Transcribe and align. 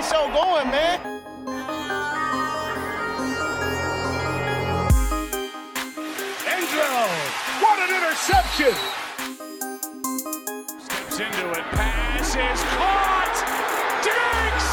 the 0.00 0.06
show 0.06 0.26
going, 0.32 0.70
man. 0.70 1.00
Angelo, 6.46 7.06
what 7.60 7.78
an 7.84 7.90
interception! 7.96 8.74
Steps 10.80 11.20
into 11.20 11.50
it, 11.50 11.64
pass 11.72 12.34
is 12.34 12.62
caught! 12.76 13.36
Diggs! 14.06 14.68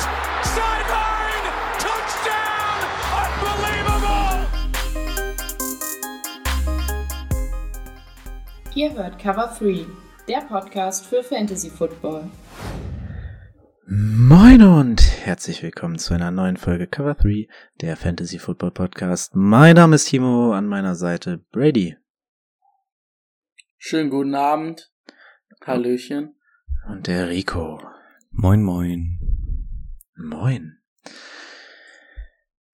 Sideline! 0.55 1.46
Touchdown! 1.86 2.78
Unbelievable! 3.23 4.36
Ihr 8.75 8.94
hört 8.94 9.20
Cover 9.20 9.54
3, 9.59 9.86
der 10.28 10.41
Podcast 10.41 11.05
für 11.05 11.23
Fantasy 11.23 11.70
Football. 11.70 12.30
Moin 13.89 14.62
und 14.62 15.07
herzlich 15.27 15.62
willkommen 15.62 15.99
zu 15.99 16.13
einer 16.13 16.31
neuen 16.31 16.55
Folge 16.55 16.88
Cover 16.88 17.13
3, 17.13 17.49
der 17.81 17.98
Fantasy 17.98 18.40
Football 18.40 18.72
Podcast. 18.72 19.36
Mein 19.36 19.76
Name 19.76 19.95
ist 19.95 20.05
Timo, 20.05 20.53
an 20.53 20.67
meiner 20.67 20.95
Seite 20.95 21.44
Brady. 21.52 21.98
Schönen 23.77 24.09
guten 24.09 24.36
Abend. 24.36 24.90
Hallöchen. 25.66 26.38
Und 26.88 27.08
der 27.08 27.27
Rico. 27.27 27.84
Moin, 28.31 28.63
moin. 28.63 29.20
Moin. 30.16 30.77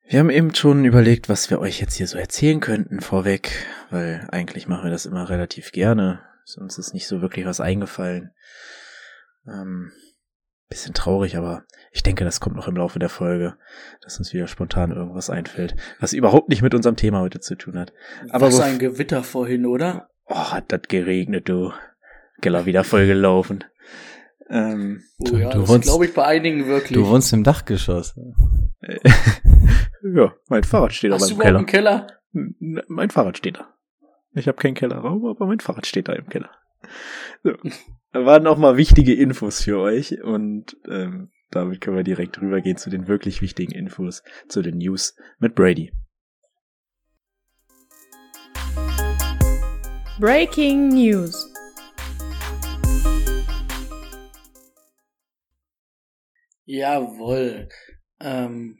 Wir 0.08 0.20
haben 0.20 0.30
eben 0.30 0.54
schon 0.54 0.86
überlegt, 0.86 1.30
was 1.30 1.50
wir 1.50 1.60
euch 1.60 1.82
jetzt 1.82 1.96
hier 1.96 2.08
so 2.08 2.20
erzählen 2.20 2.60
könnten 2.60 3.02
vorweg, 3.02 3.66
weil 3.90 4.28
eigentlich 4.32 4.68
machen 4.68 4.84
wir 4.84 4.92
das 4.92 5.08
immer 5.08 5.28
relativ 5.28 5.72
gerne. 5.72 6.22
Sonst 6.46 6.78
ist 6.78 6.94
nicht 6.94 7.08
so 7.08 7.20
wirklich 7.20 7.48
was 7.48 7.60
eingefallen. 7.60 8.30
Ähm, 9.48 9.92
bisschen 10.74 10.94
traurig, 10.94 11.38
aber 11.38 11.64
ich 11.92 12.04
denke, 12.04 12.26
das 12.26 12.40
kommt 12.40 12.56
noch 12.56 12.68
im 12.68 12.76
Laufe 12.76 13.00
der 13.00 13.10
Folge, 13.10 13.56
dass 14.02 14.18
uns 14.18 14.34
wieder 14.34 14.48
spontan 14.48 14.92
irgendwas 14.92 15.30
einfällt, 15.30 15.76
was 16.00 16.14
überhaupt 16.14 16.50
nicht 16.50 16.62
mit 16.62 16.74
unserem 16.74 16.96
Thema 16.96 17.22
heute 17.22 17.40
zu 17.40 17.56
tun 17.56 17.78
hat. 17.78 17.94
Aber 18.30 18.48
was 18.48 18.60
ein 18.60 18.80
Gewitter 18.80 19.24
vorhin, 19.24 19.66
oder? 19.66 20.10
Oh, 20.26 20.52
hat 20.52 20.72
das 20.72 20.82
geregnet, 20.88 21.48
du. 21.50 21.72
Keller 22.42 22.66
wieder 22.66 22.84
vollgelaufen. 22.84 23.64
Ähm, 24.50 25.04
oh 25.20 25.36
ja, 25.36 25.52
du, 25.52 25.68
wohnst, 25.68 25.88
glaube 25.88 26.06
ich 26.06 26.14
bei 26.14 26.26
einigen 26.26 26.68
wirklich. 26.68 26.98
Du 26.98 27.08
wohnst 27.08 27.32
im 27.32 27.44
Dachgeschoss. 27.44 28.16
ja, 30.16 30.34
mein 30.50 30.64
Fahrrad 30.64 30.94
steht 30.94 31.14
Hast 31.14 31.32
aber 31.32 31.32
im 31.32 31.40
Keller. 31.40 31.60
Im 31.60 31.66
Keller? 31.66 32.08
Mein 32.88 33.10
Fahrrad 33.10 33.38
steht 33.38 33.58
da. 33.58 33.74
Ich 34.34 34.48
habe 34.48 34.58
keinen 34.58 34.74
Kellerraum, 34.74 35.26
aber 35.26 35.46
mein 35.46 35.60
Fahrrad 35.60 35.86
steht 35.86 36.08
da 36.08 36.14
im 36.14 36.28
Keller. 36.28 36.50
So. 37.44 37.54
Da 38.14 38.28
waren 38.28 38.46
auch 38.46 38.60
mal 38.60 38.78
wichtige 38.78 39.16
Infos 39.16 39.64
für 39.64 39.80
euch 39.80 40.22
und 40.22 40.78
ähm, 40.88 41.32
damit 41.50 41.82
können 41.82 41.98
wir 41.98 42.04
direkt 42.04 42.40
rübergehen 42.40 42.78
zu 42.78 42.92
den 42.92 43.08
wirklich 43.08 43.42
wichtigen 43.42 43.72
Infos, 43.72 44.22
zu 44.48 44.62
den 44.62 44.78
News 44.78 45.16
mit 45.40 45.56
Brady. 45.56 45.92
Breaking 50.20 50.90
News. 50.90 51.52
Jawohl. 56.66 57.68
Ähm, 58.20 58.78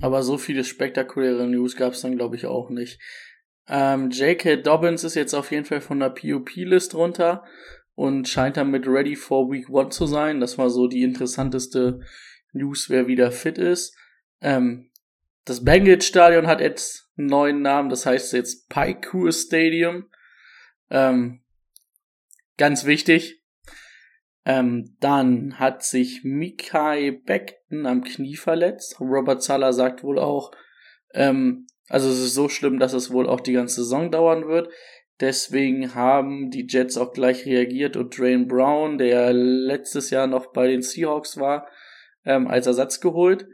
aber 0.00 0.24
so 0.24 0.36
viele 0.36 0.64
spektakuläre 0.64 1.46
News 1.46 1.76
gab 1.76 1.92
es 1.92 2.00
dann, 2.00 2.16
glaube 2.16 2.34
ich, 2.34 2.46
auch 2.46 2.70
nicht. 2.70 3.00
Ähm, 3.68 4.10
J.K. 4.10 4.56
Dobbins 4.56 5.04
ist 5.04 5.14
jetzt 5.14 5.32
auf 5.32 5.52
jeden 5.52 5.64
Fall 5.64 5.80
von 5.80 6.00
der 6.00 6.10
POP-List 6.10 6.96
runter 6.96 7.44
und 7.94 8.28
scheint 8.28 8.56
damit 8.56 8.86
ready 8.86 9.16
for 9.16 9.50
Week 9.50 9.68
One 9.70 9.90
zu 9.90 10.06
sein. 10.06 10.40
Das 10.40 10.58
war 10.58 10.70
so 10.70 10.88
die 10.88 11.02
interessanteste 11.02 12.00
News, 12.52 12.90
wer 12.90 13.06
wieder 13.06 13.30
fit 13.30 13.58
ist. 13.58 13.96
Ähm, 14.40 14.90
das 15.44 15.64
Bengals 15.64 16.06
Stadion 16.06 16.46
hat 16.46 16.60
jetzt 16.60 17.10
einen 17.16 17.28
neuen 17.28 17.62
Namen, 17.62 17.90
das 17.90 18.06
heißt 18.06 18.32
jetzt 18.32 18.68
Paikur 18.68 19.30
Stadium. 19.30 20.08
Ähm, 20.90 21.42
ganz 22.56 22.84
wichtig. 22.84 23.42
Ähm, 24.46 24.96
dann 25.00 25.58
hat 25.58 25.82
sich 25.84 26.22
Mikai 26.22 27.22
Beckton 27.24 27.86
am 27.86 28.04
Knie 28.04 28.36
verletzt. 28.36 29.00
Robert 29.00 29.42
Zahler 29.42 29.72
sagt 29.72 30.02
wohl 30.02 30.18
auch, 30.18 30.52
ähm, 31.14 31.66
also 31.88 32.08
es 32.08 32.18
ist 32.18 32.34
so 32.34 32.48
schlimm, 32.48 32.78
dass 32.78 32.92
es 32.92 33.10
wohl 33.10 33.28
auch 33.28 33.40
die 33.40 33.52
ganze 33.52 33.82
Saison 33.82 34.10
dauern 34.10 34.46
wird. 34.46 34.68
Deswegen 35.20 35.94
haben 35.94 36.50
die 36.50 36.66
Jets 36.68 36.96
auch 36.96 37.12
gleich 37.12 37.46
reagiert 37.46 37.96
und 37.96 38.18
Drain 38.18 38.48
Brown, 38.48 38.98
der 38.98 39.32
letztes 39.32 40.10
Jahr 40.10 40.26
noch 40.26 40.52
bei 40.52 40.66
den 40.66 40.82
Seahawks 40.82 41.38
war, 41.38 41.68
ähm, 42.24 42.48
als 42.48 42.66
Ersatz 42.66 43.00
geholt. 43.00 43.46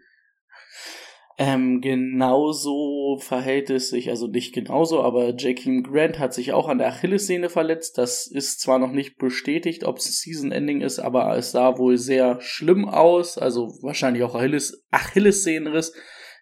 Ähm, 1.42 1.80
genauso 1.80 3.16
verhält 3.18 3.70
es 3.70 3.88
sich, 3.88 4.10
also 4.10 4.26
nicht 4.26 4.52
genauso, 4.52 5.02
aber 5.02 5.34
Jakeem 5.34 5.82
Grant 5.82 6.18
hat 6.18 6.34
sich 6.34 6.52
auch 6.52 6.68
an 6.68 6.76
der 6.76 6.88
Achillessehne 6.88 7.48
verletzt. 7.48 7.96
Das 7.96 8.26
ist 8.26 8.60
zwar 8.60 8.78
noch 8.78 8.92
nicht 8.92 9.16
bestätigt, 9.16 9.84
ob 9.84 9.96
es 9.96 10.20
Season 10.20 10.52
Ending 10.52 10.82
ist, 10.82 10.98
aber 10.98 11.34
es 11.38 11.52
sah 11.52 11.78
wohl 11.78 11.96
sehr 11.96 12.42
schlimm 12.42 12.86
aus. 12.86 13.38
Also 13.38 13.68
wahrscheinlich 13.80 14.22
auch 14.22 14.34
Achilles 14.34 14.84
Achillessehnenriss. 14.90 15.94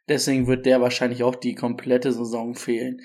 Deswegen 0.08 0.48
wird 0.48 0.66
der 0.66 0.80
wahrscheinlich 0.80 1.22
auch 1.22 1.36
die 1.36 1.54
komplette 1.54 2.12
Saison 2.12 2.56
fehlen. 2.56 3.00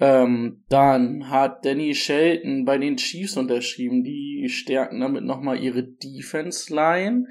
Ähm, 0.00 0.64
dann 0.70 1.28
hat 1.28 1.66
Danny 1.66 1.94
Shelton 1.94 2.64
bei 2.64 2.78
den 2.78 2.96
Chiefs 2.96 3.36
unterschrieben. 3.36 4.02
Die 4.02 4.48
stärken 4.48 5.00
damit 5.00 5.24
nochmal 5.24 5.60
ihre 5.60 5.82
Defense 5.82 6.74
Line. 6.74 7.26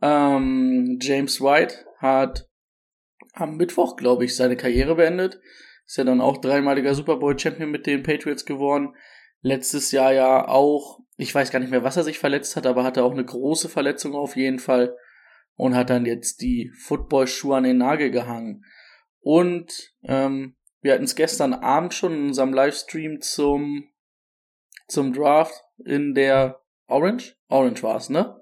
Ähm, 0.00 0.98
James 1.02 1.40
White 1.40 1.74
hat 1.98 2.48
am 3.32 3.56
Mittwoch, 3.56 3.96
glaube 3.96 4.24
ich, 4.24 4.36
seine 4.36 4.56
Karriere 4.56 4.94
beendet. 4.94 5.40
Ist 5.84 5.96
ja 5.96 6.04
dann 6.04 6.20
auch 6.20 6.38
dreimaliger 6.38 6.94
Super 6.94 7.16
Bowl 7.16 7.36
Champion 7.36 7.70
mit 7.70 7.86
den 7.86 8.04
Patriots 8.04 8.44
geworden. 8.44 8.94
Letztes 9.42 9.90
Jahr 9.90 10.12
ja 10.12 10.46
auch, 10.46 11.00
ich 11.16 11.34
weiß 11.34 11.50
gar 11.50 11.58
nicht 11.58 11.70
mehr, 11.70 11.82
was 11.82 11.96
er 11.96 12.04
sich 12.04 12.20
verletzt 12.20 12.54
hat, 12.54 12.66
aber 12.66 12.84
hatte 12.84 13.02
auch 13.02 13.12
eine 13.12 13.24
große 13.24 13.68
Verletzung 13.68 14.14
auf 14.14 14.36
jeden 14.36 14.60
Fall 14.60 14.94
und 15.54 15.74
hat 15.74 15.90
dann 15.90 16.06
jetzt 16.06 16.40
die 16.40 16.70
Football-Schuhe 16.78 17.56
an 17.56 17.64
den 17.64 17.78
Nagel 17.78 18.10
gehangen. 18.10 18.64
Und 19.20 19.92
ähm, 20.04 20.54
wir 20.82 20.94
hatten 20.94 21.04
es 21.04 21.14
gestern 21.14 21.54
Abend 21.54 21.94
schon 21.94 22.12
in 22.12 22.26
unserem 22.28 22.52
Livestream 22.52 23.20
zum, 23.20 23.88
zum 24.88 25.12
Draft 25.12 25.54
in 25.84 26.14
der 26.14 26.60
Orange. 26.86 27.36
Orange 27.48 27.82
war 27.82 27.96
es, 27.96 28.08
ne? 28.08 28.36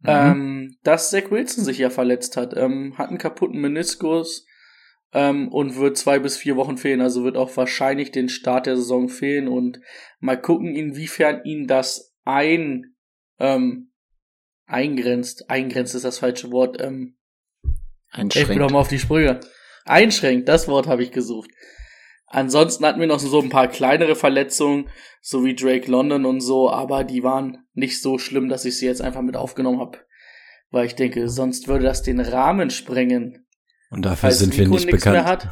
Mhm. 0.00 0.08
Ähm, 0.08 0.78
dass 0.82 1.10
Zach 1.10 1.30
Wilson 1.30 1.64
sich 1.64 1.78
ja 1.78 1.90
verletzt 1.90 2.36
hat, 2.36 2.54
ähm, 2.56 2.96
hat 2.98 3.08
einen 3.08 3.18
kaputten 3.18 3.60
Meniskus 3.60 4.46
ähm, 5.12 5.48
und 5.48 5.76
wird 5.76 5.96
zwei 5.96 6.18
bis 6.18 6.36
vier 6.36 6.56
Wochen 6.56 6.76
fehlen. 6.76 7.00
Also 7.00 7.24
wird 7.24 7.36
auch 7.36 7.56
wahrscheinlich 7.56 8.12
den 8.12 8.28
Start 8.28 8.66
der 8.66 8.76
Saison 8.76 9.08
fehlen 9.08 9.48
und 9.48 9.80
mal 10.20 10.40
gucken, 10.40 10.74
inwiefern 10.74 11.42
ihn 11.44 11.66
das 11.66 12.14
ein 12.24 12.94
ähm, 13.38 13.92
eingrenzt. 14.66 15.48
Eingrenzt 15.48 15.94
ist 15.94 16.04
das 16.04 16.18
falsche 16.18 16.50
Wort. 16.52 16.80
Ähm, 16.80 17.16
Einschränkt. 18.10 18.36
Ich 18.36 18.48
bin 18.48 18.58
doch 18.58 18.70
mal 18.70 18.80
auf 18.80 18.88
die 18.88 18.98
Sprünge. 18.98 19.40
Einschränkt, 19.86 20.48
das 20.48 20.68
Wort 20.68 20.86
habe 20.86 21.02
ich 21.02 21.12
gesucht. 21.12 21.50
Ansonsten 22.28 22.84
hatten 22.84 23.00
wir 23.00 23.06
noch 23.06 23.20
so 23.20 23.40
ein 23.40 23.50
paar 23.50 23.68
kleinere 23.68 24.16
Verletzungen, 24.16 24.88
so 25.22 25.44
wie 25.44 25.54
Drake 25.54 25.90
London 25.90 26.26
und 26.26 26.40
so, 26.40 26.70
aber 26.70 27.04
die 27.04 27.22
waren 27.22 27.64
nicht 27.74 28.02
so 28.02 28.18
schlimm, 28.18 28.48
dass 28.48 28.64
ich 28.64 28.78
sie 28.78 28.86
jetzt 28.86 29.00
einfach 29.00 29.22
mit 29.22 29.36
aufgenommen 29.36 29.80
habe. 29.80 29.98
Weil 30.70 30.86
ich 30.86 30.96
denke, 30.96 31.28
sonst 31.28 31.68
würde 31.68 31.84
das 31.84 32.02
den 32.02 32.20
Rahmen 32.20 32.70
sprengen. 32.70 33.46
Und 33.90 34.04
dafür 34.04 34.32
sind 34.32 34.56
wir 34.58 34.68
nicht 34.68 34.90
bekannt. 34.90 35.48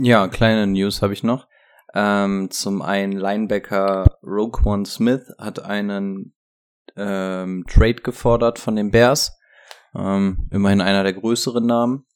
ja, 0.00 0.28
kleine 0.28 0.66
News 0.66 1.02
habe 1.02 1.12
ich 1.12 1.22
noch. 1.22 1.46
Ähm, 1.94 2.48
zum 2.50 2.82
einen 2.82 3.12
Linebacker 3.12 4.18
Roquan 4.22 4.84
Smith 4.86 5.32
hat 5.38 5.62
einen 5.62 6.34
ähm, 6.96 7.64
Trade 7.68 8.02
gefordert 8.02 8.58
von 8.58 8.76
den 8.76 8.90
Bears. 8.90 9.38
Ähm, 9.94 10.48
immerhin 10.50 10.80
einer 10.80 11.02
der 11.02 11.12
größeren 11.12 11.64
Namen. 11.64 12.06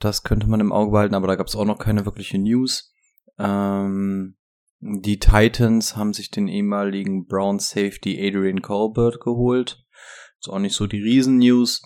Das 0.00 0.22
könnte 0.22 0.48
man 0.48 0.60
im 0.60 0.72
Auge 0.72 0.92
behalten, 0.92 1.14
aber 1.14 1.28
da 1.28 1.36
gab 1.36 1.46
es 1.46 1.54
auch 1.54 1.64
noch 1.64 1.78
keine 1.78 2.06
wirkliche 2.06 2.38
News. 2.38 2.92
Ähm, 3.38 4.36
die 4.80 5.18
Titans 5.18 5.94
haben 5.94 6.14
sich 6.14 6.30
den 6.30 6.48
ehemaligen 6.48 7.26
Brown 7.26 7.58
Safety 7.58 8.18
Adrian 8.26 8.62
Colbert 8.62 9.20
geholt. 9.20 9.84
Ist 10.40 10.48
auch 10.48 10.58
nicht 10.58 10.74
so 10.74 10.86
die 10.86 11.02
Riesen-News. 11.02 11.82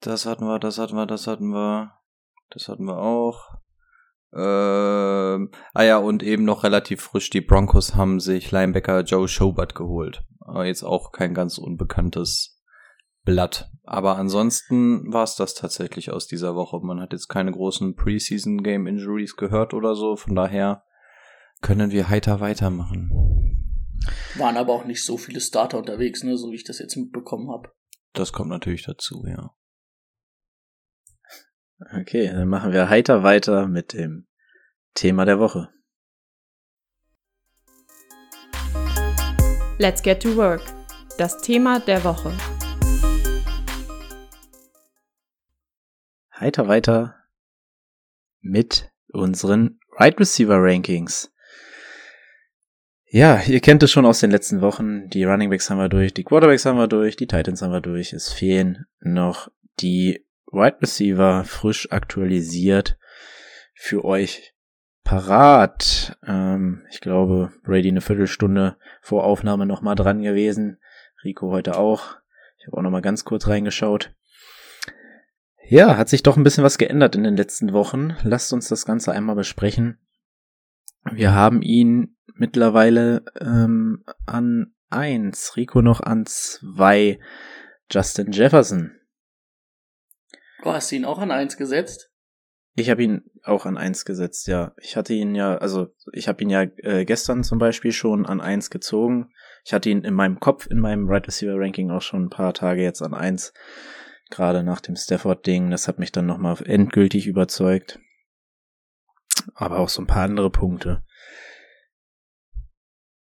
Das 0.00 0.26
hatten 0.26 0.44
wir, 0.44 0.58
das 0.58 0.78
hatten 0.78 0.96
wir, 0.96 1.06
das 1.06 1.28
hatten 1.28 1.50
wir. 1.50 1.92
Das 2.50 2.68
hatten 2.68 2.84
wir 2.84 2.98
auch. 2.98 3.52
Ähm, 4.34 5.50
ah 5.74 5.82
ja, 5.82 5.98
und 5.98 6.22
eben 6.22 6.44
noch 6.44 6.64
relativ 6.64 7.02
frisch, 7.02 7.30
die 7.30 7.40
Broncos 7.40 7.94
haben 7.94 8.18
sich 8.18 8.50
Linebacker 8.50 9.02
Joe 9.02 9.28
Schobert 9.28 9.74
geholt. 9.74 10.24
Aber 10.40 10.66
jetzt 10.66 10.82
auch 10.82 11.12
kein 11.12 11.34
ganz 11.34 11.56
unbekanntes 11.58 12.51
Blatt. 13.24 13.70
Aber 13.84 14.16
ansonsten 14.16 15.12
war 15.12 15.24
es 15.24 15.34
das 15.34 15.54
tatsächlich 15.54 16.10
aus 16.10 16.26
dieser 16.26 16.54
Woche. 16.54 16.80
Man 16.82 17.00
hat 17.00 17.12
jetzt 17.12 17.28
keine 17.28 17.52
großen 17.52 17.94
Preseason 17.94 18.62
Game 18.62 18.86
Injuries 18.86 19.36
gehört 19.36 19.74
oder 19.74 19.94
so. 19.94 20.16
Von 20.16 20.34
daher 20.34 20.84
können 21.60 21.90
wir 21.90 22.08
heiter 22.08 22.40
weitermachen. 22.40 23.10
Waren 24.36 24.56
aber 24.56 24.72
auch 24.72 24.84
nicht 24.84 25.04
so 25.04 25.16
viele 25.16 25.40
Starter 25.40 25.78
unterwegs, 25.78 26.22
ne, 26.22 26.36
so 26.36 26.50
wie 26.50 26.56
ich 26.56 26.64
das 26.64 26.78
jetzt 26.78 26.96
mitbekommen 26.96 27.50
habe. 27.50 27.70
Das 28.12 28.32
kommt 28.32 28.50
natürlich 28.50 28.84
dazu, 28.84 29.24
ja. 29.26 29.54
Okay, 32.00 32.28
dann 32.28 32.48
machen 32.48 32.72
wir 32.72 32.88
heiter 32.88 33.22
weiter 33.22 33.66
mit 33.66 33.92
dem 33.92 34.26
Thema 34.94 35.24
der 35.24 35.38
Woche. 35.38 35.68
Let's 39.78 40.02
get 40.02 40.22
to 40.22 40.36
work. 40.36 40.62
Das 41.18 41.40
Thema 41.40 41.80
der 41.80 42.04
Woche. 42.04 42.32
Heiter 46.42 46.66
weiter 46.66 47.14
mit 48.40 48.90
unseren 49.12 49.78
Right 49.96 50.18
Receiver 50.18 50.56
Rankings. 50.58 51.32
Ja, 53.04 53.40
ihr 53.46 53.60
kennt 53.60 53.84
es 53.84 53.92
schon 53.92 54.04
aus 54.04 54.18
den 54.18 54.32
letzten 54.32 54.60
Wochen. 54.60 55.08
Die 55.10 55.22
Running 55.22 55.50
Backs 55.50 55.70
haben 55.70 55.78
wir 55.78 55.88
durch, 55.88 56.12
die 56.12 56.24
Quarterbacks 56.24 56.66
haben 56.66 56.78
wir 56.78 56.88
durch, 56.88 57.14
die 57.14 57.28
Titans 57.28 57.62
haben 57.62 57.70
wir 57.70 57.80
durch. 57.80 58.12
Es 58.12 58.32
fehlen 58.32 58.86
noch 58.98 59.52
die 59.78 60.26
Wide 60.50 60.78
Receiver 60.82 61.44
frisch 61.44 61.92
aktualisiert 61.92 62.98
für 63.74 64.04
euch 64.04 64.52
parat. 65.04 66.18
Ähm, 66.26 66.84
ich 66.90 67.00
glaube, 67.00 67.52
Brady 67.62 67.90
eine 67.90 68.00
Viertelstunde 68.00 68.78
vor 69.00 69.22
Aufnahme 69.22 69.64
noch 69.64 69.80
mal 69.80 69.94
dran 69.94 70.22
gewesen. 70.22 70.80
Rico 71.22 71.52
heute 71.52 71.76
auch. 71.76 72.16
Ich 72.58 72.66
habe 72.66 72.78
auch 72.78 72.82
noch 72.82 72.90
mal 72.90 73.00
ganz 73.00 73.24
kurz 73.24 73.46
reingeschaut. 73.46 74.12
Ja, 75.68 75.96
hat 75.96 76.08
sich 76.08 76.22
doch 76.22 76.36
ein 76.36 76.44
bisschen 76.44 76.64
was 76.64 76.78
geändert 76.78 77.14
in 77.14 77.24
den 77.24 77.36
letzten 77.36 77.72
Wochen. 77.72 78.16
Lasst 78.22 78.52
uns 78.52 78.68
das 78.68 78.84
Ganze 78.84 79.12
einmal 79.12 79.36
besprechen. 79.36 79.98
Wir 81.10 81.34
haben 81.34 81.62
ihn 81.62 82.16
mittlerweile 82.34 83.24
ähm, 83.40 84.04
an 84.26 84.74
eins, 84.90 85.56
Rico 85.56 85.82
noch 85.82 86.00
an 86.00 86.26
zwei, 86.26 87.18
Justin 87.90 88.32
Jefferson. 88.32 88.92
Oh, 90.62 90.72
hast 90.72 90.92
du 90.92 90.96
ihn 90.96 91.04
auch 91.04 91.18
an 91.18 91.30
eins 91.30 91.56
gesetzt? 91.56 92.10
Ich 92.74 92.88
habe 92.88 93.02
ihn 93.02 93.30
auch 93.42 93.66
an 93.66 93.76
eins 93.76 94.04
gesetzt, 94.04 94.46
ja. 94.46 94.74
Ich 94.80 94.96
hatte 94.96 95.12
ihn 95.12 95.34
ja, 95.34 95.56
also 95.56 95.88
ich 96.12 96.28
habe 96.28 96.42
ihn 96.42 96.50
ja 96.50 96.62
äh, 96.78 97.04
gestern 97.04 97.44
zum 97.44 97.58
Beispiel 97.58 97.92
schon 97.92 98.24
an 98.24 98.40
eins 98.40 98.70
gezogen. 98.70 99.30
Ich 99.64 99.74
hatte 99.74 99.90
ihn 99.90 100.04
in 100.04 100.14
meinem 100.14 100.40
Kopf, 100.40 100.66
in 100.66 100.78
meinem 100.78 101.08
Right 101.08 101.26
Receiver 101.26 101.58
Ranking 101.58 101.90
auch 101.90 102.00
schon 102.00 102.24
ein 102.24 102.30
paar 102.30 102.54
Tage 102.54 102.82
jetzt 102.82 103.02
an 103.02 103.14
eins 103.14 103.52
gerade 104.32 104.64
nach 104.64 104.80
dem 104.80 104.96
Stafford-Ding. 104.96 105.70
Das 105.70 105.86
hat 105.86 105.98
mich 106.00 106.10
dann 106.10 106.26
nochmal 106.26 106.56
endgültig 106.64 107.26
überzeugt. 107.28 108.00
Aber 109.54 109.78
auch 109.78 109.88
so 109.88 110.02
ein 110.02 110.06
paar 110.06 110.24
andere 110.24 110.50
Punkte. 110.50 111.04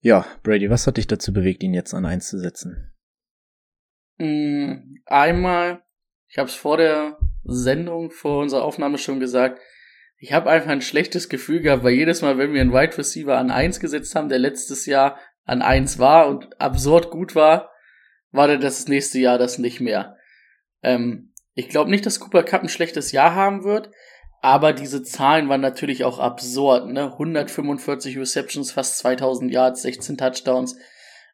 Ja, 0.01 0.27
Brady, 0.43 0.69
was 0.71 0.87
hat 0.87 0.97
dich 0.97 1.07
dazu 1.07 1.33
bewegt, 1.33 1.63
ihn 1.63 1.75
jetzt 1.75 1.95
an 1.95 2.07
eins 2.07 2.29
zu 2.29 2.39
setzen? 2.39 2.93
Mm, 4.19 4.97
einmal, 5.07 5.83
ich 6.29 6.39
habe 6.39 6.49
es 6.49 6.55
vor 6.55 6.77
der 6.77 7.19
Sendung, 7.45 8.11
vor 8.11 8.41
unserer 8.41 8.65
Aufnahme 8.65 8.99
schon 8.99 9.21
gesagt, 9.21 9.61
ich 10.17 10.33
habe 10.33 10.51
einfach 10.51 10.71
ein 10.71 10.83
schlechtes 10.83 11.29
Gefühl 11.29 11.61
gehabt, 11.61 11.83
weil 11.83 11.95
jedes 11.95 12.23
Mal, 12.23 12.39
wenn 12.39 12.53
wir 12.53 12.61
einen 12.61 12.73
Wide 12.73 12.97
Receiver 12.97 13.37
an 13.37 13.51
eins 13.51 13.81
gesetzt 13.81 14.15
haben, 14.15 14.29
der 14.29 14.39
letztes 14.39 14.87
Jahr 14.87 15.19
an 15.45 15.63
eins 15.63 15.99
war 15.99 16.29
und 16.29 16.61
absurd 16.61 17.11
gut 17.11 17.35
war, 17.35 17.71
war 18.31 18.57
das 18.57 18.87
nächste 18.89 19.19
Jahr 19.19 19.39
das 19.39 19.59
nicht 19.59 19.81
mehr. 19.81 20.17
Ähm, 20.83 21.33
ich 21.55 21.69
glaube 21.69 21.91
nicht, 21.91 22.07
dass 22.07 22.21
Cooper 22.21 22.43
Cup 22.43 22.63
ein 22.63 22.69
schlechtes 22.69 23.13
Jahr 23.13 23.35
haben 23.35 23.65
wird, 23.65 23.91
aber 24.41 24.73
diese 24.73 25.03
Zahlen 25.03 25.49
waren 25.49 25.61
natürlich 25.61 26.05
auch 26.05 26.19
absurd, 26.19 26.89
ne? 26.89 27.13
145 27.13 28.19
Receptions, 28.19 28.73
fast 28.73 28.99
2000 28.99 29.53
Yards, 29.53 29.83
16 29.83 30.19
Touchdowns. 30.19 30.77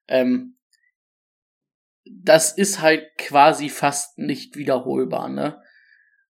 Ähm, 0.08 0.58
das 2.04 2.52
ist 2.52 2.82
halt 2.82 3.06
quasi 3.16 3.68
fast 3.68 4.18
nicht 4.18 4.56
wiederholbar, 4.56 5.28
ne? 5.28 5.62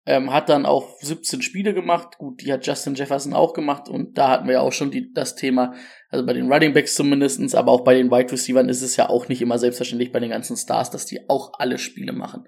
Ähm, 0.07 0.33
hat 0.33 0.49
dann 0.49 0.67
auch 0.67 1.01
17 1.01 1.41
Spiele 1.41 1.73
gemacht. 1.73 2.19
Gut, 2.19 2.43
die 2.43 2.53
hat 2.53 2.67
Justin 2.67 2.95
Jefferson 2.95 3.33
auch 3.33 3.55
gemacht 3.55 3.89
und 3.89 4.19
da 4.19 4.29
hatten 4.29 4.47
wir 4.47 4.55
ja 4.55 4.61
auch 4.61 4.73
schon 4.73 4.91
die, 4.91 5.13
das 5.15 5.35
Thema, 5.35 5.75
also 6.11 6.27
bei 6.27 6.33
den 6.33 6.53
Running 6.53 6.75
Backs 6.75 6.95
zumindestens, 6.95 7.55
aber 7.55 7.73
auch 7.73 7.85
bei 7.85 7.95
den 7.95 8.11
Wide 8.11 8.33
Receivers 8.33 8.67
ist 8.67 8.83
es 8.83 8.97
ja 8.97 9.09
auch 9.09 9.29
nicht 9.29 9.41
immer 9.41 9.59
selbstverständlich 9.59 10.13
bei 10.13 10.21
den 10.21 10.31
ganzen 10.31 10.57
Stars, 10.57 10.91
dass 10.91 11.07
die 11.07 11.29
auch 11.31 11.53
alle 11.59 11.79
Spiele 11.79 12.13
machen. 12.13 12.47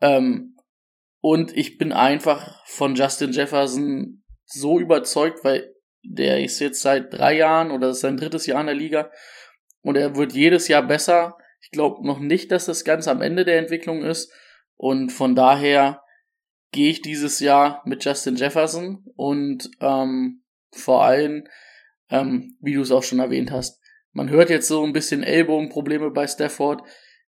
Ähm, 0.00 0.56
und 1.20 1.56
ich 1.56 1.78
bin 1.78 1.92
einfach 1.92 2.64
von 2.66 2.94
Justin 2.94 3.32
Jefferson 3.32 4.22
so 4.44 4.78
überzeugt, 4.78 5.44
weil 5.44 5.74
der 6.02 6.42
ist 6.42 6.60
jetzt 6.60 6.80
seit 6.80 7.12
drei 7.12 7.36
Jahren 7.36 7.70
oder 7.70 7.90
ist 7.90 8.00
sein 8.00 8.16
drittes 8.16 8.46
Jahr 8.46 8.60
in 8.60 8.66
der 8.66 8.76
Liga 8.76 9.10
und 9.82 9.96
er 9.96 10.16
wird 10.16 10.32
jedes 10.32 10.68
Jahr 10.68 10.86
besser. 10.86 11.36
Ich 11.60 11.70
glaube 11.70 12.06
noch 12.06 12.18
nicht, 12.18 12.52
dass 12.52 12.66
das 12.66 12.84
ganz 12.84 13.08
am 13.08 13.20
Ende 13.20 13.44
der 13.44 13.58
Entwicklung 13.58 14.02
ist. 14.02 14.32
Und 14.76 15.10
von 15.10 15.34
daher 15.34 16.02
gehe 16.72 16.90
ich 16.90 17.02
dieses 17.02 17.40
Jahr 17.40 17.82
mit 17.84 18.04
Justin 18.04 18.36
Jefferson 18.36 19.04
und 19.16 19.70
ähm, 19.80 20.44
vor 20.72 21.04
allem, 21.04 21.44
ähm, 22.10 22.56
wie 22.60 22.74
du 22.74 22.82
es 22.82 22.92
auch 22.92 23.02
schon 23.02 23.18
erwähnt 23.18 23.50
hast, 23.50 23.80
man 24.12 24.30
hört 24.30 24.50
jetzt 24.50 24.68
so 24.68 24.84
ein 24.84 24.92
bisschen 24.92 25.22
Ellbogenprobleme 25.22 26.10
bei 26.10 26.26
Stafford. 26.26 26.82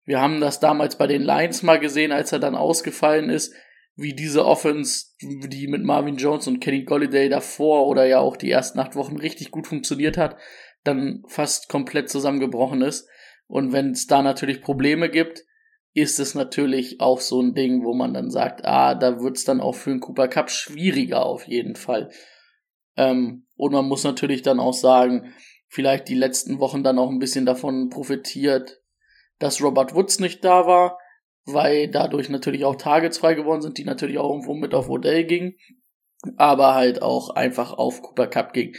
Wir 0.10 0.22
haben 0.22 0.42
das 0.42 0.60
damals 0.60 0.96
bei 0.96 1.06
den 1.06 1.22
Lions 1.22 1.62
mal 1.62 1.80
gesehen, 1.80 2.12
als 2.12 2.32
er 2.32 2.40
dann 2.40 2.56
ausgefallen 2.56 3.30
ist, 3.30 3.54
wie 3.96 4.16
diese 4.16 4.44
Offense, 4.44 5.10
die 5.22 5.68
mit 5.68 5.84
Marvin 5.84 6.16
Jones 6.16 6.48
und 6.48 6.60
Kenny 6.60 6.82
Golliday 6.82 7.30
davor 7.30 7.86
oder 7.86 8.08
ja 8.08 8.18
auch 8.18 8.36
die 8.36 8.50
ersten 8.50 8.80
acht 8.80 8.96
Wochen 8.96 9.18
richtig 9.18 9.52
gut 9.52 9.68
funktioniert 9.68 10.18
hat, 10.18 10.36
dann 10.84 11.22
fast 11.28 11.70
komplett 11.70 12.10
zusammengebrochen 12.10 12.82
ist. 12.82 13.08
Und 13.46 13.72
wenn 13.72 13.92
es 13.92 14.08
da 14.08 14.24
natürlich 14.24 14.64
Probleme 14.64 15.12
gibt, 15.12 15.46
ist 15.94 16.20
es 16.20 16.34
natürlich 16.34 17.00
auch 17.00 17.22
so 17.22 17.40
ein 17.40 17.54
Ding, 17.54 17.84
wo 17.84 17.94
man 17.94 18.12
dann 18.12 18.32
sagt, 18.32 18.66
ah, 18.66 18.96
da 18.96 19.22
wird 19.22 19.38
es 19.38 19.46
dann 19.46 19.62
auch 19.62 19.76
für 19.76 19.92
den 19.92 20.00
Cooper 20.00 20.28
Cup 20.28 20.50
schwieriger 20.50 21.24
auf 21.24 21.48
jeden 21.48 21.76
Fall. 21.76 22.10
Ähm, 22.98 23.46
und 23.56 23.74
man 23.74 23.86
muss 23.86 24.04
natürlich 24.04 24.42
dann 24.42 24.60
auch 24.60 24.74
sagen, 24.74 25.36
vielleicht 25.68 26.10
die 26.10 26.16
letzten 26.16 26.60
Wochen 26.60 26.84
dann 26.84 26.98
auch 26.98 27.12
ein 27.12 27.20
bisschen 27.20 27.46
davon 27.46 27.92
profitiert, 27.92 28.79
dass 29.40 29.62
Robert 29.62 29.96
Woods 29.96 30.20
nicht 30.20 30.44
da 30.44 30.68
war, 30.68 31.00
weil 31.46 31.88
dadurch 31.88 32.30
natürlich 32.30 32.66
auch 32.66 32.76
Targets 32.76 33.18
frei 33.18 33.34
geworden 33.34 33.62
sind, 33.62 33.78
die 33.78 33.86
natürlich 33.86 34.18
auch 34.18 34.30
irgendwo 34.30 34.54
mit 34.54 34.74
auf 34.74 34.90
Odell 34.90 35.24
gingen, 35.26 35.56
aber 36.38 36.76
halt 36.76 37.02
auch 37.02 37.32
einfach 37.32 37.74
auf 37.74 38.02
Cooper 38.02 38.28
Cup 38.28 38.54
ging. 38.54 38.76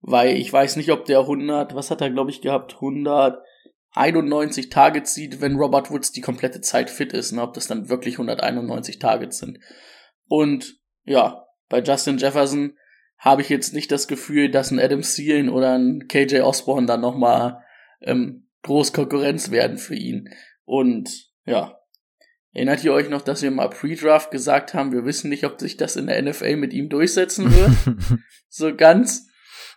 Weil 0.00 0.36
ich 0.36 0.52
weiß 0.52 0.76
nicht, 0.76 0.92
ob 0.92 1.04
der 1.04 1.20
100, 1.20 1.74
was 1.74 1.90
hat 1.90 2.00
er 2.00 2.10
glaube 2.10 2.30
ich 2.30 2.40
gehabt, 2.40 2.76
191 2.76 4.70
Targets 4.70 5.12
sieht, 5.14 5.40
wenn 5.40 5.56
Robert 5.56 5.90
Woods 5.90 6.12
die 6.12 6.20
komplette 6.20 6.60
Zeit 6.60 6.88
fit 6.88 7.12
ist, 7.12 7.32
ne, 7.32 7.42
ob 7.42 7.54
das 7.54 7.66
dann 7.66 7.88
wirklich 7.88 8.14
191 8.14 8.98
Targets 8.98 9.38
sind. 9.38 9.58
Und 10.28 10.78
ja, 11.04 11.46
bei 11.68 11.80
Justin 11.82 12.18
Jefferson 12.18 12.74
habe 13.18 13.42
ich 13.42 13.48
jetzt 13.48 13.74
nicht 13.74 13.90
das 13.90 14.06
Gefühl, 14.06 14.50
dass 14.50 14.70
ein 14.70 14.78
Adam 14.78 15.02
Thielen 15.02 15.48
oder 15.48 15.76
ein 15.76 16.06
KJ 16.06 16.40
Osborne 16.40 16.86
dann 16.86 17.00
nochmal 17.00 17.64
ähm, 18.00 18.47
groß 18.62 18.92
Konkurrenz 18.92 19.50
werden 19.50 19.78
für 19.78 19.94
ihn. 19.94 20.28
Und 20.64 21.30
ja, 21.44 21.78
erinnert 22.52 22.84
ihr 22.84 22.92
euch 22.92 23.08
noch, 23.08 23.22
dass 23.22 23.42
wir 23.42 23.50
mal 23.50 23.70
Pre-Draft 23.70 24.30
gesagt 24.30 24.74
haben, 24.74 24.92
wir 24.92 25.04
wissen 25.04 25.30
nicht, 25.30 25.44
ob 25.44 25.58
sich 25.60 25.76
das 25.76 25.96
in 25.96 26.06
der 26.06 26.22
NFL 26.22 26.56
mit 26.56 26.72
ihm 26.72 26.88
durchsetzen 26.88 27.52
wird? 27.54 27.72
so 28.48 28.74
ganz. 28.74 29.26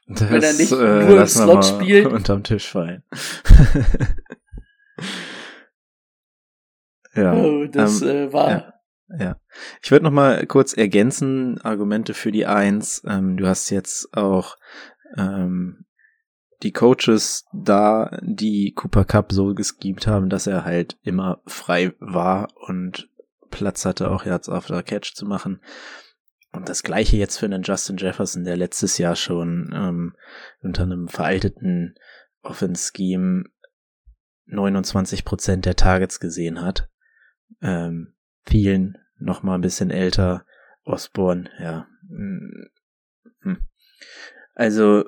Das, 0.07 0.29
wenn 0.29 0.43
er 0.43 0.53
nicht 0.53 0.71
äh, 0.71 1.05
nur 1.05 1.21
im 1.21 1.27
Slot 1.27 1.65
spielt. 1.65 2.07
Unterm 2.07 2.43
Tisch 2.43 2.67
fallen. 2.67 3.03
ja. 7.15 7.33
Oh, 7.33 7.65
das 7.67 8.01
ähm, 8.01 8.07
äh, 8.07 8.33
war. 8.33 8.49
Ja. 8.49 8.73
Ja, 9.19 9.35
ich 9.83 9.91
würde 9.91 10.05
noch 10.05 10.11
mal 10.11 10.45
kurz 10.47 10.71
ergänzen, 10.73 11.59
Argumente 11.61 12.13
für 12.13 12.31
die 12.31 12.45
Eins. 12.45 13.01
Ähm, 13.05 13.35
du 13.35 13.45
hast 13.45 13.69
jetzt 13.69 14.15
auch 14.15 14.55
ähm, 15.17 15.85
die 16.63 16.71
Coaches 16.71 17.45
da, 17.53 18.19
die 18.21 18.73
Cooper 18.73 19.05
Cup 19.05 19.31
so 19.31 19.53
geschemt 19.53 20.07
haben, 20.07 20.29
dass 20.29 20.47
er 20.47 20.63
halt 20.63 20.97
immer 21.03 21.41
frei 21.45 21.93
war 21.99 22.49
und 22.55 23.09
Platz 23.49 23.85
hatte, 23.85 24.11
auch 24.11 24.25
Yards 24.25 24.49
after 24.49 24.81
Catch 24.83 25.13
zu 25.15 25.25
machen. 25.25 25.61
Und 26.51 26.67
das 26.69 26.83
gleiche 26.83 27.17
jetzt 27.17 27.37
für 27.37 27.45
einen 27.45 27.63
Justin 27.63 27.97
Jefferson, 27.97 28.43
der 28.43 28.57
letztes 28.57 28.97
Jahr 28.97 29.15
schon 29.15 29.71
ähm, 29.73 30.15
unter 30.61 30.83
einem 30.83 31.07
veralteten 31.07 31.95
Offense-Scheme 32.41 33.45
29% 34.47 35.57
der 35.57 35.75
Targets 35.75 36.19
gesehen 36.19 36.61
hat. 36.61 36.89
Ähm, 37.61 38.13
vielen 38.45 38.97
noch 39.17 39.43
mal 39.43 39.55
ein 39.55 39.61
bisschen 39.61 39.91
älter. 39.91 40.45
Osborne, 40.83 41.49
ja. 41.59 41.87
Hm. 42.09 42.69
Also 44.55 45.05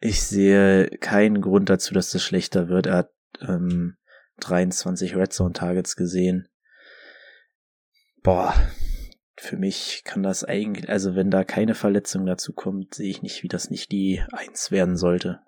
ich 0.00 0.22
sehe 0.22 0.88
keinen 1.00 1.40
Grund 1.40 1.68
dazu, 1.68 1.94
dass 1.94 2.10
das 2.10 2.22
schlechter 2.22 2.68
wird. 2.68 2.86
Er 2.86 2.96
hat 2.98 3.10
ähm, 3.40 3.96
23 4.40 5.16
Red 5.16 5.32
Zone 5.32 5.52
Targets 5.52 5.96
gesehen. 5.96 6.48
Boah, 8.22 8.54
für 9.36 9.56
mich 9.56 10.02
kann 10.04 10.22
das 10.22 10.44
eigentlich, 10.44 10.88
also 10.88 11.14
wenn 11.14 11.30
da 11.30 11.44
keine 11.44 11.74
Verletzung 11.74 12.26
dazu 12.26 12.52
kommt, 12.52 12.94
sehe 12.94 13.10
ich 13.10 13.22
nicht, 13.22 13.42
wie 13.42 13.48
das 13.48 13.70
nicht 13.70 13.92
die 13.92 14.22
Eins 14.32 14.70
werden 14.70 14.96
sollte. 14.96 15.40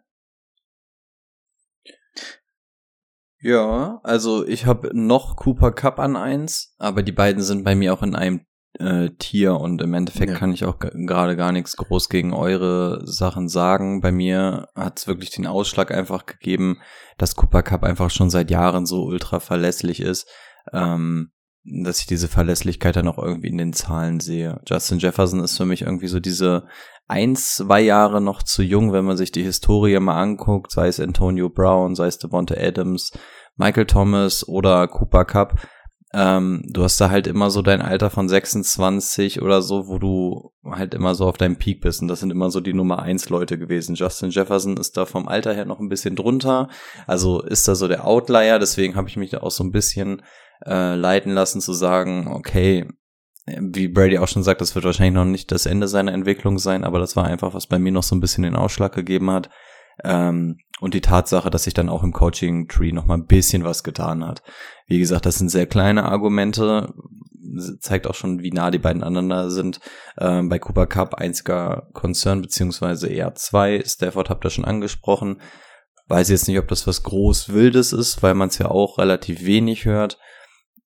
Ja, 3.43 4.01
also 4.03 4.47
ich 4.47 4.67
habe 4.67 4.91
noch 4.93 5.37
Cooper 5.37 5.73
Cup 5.73 5.99
an 5.99 6.15
eins, 6.15 6.75
aber 6.79 7.03
die 7.03 7.13
beiden 7.13 7.43
sind 7.43 7.65
bei 7.65 7.75
mir 7.75 7.95
auch 7.95 8.03
in 8.03 8.15
einem 8.15 8.47
äh, 8.79 9.11
Tier 9.19 9.57
und 9.57 9.83
im 9.83 9.95
Endeffekt 9.95 10.33
Ja. 10.33 10.39
kann 10.39 10.53
ich 10.53 10.65
auch 10.65 10.79
gerade 10.79 11.37
gar 11.37 11.53
nichts 11.53 11.77
groß 11.77 12.09
gegen 12.09 12.33
eure 12.33 13.01
Sachen 13.05 13.49
sagen. 13.49 14.01
Bei 14.01 14.13
mir 14.13 14.69
hat 14.75 14.99
es 14.99 15.07
wirklich 15.07 15.31
den 15.31 15.47
Ausschlag 15.47 15.91
einfach 15.91 16.27
gegeben, 16.27 16.79
dass 17.19 17.37
Cooper 17.37 17.63
Cup 17.63 17.83
einfach 17.83 18.11
schon 18.11 18.31
seit 18.31 18.51
Jahren 18.51 18.87
so 18.87 19.05
ultra 19.05 19.41
verlässlich 19.41 20.01
ist, 20.01 20.29
ähm, 20.73 21.33
dass 21.65 22.01
ich 22.01 22.07
diese 22.07 22.29
Verlässlichkeit 22.29 22.97
dann 22.97 23.09
auch 23.09 23.19
irgendwie 23.19 23.49
in 23.49 23.59
den 23.59 23.73
Zahlen 23.73 24.21
sehe. 24.21 24.61
Justin 24.67 24.99
Jefferson 24.99 25.41
ist 25.41 25.57
für 25.57 25.67
mich 25.67 25.83
irgendwie 25.83 26.09
so 26.09 26.21
diese 26.21 26.67
ein, 27.07 27.35
zwei 27.37 27.81
Jahre 27.81 28.21
noch 28.21 28.43
zu 28.43 28.63
jung, 28.63 28.93
wenn 28.93 29.05
man 29.05 29.17
sich 29.17 29.33
die 29.33 29.43
Historie 29.43 29.99
mal 29.99 30.21
anguckt, 30.23 30.71
sei 30.71 30.87
es 30.87 31.01
Antonio 31.01 31.51
Brown, 31.51 31.97
sei 31.97 32.07
es 32.07 32.19
Devonta 32.19 32.55
Adams, 32.57 33.11
Michael 33.57 33.87
Thomas 33.87 34.47
oder 34.47 34.87
Cooper 34.89 35.25
Cup. 35.25 35.61
Ähm, 36.13 36.63
du 36.67 36.83
hast 36.83 37.01
da 37.01 37.11
halt 37.11 37.29
immer 37.29 37.51
so 37.51 37.63
dein 37.63 37.81
Alter 37.81 38.11
von 38.11 38.29
26 38.29 39.43
oder 39.43 39.63
so, 39.63 39.87
wo 39.87 39.99
du 39.99 40.51
halt 40.65 40.93
immer 40.95 41.15
so 41.15 41.27
auf 41.27 41.37
deinem 41.37 41.57
Peak 41.57 41.81
bist. 41.81 42.03
Und 42.03 42.09
das 42.09 42.21
sind 42.21 42.31
immer 42.31 42.51
so 42.51 42.61
die 42.61 42.73
Nummer 42.73 43.01
eins 43.01 43.29
Leute 43.29 43.59
gewesen. 43.59 43.95
Justin 43.95 44.31
Jefferson 44.31 44.77
ist 44.77 44.97
da 44.97 45.07
vom 45.07 45.29
Alter 45.29 45.55
her 45.55 45.65
noch 45.65 45.79
ein 45.79 45.89
bisschen 45.89 46.17
drunter. 46.17 46.69
Also 47.07 47.43
ist 47.43 47.69
da 47.69 47.77
so 47.77 47.87
der 47.87 48.07
Outlier. 48.07 48.59
Deswegen 48.59 48.97
habe 48.97 49.09
ich 49.09 49.17
mich 49.17 49.31
da 49.31 49.39
auch 49.39 49.53
so 49.53 49.63
ein 49.63 49.71
bisschen 49.71 50.23
äh, 50.67 50.97
leiten 50.97 51.33
lassen 51.33 51.61
zu 51.61 51.73
sagen, 51.73 52.29
okay, 52.29 52.89
wie 53.47 53.89
Brady 53.89 54.19
auch 54.19 54.29
schon 54.29 54.43
sagt, 54.43 54.61
das 54.61 54.75
wird 54.75 54.85
wahrscheinlich 54.85 55.15
noch 55.15 55.25
nicht 55.25 55.51
das 55.51 55.67
Ende 55.67 55.89
seiner 55.89 56.13
Entwicklung 56.13 56.59
sein, 56.59 56.85
aber 56.85 56.99
das 56.99 57.17
war 57.17 57.25
einfach, 57.25 57.55
was 57.55 57.67
bei 57.67 57.79
mir 57.79 57.93
noch 57.93 58.03
so 58.03 58.15
ein 58.15 58.21
bisschen 58.21 58.45
den 58.45 58.57
Ausschlag 58.57 58.95
gegeben 58.95 59.31
hat. 59.31 59.51
Ähm, 60.05 60.59
und 60.81 60.95
die 60.95 61.03
Tatsache, 61.03 61.51
dass 61.51 61.65
sich 61.65 61.75
dann 61.75 61.91
auch 61.91 62.03
im 62.03 62.13
Coaching-Tree 62.13 62.93
noch 62.93 63.07
mal 63.07 63.15
ein 63.15 63.27
bisschen 63.27 63.65
was 63.65 63.85
getan 63.85 64.27
hat. 64.27 64.43
Wie 64.87 64.99
gesagt, 64.99 65.27
das 65.27 65.37
sind 65.37 65.51
sehr 65.51 65.67
kleine 65.67 66.05
Argumente, 66.05 66.95
zeigt 67.81 68.07
auch 68.07 68.15
schon, 68.15 68.43
wie 68.43 68.51
nah 68.51 68.71
die 68.71 68.79
beiden 68.79 69.03
aneinander 69.03 69.51
sind. 69.51 69.81
Ähm, 70.19 70.49
bei 70.49 70.59
Cooper 70.59 70.87
Cup 70.87 71.15
einziger 71.15 71.89
Concern, 71.93 72.41
beziehungsweise 72.41 73.09
eher 73.09 73.35
zwei. 73.35 73.83
Stafford 73.85 74.31
habt 74.31 74.45
ihr 74.45 74.51
schon 74.51 74.65
angesprochen. 74.65 75.41
Weiß 76.09 76.29
jetzt 76.29 76.49
nicht, 76.49 76.59
ob 76.59 76.69
das 76.69 76.87
was 76.87 77.03
groß 77.03 77.51
Wildes 77.51 77.93
ist, 77.93 78.23
weil 78.23 78.35
man 78.35 78.49
es 78.49 78.59
ja 78.59 78.67
auch 78.67 78.99
relativ 78.99 79.45
wenig 79.45 79.85
hört. 79.85 80.19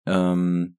Ähm, 0.07 0.77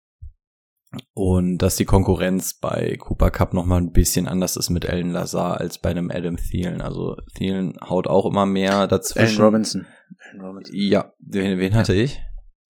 und 1.13 1.57
dass 1.59 1.75
die 1.75 1.85
Konkurrenz 1.85 2.53
bei 2.59 2.97
Cooper 2.97 3.31
Cup 3.31 3.53
noch 3.53 3.65
mal 3.65 3.77
ein 3.77 3.91
bisschen 3.91 4.27
anders 4.27 4.57
ist 4.57 4.69
mit 4.69 4.87
Alan 4.87 5.11
Lazar 5.11 5.59
als 5.59 5.79
bei 5.79 5.89
einem 5.89 6.11
Adam 6.11 6.37
Thielen. 6.37 6.81
Also 6.81 7.17
Thielen 7.35 7.77
haut 7.81 8.07
auch 8.07 8.25
immer 8.25 8.45
mehr 8.45 8.87
dazwischen. 8.87 9.41
Robinson. 9.41 9.85
Allen 10.31 10.41
Robinson. 10.41 10.75
Ja, 10.75 11.13
wen, 11.19 11.59
wen 11.59 11.73
hatte 11.75 11.93
ich? 11.93 12.21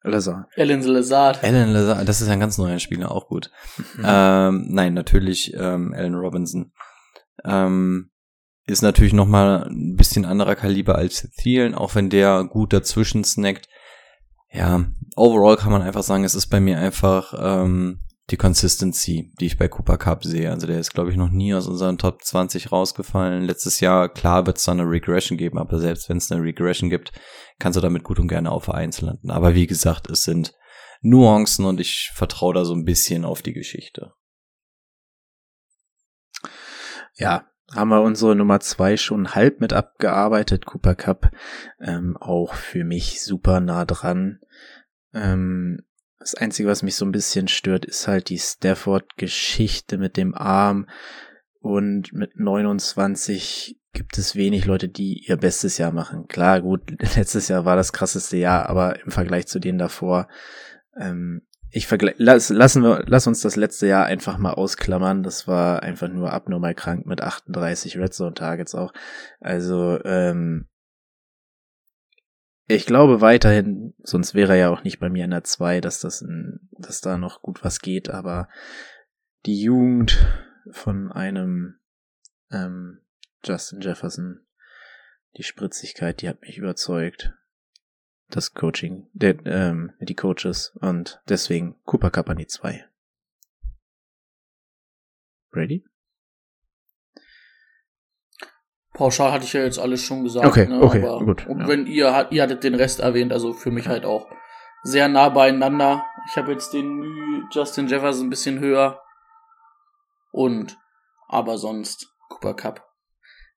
Lazar. 0.03 0.47
Alan 0.55 0.81
Lazard. 0.83 1.43
Alan 1.43 1.71
Lazar, 1.71 2.05
das 2.05 2.21
ist 2.21 2.29
ein 2.29 2.39
ganz 2.39 2.57
neuer 2.57 2.79
Spieler, 2.79 3.11
auch 3.11 3.27
gut. 3.27 3.49
Ähm, 4.03 4.65
nein, 4.69 4.93
natürlich 4.93 5.53
ähm, 5.55 5.93
Alan 5.95 6.15
Robinson. 6.15 6.71
Ähm, 7.43 8.11
ist 8.67 8.81
natürlich 8.81 9.13
noch 9.13 9.27
mal 9.27 9.67
ein 9.67 9.95
bisschen 9.95 10.25
anderer 10.25 10.55
Kaliber 10.55 10.95
als 10.95 11.29
Thielen, 11.37 11.75
auch 11.75 11.95
wenn 11.95 12.09
der 12.09 12.43
gut 12.43 12.73
dazwischen 12.73 13.23
snackt. 13.23 13.67
Ja, 14.51 14.85
overall 15.15 15.57
kann 15.57 15.71
man 15.71 15.81
einfach 15.81 16.03
sagen, 16.03 16.23
es 16.23 16.35
ist 16.35 16.47
bei 16.47 16.59
mir 16.59 16.79
einfach 16.79 17.33
ähm, 17.37 17.99
die 18.31 18.37
Consistency, 18.37 19.33
die 19.39 19.45
ich 19.45 19.57
bei 19.57 19.67
Cooper 19.67 19.97
Cup 19.97 20.23
sehe. 20.23 20.49
Also 20.49 20.65
der 20.65 20.79
ist, 20.79 20.93
glaube 20.93 21.11
ich, 21.11 21.17
noch 21.17 21.29
nie 21.29 21.53
aus 21.53 21.67
unseren 21.67 21.97
Top 21.97 22.23
20 22.23 22.71
rausgefallen. 22.71 23.43
Letztes 23.43 23.79
Jahr, 23.79 24.09
klar, 24.09 24.47
wird 24.47 24.57
es 24.57 24.63
da 24.63 24.71
eine 24.71 24.89
Regression 24.89 25.37
geben, 25.37 25.59
aber 25.59 25.79
selbst 25.79 26.09
wenn 26.09 26.17
es 26.17 26.31
eine 26.31 26.41
Regression 26.41 26.89
gibt, 26.89 27.11
kannst 27.59 27.77
du 27.77 27.81
damit 27.81 28.03
gut 28.03 28.19
und 28.19 28.27
gerne 28.27 28.51
auf 28.51 28.69
Eins 28.69 29.01
landen. 29.01 29.29
Aber 29.29 29.53
wie 29.53 29.67
gesagt, 29.67 30.09
es 30.09 30.23
sind 30.23 30.53
Nuancen 31.01 31.65
und 31.65 31.79
ich 31.79 32.11
vertraue 32.15 32.55
da 32.55 32.65
so 32.65 32.73
ein 32.73 32.85
bisschen 32.85 33.25
auf 33.25 33.43
die 33.43 33.53
Geschichte. 33.53 34.13
Ja, 37.17 37.45
haben 37.73 37.89
wir 37.89 38.01
unsere 38.01 38.35
Nummer 38.35 38.59
zwei 38.59 38.97
schon 38.97 39.35
halb 39.35 39.61
mit 39.61 39.71
abgearbeitet. 39.71 40.65
Cooper 40.65 40.95
Cup 40.95 41.31
ähm, 41.79 42.17
auch 42.17 42.55
für 42.55 42.83
mich 42.83 43.23
super 43.23 43.59
nah 43.59 43.85
dran. 43.85 44.39
Ähm, 45.13 45.81
das 46.25 46.33
Einzige, 46.33 46.67
was 46.67 46.81
mich 46.81 46.95
so 46.95 47.05
ein 47.05 47.11
bisschen 47.11 47.47
stört, 47.47 47.85
ist 47.85 48.07
halt 48.07 48.29
die 48.29 48.39
Stafford-Geschichte 48.39 49.99
mit 49.99 50.17
dem 50.17 50.33
Arm. 50.33 50.87
Und 51.59 52.13
mit 52.13 52.39
29 52.39 53.79
gibt 53.93 54.17
es 54.17 54.35
wenig 54.35 54.65
Leute, 54.65 54.89
die 54.89 55.23
ihr 55.27 55.37
bestes 55.37 55.77
Jahr 55.77 55.91
machen. 55.91 56.27
Klar, 56.27 56.61
gut, 56.61 56.81
letztes 57.15 57.47
Jahr 57.47 57.65
war 57.65 57.75
das 57.75 57.93
krasseste 57.93 58.37
Jahr, 58.37 58.67
aber 58.69 58.99
im 59.03 59.11
Vergleich 59.11 59.45
zu 59.45 59.59
denen 59.59 59.77
davor, 59.77 60.27
ähm, 60.99 61.43
ich 61.69 61.85
vergleiche, 61.85 62.15
lass, 62.17 62.49
lassen 62.49 62.81
wir, 62.81 63.03
lass 63.05 63.27
uns 63.27 63.41
das 63.41 63.55
letzte 63.55 63.85
Jahr 63.85 64.05
einfach 64.05 64.39
mal 64.39 64.53
ausklammern. 64.53 65.21
Das 65.21 65.47
war 65.47 65.83
einfach 65.83 66.07
nur 66.07 66.33
abnormal 66.33 66.73
krank 66.73 67.05
mit 67.05 67.21
38 67.21 67.99
Red 67.99 68.15
Zone 68.15 68.33
Targets 68.33 68.73
auch. 68.73 68.93
Also, 69.41 69.99
ähm, 70.05 70.67
ich 72.67 72.85
glaube 72.85 73.21
weiterhin, 73.21 73.93
sonst 73.99 74.33
wäre 74.33 74.53
er 74.53 74.57
ja 74.57 74.69
auch 74.69 74.83
nicht 74.83 74.99
bei 74.99 75.09
mir 75.09 75.25
in 75.25 75.31
der 75.31 75.43
2, 75.43 75.81
dass 75.81 75.99
das, 75.99 76.21
ein, 76.21 76.69
dass 76.71 77.01
da 77.01 77.17
noch 77.17 77.41
gut 77.41 77.63
was 77.63 77.79
geht, 77.79 78.09
aber 78.09 78.49
die 79.45 79.61
Jugend 79.61 80.25
von 80.71 81.11
einem 81.11 81.79
ähm, 82.51 83.01
Justin 83.43 83.81
Jefferson, 83.81 84.45
die 85.37 85.43
Spritzigkeit, 85.43 86.21
die 86.21 86.29
hat 86.29 86.41
mich 86.41 86.57
überzeugt. 86.57 87.33
Das 88.29 88.55
Coaching, 88.55 89.07
der, 89.13 89.45
ähm, 89.45 89.93
die 89.99 90.15
Coaches 90.15 90.75
und 90.81 91.21
deswegen 91.29 91.75
Cooper 91.83 92.09
Cup 92.09 92.29
an 92.29 92.37
die 92.37 92.47
2. 92.47 92.83
Ready? 95.53 95.85
Pauschal 98.95 99.31
hatte 99.31 99.45
ich 99.45 99.53
ja 99.53 99.61
jetzt 99.61 99.77
alles 99.77 100.01
schon 100.01 100.23
gesagt. 100.23 100.45
Okay, 100.45 100.67
ne? 100.67 100.81
okay, 100.81 101.05
Aber, 101.05 101.23
gut, 101.23 101.45
Und 101.45 101.61
ja. 101.61 101.67
wenn 101.67 101.85
ihr, 101.85 102.27
ihr 102.31 102.43
hattet 102.43 102.63
den 102.63 102.75
Rest 102.75 102.99
erwähnt, 102.99 103.31
also 103.31 103.53
für 103.53 103.71
mich 103.71 103.87
halt 103.87 104.05
auch 104.05 104.27
sehr 104.83 105.07
nah 105.07 105.29
beieinander. 105.29 106.05
Ich 106.29 106.37
habe 106.37 106.51
jetzt 106.51 106.73
den 106.73 106.95
Mühe 106.95 107.43
Justin 107.51 107.87
Jefferson 107.87 108.27
ein 108.27 108.29
bisschen 108.29 108.59
höher. 108.59 109.01
Und, 110.31 110.77
aber 111.27 111.57
sonst 111.57 112.07
Cooper 112.29 112.55
Cup. 112.55 112.87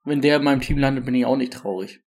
Wenn 0.04 0.20
der 0.20 0.36
in 0.36 0.44
meinem 0.44 0.60
Team 0.60 0.78
landet, 0.78 1.04
bin 1.04 1.14
ich 1.14 1.24
auch 1.24 1.36
nicht 1.36 1.52
traurig. 1.52 2.02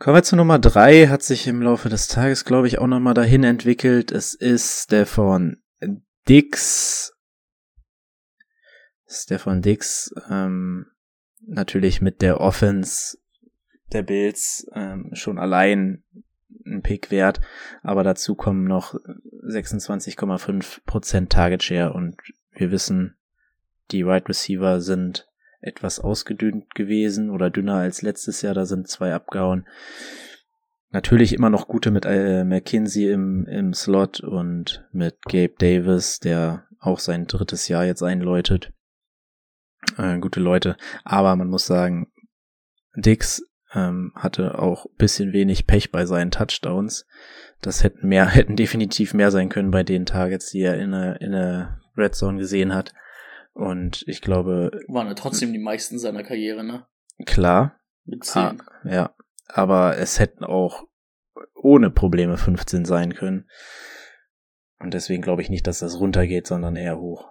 Kommen 0.00 0.16
wir 0.16 0.22
zu 0.22 0.34
Nummer 0.34 0.58
drei, 0.58 1.08
hat 1.08 1.22
sich 1.22 1.46
im 1.46 1.60
Laufe 1.60 1.90
des 1.90 2.08
Tages, 2.08 2.46
glaube 2.46 2.66
ich, 2.66 2.78
auch 2.78 2.86
nochmal 2.86 3.12
dahin 3.12 3.44
entwickelt. 3.44 4.12
Es 4.12 4.32
ist 4.32 4.84
Stefan 4.84 5.62
Dix. 6.26 7.12
Stefan 9.10 9.60
Dix, 9.60 10.14
ähm, 10.30 10.86
natürlich 11.44 12.00
mit 12.00 12.22
der 12.22 12.40
Offense 12.40 13.18
der 13.92 14.02
Bills 14.02 14.66
ähm, 14.72 15.10
schon 15.14 15.38
allein 15.38 16.02
ein 16.64 16.80
Pick 16.82 17.10
wert, 17.10 17.40
aber 17.82 18.04
dazu 18.04 18.36
kommen 18.36 18.64
noch 18.64 18.94
26,5% 18.94 21.28
Target 21.28 21.64
Share 21.64 21.92
und 21.92 22.16
wir 22.52 22.70
wissen, 22.70 23.16
die 23.90 24.06
Wide 24.06 24.28
Receiver 24.28 24.80
sind 24.80 25.26
etwas 25.60 25.98
ausgedünnt 25.98 26.74
gewesen 26.74 27.30
oder 27.30 27.50
dünner 27.50 27.74
als 27.74 28.02
letztes 28.02 28.42
Jahr, 28.42 28.54
da 28.54 28.64
sind 28.64 28.88
zwei 28.88 29.12
abgehauen. 29.12 29.66
Natürlich 30.90 31.32
immer 31.32 31.50
noch 31.50 31.68
gute 31.68 31.90
mit 31.90 32.04
äh, 32.04 32.44
McKinsey 32.44 33.10
im, 33.10 33.46
im 33.46 33.74
Slot 33.74 34.20
und 34.20 34.86
mit 34.92 35.22
Gabe 35.22 35.54
Davis, 35.58 36.20
der 36.20 36.66
auch 36.78 36.98
sein 36.98 37.26
drittes 37.26 37.68
Jahr 37.68 37.84
jetzt 37.84 38.02
einläutet. 38.02 38.72
Äh, 39.96 40.18
gute 40.18 40.40
Leute. 40.40 40.76
Aber 41.04 41.34
man 41.36 41.48
muss 41.48 41.66
sagen, 41.66 42.12
Dix 42.96 43.42
ähm, 43.74 44.12
hatte 44.14 44.58
auch 44.58 44.86
bisschen 44.96 45.32
wenig 45.32 45.66
Pech 45.66 45.90
bei 45.92 46.06
seinen 46.06 46.30
Touchdowns. 46.30 47.06
Das 47.60 47.84
hätten 47.84 48.08
mehr, 48.08 48.26
hätten 48.34 48.56
definitiv 48.56 49.14
mehr 49.14 49.30
sein 49.30 49.48
können 49.48 49.70
bei 49.70 49.82
den 49.82 50.06
Targets, 50.06 50.50
die 50.50 50.60
er 50.60 50.78
in 50.78 50.92
der, 50.92 51.20
in 51.20 51.32
der 51.32 51.80
Red 51.96 52.14
Zone 52.14 52.38
gesehen 52.38 52.74
hat. 52.74 52.92
Und 53.52 54.04
ich 54.06 54.22
glaube, 54.22 54.70
Waren 54.88 55.08
ja 55.08 55.14
trotzdem 55.14 55.52
die 55.52 55.58
meisten 55.58 55.98
seiner 55.98 56.22
Karriere, 56.22 56.64
ne? 56.64 56.86
klar, 57.26 57.78
Mit 58.04 58.22
Ah, 58.34 58.54
10. 58.56 58.62
ja, 58.84 59.14
aber 59.48 59.98
es 59.98 60.18
hätten 60.18 60.44
auch 60.44 60.84
ohne 61.54 61.90
Probleme 61.90 62.38
15 62.38 62.84
sein 62.84 63.14
können. 63.14 63.48
Und 64.78 64.94
deswegen 64.94 65.20
glaube 65.20 65.42
ich 65.42 65.50
nicht, 65.50 65.66
dass 65.66 65.80
das 65.80 65.98
runtergeht, 66.00 66.46
sondern 66.46 66.76
eher 66.76 66.98
hoch. 66.98 67.28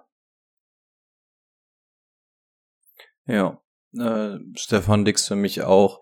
Ja, 3.30 3.60
äh, 3.94 4.40
Stefan 4.56 5.06
Dix 5.06 5.28
für 5.28 5.36
mich 5.36 5.62
auch 5.62 6.00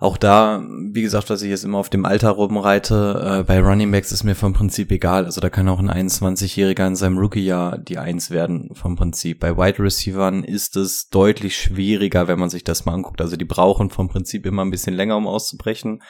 auch 0.00 0.16
da, 0.16 0.62
wie 0.92 1.02
gesagt, 1.02 1.28
was 1.28 1.42
ich 1.42 1.50
jetzt 1.50 1.64
immer 1.64 1.78
auf 1.78 1.90
dem 1.90 2.04
Alter 2.04 2.30
rumreite, 2.30 3.40
äh, 3.40 3.42
bei 3.42 3.58
Running 3.58 3.90
Backs 3.90 4.12
ist 4.12 4.22
mir 4.22 4.36
vom 4.36 4.52
Prinzip 4.52 4.92
egal. 4.92 5.24
Also 5.24 5.40
da 5.40 5.50
kann 5.50 5.68
auch 5.68 5.80
ein 5.80 5.90
21-Jähriger 5.90 6.86
in 6.86 6.94
seinem 6.94 7.18
Rookie-Jahr 7.18 7.78
die 7.78 7.98
Eins 7.98 8.30
werden 8.30 8.70
vom 8.74 8.94
Prinzip. 8.94 9.40
Bei 9.40 9.56
Wide 9.56 9.82
Receivern 9.82 10.44
ist 10.44 10.76
es 10.76 11.08
deutlich 11.08 11.56
schwieriger, 11.56 12.28
wenn 12.28 12.38
man 12.38 12.48
sich 12.48 12.62
das 12.62 12.84
mal 12.84 12.94
anguckt. 12.94 13.20
Also 13.20 13.36
die 13.36 13.44
brauchen 13.44 13.90
vom 13.90 14.08
Prinzip 14.08 14.46
immer 14.46 14.64
ein 14.64 14.70
bisschen 14.70 14.94
länger, 14.94 15.16
um 15.16 15.26
auszubrechen. 15.26 16.00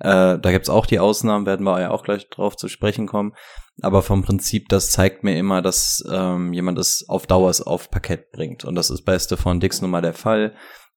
Äh, 0.00 0.38
da 0.38 0.50
gibt's 0.50 0.70
auch 0.70 0.86
die 0.86 0.98
Ausnahmen, 0.98 1.46
werden 1.46 1.64
wir 1.64 1.80
ja 1.80 1.90
auch 1.90 2.02
gleich 2.02 2.28
drauf 2.30 2.56
zu 2.56 2.68
sprechen 2.68 3.06
kommen. 3.06 3.34
Aber 3.82 4.02
vom 4.02 4.22
Prinzip, 4.22 4.68
das 4.68 4.90
zeigt 4.90 5.24
mir 5.24 5.38
immer, 5.38 5.62
dass 5.62 6.02
ähm, 6.10 6.52
jemand 6.52 6.78
es 6.78 7.06
auf 7.08 7.26
Dauer 7.26 7.52
auf 7.64 7.90
Parkett 7.90 8.30
bringt. 8.32 8.64
Und 8.64 8.74
das 8.74 8.90
ist 8.90 9.02
bei 9.02 9.18
Stefan 9.18 9.60
Dix 9.60 9.80
nun 9.80 9.90
mal 9.90 10.02
der 10.02 10.14
Fall. 10.14 10.54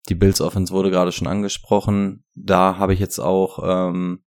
Die 0.09 0.15
Bills 0.15 0.41
Offense 0.41 0.73
wurde 0.73 0.91
gerade 0.91 1.11
schon 1.11 1.27
angesprochen. 1.27 2.25
Da 2.35 2.77
habe 2.77 2.93
ich 2.93 2.99
jetzt 2.99 3.19
auch 3.19 3.59
ähm, 3.63 4.23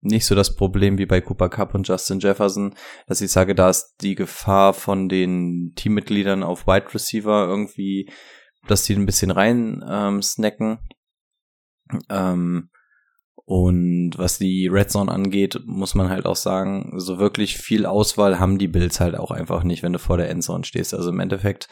nicht 0.00 0.26
so 0.26 0.34
das 0.34 0.56
Problem 0.56 0.98
wie 0.98 1.06
bei 1.06 1.20
Cooper 1.20 1.48
Cup 1.48 1.74
und 1.74 1.86
Justin 1.86 2.20
Jefferson, 2.20 2.74
dass 3.06 3.20
ich 3.20 3.30
sage, 3.30 3.54
da 3.54 3.68
ist 3.68 3.96
die 4.00 4.14
Gefahr 4.14 4.74
von 4.74 5.08
den 5.08 5.72
Teammitgliedern 5.76 6.42
auf 6.42 6.66
Wide 6.66 6.92
Receiver 6.94 7.46
irgendwie, 7.46 8.10
dass 8.66 8.84
die 8.84 8.94
ein 8.94 9.06
bisschen 9.06 9.30
rein 9.30 9.84
ähm, 9.88 10.22
snacken. 10.22 10.78
Ähm, 12.08 12.70
und 13.44 14.12
was 14.16 14.38
die 14.38 14.68
Red 14.68 14.90
Zone 14.90 15.10
angeht, 15.10 15.60
muss 15.64 15.94
man 15.94 16.08
halt 16.08 16.26
auch 16.26 16.36
sagen, 16.36 16.92
so 16.96 17.18
wirklich 17.18 17.56
viel 17.56 17.86
Auswahl 17.86 18.38
haben 18.38 18.58
die 18.58 18.68
Bills 18.68 19.00
halt 19.00 19.16
auch 19.16 19.30
einfach 19.30 19.64
nicht, 19.64 19.82
wenn 19.82 19.92
du 19.92 19.98
vor 19.98 20.16
der 20.16 20.30
Endzone 20.30 20.64
stehst. 20.64 20.94
Also 20.94 21.10
im 21.10 21.20
Endeffekt 21.20 21.68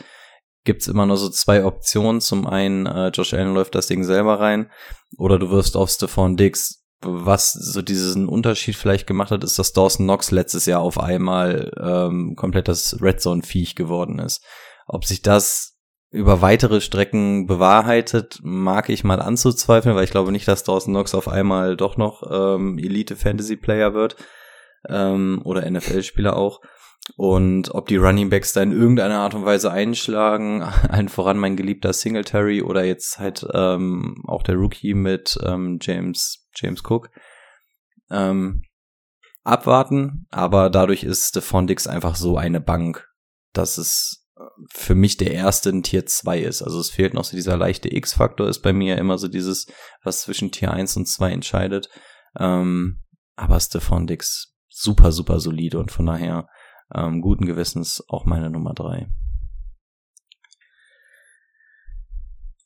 gibt's 0.65 0.89
immer 0.89 1.07
nur 1.07 1.17
so 1.17 1.29
zwei 1.29 1.65
Optionen. 1.65 2.21
Zum 2.21 2.47
einen, 2.47 2.87
äh, 2.87 3.09
Josh 3.09 3.33
Allen 3.33 3.55
läuft 3.55 3.75
das 3.75 3.87
Ding 3.87 4.05
selber 4.05 4.41
rein 4.41 4.71
oder 5.17 5.39
du 5.39 5.51
wirst 5.51 5.77
auf 5.77 5.91
Stephon 5.91 6.37
Diggs. 6.37 6.85
Was 7.01 7.53
so 7.53 7.81
diesen 7.81 8.29
Unterschied 8.29 8.75
vielleicht 8.75 9.07
gemacht 9.07 9.31
hat, 9.31 9.45
ist, 9.45 9.57
dass 9.57 9.73
Dawson 9.73 10.07
Knox 10.07 10.33
letztes 10.33 10.67
Jahr 10.67 10.81
auf 10.81 10.99
einmal 10.99 11.71
ähm, 11.81 12.35
komplett 12.35 12.67
das 12.67 13.01
Red 13.01 13.21
Zone-Viech 13.21 13.77
geworden 13.77 14.19
ist. 14.19 14.45
Ob 14.89 15.05
sich 15.05 15.23
das 15.23 15.78
über 16.11 16.41
weitere 16.41 16.81
Strecken 16.81 17.47
bewahrheitet, 17.47 18.41
mag 18.43 18.89
ich 18.89 19.05
mal 19.05 19.21
anzuzweifeln, 19.21 19.95
weil 19.95 20.05
ich 20.05 20.11
glaube 20.11 20.33
nicht, 20.33 20.49
dass 20.49 20.65
Dawson 20.65 20.95
Knox 20.95 21.15
auf 21.15 21.29
einmal 21.29 21.77
doch 21.77 21.97
noch 21.97 22.23
ähm, 22.31 22.79
Elite-Fantasy-Player 22.79 23.93
wird 23.93 24.17
ähm, 24.89 25.43
oder 25.45 25.71
NFL-Spieler 25.71 26.37
auch. 26.37 26.61
Und 27.17 27.75
ob 27.75 27.89
die 27.89 27.97
Running 27.97 28.31
Backs 28.31 28.53
da 28.53 28.63
in 28.63 28.73
irgendeiner 28.73 29.21
Art 29.21 29.35
und 29.35 29.45
Weise 29.45 29.71
einschlagen, 29.71 30.63
allen 30.89 31.09
voran 31.09 31.39
mein 31.39 31.57
geliebter 31.57 31.93
Singletary 31.93 32.63
oder 32.63 32.85
jetzt 32.85 33.19
halt 33.19 33.47
ähm, 33.53 34.23
auch 34.27 34.43
der 34.43 34.57
Rookie 34.57 34.95
mit 34.95 35.39
ähm, 35.45 35.79
James, 35.81 36.49
James 36.55 36.83
Cook. 36.85 37.11
Ähm, 38.11 38.63
abwarten, 39.45 40.27
aber 40.31 40.71
dadurch 40.71 41.05
ist 41.05 41.29
Stephon 41.29 41.67
Dix 41.67 41.87
einfach 41.87 42.17
so 42.17 42.37
eine 42.37 42.61
Bank, 42.61 43.09
dass 43.53 43.79
es 43.79 44.28
für 44.71 44.95
mich 44.95 45.17
der 45.17 45.33
erste 45.33 45.71
in 45.71 45.83
Tier 45.83 46.07
2 46.07 46.41
ist. 46.41 46.63
Also 46.63 46.81
es 46.81 46.91
fehlt 46.91 47.15
noch 47.15 47.25
so 47.25 47.37
dieser 47.37 47.57
leichte 47.57 47.95
X-Faktor, 47.95 48.49
ist 48.49 48.61
bei 48.61 48.73
mir 48.73 48.99
immer 48.99 49.19
so 49.19 49.29
dieses, 49.29 49.67
was 50.03 50.23
zwischen 50.23 50.51
Tier 50.51 50.73
1 50.73 50.97
und 50.97 51.07
2 51.07 51.33
entscheidet. 51.33 51.89
Ähm, 52.39 53.03
aber 53.37 53.61
Stephon 53.61 54.07
Dix 54.07 54.55
super, 54.69 55.13
super 55.13 55.41
solide 55.41 55.79
und 55.79 55.91
von 55.91 56.07
daher 56.07 56.49
ähm, 56.95 57.21
guten 57.21 57.47
Gewissens 57.47 58.03
auch 58.09 58.25
meine 58.25 58.51
Nummer 58.51 58.75
drei. 58.75 59.09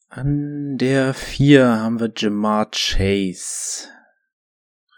An 0.08 0.76
der 0.76 1.14
vier 1.14 1.66
haben 1.66 1.98
wir 1.98 2.12
Jamar 2.14 2.70
Chase. 2.70 3.88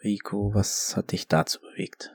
Rico, 0.02 0.52
was 0.54 0.96
hat 0.96 1.12
dich 1.12 1.28
dazu 1.28 1.60
bewegt? 1.60 2.12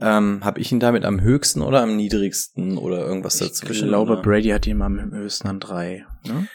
Ähm, 0.00 0.44
habe 0.44 0.60
ich 0.60 0.70
ihn 0.72 0.80
damit 0.80 1.04
am 1.04 1.20
höchsten 1.20 1.62
oder 1.62 1.82
am 1.82 1.96
niedrigsten 1.96 2.78
oder 2.78 3.00
irgendwas 3.00 3.38
dazwischen? 3.38 3.84
Ich 3.84 3.88
glaube, 3.88 4.12
oder? 4.12 4.22
Brady 4.22 4.48
hat 4.50 4.66
ihn 4.66 4.80
am 4.82 5.12
höchsten 5.12 5.48
an 5.48 5.60
drei. 5.60 6.06
Ne? 6.26 6.48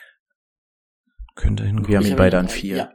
Könnte 1.35 1.63
hin. 1.65 1.87
Wir 1.87 1.97
haben 1.97 2.05
ihn 2.05 2.15
beide 2.15 2.39
an 2.39 2.49
vier. 2.49 2.77
Ja. 2.77 2.91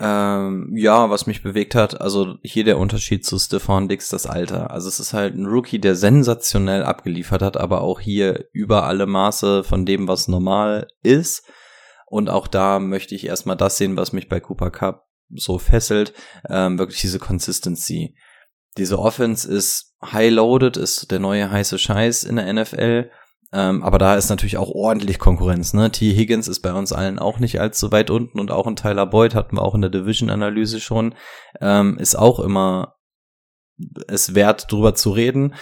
Ähm, 0.00 0.72
ja, 0.76 1.10
was 1.10 1.26
mich 1.26 1.42
bewegt 1.42 1.74
hat, 1.74 2.00
also 2.00 2.36
hier 2.42 2.64
der 2.64 2.78
Unterschied 2.78 3.24
zu 3.24 3.38
Stefan 3.38 3.88
Dix, 3.88 4.08
das 4.08 4.26
Alter. 4.26 4.70
Also 4.70 4.88
es 4.88 5.00
ist 5.00 5.14
halt 5.14 5.34
ein 5.34 5.46
Rookie, 5.46 5.78
der 5.78 5.94
sensationell 5.94 6.82
abgeliefert 6.82 7.42
hat, 7.42 7.56
aber 7.56 7.80
auch 7.80 8.00
hier 8.00 8.46
über 8.52 8.84
alle 8.84 9.06
Maße 9.06 9.64
von 9.64 9.86
dem, 9.86 10.06
was 10.06 10.28
normal 10.28 10.88
ist. 11.02 11.44
Und 12.06 12.30
auch 12.30 12.46
da 12.46 12.78
möchte 12.78 13.14
ich 13.14 13.26
erstmal 13.26 13.56
das 13.56 13.78
sehen, 13.78 13.96
was 13.96 14.12
mich 14.12 14.28
bei 14.28 14.40
Cooper 14.40 14.70
Cup 14.70 15.06
so 15.30 15.58
fesselt, 15.58 16.14
ähm, 16.48 16.78
wirklich 16.78 17.00
diese 17.00 17.18
Consistency. 17.18 18.14
Diese 18.78 18.98
Offense 18.98 19.50
ist 19.50 19.96
high-loaded, 20.02 20.76
ist 20.76 21.10
der 21.10 21.18
neue 21.18 21.50
heiße 21.50 21.78
Scheiß 21.78 22.24
in 22.24 22.36
der 22.36 22.52
NFL 22.52 23.10
ähm, 23.52 23.82
aber 23.82 23.98
da 23.98 24.14
ist 24.16 24.28
natürlich 24.28 24.58
auch 24.58 24.70
ordentlich 24.70 25.18
Konkurrenz. 25.18 25.72
Ne? 25.72 25.90
T. 25.90 26.14
Higgins 26.14 26.48
ist 26.48 26.60
bei 26.60 26.72
uns 26.72 26.92
allen 26.92 27.18
auch 27.18 27.38
nicht 27.38 27.60
allzu 27.60 27.90
weit 27.92 28.10
unten 28.10 28.40
und 28.40 28.50
auch 28.50 28.66
ein 28.66 28.76
Tyler 28.76 29.06
Boyd 29.06 29.34
hatten 29.34 29.56
wir 29.56 29.62
auch 29.62 29.74
in 29.74 29.80
der 29.80 29.90
Division-Analyse 29.90 30.80
schon. 30.80 31.14
Ähm, 31.60 31.98
ist 31.98 32.18
auch 32.18 32.40
immer 32.40 32.96
es 34.06 34.34
wert, 34.34 34.70
drüber 34.70 34.94
zu 34.94 35.10
reden. 35.10 35.54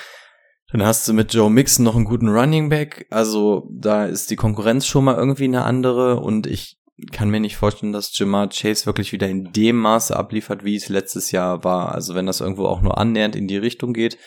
Dann 0.72 0.83
hast 0.83 1.07
du 1.07 1.12
mit 1.12 1.33
Joe 1.33 1.48
Mixon 1.48 1.85
noch 1.85 1.94
einen 1.94 2.07
guten 2.07 2.29
Running 2.29 2.70
Back. 2.70 3.07
Also 3.11 3.68
da 3.70 4.05
ist 4.05 4.31
die 4.31 4.37
Konkurrenz 4.37 4.85
schon 4.87 5.05
mal 5.05 5.14
irgendwie 5.14 5.44
eine 5.44 5.62
andere 5.64 6.18
und 6.18 6.48
ich 6.48 6.81
kann 7.13 7.31
mir 7.31 7.41
nicht 7.41 7.57
vorstellen, 7.57 7.93
dass 7.93 8.17
Jamar 8.17 8.49
Chase 8.49 8.87
wirklich 8.87 9.13
wieder 9.13 9.29
in 9.29 9.53
dem 9.53 9.77
Maße 9.77 10.17
abliefert, 10.17 10.65
wie 10.65 10.77
es 10.77 10.89
letztes 10.89 11.31
Jahr 11.31 11.63
war. 11.63 11.95
Also 11.95 12.15
wenn 12.15 12.27
das 12.27 12.41
irgendwo 12.41 12.67
auch 12.67 12.81
nur 12.81 12.99
annähernd 12.99 13.37
in 13.37 13.49
die 13.49 13.59
Richtung 13.59 13.93
geht, 13.93 14.19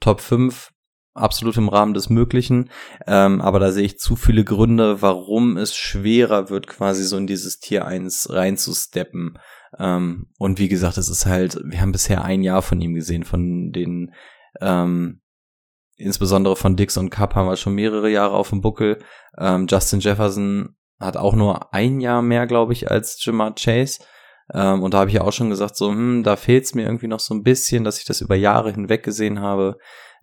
Top 0.00 0.20
5 0.20 0.70
absolut 1.14 1.56
im 1.56 1.68
Rahmen 1.68 1.94
des 1.94 2.10
Möglichen. 2.10 2.70
Ähm, 3.06 3.40
aber 3.40 3.58
da 3.58 3.72
sehe 3.72 3.84
ich 3.84 3.98
zu 3.98 4.16
viele 4.16 4.44
Gründe, 4.44 5.02
warum 5.02 5.56
es 5.56 5.74
schwerer 5.74 6.50
wird, 6.50 6.66
quasi 6.66 7.04
so 7.04 7.16
in 7.16 7.26
dieses 7.26 7.58
Tier 7.58 7.86
1 7.86 8.30
reinzusteppen. 8.30 9.38
Ähm, 9.78 10.26
und 10.38 10.58
wie 10.58 10.68
gesagt, 10.68 10.98
es 10.98 11.08
ist 11.08 11.26
halt, 11.26 11.60
wir 11.64 11.80
haben 11.80 11.92
bisher 11.92 12.24
ein 12.24 12.42
Jahr 12.42 12.62
von 12.62 12.80
ihm 12.80 12.94
gesehen, 12.94 13.24
von 13.24 13.70
den, 13.72 14.12
ähm, 14.60 15.20
insbesondere 15.96 16.56
von 16.56 16.76
Dix 16.76 16.96
und 16.96 17.10
Cup 17.10 17.34
haben 17.34 17.48
wir 17.48 17.56
schon 17.56 17.74
mehrere 17.74 18.10
Jahre 18.10 18.34
auf 18.34 18.50
dem 18.50 18.60
Buckel. 18.60 18.98
Ähm, 19.38 19.66
Justin 19.68 20.00
Jefferson 20.00 20.76
hat 21.00 21.16
auch 21.16 21.34
nur 21.34 21.72
ein 21.72 22.00
Jahr 22.00 22.22
mehr, 22.22 22.46
glaube 22.46 22.72
ich, 22.72 22.90
als 22.90 23.24
Jamar 23.24 23.54
Chase. 23.54 24.00
Ähm, 24.52 24.82
und 24.82 24.94
da 24.94 24.98
habe 24.98 25.10
ich 25.10 25.16
ja 25.16 25.22
auch 25.22 25.32
schon 25.32 25.50
gesagt, 25.50 25.76
so, 25.76 25.90
hm, 25.90 26.22
da 26.22 26.36
fehlt 26.36 26.64
es 26.64 26.74
mir 26.74 26.82
irgendwie 26.82 27.08
noch 27.08 27.20
so 27.20 27.34
ein 27.34 27.42
bisschen, 27.42 27.84
dass 27.84 27.98
ich 27.98 28.04
das 28.04 28.20
über 28.20 28.34
Jahre 28.34 28.72
hinweg 28.72 29.02
gesehen 29.02 29.40
habe. 29.40 29.78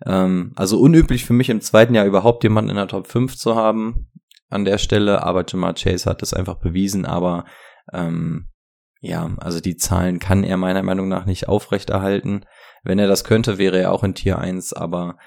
Ähm, 0.05 0.53
also 0.55 0.79
unüblich 0.79 1.25
für 1.25 1.33
mich 1.33 1.49
im 1.49 1.61
zweiten 1.61 1.95
Jahr 1.95 2.05
überhaupt 2.05 2.43
jemanden 2.43 2.69
in 2.69 2.75
der 2.75 2.87
Top 2.87 3.07
5 3.07 3.35
zu 3.35 3.55
haben 3.55 4.09
an 4.49 4.65
der 4.65 4.77
Stelle, 4.77 5.23
aber 5.23 5.43
Jamar 5.47 5.73
Chase 5.73 6.09
hat 6.09 6.21
das 6.21 6.33
einfach 6.33 6.55
bewiesen, 6.55 7.05
aber 7.05 7.45
ähm, 7.91 8.47
ja, 9.01 9.31
also 9.37 9.59
die 9.59 9.77
Zahlen 9.77 10.19
kann 10.19 10.43
er 10.43 10.57
meiner 10.57 10.83
Meinung 10.83 11.07
nach 11.07 11.25
nicht 11.25 11.47
aufrechterhalten. 11.47 12.45
Wenn 12.83 12.99
er 12.99 13.07
das 13.07 13.23
könnte, 13.23 13.57
wäre 13.57 13.79
er 13.79 13.91
auch 13.91 14.03
in 14.03 14.15
Tier 14.15 14.39
1, 14.39 14.73
aber 14.73 15.17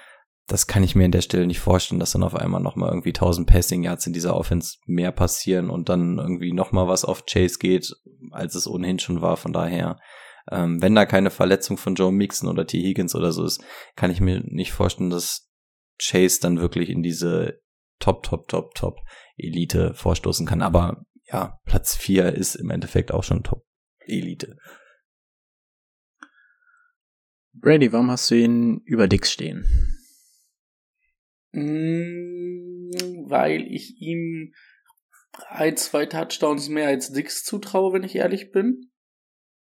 das 0.47 0.67
kann 0.67 0.83
ich 0.83 0.95
mir 0.95 1.05
an 1.05 1.11
der 1.11 1.21
Stelle 1.21 1.47
nicht 1.47 1.59
vorstellen, 1.59 1.99
dass 1.99 2.11
dann 2.11 2.23
auf 2.23 2.35
einmal 2.35 2.61
nochmal 2.61 2.89
irgendwie 2.89 3.09
1000 3.09 3.47
Passing 3.47 3.83
Yards 3.83 4.07
in 4.07 4.13
dieser 4.13 4.35
Offense 4.35 4.77
mehr 4.85 5.11
passieren 5.11 5.69
und 5.69 5.87
dann 5.89 6.17
irgendwie 6.17 6.51
nochmal 6.51 6.87
was 6.87 7.05
auf 7.05 7.25
Chase 7.25 7.57
geht, 7.59 7.93
als 8.31 8.55
es 8.55 8.67
ohnehin 8.67 8.99
schon 8.99 9.21
war. 9.21 9.37
Von 9.37 9.53
daher 9.53 9.97
ähm, 10.49 10.81
wenn 10.81 10.95
da 10.95 11.05
keine 11.05 11.29
Verletzung 11.29 11.77
von 11.77 11.95
Joe 11.95 12.11
Mixon 12.11 12.49
oder 12.49 12.65
T. 12.65 12.81
Higgins 12.81 13.15
oder 13.15 13.31
so 13.31 13.45
ist, 13.45 13.63
kann 13.95 14.11
ich 14.11 14.21
mir 14.21 14.41
nicht 14.43 14.71
vorstellen, 14.71 15.09
dass 15.09 15.49
Chase 16.01 16.39
dann 16.41 16.59
wirklich 16.59 16.89
in 16.89 17.03
diese 17.03 17.61
Top, 17.99 18.23
Top, 18.23 18.47
Top, 18.47 18.73
Top 18.73 18.99
Elite 19.37 19.93
vorstoßen 19.93 20.47
kann. 20.47 20.61
Aber 20.61 21.05
ja, 21.31 21.59
Platz 21.65 21.95
4 21.95 22.33
ist 22.33 22.55
im 22.55 22.69
Endeffekt 22.69 23.11
auch 23.11 23.23
schon 23.23 23.43
Top 23.43 23.63
Elite. 24.05 24.57
Brady, 27.53 27.91
warum 27.91 28.09
hast 28.09 28.31
du 28.31 28.35
ihn 28.35 28.81
über 28.85 29.07
Dix 29.07 29.31
stehen? 29.31 29.65
Mm, 31.51 32.91
weil 33.27 33.61
ich 33.71 34.01
ihm 34.01 34.53
ein, 35.49 35.77
zwei 35.77 36.05
Touchdowns 36.05 36.69
mehr 36.69 36.87
als 36.87 37.11
Dix 37.11 37.43
zutraue, 37.43 37.93
wenn 37.93 38.03
ich 38.03 38.15
ehrlich 38.15 38.51
bin. 38.51 38.91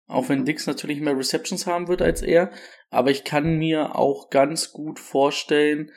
Auch 0.06 0.28
wenn 0.28 0.44
Dix 0.44 0.66
natürlich 0.66 1.00
mehr 1.00 1.16
Receptions 1.16 1.66
haben 1.66 1.88
wird 1.88 2.02
als 2.02 2.22
er. 2.22 2.50
Aber 2.90 3.10
ich 3.10 3.24
kann 3.24 3.58
mir 3.58 3.96
auch 3.96 4.30
ganz 4.30 4.72
gut 4.72 4.98
vorstellen, 4.98 5.92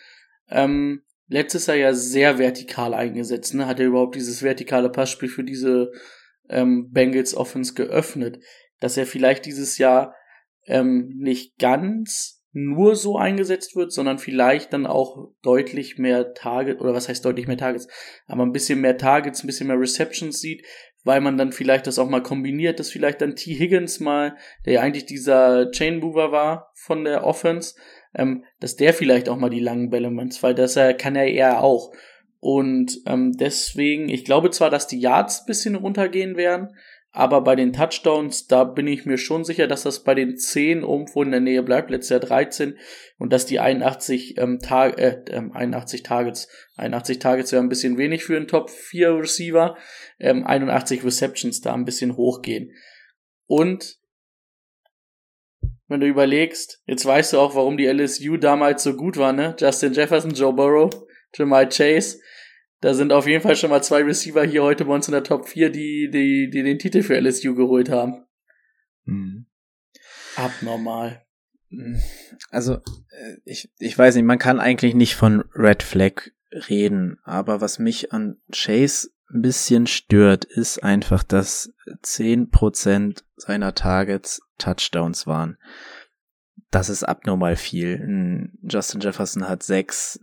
ähm, 0.49 1.03
letztes 1.27 1.65
Jahr 1.65 1.77
ja 1.77 1.93
sehr 1.93 2.37
vertikal 2.37 2.93
eingesetzt. 2.93 3.55
Ne? 3.55 3.65
Hat 3.65 3.79
er 3.79 3.87
überhaupt 3.87 4.15
dieses 4.15 4.43
vertikale 4.43 4.89
Passspiel 4.91 5.29
für 5.29 5.43
diese 5.43 5.91
ähm, 6.49 6.91
Bengals 6.91 7.35
Offense 7.35 7.73
geöffnet, 7.73 8.39
dass 8.79 8.97
er 8.97 9.07
vielleicht 9.07 9.45
dieses 9.45 9.77
Jahr 9.79 10.15
ähm, 10.67 11.09
nicht 11.17 11.57
ganz 11.57 12.42
nur 12.53 12.95
so 12.95 13.17
eingesetzt 13.17 13.75
wird, 13.75 13.91
sondern 13.91 14.19
vielleicht 14.19 14.73
dann 14.73 14.85
auch 14.85 15.31
deutlich 15.41 15.97
mehr 15.97 16.33
Target, 16.33 16.79
oder 16.79 16.93
was 16.93 17.09
heißt 17.09 17.25
deutlich 17.25 17.47
mehr 17.47 17.57
Targets, 17.57 17.87
aber 18.27 18.43
ein 18.43 18.51
bisschen 18.51 18.79
mehr 18.79 18.97
Targets, 18.97 19.43
ein 19.43 19.47
bisschen 19.47 19.67
mehr 19.67 19.79
Receptions 19.79 20.39
sieht, 20.39 20.63
weil 21.03 21.19
man 21.19 21.37
dann 21.37 21.51
vielleicht 21.51 21.87
das 21.87 21.99
auch 21.99 22.07
mal 22.07 22.23
kombiniert, 22.23 22.79
dass 22.79 22.89
vielleicht 22.89 23.21
dann 23.21 23.35
T. 23.35 23.55
Higgins 23.55 23.99
mal, 23.99 24.37
der 24.65 24.73
ja 24.73 24.81
eigentlich 24.81 25.05
dieser 25.05 25.71
Chain 25.71 25.99
Mover 25.99 26.31
war 26.31 26.71
von 26.75 27.03
der 27.03 27.25
Offense, 27.25 27.75
ähm, 28.15 28.43
dass 28.59 28.75
der 28.75 28.93
vielleicht 28.93 29.29
auch 29.29 29.37
mal 29.37 29.49
die 29.49 29.59
langen 29.59 29.89
Bälle 29.89 30.11
meint, 30.11 30.41
weil 30.43 30.55
das 30.55 30.75
er 30.75 30.93
kann 30.93 31.15
er 31.15 31.27
eher 31.27 31.63
auch. 31.63 31.91
Und 32.39 33.01
ähm, 33.05 33.31
deswegen, 33.31 34.09
ich 34.09 34.25
glaube 34.25 34.51
zwar, 34.51 34.69
dass 34.69 34.87
die 34.87 34.99
Yards 34.99 35.45
bisschen 35.45 35.75
runtergehen 35.75 36.35
werden, 36.35 36.75
aber 37.15 37.41
bei 37.41 37.55
den 37.55 37.73
Touchdowns, 37.73 38.47
da 38.47 38.63
bin 38.63 38.87
ich 38.87 39.05
mir 39.05 39.19
schon 39.19 39.45
sicher, 39.45 39.67
dass 39.67 39.83
das 39.83 40.03
bei 40.03 40.15
den 40.15 40.35
10 40.35 40.81
irgendwo 40.81 41.21
in 41.21 41.29
der 41.29 41.41
Nähe 41.41 41.61
bleibt, 41.61 41.91
letztes 41.91 42.09
Jahr 42.09 42.19
13 42.19 42.75
und 43.19 43.31
dass 43.31 43.45
die 43.45 43.59
81 43.59 44.39
ähm, 44.39 44.57
Tag, 44.57 44.97
äh, 44.97 45.21
81 45.31 46.01
Targets, 46.01 46.49
81 46.75 47.19
Targets 47.19 47.51
wäre 47.51 47.61
ein 47.61 47.69
bisschen 47.69 47.99
wenig 47.99 48.25
für 48.25 48.35
einen 48.35 48.47
Top 48.47 48.71
4 48.71 49.19
Receiver, 49.19 49.77
ähm, 50.19 50.43
81 50.43 51.03
Receptions 51.03 51.61
da 51.61 51.75
ein 51.75 51.85
bisschen 51.85 52.17
hochgehen. 52.17 52.71
Und 53.45 53.99
wenn 55.87 55.99
du 55.99 56.07
überlegst, 56.07 56.81
jetzt 56.87 57.05
weißt 57.05 57.33
du 57.33 57.39
auch, 57.39 57.53
warum 57.53 57.77
die 57.77 57.85
LSU 57.85 58.37
damals 58.37 58.81
so 58.81 58.95
gut 58.95 59.17
war, 59.17 59.33
ne? 59.33 59.55
Justin 59.59 59.93
Jefferson, 59.93 60.31
Joe 60.31 60.53
Burrow, 60.53 60.89
Jamal 61.35 61.69
Chase, 61.69 62.17
da 62.83 62.93
sind 62.93 63.13
auf 63.13 63.27
jeden 63.27 63.41
Fall 63.41 63.55
schon 63.55 63.69
mal 63.69 63.81
zwei 63.81 64.03
Receiver 64.03 64.43
hier 64.43 64.61
heute 64.61 64.83
bei 64.83 64.93
uns 64.93 65.07
in 65.07 65.13
der 65.13 65.23
Top 65.23 65.47
4, 65.47 65.69
die, 65.69 66.09
die, 66.11 66.49
die 66.49 66.63
den 66.63 66.79
Titel 66.79 67.01
für 67.01 67.17
LSU 67.17 67.55
geholt 67.55 67.89
haben. 67.89 68.25
Mhm. 69.05 69.45
Abnormal. 70.35 71.25
Also, 72.49 72.73
äh, 72.73 73.37
ich, 73.45 73.71
ich 73.79 73.97
weiß 73.97 74.15
nicht, 74.15 74.25
man 74.25 74.37
kann 74.37 74.59
eigentlich 74.59 74.95
nicht 74.95 75.15
von 75.15 75.45
Red 75.55 75.81
Flag 75.81 76.31
reden, 76.51 77.19
aber 77.23 77.61
was 77.61 77.79
mich 77.79 78.11
an 78.11 78.41
Chase 78.51 79.11
ein 79.29 79.41
bisschen 79.41 79.87
stört, 79.87 80.43
ist 80.43 80.83
einfach, 80.83 81.23
dass 81.23 81.73
10% 82.03 83.23
seiner 83.37 83.73
Targets 83.75 84.41
Touchdowns 84.57 85.25
waren. 85.25 85.57
Das 86.69 86.89
ist 86.89 87.03
abnormal 87.03 87.55
viel. 87.55 88.51
Justin 88.63 88.99
Jefferson 88.99 89.47
hat 89.47 89.63
sechs, 89.63 90.19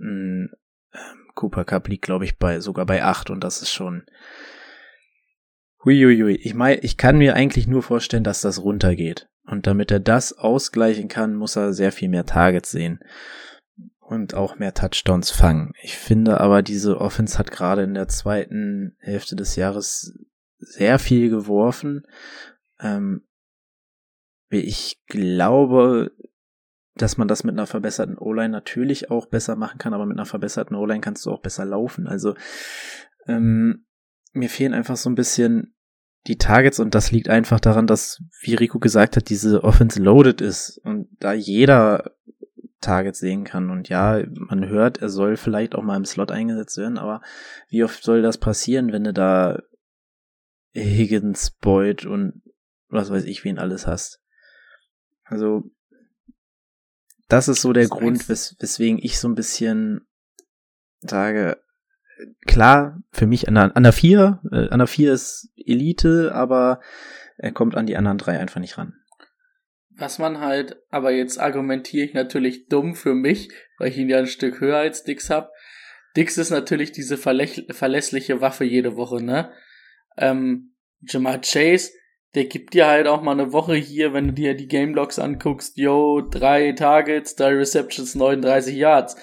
Cooper 1.35 1.65
Cup 1.65 1.89
liegt, 1.89 2.05
glaube 2.05 2.25
ich, 2.25 2.39
bei 2.39 2.61
sogar 2.61 2.87
bei 2.87 3.03
acht 3.05 3.31
und 3.31 3.43
das 3.43 3.63
ist 3.63 3.73
schon. 3.73 4.05
Huiuiui. 5.85 6.37
Ich 6.37 6.55
meine, 6.55 6.81
ich 6.81 6.97
kann 6.97 7.17
mir 7.17 7.35
eigentlich 7.35 7.67
nur 7.67 7.83
vorstellen, 7.83 8.25
dass 8.25 8.43
das 8.43 8.63
runtergeht. 8.63 9.29
Und 9.47 9.67
damit 9.67 9.91
er 9.91 10.01
das 10.01 10.33
ausgleichen 10.33 11.09
kann, 11.09 11.35
muss 11.35 11.57
er 11.57 11.73
sehr 11.73 11.91
viel 11.91 12.09
mehr 12.09 12.27
Targets 12.27 12.71
sehen 12.71 13.01
und 13.99 14.35
auch 14.35 14.59
mehr 14.59 14.75
Touchdowns 14.75 15.31
fangen. 15.31 15.73
Ich 15.83 15.97
finde 15.97 16.41
aber, 16.41 16.63
diese 16.63 17.01
Offense 17.01 17.39
hat 17.39 17.51
gerade 17.51 17.83
in 17.83 17.95
der 17.95 18.09
zweiten 18.09 18.97
Hälfte 18.99 19.37
des 19.37 19.57
Jahres 19.57 20.19
sehr 20.59 20.99
viel 20.99 21.31
geworfen. 21.31 22.07
Ähm, 22.81 23.23
ich 24.51 25.01
glaube, 25.07 26.11
dass 26.95 27.17
man 27.17 27.29
das 27.29 27.45
mit 27.45 27.55
einer 27.55 27.67
verbesserten 27.67 28.19
O-Line 28.19 28.51
natürlich 28.51 29.11
auch 29.11 29.27
besser 29.27 29.57
machen 29.57 29.79
kann, 29.79 29.95
aber 29.95 30.07
mit 30.07 30.17
einer 30.17 30.27
verbesserten 30.27 30.77
O-Line 30.77 31.01
kannst 31.01 31.25
du 31.27 31.31
auch 31.31 31.41
besser 31.41 31.65
laufen. 31.65 32.07
Also 32.07 32.35
ähm, 33.27 33.87
mir 34.33 34.49
fehlen 34.49 34.75
einfach 34.75 34.97
so 34.97 35.09
ein 35.09 35.15
bisschen 35.15 35.75
die 36.27 36.37
Targets 36.37 36.81
und 36.81 36.95
das 36.95 37.13
liegt 37.13 37.29
einfach 37.29 37.61
daran, 37.61 37.87
dass, 37.87 38.23
wie 38.41 38.55
Rico 38.55 38.79
gesagt 38.79 39.17
hat, 39.17 39.31
diese 39.31 39.65
Offense 39.65 40.03
loaded 40.03 40.41
ist 40.41 40.79
und 40.85 41.09
da 41.19 41.33
jeder 41.33 42.13
Targets 42.81 43.19
sehen 43.19 43.45
kann. 43.45 43.71
Und 43.71 43.89
ja, 43.89 44.23
man 44.35 44.69
hört, 44.69 44.99
er 44.99 45.09
soll 45.09 45.37
vielleicht 45.37 45.75
auch 45.75 45.83
mal 45.83 45.97
im 45.97 46.05
Slot 46.05 46.31
eingesetzt 46.31 46.77
werden, 46.77 46.99
aber 46.99 47.23
wie 47.69 47.85
oft 47.85 48.03
soll 48.03 48.23
das 48.23 48.39
passieren, 48.39 48.93
wenn 48.93 49.05
du 49.05 49.13
da 49.13 49.63
Higgins, 50.75 51.51
Boyd 51.51 52.05
und 52.05 52.43
was 52.89 53.11
weiß 53.11 53.25
ich, 53.25 53.45
wen 53.45 53.59
alles 53.59 53.87
hast? 53.87 54.21
Also 55.25 55.71
das 57.33 57.49
ist 57.49 57.63
so 57.63 57.73
der 57.73 57.85
das 57.85 57.91
Grund, 57.91 58.29
wes 58.29 58.57
weswegen 58.59 58.99
ich 59.03 59.19
so 59.19 59.29
ein 59.29 59.35
bisschen 59.35 60.07
sage, 61.01 61.59
klar, 62.47 63.03
für 63.13 63.27
mich 63.27 63.49
an 63.49 63.55
der, 63.55 63.77
an 63.77 63.83
der 63.83 63.93
4, 63.93 64.41
äh, 64.53 64.69
an 64.69 64.79
der 64.79 64.87
4 64.87 65.13
ist 65.13 65.51
Elite, 65.57 66.33
aber 66.35 66.81
er 67.39 67.53
kommt 67.53 67.75
an 67.75 67.87
die 67.87 67.97
anderen 67.97 68.19
drei 68.19 68.39
einfach 68.39 68.61
nicht 68.61 68.77
ran. 68.77 68.95
Was 69.97 70.19
man 70.19 70.41
halt, 70.41 70.77
aber 70.91 71.11
jetzt 71.11 71.39
argumentiere 71.39 72.07
ich 72.07 72.15
natürlich 72.15 72.67
dumm 72.69 72.95
für 72.95 73.15
mich, 73.15 73.51
weil 73.79 73.89
ich 73.89 73.99
ihn 73.99 74.09
ja 74.09 74.19
ein 74.19 74.27
Stück 74.27 74.61
höher 74.61 74.79
als 74.79 75.05
Dix 75.05 75.31
hab. 75.31 75.51
Dix 76.17 76.39
ist 76.39 76.51
natürlich 76.51 76.93
diese 76.93 77.17
verlässliche 77.17 78.41
Waffe 78.41 78.65
jede 78.65 78.97
Woche, 78.97 79.23
ne? 79.23 79.53
Ähm, 80.17 80.75
Jamal 81.03 81.41
Chase 81.41 81.91
der 82.35 82.45
gibt 82.45 82.75
dir 82.75 82.87
halt 82.87 83.07
auch 83.07 83.23
mal 83.23 83.33
eine 83.33 83.53
Woche 83.53 83.75
hier, 83.75 84.13
wenn 84.13 84.29
du 84.29 84.33
dir 84.33 84.55
die 84.55 84.69
Game 84.69 84.95
Logs 84.95 85.19
anguckst, 85.19 85.77
yo, 85.77 86.21
drei 86.21 86.73
Targets, 86.73 87.35
drei 87.35 87.55
Receptions, 87.55 88.15
39 88.15 88.77
Yards. 88.77 89.17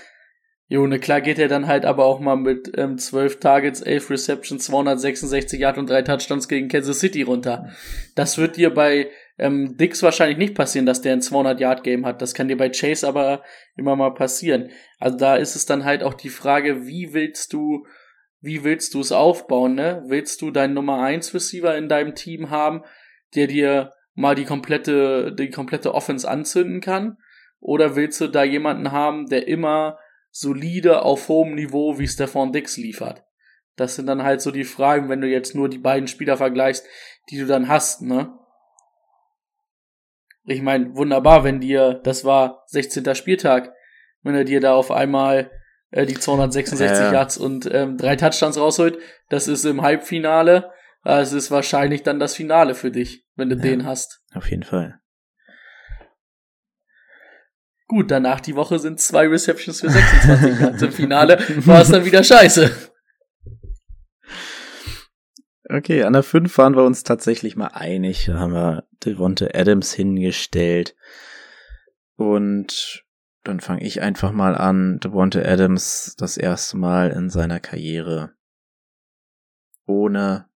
Jo, 0.69 0.85
ne, 0.85 0.99
klar 0.99 1.21
geht 1.21 1.39
er 1.39 1.47
dann 1.47 1.67
halt 1.67 1.85
aber 1.85 2.03
auch 2.03 2.19
mal 2.19 2.35
mit 2.35 2.73
ähm, 2.77 2.97
12 2.97 3.39
Targets, 3.39 3.81
11 3.81 4.09
Receptions, 4.09 4.65
266 4.65 5.57
Yards 5.61 5.77
und 5.79 5.89
drei 5.89 6.01
Touchdowns 6.01 6.49
gegen 6.49 6.67
Kansas 6.67 6.99
City 6.99 7.21
runter. 7.21 7.69
Das 8.15 8.37
wird 8.37 8.57
dir 8.57 8.73
bei 8.73 9.09
ähm, 9.37 9.77
Dix 9.77 10.03
wahrscheinlich 10.03 10.37
nicht 10.37 10.55
passieren, 10.55 10.85
dass 10.85 11.01
der 11.01 11.13
ein 11.13 11.21
200-Yard-Game 11.21 12.05
hat. 12.05 12.21
Das 12.21 12.33
kann 12.33 12.49
dir 12.49 12.57
bei 12.57 12.69
Chase 12.69 13.07
aber 13.07 13.43
immer 13.77 13.95
mal 13.95 14.13
passieren. 14.13 14.69
Also 14.99 15.17
da 15.17 15.37
ist 15.37 15.55
es 15.55 15.65
dann 15.65 15.85
halt 15.85 16.03
auch 16.03 16.15
die 16.15 16.29
Frage, 16.29 16.85
wie 16.85 17.13
willst 17.13 17.53
du 17.53 17.85
wie 18.39 18.63
willst 18.63 18.93
du 18.93 19.01
es 19.01 19.11
aufbauen, 19.11 19.75
ne? 19.75 20.03
Willst 20.07 20.41
du 20.41 20.51
deinen 20.51 20.73
Nummer 20.73 21.01
1 21.01 21.33
Receiver 21.33 21.75
in 21.77 21.89
deinem 21.89 22.15
Team 22.15 22.49
haben, 22.49 22.83
der 23.35 23.47
dir 23.47 23.93
mal 24.13 24.35
die 24.35 24.45
komplette, 24.45 25.33
die 25.33 25.49
komplette 25.49 25.93
Offense 25.93 26.29
anzünden 26.29 26.81
kann? 26.81 27.17
Oder 27.59 27.95
willst 27.95 28.21
du 28.21 28.27
da 28.27 28.43
jemanden 28.43 28.91
haben, 28.91 29.27
der 29.27 29.47
immer 29.47 29.97
solide 30.29 31.01
auf 31.01 31.27
hohem 31.27 31.55
Niveau 31.55 31.97
wie 31.97 32.07
Stefan 32.07 32.51
Dix 32.51 32.77
liefert? 32.77 33.23
Das 33.75 33.95
sind 33.95 34.07
dann 34.07 34.23
halt 34.23 34.41
so 34.41 34.51
die 34.51 34.63
Fragen, 34.63 35.09
wenn 35.09 35.21
du 35.21 35.27
jetzt 35.27 35.55
nur 35.55 35.69
die 35.69 35.77
beiden 35.77 36.07
Spieler 36.07 36.37
vergleichst, 36.37 36.85
die 37.29 37.39
du 37.39 37.45
dann 37.45 37.67
hast, 37.67 38.01
ne? 38.01 38.37
Ich 40.45 40.61
meine, 40.61 40.95
wunderbar, 40.95 41.43
wenn 41.43 41.59
dir, 41.59 41.95
das 42.03 42.23
war 42.23 42.63
16. 42.67 43.15
Spieltag, 43.15 43.73
wenn 44.23 44.33
er 44.33 44.45
dir 44.45 44.61
da 44.61 44.75
auf 44.75 44.91
einmal 44.91 45.51
äh, 45.91 46.05
die 46.05 46.15
266 46.15 46.97
ja. 46.97 47.13
Yards 47.13 47.37
und 47.37 47.69
ähm, 47.71 47.97
drei 47.97 48.15
Touchdowns 48.15 48.57
rausholt. 48.57 48.97
Das 49.29 49.47
ist 49.47 49.65
im 49.65 49.81
Halbfinale. 49.81 50.71
Äh, 51.05 51.21
es 51.21 51.33
ist 51.33 51.51
wahrscheinlich 51.51 52.03
dann 52.03 52.19
das 52.19 52.35
Finale 52.35 52.75
für 52.75 52.91
dich, 52.91 53.25
wenn 53.35 53.49
du 53.49 53.55
ja, 53.55 53.61
den 53.61 53.85
hast. 53.85 54.21
Auf 54.33 54.49
jeden 54.49 54.63
Fall. 54.63 54.99
Gut, 57.87 58.11
danach 58.11 58.41
die 58.41 58.55
Woche 58.55 58.79
sind 58.79 58.99
zwei 58.99 59.27
Receptions 59.27 59.79
für 59.79 59.89
26 59.89 60.59
Yards. 60.61 60.81
Im 60.81 60.91
Finale 60.91 61.39
war 61.65 61.81
es 61.81 61.89
dann 61.89 62.03
wieder 62.03 62.23
scheiße. 62.23 62.69
Okay, 65.69 66.03
an 66.03 66.13
der 66.13 66.23
5 66.23 66.57
waren 66.57 66.75
wir 66.75 66.83
uns 66.83 67.03
tatsächlich 67.03 67.55
mal 67.55 67.67
einig. 67.67 68.25
Da 68.27 68.39
haben 68.39 68.53
wir 68.53 68.87
Devonte 69.05 69.53
Adams 69.53 69.93
hingestellt. 69.93 70.95
Und 72.15 73.05
dann 73.47 73.59
fange 73.61 73.83
ich 73.83 74.01
einfach 74.01 74.31
mal 74.31 74.55
an. 74.55 74.99
Devonte 74.99 75.47
Adams 75.47 76.15
das 76.17 76.37
erste 76.37 76.77
Mal 76.77 77.11
in 77.11 77.29
seiner 77.29 77.59
Karriere 77.59 78.33
ohne 79.85 80.49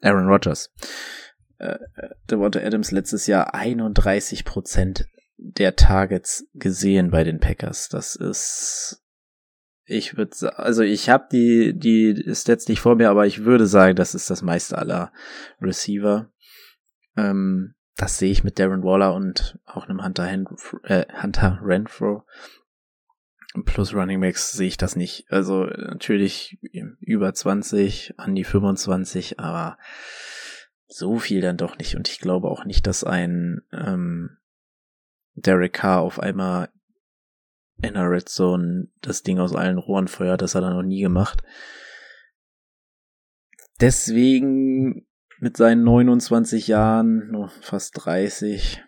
Aaron 0.00 0.26
Rodgers. 0.26 0.72
Äh, 1.58 1.76
äh 1.96 2.08
Devonte 2.30 2.64
Adams 2.64 2.90
letztes 2.90 3.26
Jahr 3.26 3.54
31 3.54 4.44
Prozent 4.44 5.06
der 5.36 5.76
Targets 5.76 6.48
gesehen 6.54 7.10
bei 7.10 7.22
den 7.22 7.38
Packers. 7.38 7.90
Das 7.90 8.16
ist, 8.16 9.04
ich 9.84 10.16
würde, 10.16 10.58
also 10.58 10.82
ich 10.82 11.10
habe 11.10 11.28
die 11.30 11.78
die 11.78 12.34
Stats 12.34 12.68
nicht 12.68 12.80
vor 12.80 12.96
mir, 12.96 13.10
aber 13.10 13.26
ich 13.26 13.44
würde 13.44 13.66
sagen, 13.66 13.94
das 13.94 14.14
ist 14.14 14.30
das 14.30 14.40
meiste 14.40 14.78
aller 14.78 15.12
Receiver. 15.60 16.32
Ähm, 17.16 17.75
das 17.96 18.18
sehe 18.18 18.30
ich 18.30 18.44
mit 18.44 18.58
Darren 18.58 18.82
Waller 18.82 19.14
und 19.14 19.58
auch 19.64 19.88
einem 19.88 20.04
Hunter, 20.04 20.26
Henf 20.26 20.76
äh, 20.84 21.06
Hunter 21.22 21.60
Renfro. 21.62 22.24
Plus 23.64 23.94
Running 23.94 24.20
Backs 24.20 24.52
sehe 24.52 24.68
ich 24.68 24.76
das 24.76 24.96
nicht. 24.96 25.24
Also 25.30 25.64
natürlich 25.64 26.58
über 27.00 27.32
20, 27.32 28.18
an 28.18 28.34
die 28.34 28.44
25, 28.44 29.40
aber 29.40 29.78
so 30.88 31.18
viel 31.18 31.40
dann 31.40 31.56
doch 31.56 31.78
nicht. 31.78 31.96
Und 31.96 32.08
ich 32.08 32.18
glaube 32.18 32.48
auch 32.48 32.66
nicht, 32.66 32.86
dass 32.86 33.02
ein 33.02 33.62
ähm, 33.72 34.36
Derek 35.34 35.72
Carr 35.72 36.02
auf 36.02 36.20
einmal 36.20 36.68
in 37.80 37.94
der 37.94 38.10
Red 38.10 38.28
Zone 38.28 38.88
das 39.00 39.22
Ding 39.22 39.38
aus 39.38 39.54
allen 39.54 39.78
Rohren 39.78 40.08
feuert. 40.08 40.42
Das 40.42 40.54
hat 40.54 40.62
er 40.62 40.74
noch 40.74 40.82
nie 40.82 41.00
gemacht. 41.00 41.42
Deswegen 43.80 45.05
mit 45.38 45.56
seinen 45.56 45.84
29 45.84 46.68
Jahren, 46.68 47.50
fast 47.60 48.04
30, 48.04 48.82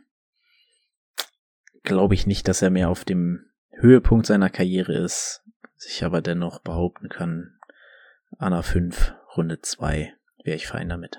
glaube 1.83 2.15
ich 2.15 2.27
nicht, 2.27 2.49
dass 2.49 2.63
er 2.63 2.71
mehr 2.71 2.89
auf 2.89 3.05
dem 3.05 3.47
Höhepunkt 3.73 4.27
seiner 4.27 4.51
Karriere 4.51 4.95
ist, 4.95 5.43
sich 5.77 6.05
aber 6.05 6.21
dennoch 6.21 6.61
behaupten 6.61 7.09
kann, 7.09 7.59
Anna 8.39 8.63
5, 8.63 9.15
Runde 9.37 9.61
2, 9.61 10.15
wäre 10.45 10.57
ich 10.57 10.67
fein 10.67 10.89
damit. 10.89 11.19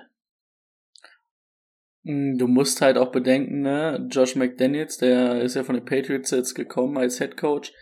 Mm, 2.02 2.36
Du 2.36 2.46
musst 2.46 2.80
halt 2.80 2.96
auch 2.96 3.12
bedenken, 3.12 3.62
ne, 3.62 4.06
Josh 4.10 4.36
McDaniels, 4.36 4.98
der 4.98 5.42
ist 5.42 5.54
ja 5.54 5.64
von 5.64 5.74
den 5.74 5.84
Patriots 5.84 6.30
jetzt 6.30 6.54
gekommen 6.54 6.98
als 6.98 7.18
Head 7.18 7.36
Coach. 7.36 7.72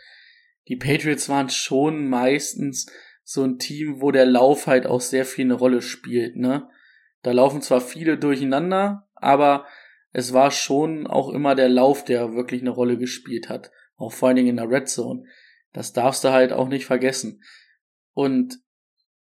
Die 0.68 0.76
Patriots 0.76 1.28
waren 1.28 1.48
schon 1.48 2.08
meistens 2.08 2.86
so 3.24 3.42
ein 3.42 3.58
Team, 3.58 4.00
wo 4.00 4.10
der 4.10 4.26
Lauf 4.26 4.66
halt 4.66 4.86
auch 4.86 5.00
sehr 5.00 5.24
viel 5.24 5.46
eine 5.46 5.54
Rolle 5.54 5.82
spielt, 5.82 6.36
ne. 6.36 6.68
Da 7.22 7.32
laufen 7.32 7.62
zwar 7.62 7.80
viele 7.80 8.18
durcheinander, 8.18 9.08
aber 9.14 9.66
es 10.12 10.32
war 10.32 10.50
schon 10.50 11.06
auch 11.06 11.28
immer 11.28 11.54
der 11.54 11.68
Lauf, 11.68 12.04
der 12.04 12.34
wirklich 12.34 12.60
eine 12.60 12.70
Rolle 12.70 12.96
gespielt 12.96 13.48
hat. 13.48 13.70
Auch 13.96 14.12
vor 14.12 14.28
allen 14.28 14.36
Dingen 14.36 14.48
in 14.48 14.56
der 14.56 14.70
Red 14.70 14.88
Zone. 14.88 15.24
Das 15.72 15.92
darfst 15.92 16.24
du 16.24 16.30
halt 16.30 16.52
auch 16.52 16.68
nicht 16.68 16.86
vergessen. 16.86 17.42
Und 18.14 18.58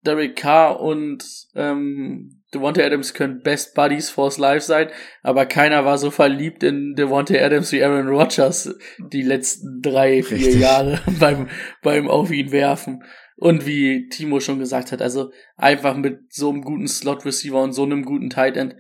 Derek 0.06 0.36
Carr 0.36 0.82
und 0.82 1.24
ähm, 1.56 2.44
Devontae 2.54 2.84
Adams 2.84 3.14
können 3.14 3.42
Best 3.42 3.74
Buddies 3.74 4.10
for's 4.10 4.38
Life 4.38 4.66
sein, 4.66 4.90
aber 5.22 5.46
keiner 5.46 5.86
war 5.86 5.98
so 5.98 6.12
verliebt 6.12 6.62
in 6.64 6.94
Devontae 6.96 7.42
Adams 7.42 7.72
wie 7.72 7.84
Aaron 7.84 8.10
Rodgers 8.10 8.76
die 9.00 9.22
letzten 9.22 9.82
drei, 9.82 10.22
vier 10.22 10.38
Richtig. 10.38 10.60
Jahre 10.60 11.00
beim, 11.20 11.50
beim 11.82 12.10
auf 12.10 12.32
ihn 12.32 12.52
werfen. 12.52 13.04
Und 13.36 13.66
wie 13.66 14.10
Timo 14.10 14.40
schon 14.40 14.60
gesagt 14.60 14.92
hat, 14.92 15.02
also 15.02 15.32
einfach 15.56 15.96
mit 15.96 16.34
so 16.34 16.50
einem 16.50 16.62
guten 16.62 16.88
Slot 16.88 17.26
Receiver 17.26 17.62
und 17.62 17.74
so 17.74 17.84
einem 17.84 18.06
guten 18.06 18.30
Tight 18.30 18.58
End. 18.58 18.76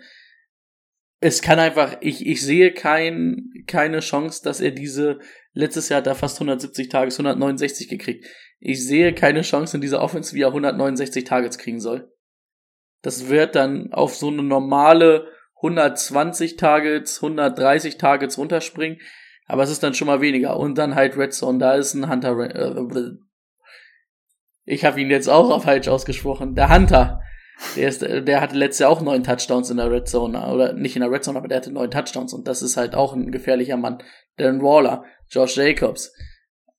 Es 1.20 1.42
kann 1.42 1.60
einfach, 1.60 1.98
ich, 2.02 2.26
ich 2.26 2.42
sehe 2.42 2.74
kein, 2.74 3.50
keine 3.66 4.02
Chance, 4.02 4.42
dass 4.44 4.60
er 4.62 4.72
diese, 4.72 5.20
letztes 5.54 5.90
Jahr 5.90 6.00
hat 6.00 6.08
er 6.08 6.16
fast 6.16 6.36
170 6.36 6.90
Tages, 6.90 7.16
169 7.16 7.88
gekriegt. 7.88 8.26
Ich 8.60 8.86
sehe 8.86 9.14
keine 9.14 9.42
Chance 9.42 9.78
in 9.78 9.82
dieser 9.82 10.02
Offense, 10.02 10.36
wie 10.36 10.42
er 10.42 10.50
169 10.50 11.24
Targets 11.24 11.58
kriegen 11.58 11.80
soll. 11.80 12.12
Das 13.02 13.30
wird 13.30 13.56
dann 13.56 13.92
auf 13.92 14.16
so 14.16 14.30
eine 14.30 14.44
normale 14.44 15.28
120 15.58 16.58
Targets, 16.58 17.18
130 17.24 17.98
Targets 17.98 18.38
runterspringen. 18.38 19.00
Aber 19.46 19.64
es 19.64 19.70
ist 19.70 19.84
dann 19.84 19.94
schon 19.94 20.08
mal 20.08 20.22
weniger. 20.22 20.58
Und 20.58 20.78
dann 20.78 20.96
halt 20.96 21.18
Red 21.18 21.34
Zone, 21.34 21.60
da 21.60 21.76
ist 21.76 21.94
ein 21.94 22.10
Hunter. 22.10 22.38
Äh, 22.40 23.16
ich 24.66 24.86
habe 24.86 25.02
ihn 25.02 25.10
jetzt 25.10 25.30
auch 25.30 25.62
falsch 25.62 25.88
ausgesprochen. 25.88 26.56
Der 26.56 26.74
Hunter. 26.74 27.22
Der, 27.76 27.88
ist, 27.88 28.02
der 28.02 28.42
hatte 28.42 28.58
letztes 28.58 28.80
Jahr 28.80 28.90
auch 28.90 29.02
neun 29.02 29.24
Touchdowns 29.24 29.70
in 29.70 29.78
der 29.78 29.92
Red 29.92 30.08
Zone. 30.08 30.52
Oder 30.52 30.74
nicht 30.74 30.96
in 30.96 31.02
der 31.02 31.12
Red 31.12 31.24
Zone, 31.24 31.38
aber 31.38 31.48
der 31.48 31.58
hatte 31.58 31.72
neun 31.72 31.92
Touchdowns. 31.92 32.34
Und 32.34 32.48
das 32.48 32.62
ist 32.62 32.78
halt 32.78 32.96
auch 32.96 33.14
ein 33.14 33.32
gefährlicher 33.32 33.78
Mann. 33.78 34.02
Darren 34.38 34.62
Waller, 34.62 35.06
Josh 35.30 35.58
Jacobs. 35.58 36.14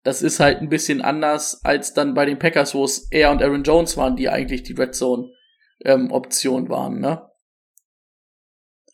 Das 0.03 0.21
ist 0.21 0.41
halt 0.41 0.61
ein 0.61 0.69
bisschen 0.69 1.01
anders 1.01 1.65
als 1.65 1.95
dann 1.95 2.15
bei 2.15 2.27
den 2.27 2.39
Packers, 2.39 2.75
wo 2.75 2.85
es 2.85 3.09
er 3.11 3.31
und 3.31 3.43
Aaron 3.43 3.63
Jones 3.63 3.97
waren, 3.97 4.17
die 4.17 4.29
eigentlich 4.29 4.63
die 4.63 4.75
Red 4.75 4.95
Zone 4.95 5.31
ähm, 5.85 6.11
Option 6.11 6.69
waren, 6.69 7.01
ne? 7.01 7.29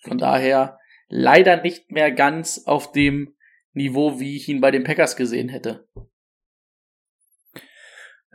Von 0.02 0.18
daher 0.18 0.78
leider 1.08 1.60
nicht 1.60 1.90
mehr 1.90 2.12
ganz 2.12 2.62
auf 2.66 2.92
dem 2.92 3.34
Niveau, 3.72 4.20
wie 4.20 4.36
ich 4.36 4.48
ihn 4.48 4.60
bei 4.60 4.70
den 4.70 4.84
Packers 4.84 5.16
gesehen 5.16 5.48
hätte. 5.48 5.88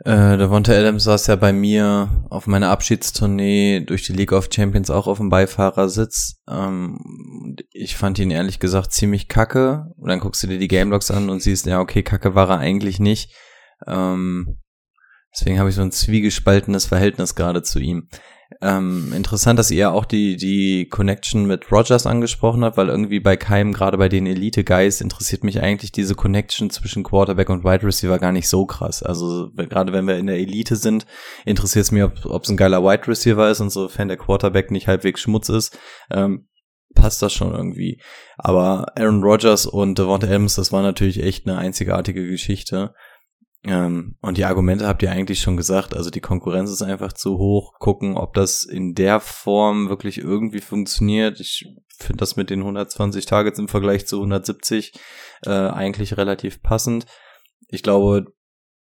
Äh, 0.04 0.36
Devonta 0.36 0.72
Adams 0.72 1.04
saß 1.04 1.26
ja 1.28 1.36
bei 1.36 1.52
mir 1.52 2.26
auf 2.28 2.46
meiner 2.46 2.68
Abschiedstournee 2.68 3.80
durch 3.80 4.04
die 4.04 4.12
League 4.12 4.32
of 4.32 4.48
Champions 4.52 4.90
auch 4.90 5.06
auf 5.06 5.18
dem 5.18 5.30
Beifahrersitz. 5.30 6.42
Ähm, 6.48 7.56
ich 7.72 7.96
fand 7.96 8.18
ihn 8.18 8.30
ehrlich 8.30 8.60
gesagt 8.60 8.92
ziemlich 8.92 9.28
kacke. 9.28 9.86
Und 9.96 10.10
dann 10.10 10.20
guckst 10.20 10.42
du 10.42 10.48
dir 10.48 10.58
die 10.58 10.68
Gamelogs 10.68 11.10
an 11.10 11.30
und 11.30 11.42
siehst, 11.42 11.66
ja, 11.66 11.80
okay, 11.80 12.02
kacke 12.02 12.34
war 12.34 12.50
er 12.50 12.58
eigentlich 12.58 12.98
nicht. 12.98 13.34
Ähm, 13.86 14.60
deswegen 15.34 15.58
habe 15.58 15.70
ich 15.70 15.74
so 15.74 15.82
ein 15.82 15.92
zwiegespaltenes 15.92 16.86
Verhältnis 16.86 17.34
gerade 17.34 17.62
zu 17.62 17.78
ihm. 17.78 18.08
Ähm, 18.62 19.12
interessant, 19.12 19.58
dass 19.58 19.72
ihr 19.72 19.90
auch 19.90 20.04
die, 20.04 20.36
die 20.36 20.88
Connection 20.88 21.46
mit 21.46 21.72
Rogers 21.72 22.06
angesprochen 22.06 22.64
habt, 22.64 22.76
weil 22.76 22.88
irgendwie 22.88 23.18
bei 23.18 23.36
keinem, 23.36 23.72
gerade 23.72 23.98
bei 23.98 24.08
den 24.08 24.26
Elite-Guys, 24.26 25.00
interessiert 25.00 25.42
mich 25.42 25.60
eigentlich 25.60 25.90
diese 25.90 26.14
Connection 26.14 26.70
zwischen 26.70 27.02
Quarterback 27.02 27.50
und 27.50 27.64
Wide 27.64 27.84
Receiver 27.84 28.18
gar 28.18 28.32
nicht 28.32 28.48
so 28.48 28.64
krass. 28.64 29.02
Also 29.02 29.50
gerade 29.56 29.92
wenn 29.92 30.06
wir 30.06 30.16
in 30.16 30.28
der 30.28 30.38
Elite 30.38 30.76
sind, 30.76 31.06
interessiert 31.44 31.86
es 31.86 31.92
mich, 31.92 32.04
ob 32.04 32.44
es 32.44 32.48
ein 32.48 32.56
geiler 32.56 32.84
Wide 32.84 33.08
Receiver 33.08 33.50
ist 33.50 33.60
und 33.60 33.70
sofern 33.70 34.08
der 34.08 34.16
Quarterback 34.16 34.70
nicht 34.70 34.86
halbwegs 34.86 35.20
Schmutz 35.20 35.48
ist. 35.48 35.76
Ähm, 36.10 36.46
passt 36.94 37.22
das 37.22 37.32
schon 37.32 37.52
irgendwie. 37.52 38.00
Aber 38.38 38.86
Aaron 38.96 39.22
Rodgers 39.22 39.66
und 39.66 39.98
Devonta 39.98 40.26
Adams, 40.26 40.54
das 40.54 40.72
war 40.72 40.82
natürlich 40.82 41.22
echt 41.22 41.46
eine 41.46 41.58
einzigartige 41.58 42.26
Geschichte. 42.26 42.94
Ähm, 43.66 44.16
und 44.20 44.38
die 44.38 44.44
Argumente 44.44 44.86
habt 44.86 45.02
ihr 45.02 45.10
eigentlich 45.10 45.40
schon 45.40 45.56
gesagt. 45.56 45.94
Also 45.94 46.10
die 46.10 46.20
Konkurrenz 46.20 46.70
ist 46.70 46.82
einfach 46.82 47.12
zu 47.12 47.36
hoch. 47.38 47.74
Gucken, 47.78 48.16
ob 48.16 48.34
das 48.34 48.62
in 48.62 48.94
der 48.94 49.18
Form 49.20 49.88
wirklich 49.88 50.18
irgendwie 50.18 50.60
funktioniert. 50.60 51.40
Ich 51.40 51.66
finde 51.98 52.18
das 52.18 52.36
mit 52.36 52.50
den 52.50 52.60
120 52.60 53.26
Targets 53.26 53.58
im 53.58 53.68
Vergleich 53.68 54.06
zu 54.06 54.16
170 54.16 54.92
äh, 55.44 55.50
eigentlich 55.50 56.16
relativ 56.16 56.62
passend. 56.62 57.06
Ich 57.68 57.82
glaube, 57.82 58.26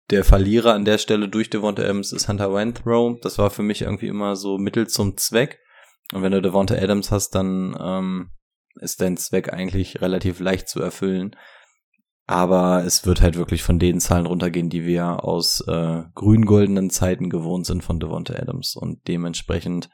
der 0.08 0.24
Verlierer 0.24 0.74
an 0.74 0.86
der 0.86 0.98
Stelle 0.98 1.28
durch 1.28 1.50
Devonta 1.50 1.82
Adams 1.82 2.12
ist 2.12 2.28
Hunter 2.28 2.52
Renthrow. 2.52 3.18
Das 3.20 3.38
war 3.38 3.50
für 3.50 3.62
mich 3.62 3.82
irgendwie 3.82 4.08
immer 4.08 4.34
so 4.34 4.56
Mittel 4.56 4.88
zum 4.88 5.16
Zweck. 5.18 5.60
Und 6.12 6.22
wenn 6.22 6.32
du 6.32 6.40
Devonta 6.40 6.74
Adams 6.74 7.10
hast, 7.10 7.34
dann 7.34 7.76
ähm, 7.78 8.30
ist 8.80 9.00
dein 9.00 9.18
Zweck 9.18 9.52
eigentlich 9.52 10.00
relativ 10.00 10.40
leicht 10.40 10.68
zu 10.68 10.80
erfüllen. 10.80 11.36
Aber 12.30 12.84
es 12.84 13.04
wird 13.06 13.22
halt 13.22 13.34
wirklich 13.34 13.64
von 13.64 13.80
den 13.80 13.98
Zahlen 13.98 14.26
runtergehen, 14.26 14.70
die 14.70 14.86
wir 14.86 15.24
aus 15.24 15.64
äh, 15.66 16.04
grün-goldenen 16.14 16.88
Zeiten 16.88 17.28
gewohnt 17.28 17.66
sind 17.66 17.82
von 17.82 17.98
Devonta 17.98 18.34
Adams. 18.34 18.76
Und 18.76 19.08
dementsprechend 19.08 19.90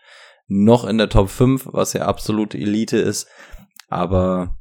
noch 0.46 0.84
in 0.84 0.98
der 0.98 1.08
Top 1.08 1.30
5, 1.30 1.70
was 1.72 1.94
ja 1.94 2.02
absolute 2.02 2.58
Elite 2.58 2.98
ist. 2.98 3.26
Aber 3.88 4.58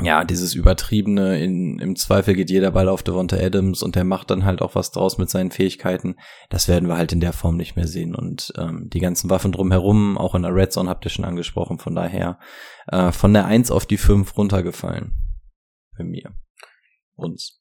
ja, 0.00 0.22
dieses 0.22 0.54
übertriebene, 0.54 1.42
in, 1.42 1.80
im 1.80 1.96
Zweifel 1.96 2.34
geht 2.34 2.50
jeder 2.50 2.70
Ball 2.70 2.88
auf 2.88 3.02
Devonta 3.02 3.36
Adams 3.36 3.82
und 3.82 3.96
der 3.96 4.04
macht 4.04 4.30
dann 4.30 4.44
halt 4.44 4.62
auch 4.62 4.76
was 4.76 4.92
draus 4.92 5.18
mit 5.18 5.28
seinen 5.28 5.50
Fähigkeiten. 5.50 6.14
Das 6.50 6.68
werden 6.68 6.88
wir 6.88 6.96
halt 6.96 7.12
in 7.12 7.20
der 7.20 7.32
Form 7.32 7.56
nicht 7.56 7.74
mehr 7.74 7.88
sehen. 7.88 8.14
Und 8.14 8.52
ähm, 8.58 8.88
die 8.92 9.00
ganzen 9.00 9.28
Waffen 9.28 9.50
drumherum, 9.50 10.16
auch 10.16 10.36
in 10.36 10.42
der 10.42 10.54
Red 10.54 10.72
Zone 10.72 10.88
habt 10.88 11.04
ihr 11.04 11.10
schon 11.10 11.24
angesprochen, 11.24 11.80
von 11.80 11.96
daher 11.96 12.38
äh, 12.86 13.10
von 13.10 13.34
der 13.34 13.46
1 13.46 13.72
auf 13.72 13.86
die 13.86 13.98
5 13.98 14.36
runtergefallen. 14.36 15.14
Bei 15.98 16.04
mir. 16.04 16.32
Uns. 17.16 17.60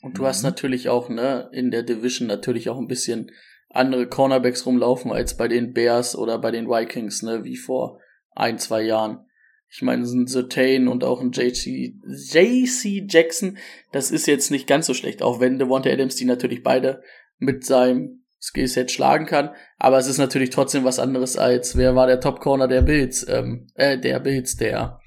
Und 0.00 0.18
du 0.18 0.26
hast 0.26 0.42
natürlich 0.42 0.88
auch, 0.88 1.08
ne, 1.08 1.48
in 1.52 1.70
der 1.70 1.82
Division 1.82 2.28
natürlich 2.28 2.68
auch 2.68 2.78
ein 2.78 2.86
bisschen 2.86 3.30
andere 3.70 4.08
Cornerbacks 4.08 4.64
rumlaufen 4.66 5.12
als 5.12 5.36
bei 5.36 5.48
den 5.48 5.72
Bears 5.72 6.16
oder 6.16 6.38
bei 6.38 6.50
den 6.50 6.68
Vikings, 6.68 7.22
ne, 7.22 7.44
wie 7.44 7.56
vor 7.56 8.00
ein, 8.34 8.58
zwei 8.58 8.82
Jahren. 8.82 9.24
Ich 9.70 9.82
meine, 9.82 10.04
ein 10.04 10.26
Zertain 10.26 10.88
und 10.88 11.04
auch 11.04 11.20
ein 11.20 11.32
JC, 11.32 11.94
JC 12.06 13.04
Jackson, 13.06 13.58
das 13.92 14.10
ist 14.10 14.26
jetzt 14.26 14.50
nicht 14.50 14.66
ganz 14.66 14.86
so 14.86 14.94
schlecht, 14.94 15.22
auch 15.22 15.40
wenn 15.40 15.58
Devonta 15.58 15.90
Adams 15.90 16.16
die 16.16 16.24
natürlich 16.24 16.62
beide 16.62 17.02
mit 17.38 17.64
seinem 17.64 18.24
Skillset 18.40 18.90
schlagen 18.90 19.26
kann. 19.26 19.50
Aber 19.78 19.98
es 19.98 20.06
ist 20.06 20.18
natürlich 20.18 20.50
trotzdem 20.50 20.84
was 20.84 20.98
anderes 20.98 21.36
als, 21.36 21.76
wer 21.76 21.94
war 21.94 22.06
der 22.06 22.20
Top 22.20 22.40
Corner 22.40 22.68
der 22.68 22.82
Bills, 22.82 23.26
ähm, 23.28 23.66
äh, 23.74 23.98
der 23.98 24.20
Bills, 24.20 24.56
der, 24.56 25.00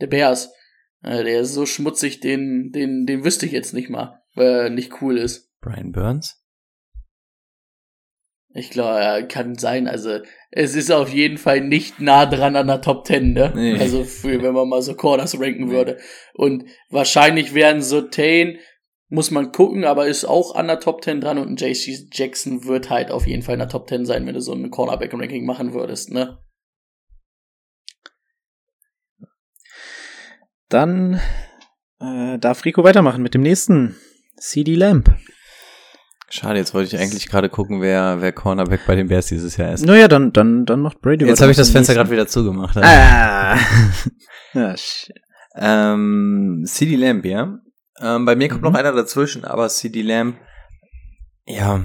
der 0.00 0.06
Bears. 0.06 0.52
Äh, 1.02 1.24
der 1.24 1.40
ist 1.40 1.54
so 1.54 1.66
schmutzig, 1.66 2.20
den, 2.20 2.72
den, 2.72 3.06
den 3.06 3.24
wüsste 3.24 3.46
ich 3.46 3.52
jetzt 3.52 3.74
nicht 3.74 3.90
mal, 3.90 4.22
weil 4.34 4.46
er 4.46 4.70
nicht 4.70 5.00
cool 5.00 5.18
ist. 5.18 5.50
Brian 5.60 5.92
Burns? 5.92 6.42
Ich 8.54 8.70
glaube, 8.70 9.00
ja, 9.00 9.20
kann 9.20 9.56
sein. 9.56 9.86
Also, 9.86 10.20
es 10.50 10.74
ist 10.74 10.90
auf 10.90 11.12
jeden 11.12 11.36
Fall 11.36 11.60
nicht 11.60 12.00
nah 12.00 12.24
dran 12.24 12.56
an 12.56 12.68
der 12.68 12.80
Top 12.80 13.06
10, 13.06 13.34
ne? 13.34 13.52
Nee. 13.54 13.78
Also, 13.78 14.02
für, 14.04 14.42
wenn 14.42 14.54
man 14.54 14.68
mal 14.68 14.80
so 14.80 14.94
Corners 14.94 15.38
ranken 15.38 15.70
würde. 15.70 15.98
Und 16.32 16.64
wahrscheinlich 16.88 17.52
werden 17.52 17.82
so 17.82 18.00
Tane, 18.00 18.58
muss 19.08 19.30
man 19.30 19.52
gucken, 19.52 19.84
aber 19.84 20.06
ist 20.06 20.24
auch 20.24 20.54
an 20.54 20.68
der 20.68 20.80
Top 20.80 21.04
10 21.04 21.20
dran 21.20 21.38
und 21.38 21.48
ein 21.48 21.56
JC 21.56 22.08
Jackson 22.12 22.64
wird 22.64 22.90
halt 22.90 23.10
auf 23.10 23.26
jeden 23.26 23.42
Fall 23.42 23.54
in 23.54 23.60
der 23.60 23.68
Top 23.68 23.88
10 23.88 24.06
sein, 24.06 24.26
wenn 24.26 24.34
du 24.34 24.40
so 24.40 24.52
ein 24.52 24.70
Cornerback-Ranking 24.70 25.44
machen 25.44 25.74
würdest, 25.74 26.10
ne? 26.10 26.38
Dann 30.68 31.20
äh, 32.00 32.38
darf 32.38 32.64
Rico 32.64 32.82
weitermachen 32.84 33.22
mit 33.22 33.34
dem 33.34 33.42
nächsten. 33.42 33.96
CD 34.38 34.74
Lamp. 34.74 35.16
Schade, 36.28 36.58
jetzt 36.58 36.74
wollte 36.74 36.94
ich 36.94 37.00
eigentlich 37.00 37.28
gerade 37.28 37.48
gucken, 37.48 37.80
wer, 37.80 38.20
wer 38.20 38.32
Cornerback 38.32 38.80
bei 38.86 38.96
den 38.96 39.08
Bears 39.08 39.26
dieses 39.26 39.56
Jahr 39.56 39.72
ist. 39.72 39.84
Naja, 39.86 40.08
dann, 40.08 40.32
dann, 40.32 40.66
dann 40.66 40.80
macht 40.80 41.00
Brady 41.00 41.24
Jetzt 41.24 41.40
habe 41.40 41.52
ich 41.52 41.56
das 41.56 41.70
Fenster 41.70 41.94
gerade 41.94 42.10
wieder 42.10 42.26
zugemacht. 42.26 42.76
Ah. 42.78 43.56
ja, 44.54 44.76
shit. 44.76 45.14
Ähm, 45.54 46.64
CD 46.66 46.96
Lamb, 46.96 47.24
ja. 47.24 47.58
Ähm, 48.00 48.24
bei 48.26 48.34
mir 48.34 48.48
kommt 48.48 48.62
Mhm. 48.62 48.68
noch 48.72 48.74
einer 48.78 48.92
dazwischen, 48.92 49.44
aber 49.44 49.68
CD 49.68 50.02
Lamb, 50.02 50.36
ja, 51.46 51.84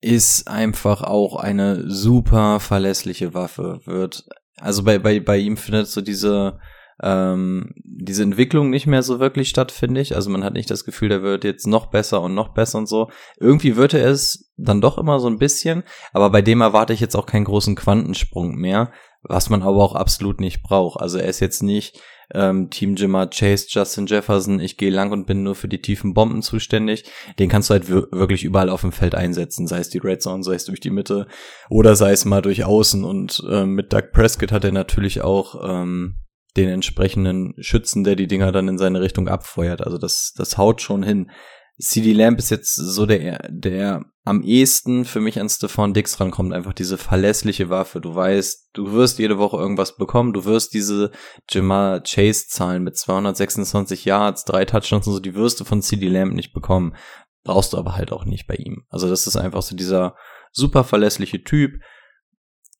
ist 0.00 0.48
einfach 0.48 1.02
auch 1.02 1.36
eine 1.36 1.90
super 1.90 2.60
verlässliche 2.60 3.34
Waffe. 3.34 3.80
Wird, 3.84 4.24
also 4.58 4.84
bei, 4.84 4.98
bei, 4.98 5.18
bei 5.20 5.36
ihm 5.38 5.56
findet 5.56 5.88
so 5.88 6.00
diese, 6.00 6.58
ähm, 7.02 7.72
diese 7.76 8.22
Entwicklung 8.22 8.70
nicht 8.70 8.86
mehr 8.86 9.02
so 9.02 9.20
wirklich 9.20 9.48
statt, 9.48 9.72
finde 9.72 10.00
ich. 10.00 10.14
Also 10.14 10.30
man 10.30 10.44
hat 10.44 10.54
nicht 10.54 10.70
das 10.70 10.84
Gefühl, 10.84 11.08
der 11.08 11.22
wird 11.22 11.44
jetzt 11.44 11.66
noch 11.66 11.86
besser 11.86 12.20
und 12.20 12.34
noch 12.34 12.50
besser 12.54 12.78
und 12.78 12.86
so. 12.86 13.10
Irgendwie 13.38 13.76
wird 13.76 13.94
er 13.94 14.10
es 14.10 14.52
dann 14.56 14.80
doch 14.80 14.98
immer 14.98 15.20
so 15.20 15.28
ein 15.28 15.38
bisschen, 15.38 15.82
aber 16.12 16.30
bei 16.30 16.42
dem 16.42 16.60
erwarte 16.60 16.92
ich 16.92 17.00
jetzt 17.00 17.16
auch 17.16 17.26
keinen 17.26 17.44
großen 17.44 17.74
Quantensprung 17.74 18.54
mehr, 18.54 18.92
was 19.22 19.50
man 19.50 19.62
aber 19.62 19.82
auch 19.82 19.94
absolut 19.94 20.40
nicht 20.40 20.62
braucht. 20.62 21.00
Also 21.00 21.18
er 21.18 21.28
ist 21.28 21.40
jetzt 21.40 21.62
nicht 21.62 22.00
ähm, 22.34 22.70
Team 22.70 22.94
Jimmer 22.96 23.26
Chase, 23.28 23.66
Justin 23.68 24.06
Jefferson, 24.06 24.60
ich 24.60 24.76
gehe 24.76 24.90
lang 24.90 25.12
und 25.12 25.26
bin 25.26 25.42
nur 25.42 25.54
für 25.54 25.68
die 25.68 25.82
tiefen 25.82 26.14
Bomben 26.14 26.42
zuständig. 26.42 27.04
Den 27.38 27.48
kannst 27.48 27.70
du 27.70 27.74
halt 27.74 27.88
wirklich 27.88 28.44
überall 28.44 28.70
auf 28.70 28.80
dem 28.80 28.92
Feld 28.92 29.14
einsetzen, 29.14 29.66
sei 29.66 29.78
es 29.78 29.90
die 29.90 29.98
Red 29.98 30.22
Zone, 30.22 30.42
sei 30.42 30.54
es 30.54 30.64
durch 30.64 30.80
die 30.80 30.90
Mitte 30.90 31.26
oder 31.68 31.96
sei 31.96 32.12
es 32.12 32.24
mal 32.24 32.42
durch 32.42 32.64
Außen. 32.64 33.04
Und 33.04 33.42
ähm, 33.50 33.74
mit 33.74 33.92
Doug 33.92 34.12
Prescott 34.12 34.52
hat 34.52 34.64
er 34.64 34.72
natürlich 34.72 35.20
auch 35.20 35.62
ähm, 35.68 36.16
den 36.56 36.68
entsprechenden 36.68 37.54
Schützen, 37.58 38.04
der 38.04 38.16
die 38.16 38.26
Dinger 38.26 38.52
dann 38.52 38.68
in 38.68 38.78
seine 38.78 39.00
Richtung 39.00 39.28
abfeuert. 39.28 39.82
Also 39.82 39.98
das, 39.98 40.32
das 40.36 40.58
haut 40.58 40.82
schon 40.82 41.02
hin. 41.02 41.30
CD 41.78 42.12
Lamp 42.12 42.38
ist 42.38 42.50
jetzt 42.50 42.74
so 42.74 43.06
der, 43.06 43.48
der 43.50 44.04
am 44.24 44.42
ehesten 44.42 45.04
für 45.04 45.20
mich 45.20 45.40
an 45.40 45.48
Stefan 45.48 45.94
Dix 45.94 46.20
rankommt. 46.20 46.52
Einfach 46.52 46.74
diese 46.74 46.98
verlässliche 46.98 47.70
Waffe. 47.70 48.00
Du 48.00 48.14
weißt, 48.14 48.70
du 48.74 48.92
wirst 48.92 49.18
jede 49.18 49.38
Woche 49.38 49.56
irgendwas 49.56 49.96
bekommen. 49.96 50.32
Du 50.32 50.44
wirst 50.44 50.74
diese 50.74 51.10
Jamal 51.50 52.02
Chase 52.02 52.46
Zahlen 52.48 52.84
mit 52.84 52.96
226 52.96 54.04
Yards, 54.04 54.44
drei 54.44 54.64
Touchdowns 54.64 55.06
und 55.06 55.14
so, 55.14 55.20
die 55.20 55.34
wirst 55.34 55.60
du 55.60 55.64
von 55.64 55.82
CD 55.82 56.08
Lamp 56.08 56.34
nicht 56.34 56.52
bekommen. 56.52 56.94
Brauchst 57.42 57.72
du 57.72 57.78
aber 57.78 57.96
halt 57.96 58.12
auch 58.12 58.24
nicht 58.24 58.46
bei 58.46 58.54
ihm. 58.54 58.84
Also 58.90 59.08
das 59.08 59.26
ist 59.26 59.36
einfach 59.36 59.62
so 59.62 59.74
dieser 59.74 60.14
super 60.52 60.84
verlässliche 60.84 61.42
Typ. 61.42 61.80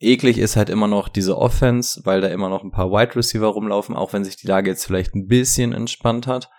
Eklig 0.02 0.38
ist 0.38 0.56
halt 0.56 0.70
immer 0.70 0.88
noch 0.88 1.08
diese 1.08 1.38
Offense, 1.38 2.00
weil 2.04 2.20
da 2.20 2.28
immer 2.28 2.48
noch 2.48 2.62
ein 2.62 2.70
paar 2.70 2.90
Wide 2.90 3.16
Receiver 3.16 3.46
rumlaufen, 3.46 3.96
auch 3.96 4.12
wenn 4.12 4.24
sich 4.24 4.36
die 4.36 4.46
Lage 4.46 4.70
jetzt 4.70 4.86
vielleicht 4.86 5.14
ein 5.14 5.26
bisschen 5.26 5.72
entspannt 5.72 6.26
hat. 6.26 6.50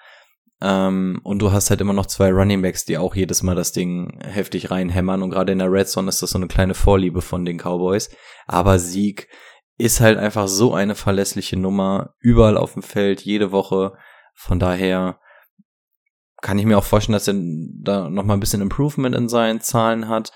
Ähm, 0.61 1.19
und 1.23 1.39
du 1.39 1.51
hast 1.51 1.69
halt 1.69 1.81
immer 1.81 1.93
noch 1.93 2.05
zwei 2.05 2.31
Running 2.31 2.61
Backs, 2.61 2.85
die 2.85 2.97
auch 2.97 3.15
jedes 3.15 3.43
Mal 3.43 3.55
das 3.55 3.73
Ding 3.73 4.17
heftig 4.23 4.71
reinhämmern. 4.71 5.21
Und 5.21 5.29
gerade 5.29 5.51
in 5.51 5.59
der 5.59 5.71
Red 5.71 5.89
Zone 5.89 6.09
ist 6.09 6.21
das 6.21 6.31
so 6.31 6.37
eine 6.37 6.47
kleine 6.47 6.73
Vorliebe 6.73 7.21
von 7.21 7.43
den 7.43 7.57
Cowboys. 7.57 8.09
Aber 8.47 8.79
Sieg 8.79 9.27
ist 9.77 9.99
halt 9.99 10.17
einfach 10.17 10.47
so 10.47 10.73
eine 10.73 10.95
verlässliche 10.95 11.57
Nummer. 11.57 12.13
Überall 12.19 12.57
auf 12.57 12.73
dem 12.73 12.81
Feld, 12.81 13.21
jede 13.21 13.51
Woche. 13.51 13.93
Von 14.33 14.59
daher 14.59 15.19
kann 16.41 16.59
ich 16.59 16.65
mir 16.65 16.77
auch 16.77 16.83
vorstellen, 16.83 17.13
dass 17.13 17.27
er 17.27 17.35
da 17.35 18.09
nochmal 18.09 18.37
ein 18.37 18.41
bisschen 18.41 18.61
Improvement 18.61 19.15
in 19.15 19.27
seinen 19.27 19.59
Zahlen 19.59 20.07
hat. 20.07 20.31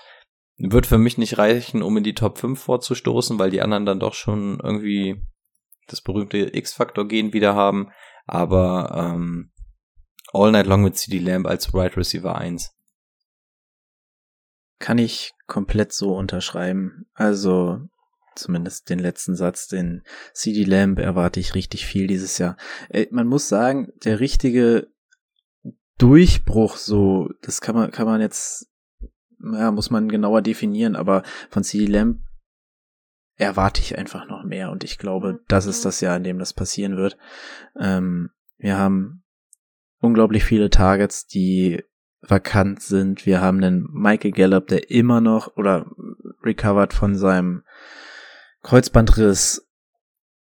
Wird 0.58 0.86
für 0.86 0.98
mich 0.98 1.18
nicht 1.18 1.38
reichen, 1.38 1.82
um 1.82 1.96
in 1.96 2.04
die 2.04 2.14
Top 2.14 2.38
5 2.38 2.60
vorzustoßen, 2.60 3.38
weil 3.38 3.50
die 3.50 3.62
anderen 3.62 3.86
dann 3.86 4.00
doch 4.00 4.14
schon 4.14 4.58
irgendwie 4.62 5.22
das 5.86 6.00
berühmte 6.00 6.54
X-Faktor-Gen 6.54 7.32
wieder 7.32 7.54
haben. 7.54 7.90
Aber 8.26 8.92
ähm, 8.94 9.52
All 10.32 10.52
Night 10.52 10.66
Long 10.66 10.82
mit 10.82 10.96
CD 10.96 11.18
Lamb 11.18 11.46
als 11.46 11.72
Wide 11.72 11.78
right 11.78 11.96
Receiver 11.96 12.36
1. 12.36 12.74
Kann 14.78 14.98
ich 14.98 15.32
komplett 15.46 15.92
so 15.92 16.14
unterschreiben. 16.14 17.06
Also 17.14 17.80
zumindest 18.38 18.88
den 18.88 18.98
letzten 18.98 19.34
Satz, 19.34 19.68
den 19.68 20.02
CD 20.32 20.64
Lamb 20.64 20.98
erwarte 20.98 21.40
ich 21.40 21.54
richtig 21.54 21.86
viel 21.86 22.06
dieses 22.06 22.38
Jahr. 22.38 22.56
Äh, 22.88 23.06
man 23.10 23.26
muss 23.26 23.48
sagen, 23.48 23.92
der 24.04 24.20
richtige 24.20 24.88
Durchbruch 25.98 26.76
so, 26.76 27.30
das 27.42 27.60
kann 27.60 27.74
man, 27.74 27.90
kann 27.90 28.06
man 28.06 28.20
jetzt, 28.20 28.68
ja, 29.40 29.70
muss 29.70 29.90
man 29.90 30.08
genauer 30.08 30.42
definieren, 30.42 30.96
aber 30.96 31.22
von 31.50 31.64
CD 31.64 31.86
Lamb 31.86 32.20
erwarte 33.36 33.80
ich 33.80 33.96
einfach 33.96 34.26
noch 34.26 34.44
mehr 34.44 34.70
und 34.70 34.82
ich 34.82 34.98
glaube, 34.98 35.40
das 35.48 35.66
ist 35.66 35.84
das 35.84 36.00
Jahr, 36.00 36.16
in 36.16 36.24
dem 36.24 36.38
das 36.38 36.52
passieren 36.52 36.96
wird. 36.96 37.16
Ähm, 37.78 38.30
wir 38.56 38.76
haben 38.76 39.22
unglaublich 40.00 40.44
viele 40.44 40.70
Targets, 40.70 41.26
die 41.26 41.84
vakant 42.20 42.82
sind. 42.82 43.26
Wir 43.26 43.40
haben 43.40 43.62
einen 43.62 43.88
Michael 43.92 44.32
Gallup, 44.32 44.66
der 44.66 44.90
immer 44.90 45.20
noch 45.20 45.56
oder 45.56 45.86
recovered 46.42 46.92
von 46.92 47.16
seinem 47.16 47.62
Kreuzbandriss. 48.62 49.66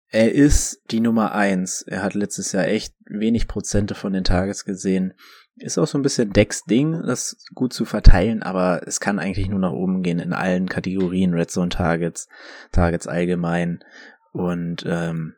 Er 0.08 0.32
ist 0.32 0.82
die 0.92 1.00
Nummer 1.00 1.32
eins. 1.32 1.82
Er 1.82 2.02
hat 2.02 2.14
letztes 2.14 2.52
Jahr 2.52 2.68
echt 2.68 2.94
wenig 3.06 3.48
Prozente 3.48 3.96
von 3.96 4.12
den 4.12 4.22
Targets 4.22 4.64
gesehen. 4.64 5.14
Ist 5.56 5.78
auch 5.78 5.86
so 5.86 5.98
ein 5.98 6.02
bisschen 6.02 6.32
Decks 6.32 6.64
Ding, 6.64 7.02
das 7.06 7.36
gut 7.54 7.72
zu 7.72 7.84
verteilen, 7.84 8.42
aber 8.42 8.86
es 8.86 8.98
kann 8.98 9.20
eigentlich 9.20 9.48
nur 9.48 9.60
nach 9.60 9.72
oben 9.72 10.02
gehen 10.02 10.18
in 10.18 10.32
allen 10.32 10.68
Kategorien, 10.68 11.32
Red 11.32 11.50
Zone 11.50 11.68
Targets, 11.68 12.28
Targets 12.72 13.06
allgemein. 13.06 13.84
Und 14.32 14.84
ähm, 14.86 15.34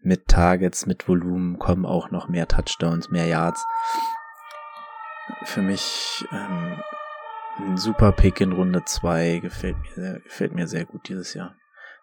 mit 0.00 0.26
Targets, 0.26 0.86
mit 0.86 1.06
Volumen 1.06 1.58
kommen 1.58 1.84
auch 1.84 2.10
noch 2.10 2.28
mehr 2.28 2.48
Touchdowns, 2.48 3.10
mehr 3.10 3.26
Yards. 3.26 3.64
Für 5.44 5.60
mich 5.60 6.24
ähm, 6.32 6.82
ein 7.58 7.76
super 7.76 8.12
Pick 8.12 8.40
in 8.40 8.52
Runde 8.52 8.84
2 8.84 9.38
gefällt 9.38 9.76
mir, 9.76 9.94
sehr, 9.94 10.20
gefällt 10.20 10.54
mir 10.54 10.66
sehr 10.66 10.84
gut 10.86 11.08
dieses 11.08 11.34
Jahr. 11.34 11.54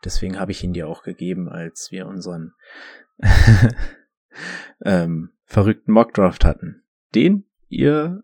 Deswegen 0.05 0.39
habe 0.39 0.51
ich 0.51 0.63
ihn 0.63 0.73
dir 0.73 0.87
auch 0.87 1.03
gegeben, 1.03 1.49
als 1.49 1.89
wir 1.91 2.07
unseren 2.07 2.53
ähm, 4.85 5.31
verrückten 5.45 5.91
Mockdraft 5.91 6.45
hatten, 6.45 6.83
den 7.15 7.45
ihr 7.67 8.23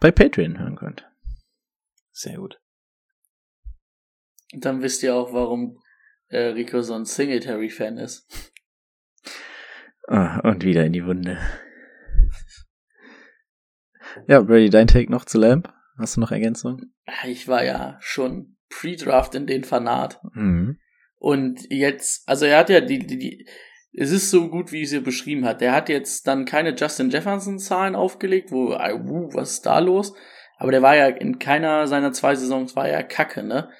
bei 0.00 0.10
Patreon 0.10 0.58
hören 0.58 0.76
könnt. 0.76 1.08
Sehr 2.12 2.38
gut. 2.38 2.60
Dann 4.52 4.82
wisst 4.82 5.02
ihr 5.02 5.14
auch, 5.14 5.32
warum 5.32 5.80
äh, 6.28 6.38
Rico 6.38 6.82
so 6.82 6.94
ein 6.94 7.04
Singletary-Fan 7.04 7.98
ist. 7.98 8.26
Ah, 10.06 10.40
und 10.40 10.64
wieder 10.64 10.84
in 10.84 10.92
die 10.92 11.04
Wunde. 11.04 11.38
Ja, 14.26 14.40
Brady, 14.40 14.70
dein 14.70 14.86
Take 14.86 15.10
noch 15.10 15.26
zu 15.26 15.38
Lamp? 15.38 15.72
Hast 15.98 16.16
du 16.16 16.20
noch 16.20 16.32
Ergänzungen? 16.32 16.94
Ich 17.26 17.46
war 17.46 17.64
ja 17.64 17.98
schon 18.00 18.56
Pre-Draft 18.70 19.34
in 19.34 19.46
den 19.46 19.64
Fanat. 19.64 20.20
Mhm. 20.32 20.78
Und 21.16 21.60
jetzt, 21.70 22.28
also 22.28 22.44
er 22.44 22.58
hat 22.58 22.70
ja 22.70 22.80
die, 22.80 23.00
die, 23.00 23.18
die, 23.18 23.48
es 23.92 24.10
ist 24.10 24.30
so 24.30 24.48
gut, 24.48 24.72
wie 24.72 24.82
es 24.82 24.92
ihr 24.92 25.02
beschrieben 25.02 25.44
hat. 25.44 25.62
Er 25.62 25.72
hat 25.72 25.88
jetzt 25.88 26.26
dann 26.26 26.44
keine 26.44 26.74
Justin 26.74 27.10
Jefferson-Zahlen 27.10 27.94
aufgelegt, 27.94 28.52
wo, 28.52 28.74
uh, 28.74 29.34
was 29.34 29.52
ist 29.52 29.66
da 29.66 29.78
los? 29.78 30.14
Aber 30.56 30.72
der 30.72 30.82
war 30.82 30.96
ja 30.96 31.06
in 31.06 31.38
keiner 31.38 31.86
seiner 31.86 32.12
zwei 32.12 32.34
Saisons 32.34 32.76
war 32.76 32.88
ja 32.88 33.02
kacke, 33.02 33.42
ne? 33.42 33.70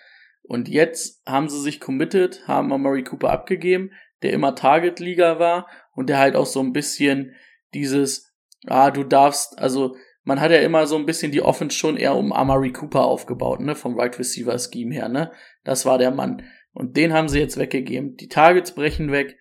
Und 0.42 0.68
jetzt 0.68 1.22
haben 1.26 1.48
sie 1.48 1.60
sich 1.60 1.78
committed, 1.78 2.46
haben 2.48 2.68
Murray 2.68 3.04
Cooper 3.04 3.30
abgegeben, 3.30 3.92
der 4.22 4.32
immer 4.32 4.54
Target-Liga 4.54 5.38
war 5.38 5.68
und 5.94 6.08
der 6.08 6.18
halt 6.18 6.36
auch 6.36 6.46
so 6.46 6.60
ein 6.60 6.72
bisschen 6.72 7.34
dieses, 7.74 8.32
ah, 8.66 8.90
du 8.90 9.04
darfst, 9.04 9.58
also 9.58 9.96
man 10.24 10.40
hat 10.40 10.50
ja 10.50 10.58
immer 10.58 10.86
so 10.86 10.96
ein 10.96 11.06
bisschen 11.06 11.32
die 11.32 11.42
Offense 11.42 11.76
schon 11.76 11.96
eher 11.96 12.14
um 12.14 12.32
Amari 12.32 12.72
Cooper 12.72 13.04
aufgebaut, 13.04 13.60
ne, 13.60 13.74
vom 13.74 13.98
Right 13.98 14.18
Receiver 14.18 14.58
Scheme 14.58 14.94
her, 14.94 15.08
ne? 15.08 15.32
Das 15.64 15.84
war 15.84 15.98
der 15.98 16.10
Mann. 16.10 16.42
Und 16.72 16.96
den 16.96 17.12
haben 17.12 17.28
sie 17.28 17.40
jetzt 17.40 17.58
weggegeben. 17.58 18.16
Die 18.16 18.28
Targets 18.28 18.74
brechen 18.74 19.12
weg 19.12 19.36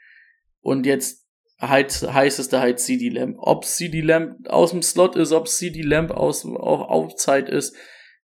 und 0.67 0.85
jetzt 0.85 1.25
halt, 1.61 1.93
heißt 1.93 2.39
es 2.39 2.49
da 2.49 2.59
halt 2.59 2.81
CD 2.81 3.07
Lamb. 3.07 3.37
Ob 3.39 3.63
CD 3.63 4.01
Lamb 4.01 4.49
aus 4.49 4.71
dem 4.71 4.81
Slot 4.81 5.15
ist, 5.15 5.31
ob 5.31 5.47
CD 5.47 5.81
Lamb 5.81 6.11
aus, 6.11 6.45
auch 6.45 6.89
Aufzeit 6.89 7.47
ist, 7.47 7.73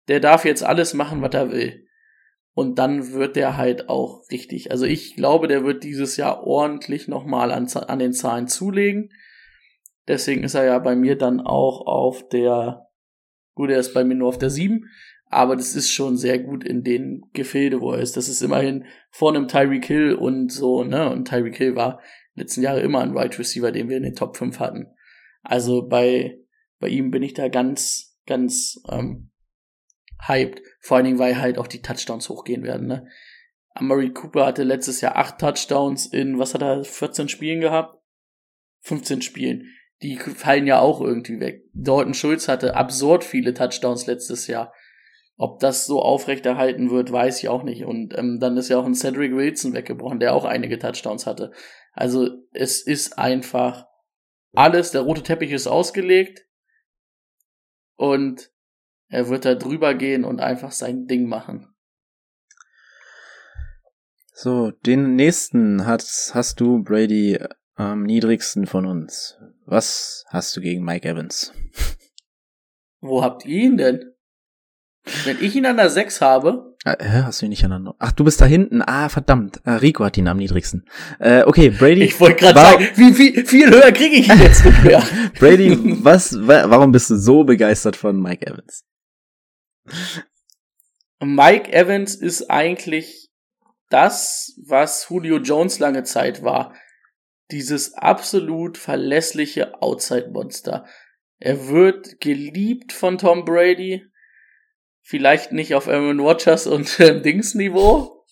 der 0.10 0.20
darf 0.20 0.44
jetzt 0.44 0.62
alles 0.62 0.94
machen, 0.94 1.22
was 1.22 1.34
er 1.34 1.54
will. 1.54 1.88
Und 2.54 2.80
dann 2.80 3.14
wird 3.14 3.38
der 3.38 3.56
halt 3.56 3.88
auch 3.88 4.30
richtig. 4.30 4.72
Also 4.72 4.86
ich 4.86 5.16
glaube, 5.16 5.48
der 5.48 5.64
wird 5.64 5.86
dieses 5.86 6.18
Jahr 6.18 6.44
ordentlich 6.44 7.08
nochmal 7.08 7.54
an, 7.54 7.66
an 7.70 8.00
den 8.00 8.12
Zahlen 8.12 8.50
zulegen. 8.50 9.14
Deswegen 10.10 10.44
ist 10.44 10.56
er 10.56 10.66
ja 10.66 10.80
bei 10.80 10.98
mir 10.98 11.18
dann 11.18 11.40
auch 11.40 11.88
auf 11.88 12.28
der, 12.28 12.90
gut, 13.56 13.70
er 13.70 13.80
ist 13.80 13.94
bei 13.94 14.04
mir 14.04 14.16
nur 14.16 14.28
auf 14.28 14.38
der 14.38 14.50
7, 14.50 14.84
aber 15.30 15.56
das 15.56 15.76
ist 15.76 15.94
schon 15.94 16.18
sehr 16.18 16.40
gut 16.40 16.66
in 16.66 16.84
den 16.84 17.22
Gefilde, 17.32 17.80
wo 17.80 17.94
er 17.94 18.00
ist. 18.00 18.18
Das 18.18 18.28
ist 18.28 18.42
immerhin 18.42 18.84
vor 19.12 19.34
einem 19.34 19.48
Tyreek 19.48 19.86
Hill 19.86 20.14
und 20.14 20.52
so, 20.52 20.84
ne? 20.84 21.10
Und 21.10 21.30
Tyreek 21.30 21.56
Hill 21.56 21.78
war 21.78 22.02
letzten 22.36 22.62
Jahre 22.62 22.82
immer 22.82 23.02
ein 23.02 23.16
Wide 23.16 23.38
Receiver, 23.38 23.72
den 23.72 23.90
wir 23.90 23.98
in 23.98 24.04
den 24.04 24.16
Top 24.16 24.38
5 24.38 24.60
hatten. 24.60 24.88
Also 25.42 25.88
bei, 25.88 26.40
bei 26.80 26.90
ihm 26.90 27.12
bin 27.12 27.24
ich 27.24 27.34
da 27.34 27.48
ganz, 27.50 28.18
ganz 28.26 28.82
ähm, 28.90 29.32
hyped. 30.28 30.62
Vor 30.80 30.98
allen 30.98 31.06
Dingen, 31.06 31.20
weil 31.20 31.40
halt 31.40 31.58
auch 31.58 31.68
die 31.68 31.82
Touchdowns 31.82 32.30
hochgehen 32.30 32.64
werden, 32.64 32.88
ne? 32.88 33.08
Amari 33.76 34.14
Cooper 34.14 34.46
hatte 34.46 34.64
letztes 34.64 35.02
Jahr 35.02 35.16
acht 35.16 35.40
Touchdowns 35.40 36.06
in, 36.06 36.38
was 36.38 36.54
hat 36.54 36.62
er, 36.62 36.84
14 36.84 37.28
Spielen 37.28 37.60
gehabt? 37.60 37.98
15 38.82 39.22
Spielen. 39.22 39.64
Die 40.04 40.18
fallen 40.18 40.68
ja 40.68 40.80
auch 40.80 41.02
irgendwie 41.02 41.40
weg. 41.40 41.64
Dalton 41.74 42.14
Schulz 42.14 42.48
hatte 42.48 42.76
absurd 42.76 43.24
viele 43.24 43.54
Touchdowns 43.54 44.06
letztes 44.06 44.48
Jahr. 44.48 44.74
Ob 45.38 45.60
das 45.60 45.88
so 45.88 46.02
aufrechterhalten 46.02 46.92
wird, 46.92 47.12
weiß 47.12 47.42
ich 47.42 47.50
auch 47.50 47.64
nicht. 47.64 47.86
Und 47.86 48.16
ähm, 48.18 48.40
dann 48.40 48.58
ist 48.58 48.70
ja 48.70 48.78
auch 48.78 48.86
ein 48.86 48.94
Cedric 48.94 49.34
Wilson 49.36 49.74
weggebrochen, 49.74 50.20
der 50.20 50.36
auch 50.36 50.46
einige 50.46 50.78
Touchdowns 50.78 51.26
hatte. 51.26 51.52
Also 51.94 52.44
es 52.52 52.82
ist 52.82 53.18
einfach 53.18 53.88
alles, 54.54 54.92
der 54.92 55.02
rote 55.02 55.24
Teppich 55.24 55.52
ist 55.52 55.68
ausgelegt 55.68 56.46
und 57.96 58.52
er 59.08 59.30
wird 59.30 59.46
da 59.46 59.56
drüber 59.56 59.94
gehen 59.94 60.26
und 60.26 60.42
einfach 60.42 60.72
sein 60.72 61.06
Ding 61.08 61.28
machen. 61.28 61.74
So, 64.34 64.72
den 64.72 65.16
nächsten 65.16 65.86
hast, 65.86 66.34
hast 66.34 66.60
du, 66.60 66.84
Brady, 66.84 67.40
am 67.76 68.04
niedrigsten 68.04 68.66
von 68.66 68.86
uns. 68.86 69.38
Was 69.66 70.26
hast 70.30 70.56
du 70.58 70.62
gegen 70.62 70.84
Mike 70.84 71.08
Evans? 71.08 71.54
Wo 73.00 73.22
habt 73.22 73.46
ihr 73.46 73.64
ihn 73.64 73.78
denn? 73.78 74.13
Wenn 75.26 75.42
ich 75.42 75.56
ihn 75.56 75.66
an 75.66 75.78
der 75.78 75.90
6 75.90 76.22
habe. 76.22 76.76
Äh, 76.86 76.96
hast 77.24 77.42
du 77.42 77.46
ihn 77.46 77.50
nicht 77.50 77.64
aneinander? 77.66 77.96
Ach, 78.00 78.14
du 78.14 78.24
bist 78.24 78.40
da 78.40 78.46
hinten. 78.46 78.82
Ah, 78.82 79.10
verdammt. 79.10 79.62
Äh, 79.66 79.72
Rico 79.72 80.06
hat 80.06 80.18
ihn 80.18 80.28
am 80.28 80.38
niedrigsten. 80.38 80.86
Äh, 81.20 81.44
okay, 81.44 81.70
Brady. 81.70 82.04
Ich 82.04 82.20
wollte 82.20 82.38
gerade 82.38 82.60
sagen, 82.60 82.88
wie, 82.96 83.18
wie 83.18 83.46
viel 83.46 83.70
höher 83.70 83.92
kriege 83.92 84.16
ich 84.16 84.30
ihn 84.30 84.40
jetzt 84.40 84.64
nicht 84.64 84.84
mehr? 84.84 85.04
Brady, 85.40 86.04
was, 86.04 86.36
wa 86.48 86.70
warum 86.70 86.94
bist 86.94 87.10
du 87.10 87.18
so 87.18 87.44
begeistert 87.44 87.98
von 87.98 88.22
Mike 88.22 88.48
Evans? 88.48 88.86
Mike 91.20 91.72
Evans 91.72 92.16
ist 92.16 92.50
eigentlich 92.50 93.30
das, 93.90 94.58
was 94.66 95.08
Julio 95.10 95.38
Jones 95.38 95.80
lange 95.80 96.04
Zeit 96.04 96.44
war. 96.44 96.74
Dieses 97.52 97.94
absolut 97.94 98.78
verlässliche 98.78 99.82
Outside-Monster. 99.82 100.86
Er 101.40 101.68
wird 101.68 102.22
geliebt 102.22 102.94
von 102.94 103.18
Tom 103.18 103.44
Brady. 103.44 104.06
Vielleicht 105.06 105.52
nicht 105.52 105.76
auf 105.76 105.88
Aaron 105.88 106.22
Rodgers 106.22 106.66
und 106.66 107.00
äh, 107.00 107.22
Dings 107.22 107.54
Niveau. 107.56 108.26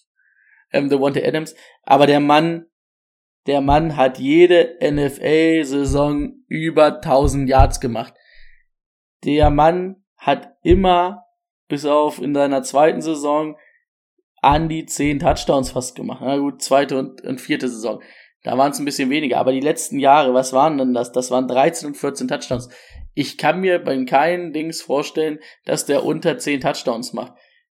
Ähm, 0.72 0.90
The 0.90 1.00
Wanted 1.00 1.28
Adams. 1.28 1.54
Aber 1.84 2.08
der 2.08 2.22
Mann, 2.22 2.66
der 3.46 3.62
Mann 3.62 3.98
hat 3.98 4.18
jede 4.18 4.78
NFL-Saison 4.82 6.34
über 6.48 6.96
1000 6.96 7.50
Yards 7.50 7.82
gemacht. 7.82 8.14
Der 9.26 9.50
Mann 9.50 10.04
hat 10.18 10.56
immer, 10.64 11.26
bis 11.68 11.86
auf 11.86 12.22
in 12.22 12.34
seiner 12.34 12.64
zweiten 12.64 13.02
Saison, 13.02 13.58
an 14.42 14.70
die 14.70 14.86
10 14.86 15.20
Touchdowns 15.20 15.72
fast 15.72 15.96
gemacht. 15.96 16.22
Na 16.24 16.38
gut, 16.38 16.62
zweite 16.62 16.98
und, 16.98 17.22
und 17.22 17.42
vierte 17.42 17.68
Saison. 17.68 18.02
Da 18.44 18.58
waren 18.58 18.72
es 18.72 18.80
ein 18.80 18.86
bisschen 18.86 19.10
weniger. 19.10 19.38
Aber 19.38 19.52
die 19.52 19.60
letzten 19.60 20.00
Jahre, 20.00 20.34
was 20.34 20.54
waren 20.54 20.78
denn 20.78 20.94
das? 20.94 21.12
Das 21.12 21.30
waren 21.32 21.48
13 21.48 21.90
und 21.90 21.98
14 21.98 22.28
Touchdowns. 22.28 22.70
Ich 23.14 23.38
kann 23.38 23.60
mir 23.60 23.80
bei 23.80 24.04
keinen 24.06 24.54
Dings 24.54 24.82
vorstellen, 24.82 25.40
dass 25.66 25.86
der 25.86 26.04
unter 26.04 26.38
10 26.38 26.62
Touchdowns 26.62 27.14
macht. 27.14 27.34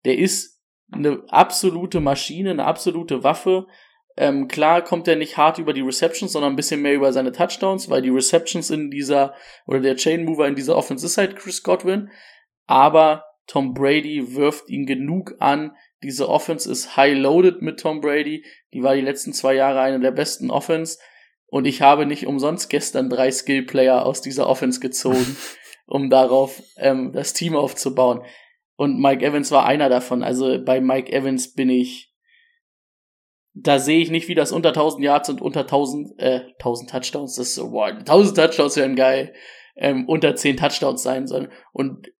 Der 0.05 0.17
ist 0.17 0.61
eine 0.91 1.23
absolute 1.29 1.99
Maschine, 1.99 2.51
eine 2.51 2.65
absolute 2.65 3.23
Waffe. 3.23 3.67
Ähm, 4.15 4.47
klar 4.47 4.83
kommt 4.83 5.07
er 5.07 5.15
nicht 5.15 5.37
hart 5.37 5.57
über 5.57 5.73
die 5.73 5.81
Receptions, 5.81 6.33
sondern 6.33 6.53
ein 6.53 6.55
bisschen 6.55 6.81
mehr 6.81 6.93
über 6.93 7.11
seine 7.11 7.31
Touchdowns, 7.31 7.89
weil 7.89 8.03
die 8.03 8.09
Receptions 8.09 8.69
in 8.69 8.91
dieser, 8.91 9.33
oder 9.65 9.79
der 9.79 9.95
Chain 9.95 10.23
Mover 10.23 10.47
in 10.47 10.55
dieser 10.55 10.75
Offense 10.75 11.05
ist 11.05 11.17
halt 11.17 11.35
Chris 11.35 11.63
Godwin. 11.63 12.11
Aber 12.67 13.25
Tom 13.47 13.73
Brady 13.73 14.35
wirft 14.35 14.69
ihn 14.69 14.85
genug 14.85 15.35
an. 15.39 15.75
Diese 16.03 16.29
Offense 16.29 16.69
ist 16.71 16.95
high-loaded 16.95 17.61
mit 17.61 17.79
Tom 17.79 18.01
Brady. 18.01 18.45
Die 18.73 18.83
war 18.83 18.95
die 18.95 19.01
letzten 19.01 19.33
zwei 19.33 19.55
Jahre 19.55 19.81
eine 19.81 19.99
der 19.99 20.11
besten 20.11 20.51
Offense. 20.51 20.99
Und 21.53 21.65
ich 21.65 21.83
habe 21.83 22.07
nicht 22.07 22.25
umsonst 22.25 22.71
gestern 22.71 23.11
drei 23.11 23.29
Skill-Player 23.29 24.07
aus 24.07 24.21
dieser 24.21 24.49
Offense 24.49 24.79
gezogen, 24.79 25.37
um 25.85 26.09
darauf 26.09 26.63
ähm, 26.77 27.11
das 27.13 27.33
Team 27.33 27.55
aufzubauen. 27.55 28.23
Und 28.75 28.99
Mike 28.99 29.23
Evans 29.23 29.51
war 29.51 29.63
einer 29.63 29.87
davon. 29.87 30.23
Also 30.23 30.57
bei 30.65 30.81
Mike 30.81 31.13
Evans 31.13 31.53
bin 31.53 31.69
ich, 31.69 32.11
da 33.53 33.77
sehe 33.77 34.01
ich 34.01 34.09
nicht, 34.09 34.29
wie 34.29 34.33
das 34.33 34.51
unter 34.51 34.69
1000 34.69 35.03
Yards 35.03 35.29
und 35.29 35.41
unter 35.43 35.59
1000, 35.59 36.19
äh, 36.19 36.39
1000 36.57 36.89
Touchdowns, 36.89 37.35
das 37.35 37.49
ist 37.49 37.55
so, 37.55 37.69
boah, 37.69 37.89
1000 37.89 38.35
Touchdowns 38.35 38.75
wären 38.75 38.95
geil, 38.95 39.35
ähm, 39.75 40.09
unter 40.09 40.35
10 40.35 40.57
Touchdowns 40.57 41.03
sein 41.03 41.27
sollen. 41.27 41.51
Und 41.71 42.11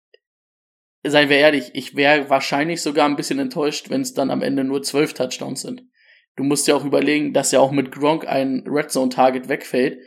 seien 1.04 1.30
wir 1.30 1.38
ehrlich, 1.38 1.72
ich 1.74 1.96
wäre 1.96 2.30
wahrscheinlich 2.30 2.84
sogar 2.84 3.08
ein 3.08 3.16
bisschen 3.16 3.40
enttäuscht, 3.40 3.90
wenn 3.90 4.02
es 4.02 4.14
dann 4.14 4.30
am 4.30 4.44
Ende 4.44 4.64
nur 4.64 4.84
12 4.84 5.16
Touchdowns 5.16 5.62
sind. 5.62 5.82
Du 6.36 6.44
musst 6.44 6.68
ja 6.68 6.76
auch 6.76 6.86
überlegen, 6.86 7.34
dass 7.34 7.52
ja 7.52 7.60
auch 7.60 7.72
mit 7.72 7.92
Gronk 7.92 8.28
ein 8.28 8.64
Red 8.68 8.92
Zone 8.92 9.10
Target 9.10 9.50
wegfällt. 9.50 10.00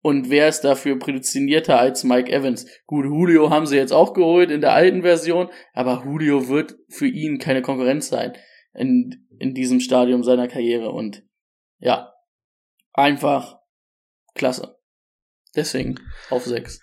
Und 0.00 0.30
wer 0.30 0.48
ist 0.48 0.60
dafür 0.62 0.98
prädestinierter 0.98 1.78
als 1.78 2.04
Mike 2.04 2.30
Evans? 2.30 2.66
Gut, 2.86 3.04
Julio 3.04 3.50
haben 3.50 3.66
sie 3.66 3.76
jetzt 3.76 3.92
auch 3.92 4.14
geholt 4.14 4.50
in 4.50 4.60
der 4.60 4.72
alten 4.72 5.02
Version, 5.02 5.50
aber 5.72 6.02
Julio 6.04 6.48
wird 6.48 6.76
für 6.88 7.06
ihn 7.06 7.38
keine 7.38 7.62
Konkurrenz 7.62 8.08
sein 8.08 8.36
in, 8.74 9.26
in 9.38 9.54
diesem 9.54 9.80
Stadium 9.80 10.22
seiner 10.22 10.48
Karriere. 10.48 10.90
Und 10.90 11.24
ja, 11.78 12.12
einfach 12.92 13.58
klasse. 14.34 14.76
Deswegen 15.56 15.96
auf 16.30 16.44
6. 16.44 16.80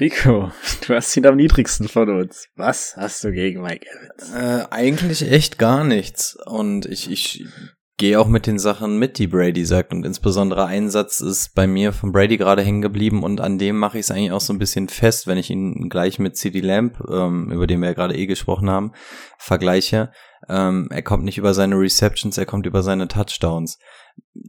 Rico, 0.00 0.50
du 0.86 0.94
hast 0.94 1.16
ihn 1.16 1.26
am 1.26 1.36
niedrigsten 1.36 1.88
von 1.88 2.08
uns. 2.08 2.48
Was 2.56 2.96
hast 2.96 3.22
du 3.22 3.30
gegen 3.30 3.62
Mike 3.62 3.86
Evans? 3.88 4.34
Äh, 4.34 4.66
eigentlich 4.70 5.30
echt 5.30 5.58
gar 5.58 5.84
nichts. 5.84 6.36
Und 6.46 6.86
ich, 6.86 7.10
ich 7.10 7.44
gehe 7.96 8.18
auch 8.18 8.26
mit 8.26 8.46
den 8.46 8.58
Sachen 8.58 8.98
mit, 8.98 9.18
die 9.18 9.28
Brady 9.28 9.64
sagt. 9.64 9.92
Und 9.92 10.04
insbesondere 10.04 10.66
ein 10.66 10.90
Satz 10.90 11.20
ist 11.20 11.54
bei 11.54 11.66
mir 11.66 11.92
von 11.92 12.12
Brady 12.12 12.36
gerade 12.36 12.62
hängen 12.62 12.82
geblieben 12.82 13.22
und 13.22 13.40
an 13.40 13.58
dem 13.58 13.78
mache 13.78 13.98
ich 13.98 14.06
es 14.06 14.10
eigentlich 14.10 14.32
auch 14.32 14.40
so 14.40 14.52
ein 14.52 14.58
bisschen 14.58 14.88
fest, 14.88 15.26
wenn 15.26 15.38
ich 15.38 15.50
ihn 15.50 15.88
gleich 15.88 16.18
mit 16.18 16.36
CD 16.36 16.60
Lamp, 16.60 17.02
ähm, 17.08 17.50
über 17.52 17.66
den 17.66 17.80
wir 17.80 17.88
ja 17.88 17.94
gerade 17.94 18.16
eh 18.16 18.26
gesprochen 18.26 18.68
haben, 18.68 18.92
vergleiche. 19.38 20.10
Ähm, 20.48 20.88
er 20.90 21.02
kommt 21.02 21.24
nicht 21.24 21.38
über 21.38 21.54
seine 21.54 21.76
Receptions, 21.76 22.36
er 22.36 22.46
kommt 22.46 22.66
über 22.66 22.82
seine 22.82 23.08
Touchdowns. 23.08 23.78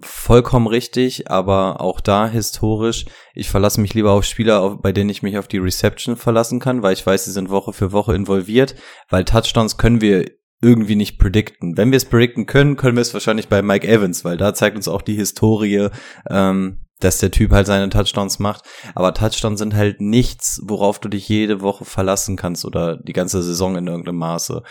Vollkommen 0.01 0.67
richtig, 0.67 1.29
aber 1.29 1.81
auch 1.81 2.01
da 2.01 2.27
historisch, 2.27 3.05
ich 3.33 3.49
verlasse 3.49 3.79
mich 3.79 3.93
lieber 3.93 4.11
auf 4.11 4.25
Spieler, 4.25 4.77
bei 4.77 4.91
denen 4.91 5.09
ich 5.09 5.23
mich 5.23 5.37
auf 5.37 5.47
die 5.47 5.57
Reception 5.57 6.17
verlassen 6.17 6.59
kann, 6.59 6.83
weil 6.83 6.93
ich 6.93 7.05
weiß, 7.05 7.25
sie 7.25 7.31
sind 7.31 7.49
Woche 7.49 7.73
für 7.73 7.91
Woche 7.91 8.15
involviert, 8.15 8.75
weil 9.09 9.23
Touchdowns 9.23 9.77
können 9.77 10.01
wir 10.01 10.25
irgendwie 10.61 10.95
nicht 10.95 11.19
predikten. 11.19 11.77
Wenn 11.77 11.91
wir 11.91 11.97
es 11.97 12.05
predikten 12.05 12.45
können, 12.45 12.75
können 12.75 12.97
wir 12.97 13.01
es 13.01 13.13
wahrscheinlich 13.13 13.49
bei 13.49 13.61
Mike 13.61 13.87
Evans, 13.87 14.25
weil 14.25 14.37
da 14.37 14.53
zeigt 14.53 14.75
uns 14.75 14.87
auch 14.87 15.01
die 15.01 15.15
Historie, 15.15 15.89
ähm, 16.29 16.85
dass 16.99 17.17
der 17.17 17.31
Typ 17.31 17.51
halt 17.51 17.67
seine 17.67 17.89
Touchdowns 17.89 18.39
macht. 18.39 18.63
Aber 18.95 19.13
Touchdowns 19.13 19.59
sind 19.59 19.75
halt 19.75 19.99
nichts, 19.99 20.61
worauf 20.63 20.99
du 20.99 21.09
dich 21.09 21.27
jede 21.27 21.61
Woche 21.61 21.85
verlassen 21.85 22.35
kannst 22.37 22.65
oder 22.65 22.97
die 22.97 23.13
ganze 23.13 23.43
Saison 23.43 23.75
in 23.75 23.87
irgendeinem 23.87 24.17
Maße. 24.17 24.63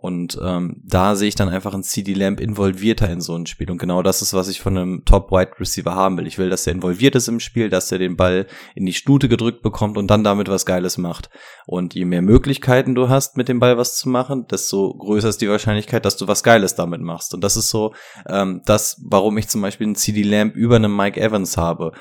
Und 0.00 0.38
ähm, 0.42 0.80
da 0.82 1.14
sehe 1.14 1.28
ich 1.28 1.34
dann 1.34 1.50
einfach 1.50 1.74
ein 1.74 1.82
CD 1.82 2.14
Lamp 2.14 2.40
involvierter 2.40 3.10
in 3.10 3.20
so 3.20 3.36
ein 3.36 3.44
Spiel. 3.44 3.70
Und 3.70 3.76
genau 3.76 4.02
das 4.02 4.22
ist, 4.22 4.32
was 4.32 4.48
ich 4.48 4.62
von 4.62 4.78
einem 4.78 5.04
Top 5.04 5.30
Wide 5.30 5.60
Receiver 5.60 5.94
haben 5.94 6.16
will. 6.16 6.26
Ich 6.26 6.38
will, 6.38 6.48
dass 6.48 6.66
er 6.66 6.72
involviert 6.72 7.14
ist 7.16 7.28
im 7.28 7.38
Spiel, 7.38 7.68
dass 7.68 7.92
er 7.92 7.98
den 7.98 8.16
Ball 8.16 8.46
in 8.74 8.86
die 8.86 8.94
Stute 8.94 9.28
gedrückt 9.28 9.60
bekommt 9.60 9.98
und 9.98 10.06
dann 10.06 10.24
damit 10.24 10.48
was 10.48 10.64
Geiles 10.64 10.96
macht. 10.96 11.28
Und 11.66 11.94
je 11.94 12.06
mehr 12.06 12.22
Möglichkeiten 12.22 12.94
du 12.94 13.10
hast, 13.10 13.36
mit 13.36 13.48
dem 13.48 13.60
Ball 13.60 13.76
was 13.76 13.98
zu 13.98 14.08
machen, 14.08 14.46
desto 14.50 14.94
größer 14.96 15.28
ist 15.28 15.42
die 15.42 15.50
Wahrscheinlichkeit, 15.50 16.06
dass 16.06 16.16
du 16.16 16.26
was 16.26 16.42
Geiles 16.42 16.74
damit 16.74 17.02
machst. 17.02 17.34
Und 17.34 17.44
das 17.44 17.58
ist 17.58 17.68
so 17.68 17.92
ähm, 18.26 18.62
das, 18.64 19.02
warum 19.04 19.36
ich 19.36 19.48
zum 19.48 19.60
Beispiel 19.60 19.86
einen 19.86 19.96
CD 19.96 20.22
Lamp 20.22 20.56
über 20.56 20.76
einen 20.76 20.96
Mike 20.96 21.20
Evans 21.20 21.58
habe. 21.58 21.92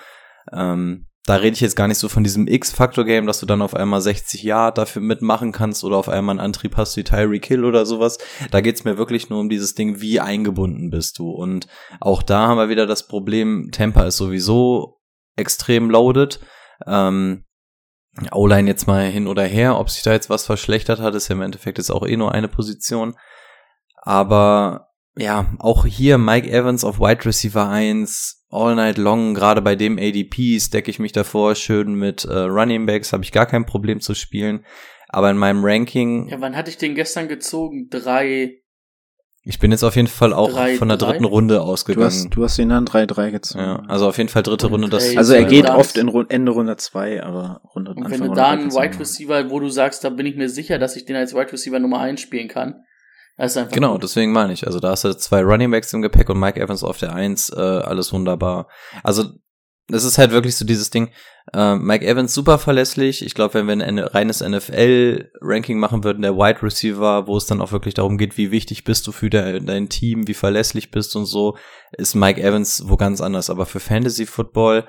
Ähm, 0.54 1.09
da 1.30 1.36
rede 1.36 1.54
ich 1.54 1.62
jetzt 1.62 1.76
gar 1.76 1.88
nicht 1.88 2.00
so 2.00 2.10
von 2.10 2.24
diesem 2.24 2.48
X-Factor-Game, 2.48 3.28
dass 3.28 3.40
du 3.40 3.46
dann 3.46 3.62
auf 3.62 3.76
einmal 3.76 4.02
60 4.02 4.42
Yard 4.42 4.80
dafür 4.80 5.04
mitmachen 5.04 5.52
kannst 5.52 5.84
oder 5.84 5.98
auf 5.98 6.10
einmal 6.10 6.34
einen 6.34 6.40
Antrieb 6.40 6.76
hast 6.76 6.98
wie 6.98 7.04
Tyreek 7.04 7.46
Hill 7.46 7.66
oder 7.66 7.86
sowas. 7.86 8.18
Da 8.50 8.62
geht's 8.62 8.84
mir 8.84 8.98
wirklich 8.98 9.30
nur 9.30 9.40
um 9.40 9.48
dieses 9.48 9.76
Ding, 9.76 10.02
wie 10.02 10.20
eingebunden 10.20 10.90
bist 10.90 11.20
du. 11.20 11.30
Und 11.30 11.68
auch 12.00 12.24
da 12.24 12.48
haben 12.48 12.58
wir 12.58 12.70
wieder 12.70 12.88
das 12.88 13.08
Problem, 13.08 13.70
Temper 13.72 14.08
ist 14.08 14.18
sowieso 14.18 15.02
extrem 15.36 15.92
loaded. 15.92 16.40
Ähm, 16.88 17.46
O-Line 18.32 18.68
jetzt 18.68 18.88
mal 18.88 19.06
hin 19.06 19.28
oder 19.28 19.44
her, 19.44 19.78
ob 19.78 19.92
sich 19.92 20.02
da 20.02 20.14
jetzt 20.14 20.32
was 20.32 20.48
verschlechtert 20.48 21.00
hat, 21.00 21.14
ist 21.14 21.28
ja 21.28 21.36
im 21.36 21.44
Endeffekt 21.44 21.78
jetzt 21.78 21.92
auch 21.92 22.08
eh 22.08 22.18
nur 22.18 22.34
eine 22.34 22.48
Position. 22.48 23.16
Aber 23.98 24.88
ja, 25.16 25.46
auch 25.60 25.86
hier 25.86 26.18
Mike 26.18 26.50
Evans 26.50 26.84
auf 26.84 27.00
Wide 27.00 27.26
Receiver 27.26 27.70
1, 27.70 28.39
all 28.50 28.76
night 28.76 28.98
long, 28.98 29.34
gerade 29.34 29.62
bei 29.62 29.76
dem 29.76 29.98
ADP 29.98 30.60
stecke 30.60 30.90
ich 30.92 31.00
mich 31.00 31.12
davor 31.12 31.56
schön 31.56 31.94
mit 31.94 32.26
äh, 32.26 32.34
Running 32.34 32.86
Backs, 32.86 33.14
habe 33.14 33.24
ich 33.24 33.32
gar 33.32 33.46
kein 33.46 33.66
Problem 33.66 34.02
zu 34.02 34.14
spielen. 34.16 34.66
Aber 35.08 35.30
in 35.32 35.38
meinem 35.38 35.64
Ranking. 35.66 36.28
Ja, 36.30 36.40
wann 36.40 36.56
hatte 36.56 36.70
ich 36.70 36.78
den 36.78 36.94
gestern 36.96 37.28
gezogen? 37.28 37.88
Drei. 37.90 38.56
Ich 39.44 39.58
bin 39.58 39.72
jetzt 39.72 39.84
auf 39.84 39.96
jeden 39.96 40.08
Fall 40.10 40.34
auch 40.34 40.52
Drei, 40.52 40.76
von 40.76 40.90
der 40.90 40.98
drei? 40.98 41.12
dritten 41.14 41.26
Runde 41.26 41.56
Du 41.56 41.62
ausgegangen. 41.62 42.06
hast, 42.08 42.30
du 42.30 42.44
hast 42.44 42.60
ihn 42.60 42.70
dann 42.70 42.86
3-3 42.86 43.32
gezogen. 43.32 43.64
ja, 43.64 43.84
also 43.88 44.08
auf 44.08 44.18
jeden 44.18 44.30
Fall 44.30 44.44
dritte 44.44 44.68
Und 44.68 44.74
Runde. 44.74 44.90
Das 44.90 45.16
Also 45.18 45.34
er 45.34 45.46
geht 45.46 45.66
du 45.68 45.74
oft 45.74 45.98
in 45.98 46.10
Ru- 46.10 46.30
Ende 46.30 46.52
Runde 46.52 46.76
2, 46.78 47.24
aber 47.24 47.62
Runde 47.74 47.92
Und 47.92 48.04
Anfang 48.06 48.20
wenn 48.20 48.28
du 48.28 48.34
da 48.36 48.50
einen 48.50 48.70
du 48.70 48.76
Wide. 48.76 49.00
Receiver, 49.00 49.50
wo 49.50 49.60
du 49.60 49.70
sagst, 49.70 50.04
da 50.04 50.10
bin 50.10 50.26
ich 50.28 50.36
mir 50.36 50.50
sicher, 50.50 50.78
dass 50.78 50.96
ich 50.96 51.06
den 51.06 51.16
als 51.16 51.34
Wide 51.34 51.52
Receiver 51.54 51.80
Nummer 51.80 52.00
1 52.02 52.20
spielen 52.22 52.50
kann. 52.50 52.84
Einfach 53.40 53.70
Genau, 53.72 53.94
gut. 53.94 54.04
deswegen 54.04 54.32
meine 54.34 54.54
ich. 54.54 54.68
Also 54.68 54.80
da 54.80 54.92
hast 54.92 55.06
du 55.06 55.16
zwei 55.18 55.42
Running 55.42 55.72
Backs 55.72 55.94
im 55.94 56.02
Gepäck 56.02 56.30
und 56.30 56.40
Mike 56.40 56.60
Evans 56.60 56.84
auf 56.84 56.98
der 56.98 57.14
Eins, 57.14 57.50
äh, 57.50 57.60
alles 57.60 58.12
wunderbar. 58.12 58.68
Also 59.04 59.24
das 59.88 60.04
ist 60.04 60.18
halt 60.20 60.32
wirklich 60.32 60.56
so 60.56 60.66
dieses 60.66 60.90
Ding. 60.92 61.10
Äh, 61.54 61.76
Mike 61.76 62.06
Evans 62.06 62.34
super 62.34 62.60
verlässlich. 62.60 63.26
Ich 63.26 63.34
glaube, 63.34 63.56
wenn 63.56 63.68
wir 63.68 63.84
ein 63.86 63.98
reines 63.98 64.42
NFL-Ranking 64.42 65.80
machen 65.80 66.04
würden, 66.04 66.22
der 66.22 66.36
Wide 66.36 66.62
Receiver, 66.62 67.26
wo 67.28 67.38
es 67.38 67.48
dann 67.48 67.62
auch 67.62 67.72
wirklich 67.72 67.96
darum 67.96 68.18
geht, 68.18 68.38
wie 68.38 68.52
wichtig 68.52 68.84
bist 68.84 69.08
du 69.08 69.12
für 69.12 69.30
de 69.30 69.60
dein 69.62 69.90
Team, 69.90 70.28
wie 70.28 70.34
verlässlich 70.36 70.92
bist 70.92 71.16
und 71.16 71.26
so, 71.26 71.58
ist 71.94 72.14
Mike 72.14 72.42
Evans 72.42 72.84
wo 72.86 72.98
ganz 72.98 73.20
anders. 73.20 73.50
Aber 73.50 73.66
für 73.66 73.80
Fantasy 73.80 74.26
Football, 74.28 74.86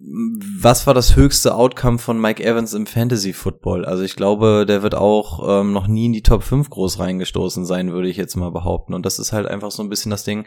was 0.00 0.86
war 0.86 0.94
das 0.94 1.16
höchste 1.16 1.54
Outcome 1.54 1.98
von 1.98 2.20
Mike 2.20 2.44
Evans 2.44 2.72
im 2.72 2.86
Fantasy 2.86 3.32
Football? 3.32 3.84
Also 3.84 4.04
ich 4.04 4.14
glaube, 4.14 4.64
der 4.66 4.82
wird 4.82 4.94
auch 4.94 5.60
ähm, 5.60 5.72
noch 5.72 5.88
nie 5.88 6.06
in 6.06 6.12
die 6.12 6.22
Top 6.22 6.42
5 6.44 6.70
groß 6.70 7.00
reingestoßen 7.00 7.66
sein, 7.66 7.92
würde 7.92 8.08
ich 8.08 8.16
jetzt 8.16 8.36
mal 8.36 8.50
behaupten. 8.50 8.94
Und 8.94 9.04
das 9.04 9.18
ist 9.18 9.32
halt 9.32 9.46
einfach 9.46 9.70
so 9.70 9.82
ein 9.82 9.88
bisschen 9.88 10.10
das 10.10 10.24
Ding. 10.24 10.46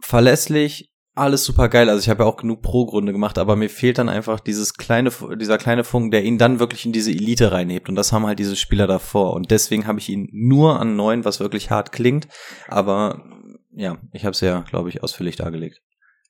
Verlässlich, 0.00 0.92
alles 1.14 1.44
super 1.44 1.68
geil. 1.68 1.88
Also 1.88 2.00
ich 2.00 2.08
habe 2.08 2.24
ja 2.24 2.28
auch 2.28 2.36
genug 2.36 2.62
Pro-Gründe 2.62 3.12
gemacht, 3.12 3.38
aber 3.38 3.54
mir 3.54 3.70
fehlt 3.70 3.98
dann 3.98 4.08
einfach 4.08 4.40
dieses 4.40 4.74
kleine, 4.74 5.12
dieser 5.36 5.58
kleine 5.58 5.84
Funken, 5.84 6.10
der 6.10 6.24
ihn 6.24 6.38
dann 6.38 6.58
wirklich 6.58 6.84
in 6.84 6.92
diese 6.92 7.10
Elite 7.10 7.52
reinhebt. 7.52 7.88
Und 7.88 7.94
das 7.94 8.12
haben 8.12 8.26
halt 8.26 8.40
diese 8.40 8.56
Spieler 8.56 8.86
davor. 8.88 9.34
Und 9.34 9.50
deswegen 9.52 9.86
habe 9.86 10.00
ich 10.00 10.08
ihn 10.08 10.28
nur 10.32 10.80
an 10.80 10.96
neun, 10.96 11.24
was 11.24 11.38
wirklich 11.38 11.70
hart 11.70 11.92
klingt. 11.92 12.26
Aber 12.66 13.24
ja, 13.72 13.98
ich 14.12 14.24
habe 14.24 14.32
es 14.32 14.40
ja, 14.40 14.60
glaube 14.62 14.88
ich, 14.88 15.02
ausführlich 15.02 15.36
dargelegt. 15.36 15.80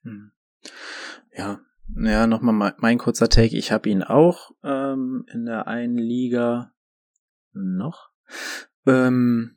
Hm. 0.02 0.32
Ja, 1.36 1.60
ja, 1.96 2.26
nochmal 2.26 2.74
mein 2.78 2.98
kurzer 2.98 3.28
Take. 3.28 3.56
Ich 3.56 3.72
habe 3.72 3.88
ihn 3.88 4.02
auch 4.02 4.52
ähm, 4.62 5.24
in 5.32 5.46
der 5.46 5.66
einen 5.66 5.96
Liga 5.96 6.72
noch. 7.52 8.10
Ähm, 8.86 9.56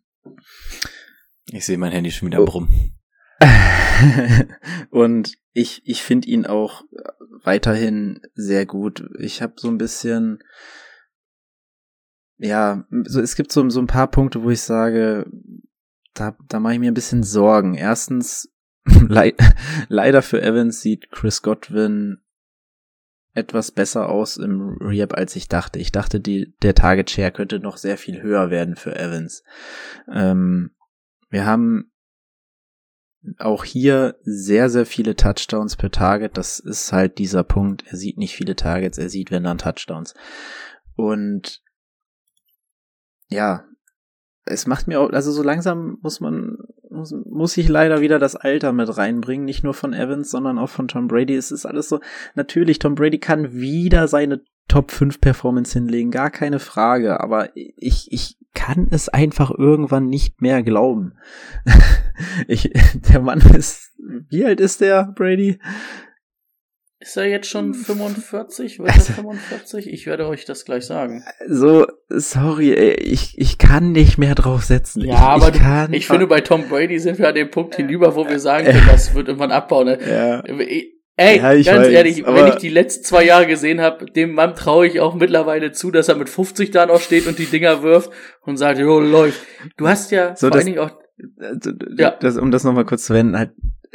ich 1.51 1.65
sehe 1.65 1.77
mein 1.77 1.91
Handy 1.91 2.11
schon 2.11 2.27
wieder 2.27 2.41
oh. 2.41 2.45
brummen. 2.45 2.95
und 4.89 5.37
ich, 5.53 5.81
ich 5.85 6.03
finde 6.03 6.27
ihn 6.27 6.45
auch 6.45 6.83
weiterhin 7.43 8.21
sehr 8.33 8.65
gut. 8.65 9.09
Ich 9.19 9.41
habe 9.41 9.53
so 9.57 9.67
ein 9.67 9.77
bisschen, 9.77 10.43
ja, 12.37 12.85
so, 13.05 13.19
es 13.19 13.35
gibt 13.35 13.51
so, 13.51 13.67
so 13.69 13.79
ein 13.79 13.87
paar 13.87 14.09
Punkte, 14.09 14.43
wo 14.43 14.49
ich 14.49 14.61
sage, 14.61 15.29
da, 16.13 16.37
da 16.47 16.59
mache 16.59 16.73
ich 16.73 16.79
mir 16.79 16.91
ein 16.91 16.95
bisschen 16.95 17.23
Sorgen. 17.23 17.73
Erstens, 17.73 18.51
le 19.07 19.33
leider 19.89 20.21
für 20.21 20.41
Evans 20.41 20.81
sieht 20.81 21.11
Chris 21.11 21.41
Godwin 21.41 22.21
etwas 23.33 23.71
besser 23.71 24.09
aus 24.09 24.37
im 24.37 24.77
Rehab, 24.81 25.13
als 25.13 25.35
ich 25.35 25.47
dachte. 25.47 25.79
Ich 25.79 25.91
dachte, 25.91 26.19
die, 26.19 26.53
der 26.61 26.75
Target 26.75 27.09
Share 27.09 27.31
könnte 27.31 27.59
noch 27.59 27.77
sehr 27.77 27.97
viel 27.97 28.21
höher 28.21 28.49
werden 28.49 28.75
für 28.75 28.95
Evans. 28.95 29.43
Ähm, 30.11 30.71
wir 31.29 31.45
haben 31.45 31.91
auch 33.37 33.63
hier 33.63 34.17
sehr, 34.23 34.69
sehr 34.69 34.85
viele 34.85 35.15
Touchdowns 35.15 35.75
per 35.77 35.91
Target. 35.91 36.37
Das 36.37 36.59
ist 36.59 36.91
halt 36.91 37.19
dieser 37.19 37.43
Punkt. 37.43 37.85
Er 37.87 37.97
sieht 37.97 38.17
nicht 38.17 38.35
viele 38.35 38.55
Targets, 38.55 38.97
er 38.97 39.09
sieht, 39.09 39.31
wenn 39.31 39.43
dann 39.43 39.59
Touchdowns. 39.59 40.13
Und 40.95 41.61
ja, 43.29 43.65
es 44.43 44.67
macht 44.67 44.87
mir 44.87 44.99
auch, 44.99 45.11
also 45.11 45.31
so 45.31 45.43
langsam 45.43 45.99
muss 46.01 46.19
man, 46.19 46.57
muss, 47.01 47.15
muss 47.25 47.57
ich 47.57 47.67
leider 47.67 48.01
wieder 48.01 48.19
das 48.19 48.35
Alter 48.35 48.71
mit 48.71 48.95
reinbringen, 48.97 49.45
nicht 49.45 49.63
nur 49.63 49.73
von 49.73 49.93
Evans, 49.93 50.29
sondern 50.29 50.57
auch 50.57 50.69
von 50.69 50.87
Tom 50.87 51.07
Brady. 51.07 51.35
Es 51.35 51.51
ist 51.51 51.65
alles 51.65 51.89
so, 51.89 51.99
natürlich, 52.35 52.79
Tom 52.79 52.95
Brady 52.95 53.19
kann 53.19 53.53
wieder 53.53 54.07
seine 54.07 54.41
Top 54.67 54.91
5 54.91 55.19
Performance 55.19 55.73
hinlegen, 55.73 56.11
gar 56.11 56.29
keine 56.29 56.59
Frage, 56.59 57.19
aber 57.19 57.49
ich, 57.55 58.11
ich 58.11 58.37
kann 58.53 58.87
es 58.91 59.09
einfach 59.09 59.51
irgendwann 59.51 60.07
nicht 60.07 60.41
mehr 60.41 60.63
glauben. 60.63 61.13
ich, 62.47 62.71
der 63.09 63.19
Mann 63.19 63.39
ist, 63.39 63.91
wie 64.29 64.45
alt 64.45 64.59
ist 64.59 64.81
der, 64.81 65.11
Brady? 65.15 65.59
Ist 67.01 67.17
er 67.17 67.25
jetzt 67.25 67.49
schon 67.49 67.73
45? 67.73 68.77
Wird 68.77 68.89
er 68.89 69.01
45? 69.01 69.91
Ich 69.91 70.05
werde 70.05 70.27
euch 70.27 70.45
das 70.45 70.65
gleich 70.65 70.85
sagen. 70.85 71.23
So, 71.47 71.87
sorry, 72.09 72.73
ey, 72.73 72.93
ich, 72.93 73.37
ich 73.39 73.57
kann 73.57 73.91
nicht 73.91 74.19
mehr 74.19 74.35
drauf 74.35 74.63
setzen. 74.63 75.01
Ja, 75.01 75.15
ich, 75.15 75.19
aber 75.19 75.49
ich, 75.49 75.59
kann, 75.59 75.93
ich 75.93 76.05
finde, 76.05 76.27
bei 76.27 76.41
Tom 76.41 76.69
Brady 76.69 76.99
sind 76.99 77.17
wir 77.17 77.27
an 77.27 77.35
dem 77.35 77.49
Punkt 77.49 77.75
hinüber, 77.75 78.15
wo 78.15 78.29
wir 78.29 78.39
sagen 78.39 78.65
können, 78.65 78.87
das 78.87 79.15
wird 79.15 79.27
irgendwann 79.27 79.51
abbauen. 79.51 79.87
Ne? 79.87 79.99
Ja. 80.07 80.43
Ey, 81.17 81.37
ja, 81.37 81.53
ganz 81.53 81.67
weiß, 81.67 81.87
ehrlich, 81.87 82.25
wenn 82.25 82.47
ich 82.47 82.55
die 82.55 82.69
letzten 82.69 83.03
zwei 83.03 83.25
Jahre 83.25 83.47
gesehen 83.47 83.81
habe, 83.81 84.05
dem 84.05 84.33
Mann 84.33 84.55
traue 84.55 84.85
ich 84.85 84.99
auch 84.99 85.15
mittlerweile 85.15 85.71
zu, 85.71 85.89
dass 85.89 86.07
er 86.07 86.15
mit 86.15 86.29
50 86.29 86.69
da 86.69 86.85
noch 86.85 87.01
steht 87.01 87.25
und 87.27 87.39
die 87.39 87.45
Dinger 87.45 87.81
wirft 87.81 88.11
und 88.41 88.57
sagt, 88.57 88.79
jo, 88.79 88.99
läuft. 88.99 89.41
Du 89.77 89.87
hast 89.87 90.11
ja 90.11 90.35
so, 90.35 90.47
vor 90.47 90.51
das, 90.51 90.59
allen 90.59 90.65
Dingen 90.67 90.79
auch 90.79 90.91
äh, 91.39 91.55
ja. 91.97 92.11
Das, 92.11 92.37
um 92.37 92.51
das 92.51 92.63
nochmal 92.63 92.85
kurz 92.85 93.05
zu 93.05 93.13
wenden, 93.13 93.37
halt, 93.37 93.51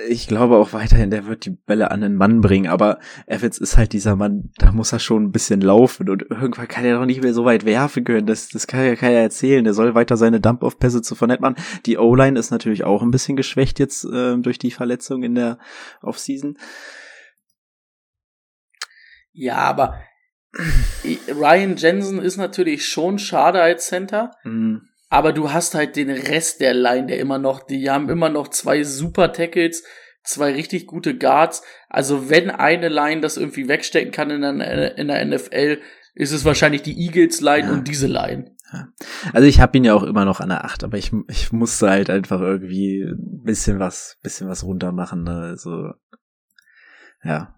ich 0.08 0.28
glaube 0.28 0.56
auch 0.56 0.74
weiterhin, 0.74 1.10
der 1.10 1.26
wird 1.26 1.46
die 1.46 1.50
Bälle 1.50 1.90
an 1.90 2.02
den 2.02 2.16
Mann 2.16 2.42
bringen, 2.42 2.66
aber 2.66 2.98
Evans 3.26 3.56
ist 3.58 3.78
halt 3.78 3.94
dieser 3.94 4.14
Mann, 4.14 4.50
da 4.58 4.70
muss 4.72 4.92
er 4.92 4.98
schon 4.98 5.24
ein 5.24 5.32
bisschen 5.32 5.62
laufen 5.62 6.10
und 6.10 6.22
irgendwann 6.28 6.68
kann 6.68 6.84
er 6.84 6.98
doch 6.98 7.06
nicht 7.06 7.22
mehr 7.22 7.32
so 7.32 7.46
weit 7.46 7.64
werfen 7.64 8.04
können. 8.04 8.26
Das, 8.26 8.48
das 8.48 8.66
kann 8.66 8.84
ja 8.84 8.94
keiner 8.94 9.18
erzählen. 9.18 9.64
Der 9.64 9.72
soll 9.72 9.94
weiter 9.94 10.18
seine 10.18 10.40
Dump-Off-Pässe 10.40 11.00
zu 11.00 11.14
Fournette 11.14 11.40
machen. 11.40 11.56
Die 11.86 11.96
O-Line 11.96 12.38
ist 12.38 12.50
natürlich 12.50 12.84
auch 12.84 13.02
ein 13.02 13.10
bisschen 13.10 13.36
geschwächt 13.36 13.78
jetzt 13.78 14.04
äh, 14.04 14.36
durch 14.36 14.58
die 14.58 14.70
Verletzung 14.70 15.22
in 15.22 15.34
der 15.34 15.58
Offseason. 16.02 16.58
Ja, 19.32 19.56
aber 19.56 19.98
Ryan 21.28 21.76
Jensen 21.76 22.18
ist 22.18 22.36
natürlich 22.36 22.86
schon 22.86 23.18
schade 23.18 23.62
als 23.62 23.86
Center. 23.86 24.32
Mhm. 24.44 24.82
Aber 25.16 25.32
du 25.32 25.50
hast 25.50 25.74
halt 25.74 25.96
den 25.96 26.10
Rest 26.10 26.60
der 26.60 26.74
Line, 26.74 27.06
der 27.06 27.18
immer 27.18 27.38
noch, 27.38 27.62
die 27.62 27.88
haben 27.88 28.10
immer 28.10 28.28
noch 28.28 28.48
zwei 28.48 28.84
super 28.84 29.32
Tackles, 29.32 29.82
zwei 30.22 30.52
richtig 30.52 30.86
gute 30.86 31.16
Guards. 31.16 31.62
Also 31.88 32.28
wenn 32.28 32.50
eine 32.50 32.90
Line 32.90 33.22
das 33.22 33.38
irgendwie 33.38 33.66
wegstecken 33.66 34.12
kann 34.12 34.28
in 34.28 34.42
der, 34.42 34.98
in 34.98 35.08
der 35.08 35.24
NFL, 35.24 35.80
ist 36.14 36.32
es 36.32 36.44
wahrscheinlich 36.44 36.82
die 36.82 37.00
Eagles 37.00 37.40
Line 37.40 37.68
ja. 37.68 37.72
und 37.72 37.88
diese 37.88 38.08
Line. 38.08 38.54
Ja. 38.70 38.88
Also 39.32 39.48
ich 39.48 39.58
habe 39.58 39.78
ihn 39.78 39.84
ja 39.84 39.94
auch 39.94 40.02
immer 40.02 40.26
noch 40.26 40.40
an 40.40 40.50
der 40.50 40.66
8, 40.66 40.84
aber 40.84 40.98
ich, 40.98 41.12
ich 41.28 41.50
musste 41.50 41.88
halt 41.88 42.10
einfach 42.10 42.42
irgendwie 42.42 43.00
ein 43.00 43.42
bisschen 43.42 43.78
was, 43.78 44.18
bisschen 44.22 44.48
was 44.48 44.64
runter 44.64 44.92
machen. 44.92 45.22
Ne? 45.22 45.40
Also 45.40 45.92
ja, 47.24 47.54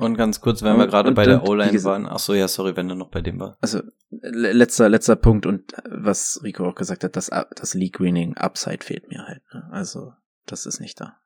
und 0.00 0.16
ganz 0.16 0.40
kurz, 0.40 0.62
wenn 0.62 0.74
und, 0.74 0.78
wir 0.78 0.86
gerade 0.86 1.12
bei 1.12 1.24
der 1.24 1.48
O-Line 1.48 1.84
waren, 1.84 2.06
ach 2.06 2.18
so, 2.18 2.34
ja, 2.34 2.48
sorry, 2.48 2.76
wenn 2.76 2.88
du 2.88 2.94
noch 2.94 3.10
bei 3.10 3.20
dem 3.20 3.38
war. 3.38 3.56
Also, 3.60 3.80
letzter, 4.10 4.88
letzter 4.88 5.16
Punkt 5.16 5.46
und 5.46 5.72
was 5.88 6.40
Rico 6.42 6.68
auch 6.68 6.74
gesagt 6.74 7.04
hat, 7.04 7.16
das, 7.16 7.30
das 7.56 7.74
League-Winning 7.74 8.36
Upside 8.36 8.84
fehlt 8.84 9.08
mir 9.08 9.26
halt. 9.26 9.42
Ne? 9.52 9.68
Also, 9.70 10.12
das 10.46 10.66
ist 10.66 10.80
nicht 10.80 11.00
da 11.00 11.20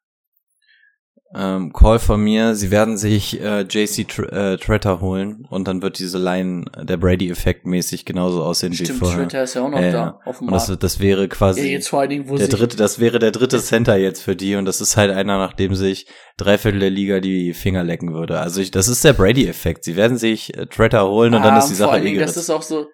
ähm, 1.37 1.73
Call 1.73 1.99
von 1.99 2.23
mir, 2.23 2.55
sie 2.55 2.71
werden 2.71 2.97
sich 2.97 3.41
äh, 3.41 3.63
JC 3.63 4.07
Tr 4.07 4.33
äh, 4.33 4.57
Tretter 4.57 5.01
holen 5.01 5.47
und 5.51 5.67
dann 5.67 5.83
wird 5.83 5.99
diese 5.99 6.19
Line 6.19 6.65
der 6.81 6.97
Brady-Effekt 6.97 7.67
mäßig 7.67 8.05
genauso 8.05 8.43
aussehen 8.43 8.73
Stimmt, 8.73 8.91
wie 8.91 8.95
vorher. 8.95 9.19
Tretter 9.23 9.43
ist 9.43 9.55
ja 9.55 9.63
auch 9.63 9.71
noch 9.71 9.79
äh, 9.79 9.91
da, 9.91 10.21
offenbar. 10.25 10.61
Und 10.61 10.69
das, 10.69 10.79
das 10.79 11.01
wäre 11.01 11.29
quasi 11.29 11.61
ja, 11.61 11.67
jetzt 11.67 11.89
vor 11.89 12.01
allen 12.01 12.11
Dingen, 12.11 12.29
wo 12.29 12.37
der 12.37 12.49
dritte, 12.49 12.77
das 12.77 13.01
wäre 13.01 13.19
der 13.19 13.33
dritte 13.33 13.59
Center 13.61 13.97
jetzt 13.97 14.23
für 14.23 14.37
die 14.37 14.57
und 14.57 14.65
das 14.65 14.81
ist 14.81 14.97
halt 14.97 15.11
einer, 15.11 15.39
nachdem 15.39 15.75
sich 15.75 16.07
drei 16.37 16.57
Viertel 16.59 16.81
der 16.81 16.91
Liga 16.91 17.21
die 17.21 17.53
Finger 17.53 17.85
lecken 17.85 18.13
würde. 18.13 18.39
Also 18.39 18.61
ich, 18.61 18.71
das 18.71 18.89
ist 18.89 19.05
der 19.05 19.13
Brady-Effekt. 19.13 19.85
Sie 19.85 19.97
werden 19.97 20.17
sich 20.17 20.57
äh, 20.57 20.67
Tretter 20.67 21.09
holen 21.09 21.35
und 21.35 21.41
ah, 21.41 21.45
dann 21.45 21.59
ist 21.59 21.69
die 21.69 21.75
Sache 21.75 22.01
Dingen, 22.01 22.21
Das 22.21 22.37
ist 22.37 22.51
auch 22.51 22.63
so, 22.63 22.87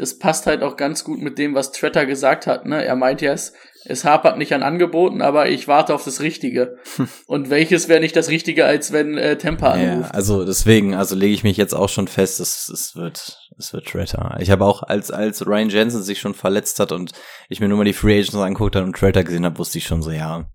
das 0.00 0.18
passt 0.18 0.46
halt 0.46 0.62
auch 0.62 0.76
ganz 0.76 1.04
gut 1.04 1.20
mit 1.20 1.36
dem, 1.36 1.54
was 1.54 1.72
Tretter 1.72 2.06
gesagt 2.06 2.46
hat. 2.46 2.64
Ne? 2.64 2.82
Er 2.82 2.96
meint 2.96 3.20
ja, 3.20 3.34
es, 3.34 3.52
es 3.84 4.06
hapert 4.06 4.38
nicht 4.38 4.54
an 4.54 4.62
Angeboten, 4.62 5.20
aber 5.20 5.50
ich 5.50 5.68
warte 5.68 5.94
auf 5.94 6.04
das 6.04 6.22
Richtige. 6.22 6.78
Und 7.26 7.50
welches 7.50 7.86
wäre 7.88 8.00
nicht 8.00 8.16
das 8.16 8.30
Richtige, 8.30 8.64
als 8.64 8.92
wenn 8.92 9.18
äh, 9.18 9.36
Temper 9.36 9.72
anruft? 9.72 10.08
Ja, 10.08 10.14
also 10.14 10.46
deswegen, 10.46 10.94
also 10.94 11.14
lege 11.14 11.34
ich 11.34 11.44
mich 11.44 11.58
jetzt 11.58 11.74
auch 11.74 11.90
schon 11.90 12.08
fest, 12.08 12.40
es, 12.40 12.70
es 12.70 12.96
wird, 12.96 13.38
es 13.58 13.74
wird 13.74 13.86
Tretter. 13.86 14.38
Ich 14.40 14.50
habe 14.50 14.64
auch, 14.64 14.82
als, 14.82 15.10
als 15.10 15.46
Ryan 15.46 15.68
Jensen 15.68 16.02
sich 16.02 16.18
schon 16.18 16.34
verletzt 16.34 16.80
hat 16.80 16.92
und 16.92 17.12
ich 17.50 17.60
mir 17.60 17.68
nur 17.68 17.76
mal 17.76 17.84
die 17.84 17.92
Free 17.92 18.14
Agents 18.14 18.34
anguckt 18.36 18.76
habe 18.76 18.86
und 18.86 18.96
Tretter 18.96 19.22
gesehen 19.22 19.44
habe, 19.44 19.58
wusste 19.58 19.76
ich 19.76 19.84
schon 19.84 20.00
so, 20.00 20.10
ja. 20.10 20.48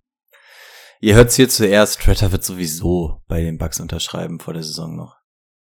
Ihr 1.01 1.13
hört's 1.13 1.35
hier 1.35 1.49
zuerst, 1.49 2.01
Tretter 2.01 2.31
wird 2.31 2.43
sowieso 2.43 3.21
bei 3.27 3.41
den 3.41 3.59
Bucks 3.59 3.79
unterschreiben 3.79 4.39
vor 4.39 4.55
der 4.55 4.63
Saison 4.63 4.95
noch. 4.95 5.17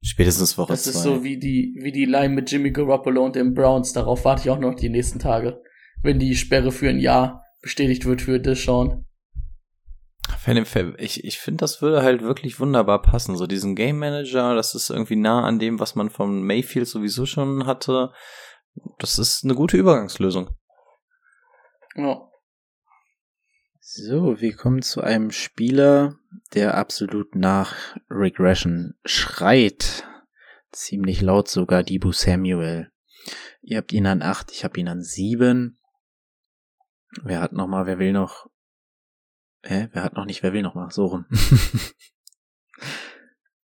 Spätestens 0.07 0.59
Woche 0.59 0.73
Das 0.75 0.87
ist 0.87 1.03
zwei. 1.03 1.03
so 1.03 1.25
wie 1.25 1.39
die, 1.39 1.75
wie 1.81 1.91
die 1.91 2.05
Line 2.05 2.35
mit 2.35 2.51
Jimmy 2.51 2.71
Garoppolo 2.71 3.25
und 3.25 3.37
den 3.37 3.55
Browns. 3.55 3.95
Darauf 3.95 4.25
warte 4.27 4.43
ich 4.43 4.51
auch 4.51 4.59
noch 4.59 4.75
die 4.75 4.91
nächsten 4.91 5.19
Tage. 5.19 5.63
Wenn 6.03 6.19
die 6.19 6.37
Sperre 6.37 6.73
für 6.73 6.91
ein 6.91 6.99
Jahr 6.99 7.43
bestätigt 7.63 8.05
wird 8.05 8.21
für 8.21 8.39
Deshaun. 8.39 9.07
Ich, 10.99 11.25
ich 11.25 11.39
finde, 11.39 11.63
das 11.63 11.81
würde 11.81 12.03
halt 12.03 12.21
wirklich 12.21 12.61
wunderbar 12.61 13.01
passen. 13.01 13.35
So 13.37 13.47
diesen 13.47 13.75
Game 13.75 13.99
Manager, 13.99 14.55
das 14.55 14.75
ist 14.75 14.91
irgendwie 14.91 15.17
nah 15.17 15.43
an 15.43 15.59
dem, 15.59 15.81
was 15.81 15.95
man 15.95 16.11
von 16.11 16.43
Mayfield 16.43 16.87
sowieso 16.87 17.25
schon 17.25 17.67
hatte. 17.67 18.13
Das 18.99 19.19
ist 19.19 19.45
eine 19.45 19.55
gute 19.55 19.79
Übergangslösung. 19.79 20.51
Ja. 21.97 22.29
So, 23.87 24.41
wir 24.41 24.57
kommen 24.57 24.81
zu 24.81 25.03
einem 25.03 25.31
Spieler, 25.31 26.17
der 26.55 26.79
absolut 26.79 27.35
nach 27.35 27.95
Regression 28.09 28.95
schreit. 29.05 30.09
Ziemlich 30.73 31.21
laut 31.21 31.49
sogar, 31.49 31.83
Dibu 31.83 32.11
Samuel. 32.11 32.91
Ihr 33.61 33.77
habt 33.77 33.93
ihn 33.93 34.07
an 34.07 34.23
acht, 34.23 34.53
ich 34.53 34.65
hab 34.65 34.79
ihn 34.79 34.89
an 34.89 35.03
sieben. 35.03 35.79
Wer 37.25 37.43
hat 37.43 37.53
noch 37.53 37.67
mal, 37.67 37.85
wer 37.85 37.99
will 37.99 38.15
noch? 38.15 38.47
Hä? 39.63 39.89
Wer 39.93 40.03
hat 40.03 40.15
noch 40.15 40.25
nicht, 40.25 40.43
wer 40.43 40.55
will 40.55 40.63
noch 40.63 40.75
mal? 40.75 40.91
So 40.91 41.05
rum. 41.05 41.27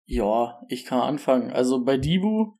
ja, 0.05 0.61
ich 0.69 0.85
kann 0.85 1.01
anfangen. 1.01 1.51
Also 1.51 1.83
bei 1.83 1.97
Dibu, 1.97 2.57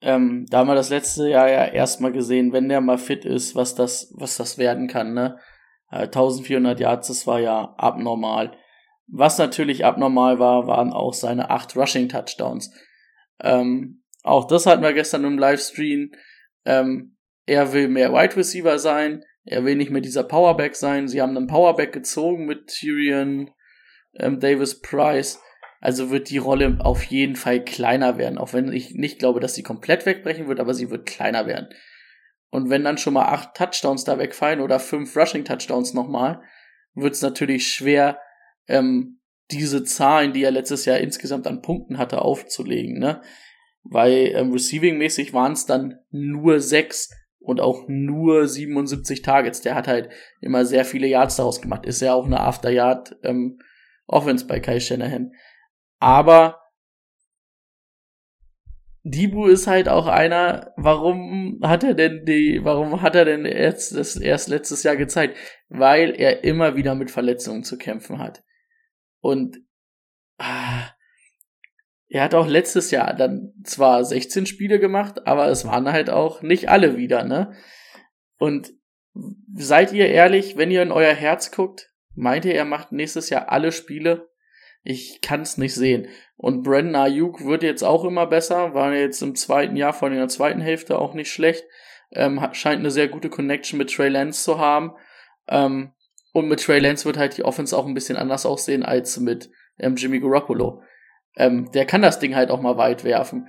ähm, 0.00 0.46
da 0.50 0.58
haben 0.58 0.66
wir 0.66 0.74
das 0.74 0.90
letzte 0.90 1.28
Jahr 1.28 1.48
ja 1.48 1.64
erstmal 1.64 2.10
gesehen, 2.10 2.52
wenn 2.52 2.68
der 2.68 2.80
mal 2.80 2.98
fit 2.98 3.24
ist, 3.24 3.54
was 3.54 3.76
das, 3.76 4.12
was 4.16 4.36
das 4.36 4.58
werden 4.58 4.88
kann, 4.88 5.14
ne? 5.14 5.38
1400 5.92 6.78
äh, 6.78 6.82
Yards, 6.82 7.08
das 7.08 7.26
war 7.26 7.40
ja 7.40 7.74
abnormal. 7.76 8.56
Was 9.06 9.38
natürlich 9.38 9.84
abnormal 9.84 10.38
war, 10.38 10.66
waren 10.66 10.92
auch 10.92 11.12
seine 11.12 11.50
acht 11.50 11.76
Rushing 11.76 12.08
Touchdowns. 12.08 12.72
Ähm, 13.40 14.02
auch 14.22 14.46
das 14.46 14.66
hatten 14.66 14.82
wir 14.82 14.92
gestern 14.92 15.24
im 15.24 15.38
Livestream. 15.38 16.12
Ähm, 16.64 17.16
er 17.44 17.72
will 17.72 17.88
mehr 17.88 18.12
Wide 18.12 18.36
Receiver 18.36 18.78
sein. 18.78 19.24
Er 19.44 19.64
will 19.64 19.74
nicht 19.74 19.90
mehr 19.90 20.00
dieser 20.00 20.22
Powerback 20.22 20.76
sein. 20.76 21.08
Sie 21.08 21.20
haben 21.20 21.36
einen 21.36 21.48
Powerback 21.48 21.92
gezogen 21.92 22.46
mit 22.46 22.68
Tyrion 22.68 23.50
ähm, 24.14 24.40
Davis 24.40 24.80
Price. 24.80 25.40
Also 25.80 26.10
wird 26.10 26.30
die 26.30 26.38
Rolle 26.38 26.78
auf 26.78 27.02
jeden 27.02 27.34
Fall 27.34 27.64
kleiner 27.64 28.16
werden, 28.16 28.38
auch 28.38 28.52
wenn 28.52 28.72
ich 28.72 28.94
nicht 28.94 29.18
glaube, 29.18 29.40
dass 29.40 29.56
sie 29.56 29.64
komplett 29.64 30.06
wegbrechen 30.06 30.46
wird, 30.46 30.60
aber 30.60 30.74
sie 30.74 30.90
wird 30.90 31.06
kleiner 31.06 31.46
werden. 31.46 31.68
Und 32.52 32.68
wenn 32.68 32.84
dann 32.84 32.98
schon 32.98 33.14
mal 33.14 33.24
acht 33.24 33.54
Touchdowns 33.54 34.04
da 34.04 34.18
wegfallen 34.18 34.60
oder 34.60 34.78
fünf 34.78 35.16
Rushing 35.16 35.46
Touchdowns 35.46 35.94
nochmal, 35.94 36.42
wird 36.94 37.14
es 37.14 37.22
natürlich 37.22 37.66
schwer, 37.68 38.20
ähm, 38.68 39.20
diese 39.50 39.84
Zahlen, 39.84 40.34
die 40.34 40.44
er 40.44 40.50
letztes 40.50 40.84
Jahr 40.84 40.98
insgesamt 40.98 41.46
an 41.46 41.62
Punkten 41.62 41.96
hatte, 41.96 42.20
aufzulegen, 42.20 42.98
ne? 42.98 43.22
Weil 43.84 44.32
ähm, 44.34 44.52
Receiving-mäßig 44.52 45.32
waren 45.32 45.52
es 45.52 45.64
dann 45.64 45.98
nur 46.10 46.60
sechs 46.60 47.10
und 47.40 47.60
auch 47.62 47.84
nur 47.88 48.46
77 48.46 49.22
Targets. 49.22 49.62
Der 49.62 49.74
hat 49.74 49.88
halt 49.88 50.10
immer 50.42 50.66
sehr 50.66 50.84
viele 50.84 51.06
Yards 51.06 51.36
daraus 51.36 51.62
gemacht. 51.62 51.86
Ist 51.86 52.02
ja 52.02 52.12
auch 52.12 52.26
eine 52.26 52.40
After-Yard 52.40 53.16
ähm, 53.22 53.58
Offense 54.06 54.46
bei 54.46 54.60
Kai 54.60 54.78
Shanahan. 54.78 55.32
Aber 55.98 56.61
Dibu 59.04 59.46
ist 59.46 59.66
halt 59.66 59.88
auch 59.88 60.06
einer, 60.06 60.72
warum 60.76 61.60
hat 61.62 61.82
er 61.82 61.94
denn 61.94 62.24
die, 62.24 62.60
warum 62.62 63.02
hat 63.02 63.16
er 63.16 63.24
denn 63.24 63.44
erst, 63.44 63.96
das 63.96 64.16
erst 64.16 64.48
letztes 64.48 64.84
Jahr 64.84 64.96
gezeigt? 64.96 65.36
Weil 65.68 66.14
er 66.14 66.44
immer 66.44 66.76
wieder 66.76 66.94
mit 66.94 67.10
Verletzungen 67.10 67.64
zu 67.64 67.78
kämpfen 67.78 68.20
hat. 68.20 68.44
Und 69.20 69.58
ah, 70.38 70.90
er 72.08 72.22
hat 72.22 72.34
auch 72.34 72.46
letztes 72.46 72.90
Jahr 72.90 73.14
dann 73.14 73.54
zwar 73.64 74.04
16 74.04 74.46
Spiele 74.46 74.78
gemacht, 74.78 75.26
aber 75.26 75.48
es 75.48 75.64
waren 75.64 75.90
halt 75.90 76.10
auch 76.10 76.42
nicht 76.42 76.68
alle 76.68 76.96
wieder, 76.96 77.24
ne? 77.24 77.54
Und 78.38 78.72
seid 79.54 79.92
ihr 79.92 80.08
ehrlich, 80.08 80.56
wenn 80.56 80.70
ihr 80.70 80.82
in 80.82 80.92
euer 80.92 81.14
Herz 81.14 81.50
guckt, 81.50 81.90
meint 82.14 82.44
ihr, 82.44 82.54
er 82.54 82.64
macht 82.64 82.92
nächstes 82.92 83.30
Jahr 83.30 83.50
alle 83.50 83.72
Spiele? 83.72 84.28
Ich 84.82 85.20
kann 85.20 85.42
es 85.42 85.58
nicht 85.58 85.74
sehen. 85.74 86.08
Und 86.36 86.62
Brandon 86.64 86.96
Ayuk 86.96 87.44
wird 87.44 87.62
jetzt 87.62 87.84
auch 87.84 88.04
immer 88.04 88.26
besser, 88.26 88.74
war 88.74 88.92
jetzt 88.94 89.22
im 89.22 89.34
zweiten 89.34 89.76
Jahr, 89.76 90.00
in 90.02 90.14
der 90.14 90.28
zweiten 90.28 90.60
Hälfte 90.60 90.98
auch 90.98 91.14
nicht 91.14 91.32
schlecht. 91.32 91.64
Ähm, 92.10 92.46
scheint 92.52 92.80
eine 92.80 92.90
sehr 92.90 93.08
gute 93.08 93.30
Connection 93.30 93.78
mit 93.78 93.94
Trey 93.94 94.08
Lance 94.08 94.42
zu 94.42 94.58
haben. 94.58 94.92
Ähm, 95.48 95.92
und 96.32 96.48
mit 96.48 96.62
Trey 96.62 96.80
Lance 96.80 97.04
wird 97.04 97.16
halt 97.16 97.36
die 97.36 97.44
Offense 97.44 97.76
auch 97.76 97.86
ein 97.86 97.94
bisschen 97.94 98.16
anders 98.16 98.44
aussehen 98.44 98.82
als 98.82 99.18
mit 99.20 99.50
ähm, 99.78 99.96
Jimmy 99.96 100.20
Garoppolo. 100.20 100.82
Ähm, 101.36 101.70
der 101.72 101.86
kann 101.86 102.02
das 102.02 102.18
Ding 102.18 102.34
halt 102.34 102.50
auch 102.50 102.60
mal 102.60 102.76
weit 102.76 103.04
werfen. 103.04 103.46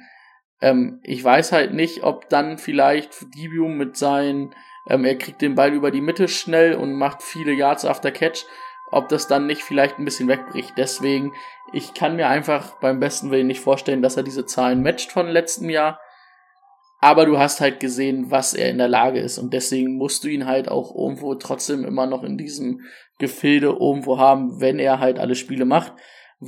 Ähm, 0.62 1.00
ich 1.04 1.24
weiß 1.24 1.52
halt 1.52 1.74
nicht, 1.74 2.04
ob 2.04 2.30
dann 2.30 2.58
vielleicht 2.58 3.14
Dibium 3.36 3.78
mit 3.78 3.98
seinen, 3.98 4.54
ähm, 4.88 5.04
er 5.04 5.18
kriegt 5.18 5.42
den 5.42 5.56
Ball 5.56 5.74
über 5.74 5.92
die 5.92 6.02
Mitte 6.02 6.28
schnell 6.28 6.76
und 6.76 6.94
macht 6.94 7.22
viele 7.22 7.54
Yards 7.54 7.86
after 7.86 8.12
Catch, 8.12 8.46
ob 8.94 9.10
das 9.10 9.28
dann 9.28 9.48
nicht 9.48 9.64
vielleicht 9.64 10.00
ein 10.00 10.06
bisschen 10.06 10.28
wegbricht. 10.28 10.74
Deswegen, 10.78 11.34
ich 11.72 11.94
kann 11.94 12.16
mir 12.16 12.28
einfach 12.28 12.80
beim 12.80 13.00
besten 13.00 13.32
Willen 13.32 13.48
nicht 13.48 13.60
vorstellen, 13.60 14.02
dass 14.02 14.18
er 14.18 14.24
diese 14.24 14.46
Zahlen 14.46 14.84
matcht 14.84 15.12
von 15.12 15.28
letztem 15.28 15.70
Jahr. 15.70 16.00
Aber 17.00 17.26
du 17.26 17.38
hast 17.38 17.60
halt 17.60 17.80
gesehen, 17.80 18.32
was 18.32 18.54
er 18.54 18.70
in 18.70 18.78
der 18.78 18.88
Lage 18.88 19.20
ist. 19.20 19.38
Und 19.38 19.54
deswegen 19.54 19.98
musst 19.98 20.24
du 20.24 20.30
ihn 20.30 20.46
halt 20.46 20.70
auch 20.70 20.96
irgendwo 20.96 21.36
trotzdem 21.36 21.84
immer 21.84 22.06
noch 22.06 22.24
in 22.24 22.38
diesem 22.38 22.82
Gefilde 23.20 23.68
irgendwo 23.68 24.18
haben, 24.18 24.62
wenn 24.62 24.80
er 24.80 25.00
halt 25.00 25.20
alle 25.20 25.36
Spiele 25.36 25.66
macht 25.66 25.94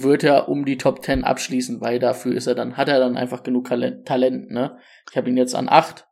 wird 0.02 0.24
er 0.24 0.50
um 0.50 0.66
die 0.66 0.78
Top 0.78 1.04
10 1.04 1.24
abschließen, 1.24 1.82
weil 1.82 2.00
dafür 2.00 2.36
ist 2.36 2.48
er 2.48 2.56
dann, 2.56 2.78
hat 2.78 2.90
er 2.90 3.00
dann 3.00 3.18
einfach 3.18 3.44
genug 3.44 3.70
Talent, 3.70 4.52
ne? 4.52 4.78
Ich 5.10 5.18
habe 5.18 5.30
ihn 5.30 5.38
jetzt 5.38 5.56
an 5.56 5.70
8. 5.70 6.08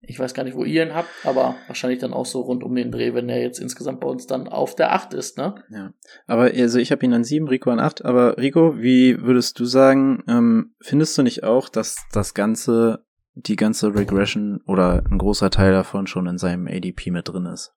Ich 0.00 0.18
weiß 0.18 0.32
gar 0.32 0.44
nicht, 0.44 0.56
wo 0.56 0.64
ihr 0.64 0.84
ihn 0.84 0.94
habt, 0.94 1.08
aber 1.24 1.56
wahrscheinlich 1.66 1.98
dann 1.98 2.12
auch 2.12 2.26
so 2.26 2.40
rund 2.40 2.62
um 2.62 2.74
den 2.74 2.92
Dreh, 2.92 3.14
wenn 3.14 3.28
er 3.28 3.40
jetzt 3.40 3.58
insgesamt 3.58 4.00
bei 4.00 4.06
uns 4.06 4.26
dann 4.26 4.46
auf 4.46 4.76
der 4.76 4.92
8 4.92 5.12
ist, 5.12 5.38
ne? 5.38 5.56
Ja. 5.70 5.92
Aber 6.26 6.44
also 6.44 6.78
ich 6.78 6.92
habe 6.92 7.04
ihn 7.04 7.12
an 7.12 7.24
7, 7.24 7.48
Rico 7.48 7.70
an 7.70 7.80
8, 7.80 8.04
aber 8.04 8.38
Rico, 8.38 8.78
wie 8.78 9.20
würdest 9.22 9.58
du 9.58 9.64
sagen, 9.64 10.22
ähm, 10.28 10.74
findest 10.80 11.18
du 11.18 11.22
nicht 11.22 11.42
auch, 11.42 11.68
dass 11.68 11.96
das 12.12 12.34
Ganze, 12.34 13.04
die 13.34 13.56
ganze 13.56 13.94
Regression 13.94 14.60
oder 14.66 15.02
ein 15.10 15.18
großer 15.18 15.50
Teil 15.50 15.72
davon 15.72 16.06
schon 16.06 16.26
in 16.26 16.38
seinem 16.38 16.68
ADP 16.68 17.10
mit 17.10 17.28
drin 17.28 17.46
ist? 17.46 17.74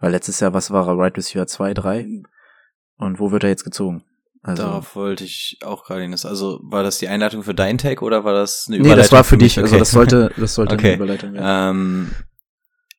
Weil 0.00 0.10
letztes 0.10 0.40
Jahr, 0.40 0.52
was 0.52 0.72
war 0.72 0.88
er, 0.88 0.98
Right 0.98 1.16
Receiver 1.16 1.46
2, 1.46 1.74
3? 1.74 2.22
Und 2.96 3.20
wo 3.20 3.30
wird 3.30 3.44
er 3.44 3.50
jetzt 3.50 3.64
gezogen? 3.64 4.04
Also, 4.44 4.64
Darauf 4.64 4.96
wollte 4.96 5.22
ich 5.22 5.58
auch 5.64 5.84
gerade 5.84 6.02
hinaus. 6.02 6.26
Also 6.26 6.58
war 6.64 6.82
das 6.82 6.98
die 6.98 7.06
Einleitung 7.06 7.44
für 7.44 7.54
dein 7.54 7.78
Take 7.78 8.04
oder 8.04 8.24
war 8.24 8.32
das 8.32 8.64
eine 8.66 8.78
Überleitung? 8.78 8.96
Nee, 8.96 9.02
das 9.02 9.12
war 9.12 9.22
für, 9.22 9.30
für 9.30 9.38
dich. 9.38 9.56
Also, 9.56 9.68
okay. 9.68 9.74
Also 9.74 9.78
das 9.78 9.90
sollte, 9.92 10.32
das 10.36 10.54
sollte 10.54 10.74
okay. 10.74 10.86
eine 10.88 10.96
Überleitung 10.96 11.32
werden. 11.34 11.76
Ähm, 11.76 12.10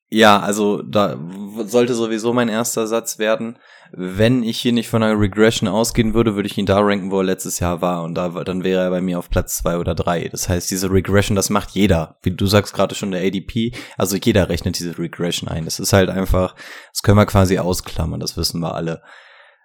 ja, 0.08 0.38
also 0.38 0.80
da 0.80 1.18
sollte 1.66 1.94
sowieso 1.94 2.32
mein 2.32 2.48
erster 2.48 2.86
Satz 2.86 3.18
werden. 3.18 3.58
Wenn 3.92 4.42
ich 4.42 4.58
hier 4.58 4.72
nicht 4.72 4.88
von 4.88 5.02
einer 5.02 5.18
Regression 5.18 5.68
ausgehen 5.68 6.14
würde, 6.14 6.34
würde 6.34 6.48
ich 6.48 6.56
ihn 6.56 6.66
da 6.66 6.78
ranken, 6.80 7.10
wo 7.10 7.18
er 7.18 7.24
letztes 7.24 7.58
Jahr 7.58 7.82
war. 7.82 8.04
Und 8.04 8.14
da, 8.14 8.28
dann 8.28 8.64
wäre 8.64 8.84
er 8.84 8.90
bei 8.90 9.00
mir 9.00 9.18
auf 9.18 9.28
Platz 9.28 9.56
zwei 9.56 9.76
oder 9.76 9.94
drei. 9.94 10.28
Das 10.28 10.48
heißt, 10.48 10.70
diese 10.70 10.90
Regression, 10.90 11.36
das 11.36 11.50
macht 11.50 11.70
jeder. 11.70 12.18
Wie 12.22 12.30
du 12.30 12.46
sagst 12.46 12.74
gerade 12.74 12.94
schon, 12.94 13.10
der 13.10 13.22
ADP. 13.22 13.72
Also 13.98 14.16
jeder 14.16 14.48
rechnet 14.48 14.78
diese 14.78 14.96
Regression 14.98 15.48
ein. 15.48 15.64
Das 15.64 15.78
ist 15.78 15.92
halt 15.92 16.10
einfach, 16.10 16.54
das 16.92 17.02
können 17.02 17.18
wir 17.18 17.26
quasi 17.26 17.58
ausklammern. 17.58 18.20
Das 18.20 18.36
wissen 18.36 18.60
wir 18.60 18.74
alle. 18.74 19.02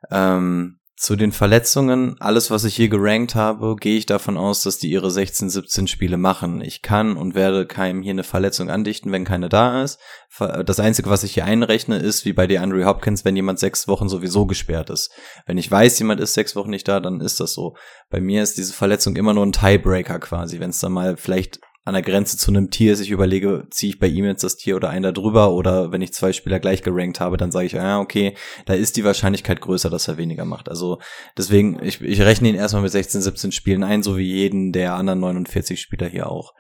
Ähm, 0.10 0.79
zu 1.00 1.16
den 1.16 1.32
Verletzungen, 1.32 2.18
alles 2.20 2.52
was 2.52 2.66
ich 2.66 2.76
hier 2.76 2.90
gerankt 2.90 3.34
habe, 3.34 3.78
gehe 3.80 3.98
ich 3.98 4.06
davon 4.06 4.36
aus, 4.36 4.64
dass 4.64 4.80
die 4.80 4.92
ihre 4.92 5.10
16, 5.10 5.50
17 5.50 5.88
Spiele 5.88 6.18
machen. 6.18 6.60
Ich 6.60 6.82
kann 6.82 7.16
und 7.16 7.36
werde 7.36 7.66
keinem 7.66 8.02
hier 8.02 8.12
eine 8.12 8.26
Verletzung 8.26 8.70
andichten, 8.70 9.14
wenn 9.14 9.24
keine 9.24 9.48
da 9.48 9.82
ist. 9.82 9.98
Das 10.38 10.82
Einzige, 10.82 11.10
was 11.10 11.24
ich 11.24 11.36
hier 11.36 11.46
einrechne, 11.46 12.00
ist, 12.00 12.26
wie 12.26 12.34
bei 12.34 12.48
DeAndre 12.48 12.84
Hopkins, 12.84 13.24
wenn 13.24 13.38
jemand 13.38 13.60
sechs 13.60 13.88
Wochen 13.88 14.10
sowieso 14.10 14.46
gesperrt 14.46 14.90
ist. 14.90 15.10
Wenn 15.46 15.58
ich 15.58 15.72
weiß, 15.72 16.00
jemand 16.00 16.20
ist 16.20 16.34
sechs 16.34 16.54
Wochen 16.58 16.70
nicht 16.70 16.90
da, 16.90 17.00
dann 17.00 17.22
ist 17.22 17.40
das 17.40 17.54
so. 17.54 17.78
Bei 18.10 18.20
mir 18.20 18.44
ist 18.44 18.58
diese 18.58 18.74
Verletzung 18.74 19.16
immer 19.16 19.34
nur 19.34 19.46
ein 19.46 19.54
Tiebreaker 19.54 20.20
quasi. 20.20 20.60
Wenn 20.60 20.72
es 20.72 20.80
dann 20.80 20.92
mal 20.92 21.16
vielleicht 21.16 21.62
an 21.90 21.94
der 21.96 22.04
Grenze 22.04 22.38
zu 22.38 22.52
einem 22.52 22.70
Tier 22.70 22.94
ist, 22.94 23.02
ich 23.02 23.12
überlege, 23.12 23.68
ziehe 23.70 23.90
ich 23.92 24.00
bei 24.00 24.08
ihm 24.08 24.26
jetzt 24.26 24.44
das 24.44 24.56
Tier 24.56 24.76
oder 24.76 24.90
einen 24.90 25.04
da 25.04 25.12
drüber 25.12 25.52
oder 25.52 25.92
wenn 25.92 26.02
ich 26.02 26.14
zwei 26.14 26.32
Spieler 26.32 26.60
gleich 26.60 26.84
gerankt 26.84 27.20
habe, 27.20 27.36
dann 27.36 27.52
sage 27.52 27.66
ich, 27.66 27.74
ja, 27.74 28.00
okay, 28.00 28.36
da 28.66 28.74
ist 28.74 28.96
die 28.96 29.04
Wahrscheinlichkeit 29.04 29.60
größer, 29.60 29.90
dass 29.90 30.08
er 30.08 30.18
weniger 30.18 30.46
macht. 30.46 30.70
Also 30.70 31.00
deswegen, 31.38 31.84
ich, 31.84 32.02
ich 32.02 32.22
rechne 32.22 32.48
ihn 32.48 32.56
erstmal 32.56 32.84
mit 32.84 32.92
16, 32.92 33.22
17 33.22 33.52
Spielen 33.52 33.84
ein, 33.84 34.04
so 34.04 34.18
wie 34.18 34.32
jeden 34.32 34.72
der 34.72 34.94
anderen 34.94 35.20
49 35.20 35.82
Spieler 35.82 36.08
hier 36.08 36.30
auch. 36.30 36.54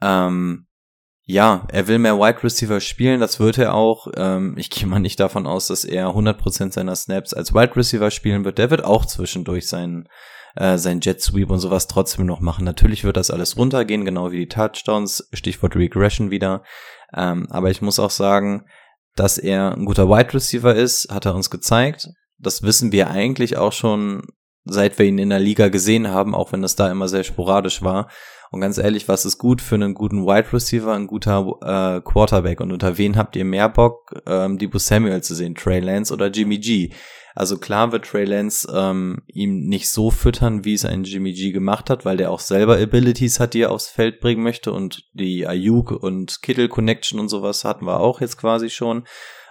Ähm, 0.00 0.66
ja, 1.26 1.66
er 1.68 1.88
will 1.88 1.98
mehr 1.98 2.18
Wide 2.18 2.42
Receiver 2.42 2.80
spielen, 2.80 3.20
das 3.20 3.40
wird 3.40 3.56
er 3.58 3.74
auch. 3.74 4.08
Ähm, 4.16 4.56
ich 4.58 4.68
gehe 4.68 4.86
mal 4.86 4.98
nicht 4.98 5.18
davon 5.20 5.46
aus, 5.46 5.68
dass 5.68 5.84
er 5.84 6.08
100% 6.08 6.72
seiner 6.72 6.94
Snaps 6.96 7.32
als 7.32 7.54
Wide 7.54 7.76
Receiver 7.76 8.10
spielen 8.10 8.44
wird. 8.44 8.58
Der 8.58 8.70
wird 8.70 8.84
auch 8.84 9.06
zwischendurch 9.06 9.66
seinen 9.66 10.08
äh, 10.56 10.78
sein 10.78 11.00
Jet 11.00 11.20
Sweep 11.20 11.50
und 11.50 11.58
sowas 11.58 11.88
trotzdem 11.88 12.26
noch 12.26 12.40
machen. 12.40 12.64
Natürlich 12.64 13.04
wird 13.04 13.16
das 13.16 13.30
alles 13.30 13.56
runtergehen, 13.56 14.04
genau 14.04 14.30
wie 14.30 14.38
die 14.38 14.48
Touchdowns, 14.48 15.28
Stichwort 15.32 15.76
Regression 15.76 16.30
wieder. 16.30 16.62
Ähm, 17.14 17.46
aber 17.50 17.70
ich 17.70 17.82
muss 17.82 17.98
auch 17.98 18.10
sagen, 18.10 18.66
dass 19.16 19.38
er 19.38 19.72
ein 19.72 19.84
guter 19.84 20.08
Wide 20.08 20.34
Receiver 20.34 20.74
ist, 20.74 21.08
hat 21.10 21.26
er 21.26 21.34
uns 21.34 21.50
gezeigt. 21.50 22.08
Das 22.38 22.62
wissen 22.62 22.92
wir 22.92 23.10
eigentlich 23.10 23.56
auch 23.56 23.72
schon, 23.72 24.26
seit 24.64 24.98
wir 24.98 25.06
ihn 25.06 25.18
in 25.18 25.30
der 25.30 25.40
Liga 25.40 25.68
gesehen 25.68 26.08
haben, 26.08 26.34
auch 26.34 26.52
wenn 26.52 26.62
das 26.62 26.76
da 26.76 26.90
immer 26.90 27.08
sehr 27.08 27.24
sporadisch 27.24 27.82
war. 27.82 28.08
Und 28.50 28.60
ganz 28.60 28.78
ehrlich, 28.78 29.08
was 29.08 29.24
ist 29.24 29.38
gut 29.38 29.60
für 29.60 29.74
einen 29.74 29.94
guten 29.94 30.26
Wide 30.26 30.52
Receiver, 30.52 30.92
ein 30.92 31.08
guter 31.08 31.56
äh, 31.60 32.00
Quarterback? 32.00 32.60
Und 32.60 32.70
unter 32.70 32.96
wen 32.98 33.16
habt 33.16 33.34
ihr 33.34 33.44
mehr 33.44 33.68
Bock, 33.68 34.14
ähm, 34.26 34.58
Debo 34.58 34.78
Samuel 34.78 35.22
zu 35.22 35.34
sehen? 35.34 35.56
Trey 35.56 35.80
Lance 35.80 36.14
oder 36.14 36.28
Jimmy 36.28 36.58
G? 36.58 36.90
Also 37.34 37.58
klar 37.58 37.90
wird 37.90 38.04
Trey 38.04 38.24
Lance 38.24 38.72
ähm, 38.72 39.22
ihm 39.26 39.66
nicht 39.66 39.90
so 39.90 40.12
füttern, 40.12 40.64
wie 40.64 40.74
es 40.74 40.84
ein 40.84 41.02
Jimmy 41.02 41.32
G 41.32 41.50
gemacht 41.50 41.90
hat, 41.90 42.04
weil 42.04 42.16
der 42.16 42.30
auch 42.30 42.38
selber 42.38 42.78
Abilities 42.78 43.40
hat, 43.40 43.54
die 43.54 43.62
er 43.62 43.72
aufs 43.72 43.88
Feld 43.88 44.20
bringen 44.20 44.44
möchte 44.44 44.72
und 44.72 45.02
die 45.14 45.46
Ayuk 45.48 45.90
und 45.90 46.42
Kittle 46.42 46.68
Connection 46.68 47.18
und 47.18 47.28
sowas 47.28 47.64
hatten 47.64 47.86
wir 47.86 47.98
auch 47.98 48.20
jetzt 48.20 48.36
quasi 48.38 48.70
schon. 48.70 49.04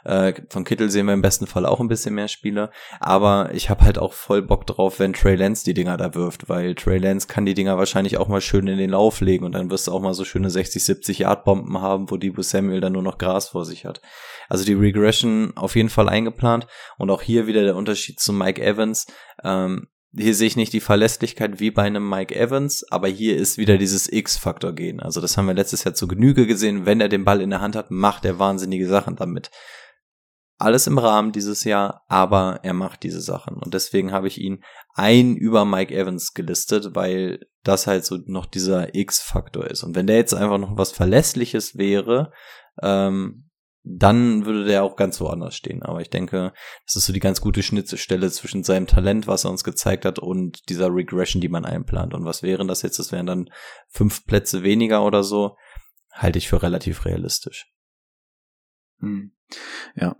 Äh, 0.03 0.33
von 0.49 0.63
Kittel 0.63 0.89
sehen 0.89 1.05
wir 1.05 1.13
im 1.13 1.21
besten 1.21 1.47
Fall 1.47 1.65
auch 1.65 1.79
ein 1.79 1.87
bisschen 1.87 2.15
mehr 2.15 2.27
Spieler. 2.27 2.71
Aber 2.99 3.51
ich 3.53 3.69
habe 3.69 3.83
halt 3.83 3.97
auch 3.97 4.13
voll 4.13 4.41
Bock 4.41 4.67
drauf, 4.67 4.99
wenn 4.99 5.13
Trey 5.13 5.35
Lance 5.35 5.63
die 5.63 5.73
Dinger 5.73 5.97
da 5.97 6.13
wirft, 6.15 6.49
weil 6.49 6.75
Trey 6.75 6.97
Lance 6.97 7.27
kann 7.27 7.45
die 7.45 7.53
Dinger 7.53 7.77
wahrscheinlich 7.77 8.17
auch 8.17 8.27
mal 8.27 8.41
schön 8.41 8.67
in 8.67 8.77
den 8.77 8.89
Lauf 8.89 9.21
legen 9.21 9.45
und 9.45 9.53
dann 9.53 9.71
wirst 9.71 9.87
du 9.87 9.91
auch 9.91 10.01
mal 10.01 10.13
so 10.13 10.25
schöne 10.25 10.49
60, 10.49 10.83
70 10.83 11.19
Yard 11.19 11.45
Bomben 11.45 11.81
haben, 11.81 12.09
wo 12.09 12.17
Debo 12.17 12.41
Samuel 12.41 12.81
dann 12.81 12.93
nur 12.93 13.03
noch 13.03 13.17
Gras 13.17 13.49
vor 13.49 13.65
sich 13.65 13.85
hat. 13.85 14.01
Also 14.49 14.65
die 14.65 14.73
Regression 14.73 15.53
auf 15.55 15.75
jeden 15.75 15.89
Fall 15.89 16.09
eingeplant 16.09 16.67
und 16.97 17.09
auch 17.09 17.21
hier 17.21 17.47
wieder 17.47 17.63
der 17.63 17.75
Unterschied 17.75 18.19
zu 18.19 18.33
Mike 18.33 18.61
Evans. 18.61 19.07
Ähm, 19.43 19.87
hier 20.15 20.35
sehe 20.35 20.45
ich 20.45 20.55
nicht 20.55 20.73
die 20.73 20.79
Verlässlichkeit 20.79 21.59
wie 21.59 21.71
bei 21.71 21.83
einem 21.83 22.07
Mike 22.07 22.35
Evans, 22.35 22.85
aber 22.91 23.07
hier 23.07 23.35
ist 23.35 23.57
wieder 23.57 23.79
dieses 23.79 24.11
X-Faktor 24.11 24.73
gehen. 24.73 24.99
Also 24.99 25.21
das 25.21 25.37
haben 25.37 25.47
wir 25.47 25.55
letztes 25.55 25.85
Jahr 25.85 25.95
zu 25.95 26.07
Genüge 26.07 26.45
gesehen. 26.45 26.85
Wenn 26.85 27.01
er 27.01 27.09
den 27.09 27.25
Ball 27.25 27.41
in 27.41 27.49
der 27.49 27.61
Hand 27.61 27.75
hat, 27.75 27.89
macht 27.89 28.23
er 28.23 28.37
wahnsinnige 28.37 28.87
Sachen 28.87 29.15
damit 29.15 29.49
alles 30.57 30.87
im 30.87 30.97
Rahmen 30.97 31.31
dieses 31.31 31.63
Jahr, 31.63 32.03
aber 32.07 32.59
er 32.63 32.73
macht 32.73 33.03
diese 33.03 33.21
Sachen. 33.21 33.55
Und 33.57 33.73
deswegen 33.73 34.11
habe 34.11 34.27
ich 34.27 34.39
ihn 34.39 34.63
ein 34.93 35.35
über 35.35 35.65
Mike 35.65 35.93
Evans 35.93 36.33
gelistet, 36.33 36.95
weil 36.95 37.39
das 37.63 37.87
halt 37.87 38.05
so 38.05 38.19
noch 38.25 38.45
dieser 38.45 38.95
X-Faktor 38.95 39.67
ist. 39.67 39.83
Und 39.83 39.95
wenn 39.95 40.07
der 40.07 40.17
jetzt 40.17 40.33
einfach 40.33 40.57
noch 40.57 40.77
was 40.77 40.91
Verlässliches 40.91 41.77
wäre, 41.77 42.31
ähm, 42.81 43.49
dann 43.85 44.45
würde 44.45 44.63
der 44.63 44.83
auch 44.83 44.95
ganz 44.95 45.19
woanders 45.19 45.55
stehen. 45.55 45.83
Aber 45.83 45.99
ich 45.99 46.09
denke, 46.09 46.53
das 46.85 46.95
ist 46.95 47.05
so 47.05 47.13
die 47.13 47.19
ganz 47.19 47.41
gute 47.41 47.61
Schnittstelle 47.61 48.31
zwischen 48.31 48.63
seinem 48.63 48.87
Talent, 48.87 49.27
was 49.27 49.43
er 49.43 49.51
uns 49.51 49.65
gezeigt 49.65 50.05
hat, 50.05 50.19
und 50.19 50.69
dieser 50.69 50.87
Regression, 50.93 51.41
die 51.41 51.49
man 51.49 51.65
einplant. 51.65 52.13
Und 52.13 52.23
was 52.23 52.43
wären 52.43 52.69
das 52.69 52.81
jetzt? 52.81 52.99
Das 52.99 53.11
wären 53.11 53.25
dann 53.25 53.49
fünf 53.89 54.25
Plätze 54.25 54.63
weniger 54.63 55.03
oder 55.03 55.23
so. 55.23 55.57
Halte 56.11 56.37
ich 56.37 56.47
für 56.47 56.63
relativ 56.63 57.05
realistisch. 57.05 57.73
Hm. 58.99 59.33
Ja. 59.95 60.15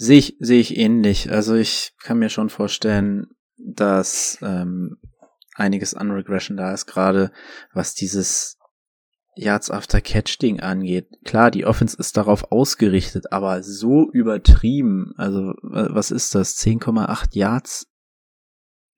Sehe 0.00 0.18
ich, 0.18 0.36
sehe 0.38 0.60
ich 0.60 0.76
ähnlich. 0.76 1.32
Also 1.32 1.56
ich 1.56 1.92
kann 2.00 2.20
mir 2.20 2.28
schon 2.28 2.50
vorstellen, 2.50 3.26
dass 3.56 4.38
ähm, 4.42 4.98
einiges 5.54 5.94
an 5.94 6.12
Regression 6.12 6.56
da 6.56 6.72
ist, 6.72 6.86
gerade 6.86 7.32
was 7.72 7.94
dieses 7.94 8.58
Yards 9.34 9.72
after 9.72 10.00
Catch 10.00 10.38
Ding 10.40 10.60
angeht. 10.60 11.08
Klar, 11.24 11.50
die 11.50 11.66
Offense 11.66 11.96
ist 11.98 12.16
darauf 12.16 12.52
ausgerichtet, 12.52 13.32
aber 13.32 13.64
so 13.64 14.08
übertrieben. 14.12 15.14
Also, 15.16 15.54
was 15.62 16.12
ist 16.12 16.32
das? 16.36 16.56
10,8 16.58 17.36
Yards 17.36 17.88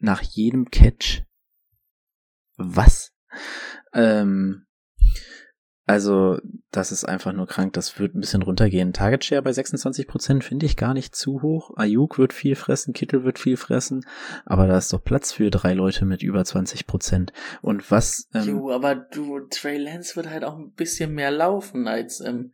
nach 0.01 0.21
jedem 0.21 0.71
Catch? 0.71 1.23
Was? 2.59 3.13
Ähm, 3.95 4.67
also, 5.91 6.39
das 6.71 6.93
ist 6.93 7.05
einfach 7.05 7.33
nur 7.33 7.49
krank. 7.49 7.73
Das 7.73 7.99
wird 7.99 8.15
ein 8.15 8.21
bisschen 8.21 8.43
runtergehen. 8.43 8.93
Target 8.93 9.25
Share 9.25 9.43
bei 9.43 9.51
26% 9.51 10.41
finde 10.41 10.65
ich 10.65 10.77
gar 10.77 10.95
nicht 10.95 11.17
zu 11.17 11.43
hoch. 11.43 11.73
Ayuk 11.77 12.17
wird 12.17 12.33
viel 12.33 12.55
fressen, 12.55 12.95
Kittel 12.95 13.25
wird 13.25 13.41
viel 13.41 13.57
fressen. 13.57 14.07
Aber 14.47 14.69
da 14.69 14.79
ist 14.79 14.93
doch 14.93 15.03
Platz 15.03 15.33
für 15.33 15.51
drei 15.51 15.75
Leute 15.75 16.05
mit 16.05 16.23
über 16.23 16.43
20%. 16.43 17.31
Und 17.61 17.91
was. 17.91 18.29
Ähm, 18.35 18.47
jo, 18.47 18.71
aber 18.71 18.95
du, 18.95 19.41
Trey 19.51 19.79
Lance 19.79 20.15
wird 20.15 20.31
halt 20.31 20.45
auch 20.45 20.57
ein 20.57 20.71
bisschen 20.75 21.13
mehr 21.13 21.33
laufen 21.33 21.89
als. 21.89 22.21
Ähm, 22.21 22.53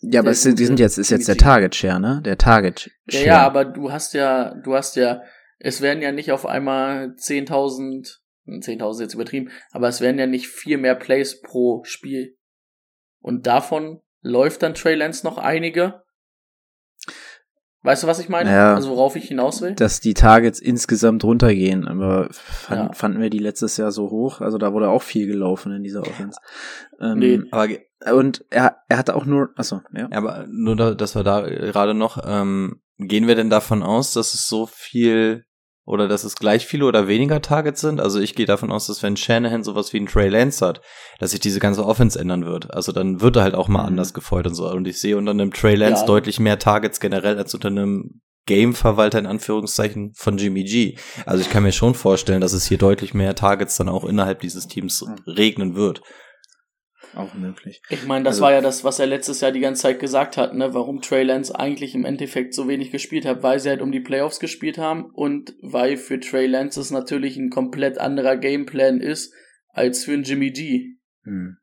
ja, 0.00 0.20
aber 0.20 0.30
es, 0.30 0.42
die 0.42 0.64
sind 0.64 0.78
jetzt, 0.78 0.96
ist 0.96 1.10
jetzt 1.10 1.26
der 1.26 1.36
Target 1.36 1.74
Share, 1.74 1.98
ne? 1.98 2.22
Der 2.24 2.38
Target 2.38 2.92
Share. 3.08 3.24
Ja, 3.24 3.32
ja, 3.32 3.46
aber 3.46 3.64
du 3.64 3.90
hast 3.90 4.14
ja, 4.14 4.54
du 4.54 4.74
hast 4.76 4.94
ja, 4.94 5.22
es 5.58 5.80
werden 5.80 6.02
ja 6.02 6.12
nicht 6.12 6.30
auf 6.30 6.46
einmal 6.46 7.16
10.000, 7.18 8.18
10.000 8.46 9.00
jetzt 9.00 9.14
übertrieben, 9.14 9.50
aber 9.72 9.88
es 9.88 10.00
werden 10.00 10.20
ja 10.20 10.28
nicht 10.28 10.46
viel 10.46 10.78
mehr 10.78 10.94
Plays 10.94 11.40
pro 11.40 11.82
Spiel 11.82 12.35
und 13.26 13.48
davon 13.48 14.00
läuft 14.22 14.62
dann 14.62 14.74
Trey 14.74 14.94
Lance 14.94 15.26
noch 15.26 15.36
einige. 15.36 16.04
Weißt 17.82 18.04
du, 18.04 18.06
was 18.06 18.20
ich 18.20 18.28
meine? 18.28 18.50
Ja, 18.50 18.74
also 18.74 18.90
worauf 18.90 19.16
ich 19.16 19.26
hinaus 19.26 19.60
will? 19.62 19.74
Dass 19.74 20.00
die 20.00 20.14
Targets 20.14 20.60
insgesamt 20.60 21.24
runtergehen, 21.24 21.88
aber 21.88 22.28
fand, 22.30 22.80
ja. 22.80 22.92
fanden 22.92 23.20
wir 23.20 23.28
die 23.28 23.40
letztes 23.40 23.76
Jahr 23.78 23.90
so 23.90 24.10
hoch. 24.10 24.40
Also 24.40 24.58
da 24.58 24.72
wurde 24.72 24.88
auch 24.88 25.02
viel 25.02 25.26
gelaufen 25.26 25.72
in 25.72 25.82
dieser 25.82 26.02
Offense. 26.02 26.38
Ähm, 27.00 27.18
nee. 27.18 27.42
Aber 27.50 27.68
und 28.12 28.44
er, 28.50 28.76
er 28.88 28.98
hatte 28.98 29.16
auch 29.16 29.24
nur, 29.24 29.50
achso, 29.56 29.80
ja. 29.92 30.08
Aber 30.12 30.46
nur, 30.48 30.76
da, 30.76 30.94
dass 30.94 31.16
wir 31.16 31.24
da 31.24 31.40
gerade 31.40 31.94
noch, 31.94 32.22
ähm, 32.24 32.80
gehen 32.98 33.26
wir 33.26 33.34
denn 33.34 33.50
davon 33.50 33.82
aus, 33.82 34.12
dass 34.12 34.34
es 34.34 34.46
so 34.46 34.66
viel 34.66 35.45
oder 35.86 36.08
dass 36.08 36.24
es 36.24 36.34
gleich 36.34 36.66
viele 36.66 36.84
oder 36.84 37.08
weniger 37.08 37.40
Targets 37.40 37.80
sind. 37.80 38.00
Also 38.00 38.20
ich 38.20 38.34
gehe 38.34 38.44
davon 38.44 38.72
aus, 38.72 38.88
dass 38.88 39.02
wenn 39.02 39.16
Shanahan 39.16 39.62
sowas 39.62 39.92
wie 39.92 40.00
ein 40.00 40.06
Trey 40.06 40.28
Lance 40.28 40.66
hat, 40.66 40.82
dass 41.20 41.30
sich 41.30 41.40
diese 41.40 41.60
ganze 41.60 41.86
Offense 41.86 42.18
ändern 42.18 42.44
wird. 42.44 42.74
Also 42.74 42.92
dann 42.92 43.20
wird 43.20 43.36
er 43.36 43.44
halt 43.44 43.54
auch 43.54 43.68
mal 43.68 43.82
mhm. 43.82 43.88
anders 43.88 44.12
gefeuert 44.12 44.48
und 44.48 44.54
so. 44.54 44.68
Und 44.68 44.86
ich 44.88 45.00
sehe 45.00 45.16
unter 45.16 45.30
einem 45.30 45.52
Trey 45.52 45.76
Lance 45.76 46.02
ja. 46.02 46.06
deutlich 46.06 46.40
mehr 46.40 46.58
Targets 46.58 46.98
generell 47.00 47.38
als 47.38 47.54
unter 47.54 47.68
einem 47.68 48.20
Game-Verwalter 48.46 49.18
in 49.18 49.26
Anführungszeichen 49.26 50.12
von 50.14 50.38
Jimmy 50.38 50.64
G. 50.64 50.96
Also 51.24 51.42
ich 51.42 51.50
kann 51.50 51.62
mir 51.62 51.72
schon 51.72 51.94
vorstellen, 51.94 52.40
dass 52.40 52.52
es 52.52 52.66
hier 52.66 52.78
deutlich 52.78 53.14
mehr 53.14 53.34
Targets 53.34 53.76
dann 53.76 53.88
auch 53.88 54.04
innerhalb 54.04 54.40
dieses 54.40 54.66
Teams 54.66 55.04
regnen 55.26 55.74
wird 55.74 56.02
auch 57.16 57.34
möglich. 57.34 57.82
Ich 57.88 58.06
meine, 58.06 58.24
das 58.24 58.34
also, 58.34 58.44
war 58.44 58.52
ja 58.52 58.60
das, 58.60 58.84
was 58.84 58.98
er 58.98 59.06
letztes 59.06 59.40
Jahr 59.40 59.52
die 59.52 59.60
ganze 59.60 59.82
Zeit 59.82 60.00
gesagt 60.00 60.36
hat, 60.36 60.54
ne, 60.54 60.74
warum 60.74 61.00
Trey 61.00 61.22
Lance 61.22 61.58
eigentlich 61.58 61.94
im 61.94 62.04
Endeffekt 62.04 62.54
so 62.54 62.68
wenig 62.68 62.90
gespielt 62.90 63.24
hat, 63.24 63.42
weil 63.42 63.58
sie 63.58 63.68
halt 63.68 63.82
um 63.82 63.92
die 63.92 64.00
Playoffs 64.00 64.40
gespielt 64.40 64.78
haben 64.78 65.10
und 65.12 65.54
weil 65.60 65.96
für 65.96 66.20
Trey 66.20 66.46
Lance 66.46 66.80
es 66.80 66.90
natürlich 66.90 67.36
ein 67.36 67.50
komplett 67.50 67.98
anderer 67.98 68.36
Gameplan 68.36 69.00
ist 69.00 69.34
als 69.68 70.04
für 70.04 70.12
einen 70.12 70.24
Jimmy 70.24 70.50
G. 70.50 70.96
Hm. 71.24 71.58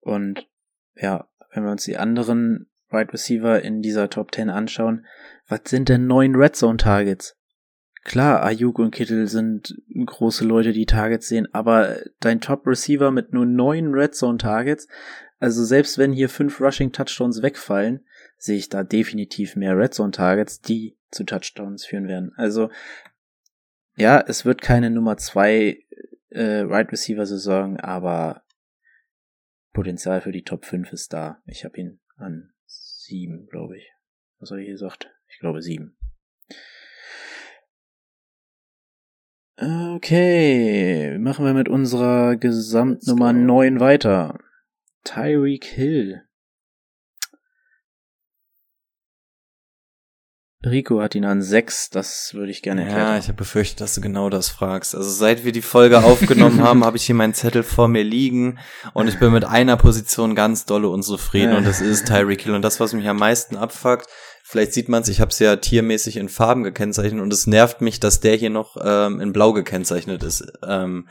Und 0.00 0.48
ja, 0.96 1.28
wenn 1.52 1.64
wir 1.64 1.70
uns 1.70 1.84
die 1.84 1.96
anderen 1.96 2.68
Wide 2.90 2.96
right 2.96 3.12
Receiver 3.12 3.62
in 3.62 3.82
dieser 3.82 4.08
Top 4.08 4.34
10 4.34 4.48
anschauen, 4.48 5.06
was 5.46 5.60
sind 5.66 5.88
denn 5.88 6.06
neun 6.06 6.34
Red 6.34 6.56
Zone 6.56 6.78
Targets? 6.78 7.37
Klar, 8.08 8.42
Ayuk 8.42 8.78
und 8.78 8.90
Kittel 8.90 9.28
sind 9.28 9.82
große 9.94 10.42
Leute, 10.42 10.72
die 10.72 10.86
Targets 10.86 11.28
sehen, 11.28 11.46
aber 11.52 11.98
dein 12.20 12.40
Top-Receiver 12.40 13.10
mit 13.10 13.34
nur 13.34 13.44
neun 13.44 13.92
Red 13.92 14.14
Zone-Targets, 14.14 14.88
also 15.40 15.62
selbst 15.62 15.98
wenn 15.98 16.14
hier 16.14 16.30
fünf 16.30 16.58
Rushing-Touchdowns 16.58 17.42
wegfallen, 17.42 18.06
sehe 18.38 18.56
ich 18.56 18.70
da 18.70 18.82
definitiv 18.82 19.56
mehr 19.56 19.76
Red 19.76 19.92
Zone-Targets, 19.92 20.62
die 20.62 20.96
zu 21.10 21.24
Touchdowns 21.24 21.84
führen 21.84 22.08
werden. 22.08 22.32
Also, 22.36 22.70
ja, 23.94 24.24
es 24.26 24.46
wird 24.46 24.62
keine 24.62 24.88
Nummer 24.88 25.18
zwei 25.18 25.84
äh, 26.30 26.60
Right 26.60 26.90
Receiver-Saison, 26.90 27.76
aber 27.76 28.42
Potenzial 29.74 30.22
für 30.22 30.32
die 30.32 30.44
Top 30.44 30.64
5 30.64 30.94
ist 30.94 31.12
da. 31.12 31.42
Ich 31.44 31.62
habe 31.66 31.76
ihn 31.76 32.00
an 32.16 32.54
sieben, 32.64 33.48
glaube 33.48 33.76
ich. 33.76 33.92
Was 34.38 34.50
habe 34.50 34.62
ich 34.62 34.68
gesagt? 34.68 35.10
Ich 35.26 35.40
glaube 35.40 35.60
sieben. 35.60 35.97
Okay, 39.60 41.18
machen 41.18 41.44
wir 41.44 41.52
mit 41.52 41.68
unserer 41.68 42.36
Gesamtnummer 42.36 43.32
9 43.32 43.80
weiter. 43.80 44.38
Tyreek 45.02 45.64
Hill. 45.64 46.22
Rico 50.64 51.00
hat 51.00 51.16
ihn 51.16 51.24
an 51.24 51.42
6, 51.42 51.90
das 51.90 52.34
würde 52.34 52.52
ich 52.52 52.62
gerne 52.62 52.82
erklären. 52.82 53.00
Ja, 53.00 53.18
ich 53.18 53.26
habe 53.26 53.36
befürchtet, 53.38 53.80
dass 53.80 53.94
du 53.94 54.00
genau 54.00 54.30
das 54.30 54.48
fragst. 54.48 54.94
Also 54.94 55.10
seit 55.10 55.44
wir 55.44 55.52
die 55.52 55.62
Folge 55.62 56.04
aufgenommen 56.04 56.62
haben, 56.62 56.84
habe 56.84 56.96
ich 56.96 57.04
hier 57.04 57.14
meinen 57.16 57.34
Zettel 57.34 57.64
vor 57.64 57.88
mir 57.88 58.04
liegen 58.04 58.58
und 58.92 59.08
ich 59.08 59.18
bin 59.18 59.32
mit 59.32 59.44
einer 59.44 59.76
Position 59.76 60.36
ganz 60.36 60.66
dolle 60.66 60.88
unzufrieden 60.88 61.56
und 61.56 61.64
das 61.64 61.80
ist 61.80 62.06
Tyreek 62.06 62.42
Hill. 62.42 62.54
Und 62.54 62.62
das, 62.62 62.78
was 62.78 62.92
mich 62.92 63.08
am 63.08 63.18
meisten 63.18 63.56
abfuckt, 63.56 64.06
Vielleicht 64.50 64.72
sieht 64.72 64.88
man 64.88 65.02
es, 65.02 65.10
ich 65.10 65.20
habe 65.20 65.30
es 65.30 65.38
ja 65.40 65.56
tiermäßig 65.56 66.16
in 66.16 66.30
Farben 66.30 66.62
gekennzeichnet 66.62 67.20
und 67.20 67.30
es 67.34 67.46
nervt 67.46 67.82
mich, 67.82 68.00
dass 68.00 68.20
der 68.20 68.34
hier 68.34 68.48
noch 68.48 68.78
ähm, 68.82 69.20
in 69.20 69.34
Blau 69.34 69.52
gekennzeichnet 69.52 70.22
ist. 70.22 70.50
Ähm, 70.66 71.06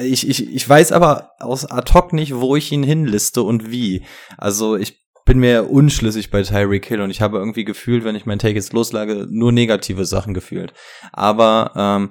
ich, 0.00 0.28
ich, 0.28 0.54
ich 0.54 0.68
weiß 0.68 0.92
aber 0.92 1.32
aus 1.40 1.68
ad 1.68 1.92
hoc 1.92 2.12
nicht, 2.12 2.36
wo 2.36 2.54
ich 2.54 2.70
ihn 2.70 2.84
hinliste 2.84 3.42
und 3.42 3.72
wie. 3.72 4.04
Also 4.38 4.76
ich 4.76 5.04
bin 5.24 5.40
mir 5.40 5.68
unschlüssig 5.68 6.30
bei 6.30 6.42
Tyreek 6.42 6.86
Hill 6.86 7.00
und 7.00 7.10
ich 7.10 7.20
habe 7.20 7.38
irgendwie 7.38 7.64
gefühlt, 7.64 8.04
wenn 8.04 8.14
ich 8.14 8.24
mein 8.24 8.38
Take 8.38 8.54
jetzt 8.54 8.72
loslage, 8.72 9.26
nur 9.28 9.50
negative 9.50 10.04
Sachen 10.04 10.32
gefühlt. 10.32 10.72
Aber 11.12 11.72
ähm, 11.74 12.10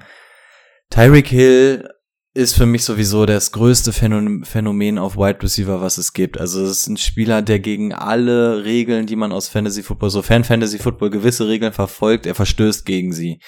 Tyreek 0.89 1.27
Hill 1.27 1.89
ist 2.36 2.55
für 2.55 2.65
mich 2.65 2.84
sowieso 2.84 3.25
das 3.25 3.51
größte 3.51 3.93
Phänomen 3.93 4.97
auf 4.97 5.17
Wide 5.17 5.43
Receiver, 5.43 5.81
was 5.81 5.99
es 5.99 6.13
gibt. 6.13 6.39
Also 6.39 6.63
es 6.63 6.79
ist 6.79 6.88
ein 6.88 6.97
Spieler, 6.97 7.43
der 7.43 7.59
gegen 7.59 7.93
alle 7.93 8.63
Regeln, 8.63 9.05
die 9.05 9.15
man 9.15 9.31
aus 9.31 9.49
Fantasy 9.49 9.84
Football, 9.84 10.09
sofern 10.09 10.43
Fantasy 10.43 10.79
Football 10.79 11.11
gewisse 11.11 11.47
Regeln 11.47 11.73
verfolgt, 11.73 12.25
er 12.25 12.34
verstößt 12.34 12.86
gegen 12.86 13.13
sie. 13.13 13.39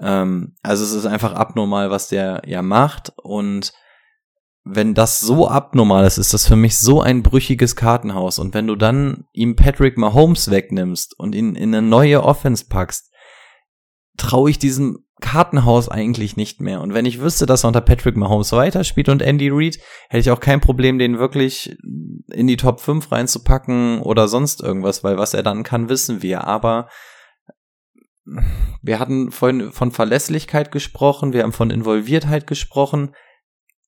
Ähm, 0.00 0.54
also 0.62 0.84
es 0.84 0.92
ist 0.92 1.04
einfach 1.04 1.34
abnormal, 1.34 1.90
was 1.90 2.08
der 2.08 2.42
ja 2.46 2.62
macht 2.62 3.12
und 3.22 3.72
wenn 4.64 4.94
das 4.94 5.20
so 5.20 5.48
abnormal 5.48 6.06
ist, 6.06 6.18
ist 6.18 6.34
das 6.34 6.46
für 6.46 6.56
mich 6.56 6.78
so 6.78 7.00
ein 7.00 7.22
brüchiges 7.22 7.76
Kartenhaus. 7.76 8.38
Und 8.38 8.52
wenn 8.54 8.66
du 8.66 8.76
dann 8.76 9.24
ihm 9.32 9.56
Patrick 9.56 9.96
Mahomes 9.96 10.50
wegnimmst 10.50 11.18
und 11.18 11.34
ihn 11.34 11.54
in 11.54 11.74
eine 11.74 11.86
neue 11.86 12.22
Offense 12.22 12.66
packst, 12.68 13.10
traue 14.18 14.50
ich 14.50 14.58
diesem 14.58 15.06
Kartenhaus 15.20 15.88
eigentlich 15.88 16.36
nicht 16.36 16.60
mehr. 16.60 16.80
Und 16.80 16.94
wenn 16.94 17.06
ich 17.06 17.20
wüsste, 17.20 17.46
dass 17.46 17.64
er 17.64 17.68
unter 17.68 17.80
Patrick 17.80 18.16
Mahomes 18.16 18.52
weiterspielt 18.52 19.08
und 19.08 19.22
Andy 19.22 19.48
Reid, 19.50 19.78
hätte 20.08 20.20
ich 20.20 20.30
auch 20.30 20.40
kein 20.40 20.60
Problem, 20.60 20.98
den 20.98 21.18
wirklich 21.18 21.76
in 22.32 22.46
die 22.46 22.56
Top 22.56 22.80
5 22.80 23.10
reinzupacken 23.12 24.00
oder 24.00 24.28
sonst 24.28 24.62
irgendwas, 24.62 25.04
weil 25.04 25.18
was 25.18 25.34
er 25.34 25.42
dann 25.42 25.62
kann, 25.62 25.88
wissen 25.88 26.22
wir. 26.22 26.44
Aber 26.44 26.88
wir 28.82 28.98
hatten 28.98 29.30
vorhin 29.30 29.72
von 29.72 29.90
Verlässlichkeit 29.90 30.72
gesprochen, 30.72 31.32
wir 31.32 31.42
haben 31.42 31.52
von 31.52 31.70
Involviertheit 31.70 32.46
gesprochen. 32.46 33.14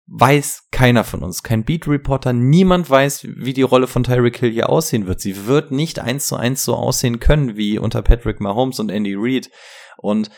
Weiß 0.06 0.68
keiner 0.72 1.04
von 1.04 1.22
uns, 1.22 1.44
kein 1.44 1.64
Beat 1.64 1.86
Reporter, 1.86 2.32
niemand 2.32 2.90
weiß, 2.90 3.24
wie 3.36 3.52
die 3.52 3.62
Rolle 3.62 3.86
von 3.86 4.02
Tyreek 4.02 4.36
Hill 4.36 4.50
hier 4.50 4.68
aussehen 4.68 5.06
wird. 5.06 5.20
Sie 5.20 5.46
wird 5.46 5.70
nicht 5.70 6.00
eins 6.00 6.26
zu 6.26 6.36
eins 6.36 6.64
so 6.64 6.74
aussehen 6.74 7.20
können 7.20 7.56
wie 7.56 7.78
unter 7.78 8.02
Patrick 8.02 8.40
Mahomes 8.40 8.80
und 8.80 8.90
Andy 8.90 9.14
Reid. 9.16 9.48
Und 9.98 10.30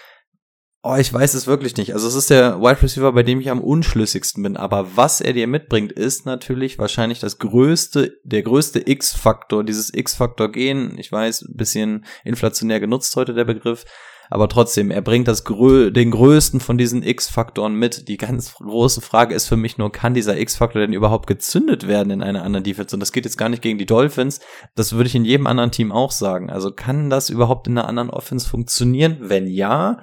Oh, 0.86 0.96
ich 0.96 1.10
weiß 1.10 1.32
es 1.32 1.46
wirklich 1.46 1.78
nicht. 1.78 1.94
Also 1.94 2.06
es 2.06 2.14
ist 2.14 2.28
der 2.28 2.60
Wide 2.60 2.82
Receiver, 2.82 3.10
bei 3.12 3.22
dem 3.22 3.40
ich 3.40 3.48
am 3.48 3.62
unschlüssigsten 3.62 4.42
bin. 4.42 4.58
Aber 4.58 4.98
was 4.98 5.22
er 5.22 5.32
dir 5.32 5.46
mitbringt, 5.46 5.92
ist 5.92 6.26
natürlich 6.26 6.78
wahrscheinlich 6.78 7.20
das 7.20 7.38
größte, 7.38 8.18
der 8.22 8.42
größte 8.42 8.86
X-Faktor, 8.86 9.64
dieses 9.64 9.94
X-Faktor-Gen. 9.94 10.98
Ich 10.98 11.10
weiß, 11.10 11.40
ein 11.48 11.56
bisschen 11.56 12.04
inflationär 12.22 12.80
genutzt 12.80 13.16
heute 13.16 13.32
der 13.32 13.46
Begriff. 13.46 13.86
aber 14.28 14.48
trotzdem, 14.50 14.90
er 14.90 15.00
bringt 15.00 15.26
das 15.26 15.44
grö 15.44 15.90
den 15.90 16.10
größten 16.10 16.60
von 16.60 16.76
diesen 16.76 17.02
X-Faktoren 17.02 17.76
mit. 17.76 18.08
Die 18.08 18.18
ganz 18.18 18.54
große 18.54 19.00
Frage 19.00 19.34
ist 19.34 19.46
für 19.46 19.56
mich 19.56 19.78
nur, 19.78 19.90
kann 19.90 20.12
dieser 20.12 20.38
X-Faktor 20.38 20.82
denn 20.82 20.92
überhaupt 20.92 21.26
gezündet 21.26 21.88
werden 21.88 22.10
in 22.10 22.22
einer 22.22 22.42
anderen 22.42 22.64
Defense? 22.64 22.94
Und 22.94 23.00
das 23.00 23.12
geht 23.12 23.24
jetzt 23.24 23.38
gar 23.38 23.48
nicht 23.48 23.62
gegen 23.62 23.78
die 23.78 23.86
Dolphins. 23.86 24.40
Das 24.74 24.92
würde 24.92 25.06
ich 25.06 25.14
in 25.14 25.24
jedem 25.24 25.46
anderen 25.46 25.70
Team 25.70 25.92
auch 25.92 26.10
sagen. 26.10 26.50
Also 26.50 26.72
kann 26.72 27.08
das 27.08 27.30
überhaupt 27.30 27.68
in 27.68 27.78
einer 27.78 27.88
anderen 27.88 28.10
Offense 28.10 28.46
funktionieren? 28.46 29.16
Wenn 29.20 29.46
ja, 29.46 30.02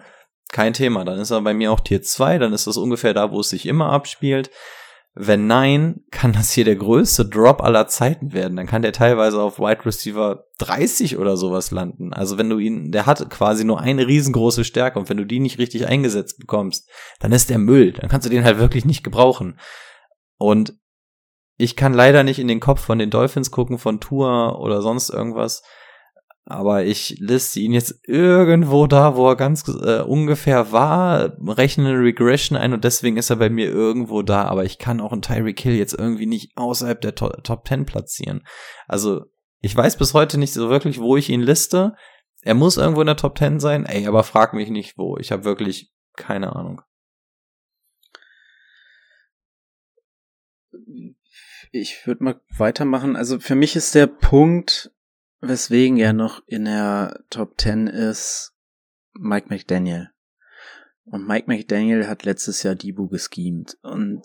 kein 0.51 0.73
Thema. 0.73 1.05
Dann 1.05 1.19
ist 1.19 1.31
er 1.31 1.41
bei 1.41 1.53
mir 1.53 1.71
auch 1.71 1.79
Tier 1.79 2.01
2, 2.01 2.37
dann 2.37 2.53
ist 2.53 2.67
das 2.67 2.77
ungefähr 2.77 3.13
da, 3.13 3.31
wo 3.31 3.39
es 3.39 3.49
sich 3.49 3.65
immer 3.65 3.91
abspielt. 3.91 4.49
Wenn 5.13 5.45
nein, 5.45 6.05
kann 6.09 6.31
das 6.31 6.51
hier 6.51 6.63
der 6.63 6.77
größte 6.77 7.25
Drop 7.25 7.61
aller 7.61 7.87
Zeiten 7.87 8.31
werden. 8.31 8.55
Dann 8.55 8.67
kann 8.67 8.81
der 8.81 8.93
teilweise 8.93 9.41
auf 9.41 9.59
Wide 9.59 9.85
Receiver 9.85 10.45
30 10.59 11.17
oder 11.17 11.35
sowas 11.35 11.71
landen. 11.71 12.13
Also 12.13 12.37
wenn 12.37 12.49
du 12.49 12.59
ihn, 12.59 12.93
der 12.93 13.05
hat 13.07 13.29
quasi 13.29 13.65
nur 13.65 13.81
eine 13.81 14.07
riesengroße 14.07 14.63
Stärke 14.63 14.99
und 14.99 15.09
wenn 15.09 15.17
du 15.17 15.25
die 15.25 15.41
nicht 15.41 15.59
richtig 15.59 15.85
eingesetzt 15.85 16.39
bekommst, 16.39 16.89
dann 17.19 17.33
ist 17.33 17.49
der 17.49 17.57
Müll. 17.57 17.91
Dann 17.91 18.09
kannst 18.09 18.25
du 18.25 18.29
den 18.29 18.45
halt 18.45 18.57
wirklich 18.57 18.85
nicht 18.85 19.03
gebrauchen. 19.03 19.59
Und 20.37 20.77
ich 21.57 21.75
kann 21.75 21.93
leider 21.93 22.23
nicht 22.23 22.39
in 22.39 22.47
den 22.47 22.61
Kopf 22.61 22.79
von 22.79 22.97
den 22.97 23.09
Dolphins 23.09 23.51
gucken, 23.51 23.77
von 23.77 23.99
Tour 23.99 24.59
oder 24.61 24.81
sonst 24.81 25.09
irgendwas 25.09 25.61
aber 26.51 26.85
ich 26.85 27.17
liste 27.19 27.59
ihn 27.59 27.73
jetzt 27.73 28.07
irgendwo 28.07 28.87
da, 28.87 29.15
wo 29.15 29.27
er 29.29 29.35
ganz 29.35 29.67
äh, 29.67 30.01
ungefähr 30.01 30.71
war, 30.71 31.37
rechne 31.47 31.89
eine 31.89 31.99
Regression 31.99 32.57
ein 32.57 32.73
und 32.73 32.83
deswegen 32.83 33.17
ist 33.17 33.29
er 33.29 33.37
bei 33.37 33.49
mir 33.49 33.69
irgendwo 33.69 34.21
da, 34.21 34.45
aber 34.45 34.63
ich 34.63 34.77
kann 34.77 35.01
auch 35.01 35.11
einen 35.11 35.21
Tyreek 35.21 35.59
Hill 35.59 35.75
jetzt 35.75 35.93
irgendwie 35.93 36.25
nicht 36.25 36.57
außerhalb 36.57 37.01
der 37.01 37.15
to 37.15 37.29
Top 37.43 37.67
10 37.67 37.85
platzieren. 37.85 38.43
Also, 38.87 39.25
ich 39.59 39.75
weiß 39.75 39.97
bis 39.97 40.13
heute 40.13 40.37
nicht 40.37 40.53
so 40.53 40.69
wirklich, 40.69 40.99
wo 40.99 41.17
ich 41.17 41.29
ihn 41.29 41.41
liste. 41.41 41.95
Er 42.41 42.55
muss 42.55 42.77
irgendwo 42.77 43.01
in 43.01 43.07
der 43.07 43.17
Top 43.17 43.37
10 43.37 43.59
sein, 43.59 43.85
ey, 43.85 44.07
aber 44.07 44.23
frag 44.23 44.53
mich 44.53 44.69
nicht 44.69 44.97
wo. 44.97 45.17
Ich 45.17 45.31
habe 45.31 45.43
wirklich 45.43 45.91
keine 46.15 46.55
Ahnung. 46.55 46.81
Ich 51.71 52.05
würde 52.05 52.23
mal 52.23 52.41
weitermachen. 52.57 53.15
Also 53.15 53.39
für 53.39 53.55
mich 53.55 53.75
ist 53.75 53.95
der 53.95 54.07
Punkt, 54.07 54.91
weswegen 55.41 55.97
er 55.97 56.13
noch 56.13 56.41
in 56.47 56.65
der 56.65 57.23
Top 57.29 57.59
10 57.59 57.87
ist, 57.87 58.53
Mike 59.13 59.47
McDaniel. 59.49 60.09
Und 61.05 61.27
Mike 61.27 61.47
McDaniel 61.47 62.07
hat 62.07 62.23
letztes 62.23 62.63
Jahr 62.63 62.75
Dibu 62.75 63.07
geschemt. 63.09 63.77
Und 63.81 64.23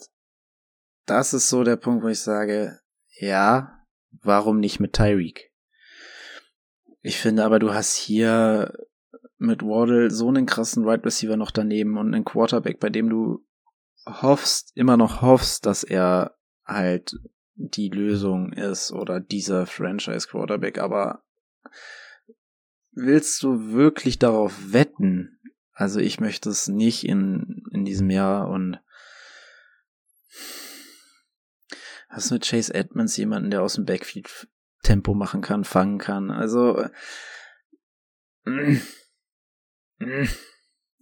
das 1.06 1.32
ist 1.32 1.48
so 1.48 1.64
der 1.64 1.76
Punkt, 1.76 2.04
wo 2.04 2.08
ich 2.08 2.20
sage, 2.20 2.80
ja, 3.18 3.84
warum 4.22 4.60
nicht 4.60 4.78
mit 4.78 4.92
Tyreek? 4.92 5.52
Ich 7.02 7.18
finde 7.18 7.44
aber, 7.44 7.58
du 7.58 7.72
hast 7.72 7.94
hier 7.94 8.72
mit 9.38 9.62
Waddle 9.62 10.10
so 10.10 10.28
einen 10.28 10.46
krassen 10.46 10.84
Wide 10.84 10.90
right 10.90 11.06
Receiver 11.06 11.36
noch 11.36 11.50
daneben 11.50 11.98
und 11.98 12.14
einen 12.14 12.24
Quarterback, 12.24 12.80
bei 12.80 12.90
dem 12.90 13.08
du 13.08 13.44
hoffst, 14.06 14.72
immer 14.76 14.96
noch 14.96 15.22
hoffst, 15.22 15.66
dass 15.66 15.84
er 15.84 16.36
halt 16.64 17.16
die 17.56 17.88
Lösung 17.88 18.52
ist 18.52 18.92
oder 18.92 19.20
dieser 19.20 19.66
Franchise 19.66 20.28
Quarterback, 20.28 20.78
aber 20.78 21.24
willst 22.92 23.42
du 23.42 23.72
wirklich 23.72 24.18
darauf 24.18 24.72
wetten? 24.72 25.40
Also 25.72 26.00
ich 26.00 26.20
möchte 26.20 26.50
es 26.50 26.68
nicht 26.68 27.04
in, 27.04 27.64
in 27.72 27.84
diesem 27.84 28.10
Jahr 28.10 28.48
und 28.48 28.80
hast 32.08 32.30
du 32.30 32.34
mit 32.34 32.46
Chase 32.46 32.72
Edmonds 32.74 33.16
jemanden, 33.16 33.50
der 33.50 33.62
aus 33.62 33.74
dem 33.74 33.84
Backfield 33.84 34.48
Tempo 34.82 35.14
machen 35.14 35.40
kann, 35.40 35.64
fangen 35.64 35.98
kann? 35.98 36.30
Also 36.30 36.86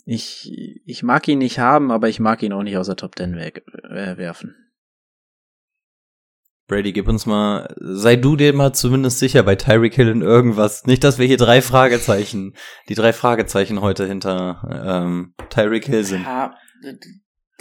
ich, 0.05 0.53
ich 0.87 1.03
mag 1.03 1.29
ihn 1.29 1.39
nicht 1.39 1.59
haben, 1.59 1.91
aber 1.91 2.09
ich 2.09 2.21
mag 2.21 2.43
ihn 2.43 2.53
auch 2.53 2.63
nicht 2.63 2.77
aus 2.77 2.87
der 2.87 2.97
Top 2.97 3.17
10 3.17 3.37
weg, 3.37 3.65
äh, 3.85 4.17
werfen. 4.17 4.64
Brady, 6.67 6.93
gib 6.93 7.09
uns 7.09 7.27
mal, 7.27 7.75
sei 7.79 8.17
du 8.17 8.37
dir 8.37 8.55
mal 8.55 8.73
zumindest 8.73 9.19
sicher 9.19 9.43
bei 9.43 9.55
Tyreek 9.55 9.95
Hill 9.95 10.09
in 10.09 10.23
irgendwas. 10.23 10.87
Nicht, 10.87 11.05
dass 11.05 11.19
wir 11.19 11.27
hier 11.27 11.37
drei 11.37 11.61
Fragezeichen, 11.61 12.55
die 12.89 12.95
drei 12.95 13.13
Fragezeichen 13.13 13.83
heute 13.83 14.07
hinter 14.07 14.63
ähm, 14.87 15.35
Tyreek 15.51 15.85
Hill 15.85 16.05
sind. 16.05 16.23
Ja, 16.23 16.57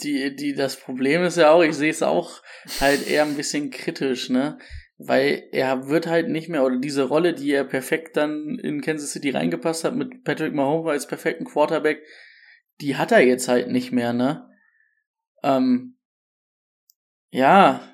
die, 0.01 0.35
die, 0.35 0.53
das 0.53 0.77
Problem 0.77 1.23
ist 1.23 1.37
ja 1.37 1.51
auch, 1.51 1.63
ich 1.63 1.75
sehe 1.75 1.89
es 1.89 2.01
auch 2.01 2.41
halt 2.79 3.05
eher 3.05 3.23
ein 3.23 3.35
bisschen 3.35 3.71
kritisch, 3.71 4.29
ne? 4.29 4.57
Weil 4.97 5.43
er 5.51 5.89
wird 5.89 6.07
halt 6.07 6.29
nicht 6.29 6.47
mehr, 6.47 6.63
oder 6.63 6.79
diese 6.79 7.03
Rolle, 7.03 7.33
die 7.33 7.51
er 7.51 7.65
perfekt 7.65 8.15
dann 8.15 8.57
in 8.61 8.81
Kansas 8.81 9.11
City 9.11 9.31
reingepasst 9.31 9.83
hat, 9.83 9.95
mit 9.95 10.23
Patrick 10.23 10.53
Mahomes 10.53 10.89
als 10.89 11.07
perfekten 11.07 11.45
Quarterback, 11.45 12.01
die 12.79 12.95
hat 12.95 13.11
er 13.11 13.19
jetzt 13.19 13.49
halt 13.49 13.69
nicht 13.69 13.91
mehr, 13.91 14.13
ne? 14.13 14.49
Ähm, 15.43 15.97
ja, 17.31 17.92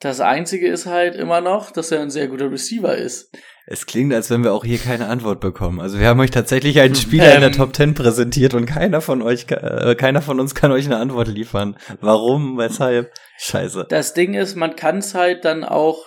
das 0.00 0.20
Einzige 0.20 0.68
ist 0.68 0.86
halt 0.86 1.16
immer 1.16 1.40
noch, 1.40 1.70
dass 1.70 1.90
er 1.90 2.00
ein 2.00 2.10
sehr 2.10 2.28
guter 2.28 2.50
Receiver 2.50 2.96
ist. 2.96 3.30
Es 3.66 3.84
klingt, 3.84 4.14
als 4.14 4.30
wenn 4.30 4.44
wir 4.44 4.54
auch 4.54 4.64
hier 4.64 4.78
keine 4.78 5.08
Antwort 5.08 5.40
bekommen. 5.40 5.80
Also 5.80 5.98
wir 5.98 6.06
haben 6.06 6.20
euch 6.20 6.30
tatsächlich 6.30 6.80
einen 6.80 6.94
Spieler 6.94 7.28
ähm, 7.28 7.34
in 7.34 7.40
der 7.40 7.50
ähm. 7.50 7.56
Top 7.56 7.76
10 7.76 7.94
präsentiert 7.94 8.54
und 8.54 8.64
keiner 8.64 9.00
von 9.00 9.20
euch, 9.20 9.46
äh, 9.50 9.94
keiner 9.94 10.22
von 10.22 10.40
uns 10.40 10.54
kann 10.54 10.72
euch 10.72 10.86
eine 10.86 10.96
Antwort 10.96 11.28
liefern. 11.28 11.76
Warum, 12.00 12.56
weshalb? 12.56 13.12
Scheiße. 13.38 13.86
Das 13.90 14.14
Ding 14.14 14.34
ist, 14.34 14.54
man 14.56 14.74
kann 14.74 14.98
es 14.98 15.14
halt 15.14 15.44
dann 15.44 15.64
auch 15.64 16.06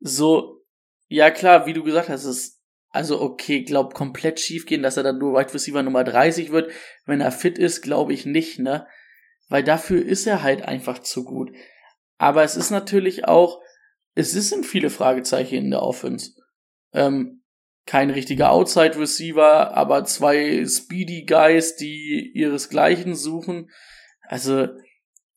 so, 0.00 0.60
ja 1.08 1.30
klar, 1.30 1.66
wie 1.66 1.72
du 1.72 1.82
gesagt 1.82 2.08
hast, 2.08 2.24
es 2.24 2.56
also 2.90 3.20
okay, 3.20 3.62
glaub 3.62 3.94
komplett 3.94 4.40
schief 4.40 4.64
gehen, 4.64 4.82
dass 4.82 4.96
er 4.96 5.02
dann 5.02 5.18
nur 5.18 5.38
Wide 5.38 5.52
Receiver 5.52 5.82
Nummer 5.82 6.02
30 6.02 6.50
wird. 6.50 6.72
Wenn 7.04 7.20
er 7.20 7.30
fit 7.30 7.58
ist, 7.58 7.82
glaube 7.82 8.14
ich 8.14 8.24
nicht, 8.24 8.58
ne? 8.58 8.86
Weil 9.48 9.62
dafür 9.62 10.02
ist 10.02 10.26
er 10.26 10.42
halt 10.42 10.62
einfach 10.62 11.00
zu 11.00 11.24
gut. 11.24 11.50
Aber 12.18 12.42
es 12.42 12.56
ist 12.56 12.70
natürlich 12.70 13.26
auch, 13.26 13.60
es 14.14 14.32
sind 14.32 14.64
viele 14.64 14.90
Fragezeichen 14.90 15.56
in 15.56 15.70
der 15.70 15.82
Offense. 15.82 16.32
Ähm, 16.92 17.42
kein 17.84 18.10
richtiger 18.10 18.50
Outside 18.50 18.98
Receiver, 18.98 19.74
aber 19.76 20.04
zwei 20.04 20.64
Speedy 20.66 21.24
Guys, 21.24 21.76
die 21.76 22.32
ihresgleichen 22.34 23.14
suchen. 23.14 23.70
Also, 24.22 24.68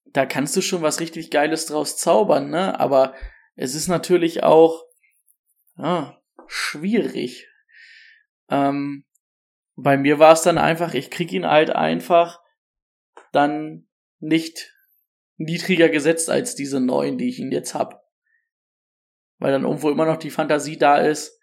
da 0.06 0.26
kannst 0.26 0.56
du 0.56 0.62
schon 0.62 0.82
was 0.82 1.00
richtig 1.00 1.30
Geiles 1.30 1.68
draus 1.68 1.98
zaubern, 1.98 2.50
ne? 2.50 2.80
Aber 2.80 3.14
es 3.56 3.76
ist 3.76 3.88
natürlich 3.88 4.42
auch 4.44 4.84
ja, 5.78 6.20
schwierig. 6.48 7.48
Ähm, 8.50 9.06
bei 9.76 9.98
mir 9.98 10.18
war 10.18 10.34
es 10.34 10.42
dann 10.42 10.58
einfach, 10.58 10.94
ich 10.94 11.12
krieg 11.12 11.32
ihn 11.32 11.46
halt 11.46 11.70
einfach 11.70 12.42
dann 13.32 13.88
nicht 14.20 14.74
niedriger 15.40 15.90
gesetzt 15.90 16.30
als 16.30 16.54
diese 16.54 16.80
neun, 16.80 17.18
die 17.18 17.30
ich 17.30 17.40
ihn 17.40 17.52
jetzt 17.52 17.74
hab. 17.74 18.06
Weil 19.40 19.52
dann 19.52 19.64
irgendwo 19.64 19.90
immer 19.90 20.06
noch 20.06 20.18
die 20.18 20.30
Fantasie 20.30 20.78
da 20.78 20.98
ist, 20.98 21.40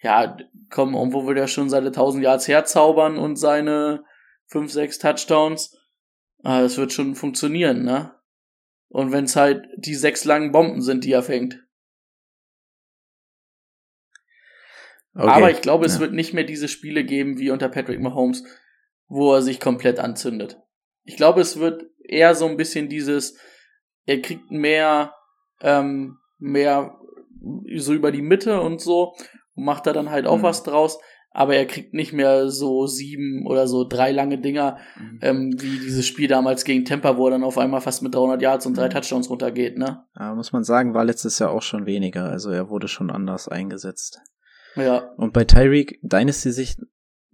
ja, 0.00 0.36
komm, 0.70 0.94
irgendwo 0.94 1.26
will 1.26 1.36
er 1.36 1.48
schon 1.48 1.70
seine 1.70 1.88
1000 1.88 2.22
Yards 2.22 2.46
herzaubern 2.46 3.18
und 3.18 3.36
seine 3.36 4.04
5, 4.46 4.70
6 4.70 4.98
Touchdowns. 4.98 5.76
Ah, 6.44 6.60
das 6.60 6.76
wird 6.76 6.92
schon 6.92 7.16
funktionieren, 7.16 7.82
ne? 7.82 8.14
Und 8.88 9.12
wenn's 9.12 9.34
halt 9.34 9.66
die 9.76 9.94
sechs 9.94 10.24
langen 10.24 10.52
Bomben 10.52 10.80
sind, 10.82 11.04
die 11.04 11.12
er 11.12 11.22
fängt. 11.22 11.62
Okay. 15.14 15.28
Aber 15.28 15.50
ich 15.50 15.60
glaube, 15.60 15.84
es 15.84 15.94
ja. 15.94 16.00
wird 16.00 16.12
nicht 16.12 16.32
mehr 16.32 16.44
diese 16.44 16.68
Spiele 16.68 17.04
geben 17.04 17.38
wie 17.38 17.50
unter 17.50 17.68
Patrick 17.68 18.00
Mahomes, 18.00 18.44
wo 19.08 19.34
er 19.34 19.42
sich 19.42 19.58
komplett 19.58 19.98
anzündet. 19.98 20.60
Ich 21.02 21.16
glaube, 21.16 21.40
es 21.40 21.58
wird 21.58 21.90
eher 22.08 22.34
so 22.34 22.46
ein 22.46 22.56
bisschen 22.56 22.88
dieses, 22.88 23.36
er 24.06 24.20
kriegt 24.20 24.50
mehr, 24.50 25.14
ähm, 25.60 26.18
mehr 26.38 26.96
so 27.76 27.92
über 27.92 28.10
die 28.10 28.22
Mitte 28.22 28.60
und 28.60 28.80
so 28.80 29.14
und 29.54 29.64
macht 29.64 29.86
da 29.86 29.92
dann 29.92 30.10
halt 30.10 30.26
auch 30.26 30.38
mhm. 30.38 30.42
was 30.42 30.62
draus. 30.62 30.98
Aber 31.30 31.54
er 31.54 31.66
kriegt 31.66 31.92
nicht 31.92 32.12
mehr 32.12 32.48
so 32.48 32.86
sieben 32.86 33.46
oder 33.46 33.68
so 33.68 33.86
drei 33.86 34.12
lange 34.12 34.38
Dinger, 34.38 34.78
mhm. 34.98 35.18
ähm, 35.22 35.56
wie 35.58 35.78
dieses 35.78 36.06
Spiel 36.06 36.26
damals 36.26 36.64
gegen 36.64 36.84
Tampa, 36.84 37.16
wo 37.16 37.26
er 37.26 37.32
dann 37.32 37.44
auf 37.44 37.58
einmal 37.58 37.82
fast 37.82 38.02
mit 38.02 38.14
300 38.14 38.40
Yards 38.40 38.66
und 38.66 38.76
drei 38.76 38.86
mhm. 38.86 38.92
Touchdowns 38.92 39.28
runtergeht, 39.28 39.76
ne? 39.76 40.04
Ja, 40.18 40.34
muss 40.34 40.52
man 40.52 40.64
sagen, 40.64 40.94
war 40.94 41.04
letztes 41.04 41.38
Jahr 41.38 41.50
auch 41.50 41.62
schon 41.62 41.86
weniger. 41.86 42.24
Also 42.24 42.50
er 42.50 42.70
wurde 42.70 42.88
schon 42.88 43.10
anders 43.10 43.46
eingesetzt. 43.46 44.20
Ja. 44.74 45.12
Und 45.16 45.32
bei 45.32 45.44
Tyreek, 45.44 46.00
Dynasty-Sicht 46.02 46.80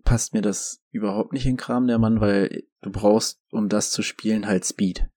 passt 0.04 0.34
mir 0.34 0.42
das 0.42 0.82
überhaupt 0.90 1.32
nicht 1.32 1.46
in 1.46 1.56
Kram, 1.56 1.86
der 1.86 1.98
Mann, 1.98 2.20
weil 2.20 2.64
du 2.82 2.90
brauchst, 2.90 3.40
um 3.50 3.68
das 3.68 3.90
zu 3.90 4.02
spielen, 4.02 4.46
halt 4.46 4.64
Speed. 4.64 5.08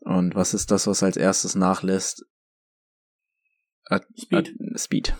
Und 0.00 0.34
was 0.34 0.54
ist 0.54 0.70
das, 0.70 0.86
was 0.86 1.02
als 1.02 1.16
erstes 1.16 1.54
nachlässt? 1.54 2.24
At 3.86 4.06
Speed. 4.16 4.54
At 4.72 4.80
Speed. 4.80 5.16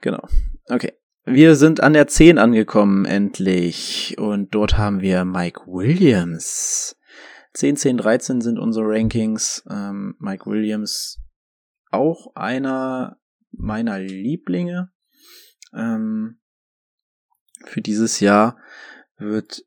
Genau. 0.00 0.26
Okay. 0.66 0.92
Wir 1.24 1.54
sind 1.54 1.82
an 1.82 1.92
der 1.92 2.06
10 2.06 2.38
angekommen, 2.38 3.04
endlich. 3.04 4.16
Und 4.18 4.54
dort 4.54 4.78
haben 4.78 5.00
wir 5.00 5.24
Mike 5.24 5.60
Williams. 5.66 6.96
10, 7.52 7.76
10, 7.76 7.96
13 7.98 8.40
sind 8.40 8.58
unsere 8.58 8.86
Rankings. 8.86 9.62
Ähm, 9.70 10.14
Mike 10.18 10.46
Williams 10.46 11.20
auch 11.90 12.34
einer 12.34 13.18
meiner 13.52 13.98
Lieblinge. 13.98 14.92
Ähm, 15.74 16.39
für 17.64 17.80
dieses 17.80 18.20
Jahr 18.20 18.58
wird 19.18 19.64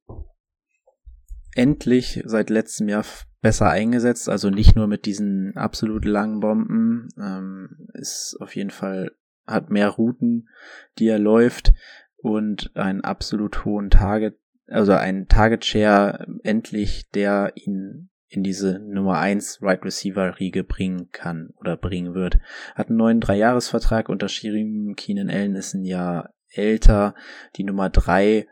endlich 1.55 2.21
seit 2.25 2.49
letztem 2.49 2.89
Jahr 2.89 3.05
besser 3.41 3.69
eingesetzt, 3.69 4.29
also 4.29 4.49
nicht 4.49 4.75
nur 4.75 4.87
mit 4.87 5.05
diesen 5.05 5.55
absolut 5.57 6.05
langen 6.05 6.39
Bomben, 6.39 7.09
ähm, 7.21 7.89
ist 7.93 8.37
auf 8.39 8.55
jeden 8.55 8.71
Fall, 8.71 9.11
hat 9.45 9.69
mehr 9.69 9.89
Routen, 9.89 10.47
die 10.97 11.07
er 11.07 11.19
läuft 11.19 11.73
und 12.17 12.71
einen 12.75 13.01
absolut 13.01 13.65
hohen 13.65 13.89
Target, 13.89 14.39
also 14.67 14.93
einen 14.93 15.27
Target 15.27 15.65
Share 15.65 16.25
endlich, 16.43 17.09
der 17.11 17.51
ihn 17.55 18.09
in 18.29 18.43
diese 18.43 18.79
Nummer 18.79 19.19
1 19.19 19.61
Right 19.61 19.83
Receiver 19.83 20.39
Riege 20.39 20.63
bringen 20.63 21.09
kann 21.11 21.51
oder 21.57 21.77
bringen 21.77 22.15
wird. 22.15 22.39
Hat 22.73 22.87
einen 22.87 22.97
neuen 22.97 23.19
Dreijahresvertrag 23.19 24.09
unterschrieben. 24.09 24.95
Keenan 24.95 25.29
Allen 25.29 25.55
ist 25.55 25.75
ein 25.75 25.83
Jahr 25.83 26.33
älter. 26.53 27.15
Die 27.55 27.63
Nummer 27.63 27.89
3 27.89 28.47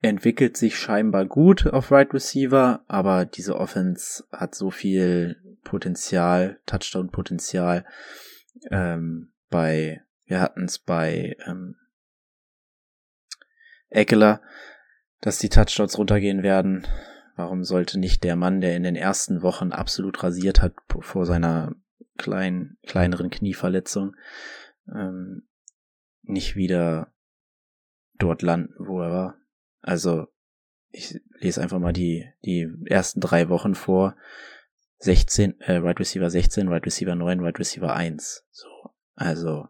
entwickelt 0.00 0.56
sich 0.56 0.76
scheinbar 0.76 1.26
gut 1.26 1.66
auf 1.66 1.92
Right 1.92 2.12
Receiver, 2.12 2.84
aber 2.88 3.24
diese 3.24 3.56
Offense 3.56 4.24
hat 4.32 4.54
so 4.54 4.70
viel 4.70 5.36
Potenzial, 5.62 6.60
Touchdown-Potenzial. 6.66 7.84
Ähm, 8.70 9.32
bei, 9.48 10.02
wir 10.26 10.40
hatten 10.40 10.64
es 10.64 10.78
bei 10.78 11.36
ähm, 11.46 11.76
Eckler, 13.90 14.42
dass 15.20 15.38
die 15.38 15.48
Touchdowns 15.48 15.96
runtergehen 15.98 16.42
werden. 16.42 16.86
Warum 17.36 17.64
sollte 17.64 17.98
nicht 17.98 18.24
der 18.24 18.36
Mann, 18.36 18.60
der 18.60 18.76
in 18.76 18.82
den 18.82 18.96
ersten 18.96 19.42
Wochen 19.42 19.72
absolut 19.72 20.22
rasiert 20.22 20.60
hat 20.60 20.74
vor 21.00 21.26
seiner 21.26 21.74
kleinen, 22.18 22.76
kleineren 22.86 23.30
Knieverletzung, 23.30 24.16
ähm, 24.92 25.48
nicht 26.22 26.56
wieder 26.56 27.12
dort 28.18 28.42
landen, 28.42 28.74
wo 28.78 29.00
er 29.00 29.10
war? 29.10 29.36
Also, 29.80 30.26
ich 30.90 31.20
lese 31.38 31.60
einfach 31.60 31.78
mal 31.78 31.92
die, 31.92 32.28
die 32.44 32.68
ersten 32.86 33.20
drei 33.20 33.48
Wochen 33.48 33.74
vor. 33.74 34.16
16, 34.98 35.60
äh, 35.60 35.76
Right 35.76 35.98
Receiver 35.98 36.30
16, 36.30 36.68
Right 36.68 36.86
Receiver 36.86 37.14
9, 37.14 37.40
Right 37.40 37.58
Receiver 37.58 37.92
1. 37.92 38.46
So. 38.50 38.68
Also, 39.14 39.68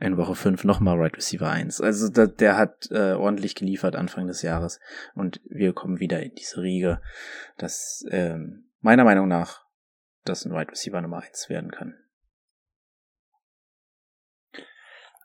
in 0.00 0.16
Woche 0.16 0.34
5 0.34 0.64
nochmal 0.64 0.98
Right 0.98 1.16
Receiver 1.16 1.50
1. 1.50 1.80
Also 1.80 2.08
da, 2.08 2.26
der 2.26 2.56
hat 2.56 2.90
äh, 2.90 3.12
ordentlich 3.12 3.54
geliefert 3.54 3.94
Anfang 3.94 4.26
des 4.26 4.42
Jahres 4.42 4.80
und 5.14 5.40
wir 5.44 5.72
kommen 5.72 6.00
wieder 6.00 6.22
in 6.22 6.34
diese 6.34 6.62
Riege, 6.62 7.00
dass 7.58 8.04
ähm, 8.10 8.70
meiner 8.80 9.04
Meinung 9.04 9.28
nach 9.28 9.66
das 10.24 10.44
ein 10.44 10.52
Right 10.52 10.70
Receiver 10.70 11.00
Nummer 11.00 11.22
1 11.22 11.48
werden 11.50 11.70
kann. 11.70 11.94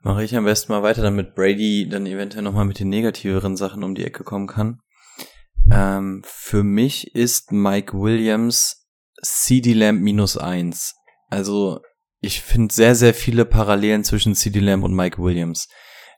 Mache 0.07 0.23
ich 0.23 0.37
am 0.37 0.45
besten 0.45 0.71
mal 0.71 0.83
weiter, 0.83 1.01
damit 1.01 1.35
Brady 1.35 1.89
dann 1.89 2.05
eventuell 2.05 2.41
nochmal 2.41 2.63
mit 2.63 2.79
den 2.79 2.87
negativeren 2.87 3.57
Sachen 3.57 3.83
um 3.83 3.93
die 3.93 4.05
Ecke 4.05 4.23
kommen 4.23 4.47
kann. 4.47 4.79
Ähm, 5.69 6.21
für 6.25 6.63
mich 6.63 7.13
ist 7.13 7.51
Mike 7.51 7.91
Williams 7.91 8.87
CD 9.21 9.73
Lamp 9.73 10.01
minus 10.01 10.37
1. 10.37 10.95
Also 11.29 11.81
ich 12.21 12.41
finde 12.41 12.73
sehr, 12.73 12.95
sehr 12.95 13.13
viele 13.13 13.43
Parallelen 13.43 14.05
zwischen 14.05 14.33
CD 14.33 14.61
Lamb 14.61 14.85
und 14.85 14.95
Mike 14.95 15.21
Williams. 15.21 15.67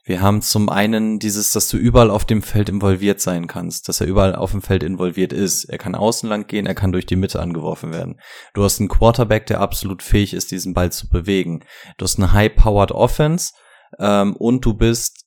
Wir 0.04 0.20
haben 0.20 0.40
zum 0.40 0.68
einen 0.68 1.18
dieses, 1.18 1.50
dass 1.50 1.66
du 1.66 1.76
überall 1.76 2.10
auf 2.10 2.24
dem 2.24 2.42
Feld 2.42 2.68
involviert 2.68 3.20
sein 3.20 3.48
kannst, 3.48 3.88
dass 3.88 4.00
er 4.00 4.06
überall 4.06 4.36
auf 4.36 4.52
dem 4.52 4.62
Feld 4.62 4.84
involviert 4.84 5.32
ist. 5.32 5.64
Er 5.64 5.78
kann 5.78 5.96
außen 5.96 6.28
lang 6.28 6.46
gehen, 6.46 6.66
er 6.66 6.76
kann 6.76 6.92
durch 6.92 7.06
die 7.06 7.16
Mitte 7.16 7.40
angeworfen 7.40 7.92
werden. 7.92 8.20
Du 8.54 8.62
hast 8.62 8.78
einen 8.78 8.88
Quarterback, 8.88 9.46
der 9.46 9.60
absolut 9.60 10.04
fähig 10.04 10.32
ist, 10.32 10.52
diesen 10.52 10.74
Ball 10.74 10.92
zu 10.92 11.08
bewegen. 11.08 11.64
Du 11.98 12.04
hast 12.04 12.18
eine 12.18 12.32
high-powered 12.32 12.92
Offense 12.92 13.50
ähm, 13.98 14.36
und 14.36 14.64
du 14.64 14.74
bist 14.74 15.26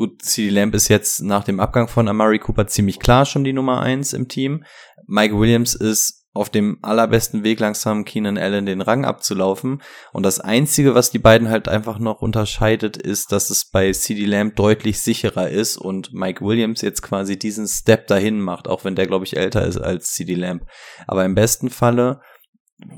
Gut, 0.00 0.22
CD 0.22 0.48
Lamb 0.48 0.74
ist 0.74 0.88
jetzt 0.88 1.20
nach 1.20 1.44
dem 1.44 1.60
Abgang 1.60 1.86
von 1.86 2.08
Amari 2.08 2.38
Cooper 2.38 2.66
ziemlich 2.66 3.00
klar 3.00 3.26
schon 3.26 3.44
die 3.44 3.52
Nummer 3.52 3.82
eins 3.82 4.14
im 4.14 4.28
Team. 4.28 4.64
Mike 5.06 5.38
Williams 5.38 5.74
ist 5.74 6.20
auf 6.32 6.48
dem 6.48 6.78
allerbesten 6.80 7.42
Weg 7.42 7.60
langsam 7.60 8.06
Keenan 8.06 8.38
Allen 8.38 8.64
den 8.64 8.80
Rang 8.80 9.04
abzulaufen. 9.04 9.82
Und 10.12 10.24
das 10.24 10.40
Einzige, 10.40 10.94
was 10.94 11.10
die 11.10 11.18
beiden 11.18 11.50
halt 11.50 11.68
einfach 11.68 11.98
noch 11.98 12.22
unterscheidet, 12.22 12.96
ist, 12.96 13.30
dass 13.32 13.50
es 13.50 13.68
bei 13.68 13.92
CD 13.92 14.24
Lamb 14.24 14.56
deutlich 14.56 15.00
sicherer 15.00 15.50
ist 15.50 15.76
und 15.76 16.14
Mike 16.14 16.42
Williams 16.44 16.82
jetzt 16.82 17.02
quasi 17.02 17.38
diesen 17.38 17.66
Step 17.66 18.06
dahin 18.06 18.40
macht, 18.40 18.68
auch 18.68 18.84
wenn 18.84 18.94
der, 18.94 19.06
glaube 19.06 19.26
ich, 19.26 19.36
älter 19.36 19.66
ist 19.66 19.76
als 19.76 20.12
CD 20.12 20.34
Lamb. 20.34 20.64
Aber 21.06 21.24
im 21.24 21.34
besten 21.34 21.68
Falle 21.68 22.20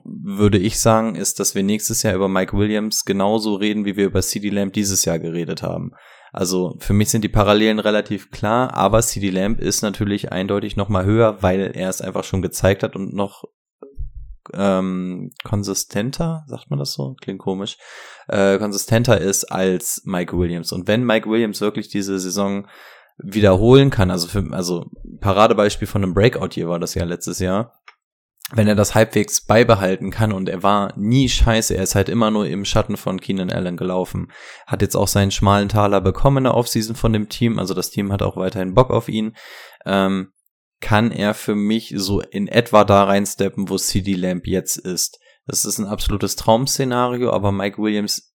würde 0.05 0.59
ich 0.59 0.81
sagen, 0.81 1.15
ist, 1.15 1.41
dass 1.41 1.55
wir 1.55 1.63
nächstes 1.63 2.03
Jahr 2.03 2.15
über 2.15 2.29
Mike 2.29 2.57
Williams 2.57 3.05
genauso 3.05 3.55
reden, 3.55 3.85
wie 3.85 3.97
wir 3.97 4.07
über 4.07 4.23
CD 4.23 4.51
Lamb 4.51 4.73
dieses 4.73 5.05
Jahr 5.05 5.19
geredet 5.19 5.63
haben. 5.63 5.93
Also 6.33 6.77
für 6.79 6.95
mich 6.95 7.11
sind 7.11 7.23
die 7.23 7.29
Parallelen 7.29 7.79
relativ 7.79 8.31
klar, 8.31 8.75
aber 8.75 9.03
CD 9.03 9.31
Lamb 9.31 9.61
ist 9.61 9.83
natürlich 9.83 10.33
eindeutig 10.33 10.77
noch 10.77 10.89
mal 10.89 11.05
höher, 11.05 11.43
weil 11.43 11.73
er 11.75 11.91
es 11.91 12.01
einfach 12.01 12.25
schon 12.25 12.41
gezeigt 12.41 12.83
hat 12.83 12.97
und 12.97 13.13
noch 13.13 13.45
ähm, 14.55 15.31
konsistenter, 15.45 16.45
sagt 16.47 16.71
man 16.71 16.79
das 16.79 16.95
so? 16.95 17.15
Klingt 17.21 17.41
komisch. 17.41 17.77
Äh, 18.29 18.59
konsistenter 18.59 19.21
ist 19.21 19.45
als 19.45 20.03
Mike 20.05 20.37
Williams. 20.37 20.73
Und 20.73 20.89
wenn 20.89 21.05
Mike 21.05 21.29
Williams 21.29 21.61
wirklich 21.61 21.89
diese 21.89 22.19
Saison 22.19 22.67
wiederholen 23.19 23.91
kann, 23.91 24.11
also 24.11 24.27
für, 24.27 24.45
also 24.53 24.87
Paradebeispiel 25.21 25.87
von 25.87 26.03
einem 26.03 26.15
Breakout 26.15 26.51
hier 26.53 26.69
war 26.69 26.81
das 26.81 26.95
ja 26.95 27.05
letztes 27.05 27.39
Jahr, 27.39 27.73
wenn 28.51 28.69
er 28.69 28.75
das 28.75 28.95
halbwegs 28.95 29.45
beibehalten 29.45 30.11
kann 30.11 30.33
und 30.33 30.49
er 30.49 30.63
war 30.63 30.93
nie 30.99 31.29
scheiße, 31.29 31.75
er 31.77 31.83
ist 31.83 31.95
halt 31.95 32.09
immer 32.09 32.31
nur 32.31 32.47
im 32.47 32.65
Schatten 32.65 32.97
von 32.97 33.21
Keenan 33.21 33.51
Allen 33.51 33.77
gelaufen, 33.77 34.31
hat 34.67 34.83
jetzt 34.83 34.97
auch 34.97 35.09
seinen 35.09 35.31
schmalen 35.31 35.69
Taler 35.69 36.01
bekommen 36.01 36.39
in 36.39 36.45
der 36.45 36.55
Offseason 36.55 36.97
von 36.97 37.13
dem 37.13 37.29
Team, 37.29 37.59
also 37.59 37.73
das 37.73 37.91
Team 37.91 38.13
hat 38.13 38.23
auch 38.23 38.37
weiterhin 38.37 38.75
Bock 38.75 38.91
auf 38.91 39.09
ihn, 39.09 39.37
ähm, 39.87 40.33
kann 40.81 41.13
er 41.13 41.33
für 41.33 41.55
mich 41.55 41.95
so 41.97 42.21
in 42.21 42.49
etwa 42.49 42.85
da 42.85 43.05
reinsteppen, 43.05 43.69
wo 43.69 43.79
CD 43.79 44.15
Lamp 44.15 44.47
jetzt 44.47 44.77
ist. 44.77 45.19
Das 45.47 45.65
ist 45.65 45.79
ein 45.79 45.87
absolutes 45.87 46.37
Traum-Szenario, 46.37 47.31
aber 47.31 47.53
Mike 47.53 47.81
Williams, 47.81 48.35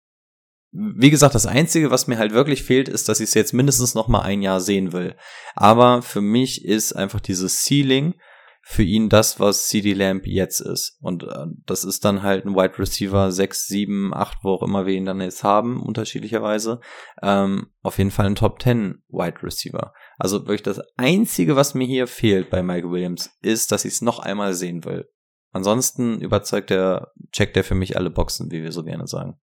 wie 0.72 1.10
gesagt, 1.10 1.34
das 1.34 1.46
Einzige, 1.46 1.90
was 1.90 2.06
mir 2.06 2.18
halt 2.18 2.32
wirklich 2.32 2.62
fehlt, 2.62 2.88
ist, 2.88 3.08
dass 3.08 3.20
ich 3.20 3.28
es 3.28 3.34
jetzt 3.34 3.52
mindestens 3.52 3.94
noch 3.94 4.08
mal 4.08 4.22
ein 4.22 4.42
Jahr 4.42 4.60
sehen 4.60 4.92
will. 4.92 5.16
Aber 5.54 6.02
für 6.02 6.20
mich 6.20 6.64
ist 6.64 6.92
einfach 6.92 7.20
dieses 7.20 7.64
Ceiling, 7.64 8.14
für 8.68 8.82
ihn 8.82 9.08
das, 9.08 9.38
was 9.38 9.68
CD 9.68 9.92
Lamb 9.92 10.26
jetzt 10.26 10.58
ist. 10.58 10.98
Und 11.00 11.22
äh, 11.22 11.46
das 11.66 11.84
ist 11.84 12.04
dann 12.04 12.24
halt 12.24 12.44
ein 12.44 12.56
Wide 12.56 12.80
Receiver 12.80 13.30
6, 13.30 13.68
7, 13.68 14.12
8, 14.12 14.38
wo 14.42 14.54
auch 14.54 14.62
immer 14.64 14.86
wir 14.86 14.94
ihn 14.94 15.04
dann 15.04 15.20
jetzt 15.20 15.44
haben, 15.44 15.80
unterschiedlicherweise. 15.80 16.80
Ähm, 17.22 17.68
auf 17.82 17.98
jeden 17.98 18.10
Fall 18.10 18.26
ein 18.26 18.34
Top 18.34 18.60
10 18.60 19.04
Wide 19.06 19.40
Receiver. 19.44 19.94
Also 20.18 20.40
wirklich 20.48 20.64
das 20.64 20.80
Einzige, 20.96 21.54
was 21.54 21.74
mir 21.74 21.86
hier 21.86 22.08
fehlt 22.08 22.50
bei 22.50 22.60
Mike 22.64 22.90
Williams, 22.90 23.30
ist, 23.40 23.70
dass 23.70 23.84
ich 23.84 23.92
es 23.92 24.02
noch 24.02 24.18
einmal 24.18 24.52
sehen 24.52 24.84
will. 24.84 25.08
Ansonsten 25.52 26.20
überzeugt 26.20 26.72
er, 26.72 27.12
checkt 27.30 27.56
er 27.56 27.62
für 27.62 27.76
mich 27.76 27.96
alle 27.96 28.10
Boxen, 28.10 28.50
wie 28.50 28.64
wir 28.64 28.72
so 28.72 28.82
gerne 28.82 29.06
sagen. 29.06 29.38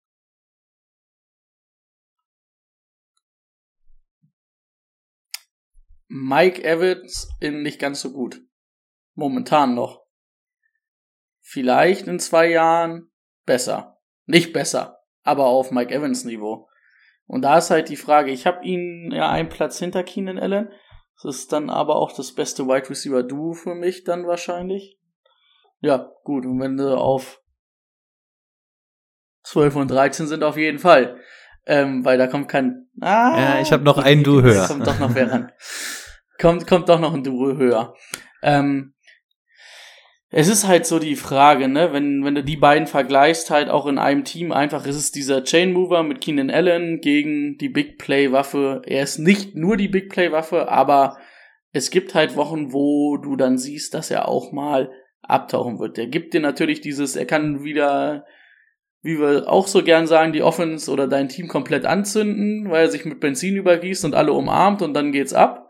Mike 6.10 6.62
Evans 6.62 7.30
in 7.40 7.62
nicht 7.62 7.80
ganz 7.80 8.02
so 8.02 8.12
gut. 8.12 8.42
Momentan 9.16 9.76
noch. 9.76 10.04
Vielleicht 11.42 12.08
in 12.08 12.20
zwei 12.20 12.50
Jahren 12.50 13.12
besser. 13.46 14.00
Nicht 14.26 14.54
besser, 14.54 15.00
aber 15.24 15.46
auf 15.46 15.72
Mike 15.72 15.94
Evans 15.94 16.24
Niveau. 16.24 16.70
Und 17.26 17.42
da 17.42 17.58
ist 17.58 17.70
halt 17.70 17.90
die 17.90 17.98
Frage, 17.98 18.32
ich 18.32 18.46
habe 18.46 18.66
ihn 18.66 19.12
ja 19.12 19.30
einen 19.30 19.50
Platz 19.50 19.80
hinter 19.80 20.04
Keenan 20.04 20.40
Allen. 20.40 20.70
Das 21.22 21.36
ist 21.36 21.54
dann 21.54 21.70
aber 21.70 21.98
auch 21.98 22.12
das 22.12 22.34
beste 22.34 22.66
Wide 22.68 22.90
Receiver 22.90 23.24
Duo 23.24 23.54
für 23.54 23.76
mich 23.76 24.04
dann 24.04 24.26
wahrscheinlich. 24.28 24.98
Ja, 25.80 26.12
gut, 26.24 26.46
und 26.46 26.60
wenn 26.60 26.78
du 26.78 26.98
auf 26.98 27.42
12 29.44 29.76
und 29.76 29.92
13 29.92 30.28
sind 30.28 30.44
auf 30.44 30.58
jeden 30.58 30.80
Fall. 30.80 31.20
Ähm, 31.66 32.04
weil 32.04 32.18
da 32.18 32.28
kommt 32.28 32.50
kein. 32.50 32.90
Ah, 33.00 33.38
ja, 33.38 33.62
ich 33.62 33.72
habe 33.72 33.84
noch 33.84 33.98
ein 33.98 34.24
Duo 34.24 34.42
höher. 34.42 34.68
Kommt 34.68 34.86
doch 34.86 35.00
noch 35.00 35.16
wer 35.16 35.32
ran. 35.32 35.52
kommt, 36.40 36.68
kommt 36.68 36.90
doch 36.90 37.00
noch 37.00 37.14
ein 37.14 37.24
Duo 37.24 37.56
höher. 37.58 37.94
Ähm, 38.42 38.94
es 40.36 40.48
ist 40.48 40.68
halt 40.68 40.88
so 40.88 40.98
die 40.98 41.16
Frage, 41.16 41.68
ne, 41.68 41.94
wenn, 41.94 42.26
wenn 42.26 42.34
du 42.34 42.44
die 42.44 42.58
beiden 42.58 42.88
vergleichst, 42.88 43.52
halt 43.52 43.70
auch 43.70 43.86
in 43.86 44.00
einem 44.00 44.24
Team, 44.24 44.52
einfach 44.52 44.88
ist 44.88 44.96
es 44.96 45.12
dieser 45.12 45.44
Chain 45.44 45.72
Mover 45.74 46.02
mit 46.02 46.22
Keenan 46.22 46.50
Allen 46.50 47.02
gegen 47.02 47.60
die 47.60 47.70
Big 47.70 48.00
Play 48.00 48.32
Waffe. 48.32 48.82
Er 48.84 49.04
ist 49.04 49.20
nicht 49.20 49.54
nur 49.54 49.78
die 49.78 49.88
Big 49.88 50.10
Play 50.10 50.32
Waffe, 50.32 50.70
aber 50.70 51.20
es 51.72 51.92
gibt 51.92 52.16
halt 52.16 52.36
Wochen, 52.36 52.74
wo 52.74 53.18
du 53.18 53.36
dann 53.36 53.60
siehst, 53.60 53.94
dass 53.94 54.10
er 54.10 54.28
auch 54.28 54.52
mal 54.52 54.92
abtauchen 55.22 55.78
wird. 55.78 55.98
Der 55.98 56.08
gibt 56.08 56.34
dir 56.34 56.42
natürlich 56.42 56.82
dieses, 56.82 57.16
er 57.16 57.26
kann 57.26 57.64
wieder, 57.64 58.26
wie 59.04 59.20
wir 59.20 59.48
auch 59.48 59.68
so 59.68 59.84
gern 59.84 60.08
sagen, 60.08 60.34
die 60.34 60.42
Offense 60.42 60.90
oder 60.90 61.08
dein 61.08 61.30
Team 61.30 61.48
komplett 61.48 61.86
anzünden, 61.86 62.72
weil 62.72 62.86
er 62.86 62.90
sich 62.90 63.06
mit 63.06 63.20
Benzin 63.20 63.56
übergießt 63.56 64.04
und 64.04 64.16
alle 64.16 64.34
umarmt 64.34 64.82
und 64.82 64.96
dann 64.96 65.12
geht's 65.12 65.34
ab. 65.34 65.70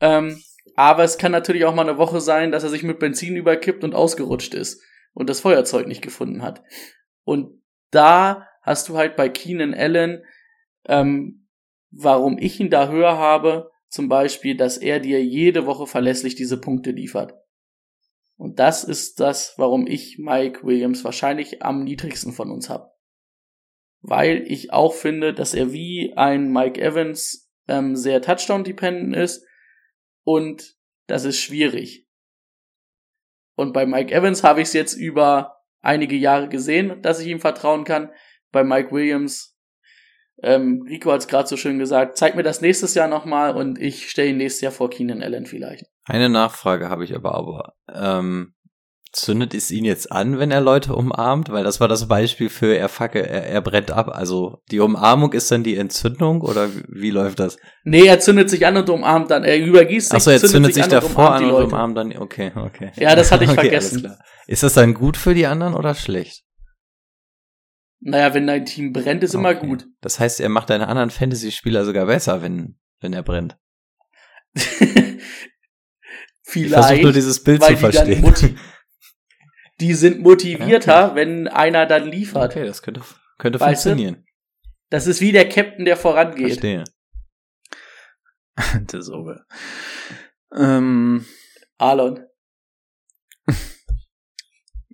Ähm, 0.00 0.42
aber 0.76 1.04
es 1.04 1.18
kann 1.18 1.32
natürlich 1.32 1.64
auch 1.64 1.74
mal 1.74 1.88
eine 1.88 1.98
Woche 1.98 2.20
sein, 2.20 2.52
dass 2.52 2.62
er 2.62 2.70
sich 2.70 2.82
mit 2.82 2.98
Benzin 2.98 3.36
überkippt 3.36 3.84
und 3.84 3.94
ausgerutscht 3.94 4.54
ist 4.54 4.82
und 5.14 5.28
das 5.28 5.40
Feuerzeug 5.40 5.86
nicht 5.86 6.02
gefunden 6.02 6.42
hat. 6.42 6.62
Und 7.24 7.62
da 7.90 8.46
hast 8.62 8.88
du 8.88 8.96
halt 8.96 9.16
bei 9.16 9.28
Keenan 9.28 9.74
Allen 9.74 10.22
ähm, 10.86 11.46
warum 11.90 12.38
ich 12.38 12.60
ihn 12.60 12.70
da 12.70 12.88
höher 12.88 13.18
habe, 13.18 13.70
zum 13.88 14.08
Beispiel, 14.08 14.56
dass 14.56 14.78
er 14.78 15.00
dir 15.00 15.22
jede 15.24 15.66
Woche 15.66 15.86
verlässlich 15.86 16.36
diese 16.36 16.60
Punkte 16.60 16.92
liefert. 16.92 17.34
Und 18.36 18.58
das 18.58 18.84
ist 18.84 19.20
das, 19.20 19.54
warum 19.56 19.86
ich 19.86 20.18
Mike 20.18 20.64
Williams 20.64 21.04
wahrscheinlich 21.04 21.62
am 21.62 21.84
niedrigsten 21.84 22.32
von 22.32 22.50
uns 22.50 22.70
habe. 22.70 22.90
Weil 24.00 24.44
ich 24.46 24.72
auch 24.72 24.94
finde, 24.94 25.34
dass 25.34 25.52
er 25.52 25.72
wie 25.72 26.14
ein 26.16 26.50
Mike 26.50 26.80
Evans 26.80 27.50
ähm, 27.68 27.96
sehr 27.96 28.22
Touchdown-dependent 28.22 29.14
ist 29.14 29.44
und 30.24 30.76
das 31.06 31.24
ist 31.24 31.40
schwierig. 31.40 32.06
Und 33.56 33.72
bei 33.72 33.84
Mike 33.84 34.14
Evans 34.14 34.42
habe 34.42 34.60
ich 34.60 34.68
es 34.68 34.72
jetzt 34.72 34.94
über 34.94 35.60
einige 35.82 36.16
Jahre 36.16 36.48
gesehen, 36.48 37.02
dass 37.02 37.20
ich 37.20 37.26
ihm 37.26 37.40
vertrauen 37.40 37.84
kann. 37.84 38.10
Bei 38.52 38.64
Mike 38.64 38.90
Williams, 38.90 39.56
ähm, 40.42 40.84
Rico 40.88 41.12
hat 41.12 41.20
es 41.20 41.28
gerade 41.28 41.48
so 41.48 41.56
schön 41.56 41.78
gesagt, 41.78 42.16
zeig 42.16 42.36
mir 42.36 42.42
das 42.42 42.60
nächstes 42.60 42.94
Jahr 42.94 43.08
nochmal 43.08 43.54
und 43.56 43.78
ich 43.78 44.08
stelle 44.08 44.30
ihn 44.30 44.38
nächstes 44.38 44.62
Jahr 44.62 44.72
vor 44.72 44.90
Keenan 44.90 45.22
Allen 45.22 45.46
vielleicht. 45.46 45.84
Eine 46.04 46.28
Nachfrage 46.28 46.88
habe 46.88 47.04
ich 47.04 47.14
aber, 47.14 47.34
aber 47.34 47.74
ähm, 47.92 48.54
zündet 49.12 49.54
es 49.54 49.70
ihn 49.70 49.84
jetzt 49.84 50.10
an, 50.12 50.38
wenn 50.38 50.50
er 50.50 50.60
Leute 50.60 50.94
umarmt? 50.94 51.50
Weil 51.50 51.64
das 51.64 51.80
war 51.80 51.88
das 51.88 52.08
Beispiel 52.08 52.48
für 52.48 52.76
er 52.76 52.88
facke, 52.88 53.26
er, 53.26 53.46
er 53.46 53.60
brennt 53.60 53.90
ab. 53.90 54.08
Also 54.08 54.62
die 54.70 54.80
Umarmung 54.80 55.32
ist 55.32 55.50
dann 55.50 55.64
die 55.64 55.76
Entzündung 55.76 56.42
oder 56.42 56.74
wie, 56.74 56.84
wie 56.88 57.10
läuft 57.10 57.40
das? 57.40 57.56
Nee, 57.84 58.06
er 58.06 58.20
zündet 58.20 58.50
sich 58.50 58.66
an 58.66 58.76
und 58.76 58.88
umarmt 58.88 59.30
dann. 59.30 59.44
Er 59.44 59.58
übergießt 59.58 60.08
sich. 60.08 60.16
Achso, 60.16 60.30
er 60.30 60.38
zündet, 60.38 60.52
zündet 60.52 60.74
sich, 60.74 60.84
sich 60.84 60.92
davor 60.92 61.34
an 61.34 61.50
und, 61.50 61.64
umarmt 61.64 61.96
dann. 61.96 62.16
Okay, 62.16 62.52
okay. 62.54 62.92
Ja, 62.96 63.14
das 63.14 63.32
hatte 63.32 63.44
ich 63.44 63.50
okay, 63.50 63.60
vergessen. 63.60 64.14
Ist 64.46 64.62
das 64.62 64.74
dann 64.74 64.94
gut 64.94 65.16
für 65.16 65.34
die 65.34 65.46
anderen 65.46 65.74
oder 65.74 65.94
schlecht? 65.94 66.44
Naja, 68.00 68.32
wenn 68.32 68.46
dein 68.46 68.64
Team 68.64 68.92
brennt, 68.92 69.22
ist 69.22 69.34
okay. 69.34 69.40
immer 69.40 69.54
gut. 69.54 69.86
Das 70.00 70.18
heißt, 70.18 70.40
er 70.40 70.48
macht 70.48 70.70
deine 70.70 70.88
anderen 70.88 71.10
Fantasy-Spieler 71.10 71.84
sogar 71.84 72.06
besser, 72.06 72.40
wenn, 72.42 72.78
wenn 73.00 73.12
er 73.12 73.22
brennt. 73.22 73.56
Vielleicht. 76.42 76.90
Ich 76.96 77.02
nur 77.02 77.12
dieses 77.12 77.44
Bild 77.44 77.62
zu 77.62 77.76
verstehen. 77.76 78.24
Die, 79.80 79.94
sind 79.94 80.20
motivierter, 80.20 81.06
okay. 81.06 81.16
wenn 81.16 81.48
einer 81.48 81.86
dann 81.86 82.06
liefert. 82.06 82.52
Okay, 82.52 82.66
das 82.66 82.82
könnte, 82.82 83.02
könnte 83.38 83.58
funktionieren. 83.58 84.16
Du? 84.16 84.22
Das 84.90 85.06
ist 85.06 85.20
wie 85.20 85.32
der 85.32 85.48
Captain, 85.48 85.84
der 85.84 85.96
vorangeht. 85.96 86.48
Verstehe. 86.48 86.84
das 88.86 89.06
ist 89.06 89.10
over. 89.10 89.46
Ähm, 90.54 91.24
Alon. 91.78 92.26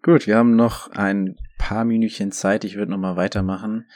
Gut, 0.02 0.26
wir 0.26 0.36
haben 0.36 0.54
noch 0.54 0.90
ein 0.90 1.36
paar 1.58 1.84
Minütchen 1.84 2.30
Zeit. 2.30 2.64
Ich 2.64 2.76
würde 2.76 2.92
noch 2.92 2.98
mal 2.98 3.16
weitermachen. 3.16 3.88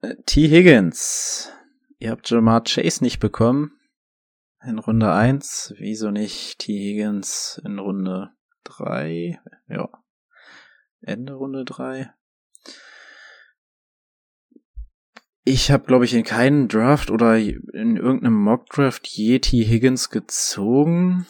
Äh, 0.00 0.16
T. 0.26 0.48
Higgins. 0.48 1.52
Ihr 1.98 2.10
habt 2.10 2.28
Jamar 2.28 2.64
Chase 2.64 3.04
nicht 3.04 3.20
bekommen 3.20 3.78
in 4.66 4.78
Runde 4.78 5.12
1. 5.12 5.74
Wieso 5.78 6.10
nicht 6.10 6.58
T. 6.58 6.72
Higgins 6.72 7.60
in 7.64 7.78
Runde 7.78 8.30
3? 8.64 9.40
Ja. 9.68 9.88
Ende 11.02 11.34
Runde 11.34 11.64
3. 11.64 12.12
Ich 15.46 15.70
habe, 15.70 15.84
glaube 15.84 16.06
ich, 16.06 16.14
in 16.14 16.24
keinem 16.24 16.68
Draft 16.68 17.10
oder 17.10 17.36
in 17.36 17.96
irgendeinem 17.96 18.42
Mock-Draft 18.42 19.06
je 19.06 19.38
T. 19.40 19.62
Higgins 19.62 20.08
gezogen, 20.08 21.26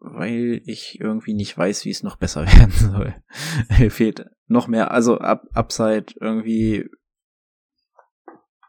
weil 0.00 0.62
ich 0.64 1.00
irgendwie 1.00 1.34
nicht 1.34 1.56
weiß, 1.56 1.84
wie 1.84 1.90
es 1.90 2.02
noch 2.02 2.16
besser 2.16 2.46
werden 2.46 2.72
soll. 2.72 3.14
Mir 3.78 3.90
fehlt 3.92 4.26
noch 4.48 4.66
mehr, 4.66 4.90
also 4.90 5.18
Up 5.18 5.48
Upside 5.52 6.06
irgendwie 6.20 6.90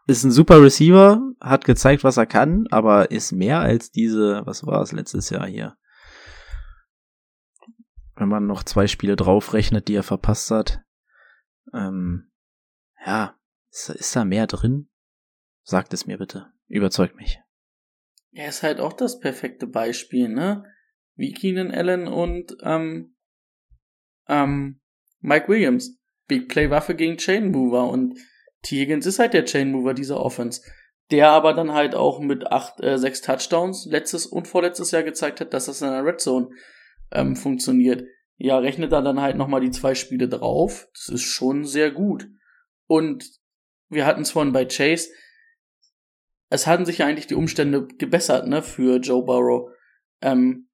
ist 0.08 0.24
ein 0.24 0.32
super 0.32 0.62
Receiver, 0.62 1.22
hat 1.40 1.66
gezeigt, 1.66 2.04
was 2.04 2.18
er 2.18 2.26
kann, 2.28 2.68
aber 2.70 3.12
ist 3.12 3.32
mehr 3.32 3.62
als 3.62 3.92
diese, 3.92 4.46
was 4.46 4.66
war 4.66 4.82
es 4.82 4.92
letztes 4.92 5.30
Jahr 5.30 5.48
hier? 5.48 5.78
Wenn 8.22 8.30
man 8.30 8.46
noch 8.46 8.62
zwei 8.62 8.86
Spiele 8.86 9.16
draufrechnet, 9.16 9.88
die 9.88 9.96
er 9.96 10.04
verpasst 10.04 10.52
hat. 10.52 10.84
Ähm, 11.74 12.32
ja, 13.04 13.36
ist, 13.72 13.90
ist 13.90 14.16
da 14.16 14.26
mehr 14.26 14.46
drin? 14.46 14.92
Sagt 15.64 15.92
es 15.92 16.06
mir 16.06 16.20
bitte. 16.20 16.54
Überzeugt 16.68 17.16
mich. 17.16 17.40
Er 18.32 18.50
ist 18.50 18.62
halt 18.62 18.80
auch 18.80 18.94
das 18.94 19.20
perfekte 19.20 19.66
Beispiel, 19.66 20.30
ne? 20.30 20.72
Wie 21.16 21.34
Keenan 21.34 21.72
Allen 21.72 22.08
und 22.08 22.56
ähm, 22.62 23.16
ähm, 24.28 24.82
Mike 25.22 25.48
Williams. 25.48 25.98
Big 26.28 26.48
Play 26.48 26.70
Waffe 26.70 26.94
gegen 26.94 27.18
Chain 27.18 27.50
Mover 27.50 27.90
und 27.90 28.20
T. 28.62 28.82
Higgins 28.82 29.08
ist 29.08 29.18
halt 29.18 29.34
der 29.34 29.46
Chain 29.46 29.72
Mover 29.72 29.96
dieser 29.96 30.20
Offense, 30.20 30.62
der 31.10 31.32
aber 31.32 31.56
dann 31.56 31.74
halt 31.74 31.96
auch 31.96 32.20
mit 32.20 32.46
acht, 32.46 32.80
äh, 32.82 33.00
sechs 33.00 33.22
Touchdowns 33.22 33.88
letztes 33.90 34.28
und 34.28 34.48
vorletztes 34.48 34.92
Jahr 34.92 35.02
gezeigt 35.02 35.42
hat, 35.42 35.56
dass 35.56 35.66
das 35.66 35.82
in 35.82 35.90
der 35.90 36.06
Red 36.06 36.22
Zone 36.22 36.50
ähm, 37.12 37.36
funktioniert. 37.36 38.04
Ja, 38.38 38.58
rechnet 38.58 38.92
er 38.92 39.02
dann 39.02 39.22
halt 39.22 39.38
nochmal 39.38 39.62
die 39.62 39.72
zwei 39.72 39.96
Spiele 39.96 40.28
drauf. 40.28 40.90
Das 40.94 41.10
ist 41.10 41.24
schon 41.24 41.66
sehr 41.66 41.92
gut. 41.92 42.28
Und 42.88 43.30
wir 43.90 44.06
hatten 44.06 44.22
es 44.22 44.32
vorhin 44.32 44.54
bei 44.54 44.66
Chase. 44.66 45.10
Es 46.50 46.68
hatten 46.68 46.86
sich 46.86 47.00
ja 47.00 47.06
eigentlich 47.06 47.28
die 47.28 47.36
Umstände 47.36 47.88
gebessert, 47.88 48.48
ne, 48.48 48.62
für 48.62 48.98
Joe 48.98 49.24
Burrow. 49.24 49.72
Ähm, 50.22 50.70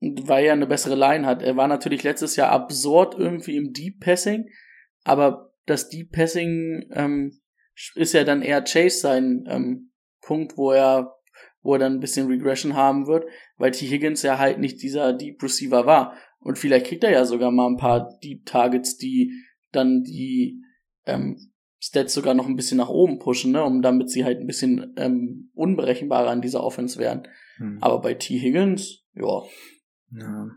weil 0.00 0.44
er 0.44 0.52
eine 0.52 0.66
bessere 0.66 0.94
Line 0.94 1.26
hat. 1.26 1.42
Er 1.42 1.56
war 1.56 1.68
natürlich 1.68 2.02
letztes 2.02 2.36
Jahr 2.36 2.50
absurd 2.50 3.14
irgendwie 3.18 3.56
im 3.56 3.72
Deep 3.72 4.00
Passing, 4.00 4.48
aber 5.04 5.54
das 5.64 5.88
Deep 5.88 6.12
Passing 6.12 6.88
ähm, 6.92 7.40
ist 7.94 8.12
ja 8.12 8.24
dann 8.24 8.42
eher 8.42 8.62
Chase 8.62 8.98
sein 8.98 9.44
ähm, 9.48 9.92
Punkt, 10.20 10.56
wo 10.56 10.72
er 10.72 11.12
wo 11.62 11.74
er 11.74 11.80
dann 11.80 11.94
ein 11.94 12.00
bisschen 12.00 12.28
Regression 12.28 12.76
haben 12.76 13.08
wird, 13.08 13.24
weil 13.56 13.70
T. 13.70 13.86
Higgins 13.86 14.22
ja 14.22 14.38
halt 14.38 14.58
nicht 14.58 14.82
dieser 14.82 15.12
Deep 15.12 15.42
Receiver 15.42 15.86
war. 15.86 16.14
Und 16.38 16.58
vielleicht 16.58 16.86
kriegt 16.86 17.04
er 17.04 17.10
ja 17.10 17.24
sogar 17.24 17.50
mal 17.50 17.66
ein 17.66 17.76
paar 17.76 18.18
Deep 18.22 18.46
Targets, 18.46 18.96
die 18.96 19.32
dann 19.72 20.02
die 20.02 20.62
ähm, 21.06 21.50
Stats 21.78 22.14
sogar 22.14 22.34
noch 22.34 22.46
ein 22.46 22.56
bisschen 22.56 22.78
nach 22.78 22.88
oben 22.88 23.18
pushen, 23.18 23.52
ne, 23.52 23.62
um 23.62 23.82
damit 23.82 24.10
sie 24.10 24.24
halt 24.24 24.40
ein 24.40 24.46
bisschen 24.46 24.94
ähm, 24.96 25.50
unberechenbarer 25.54 26.30
an 26.30 26.42
dieser 26.42 26.62
Offense 26.62 26.98
werden. 26.98 27.28
Hm. 27.56 27.78
Aber 27.80 28.00
bei 28.00 28.14
T. 28.14 28.38
Higgins, 28.38 29.04
ja. 29.14 29.42
Ja. 30.12 30.50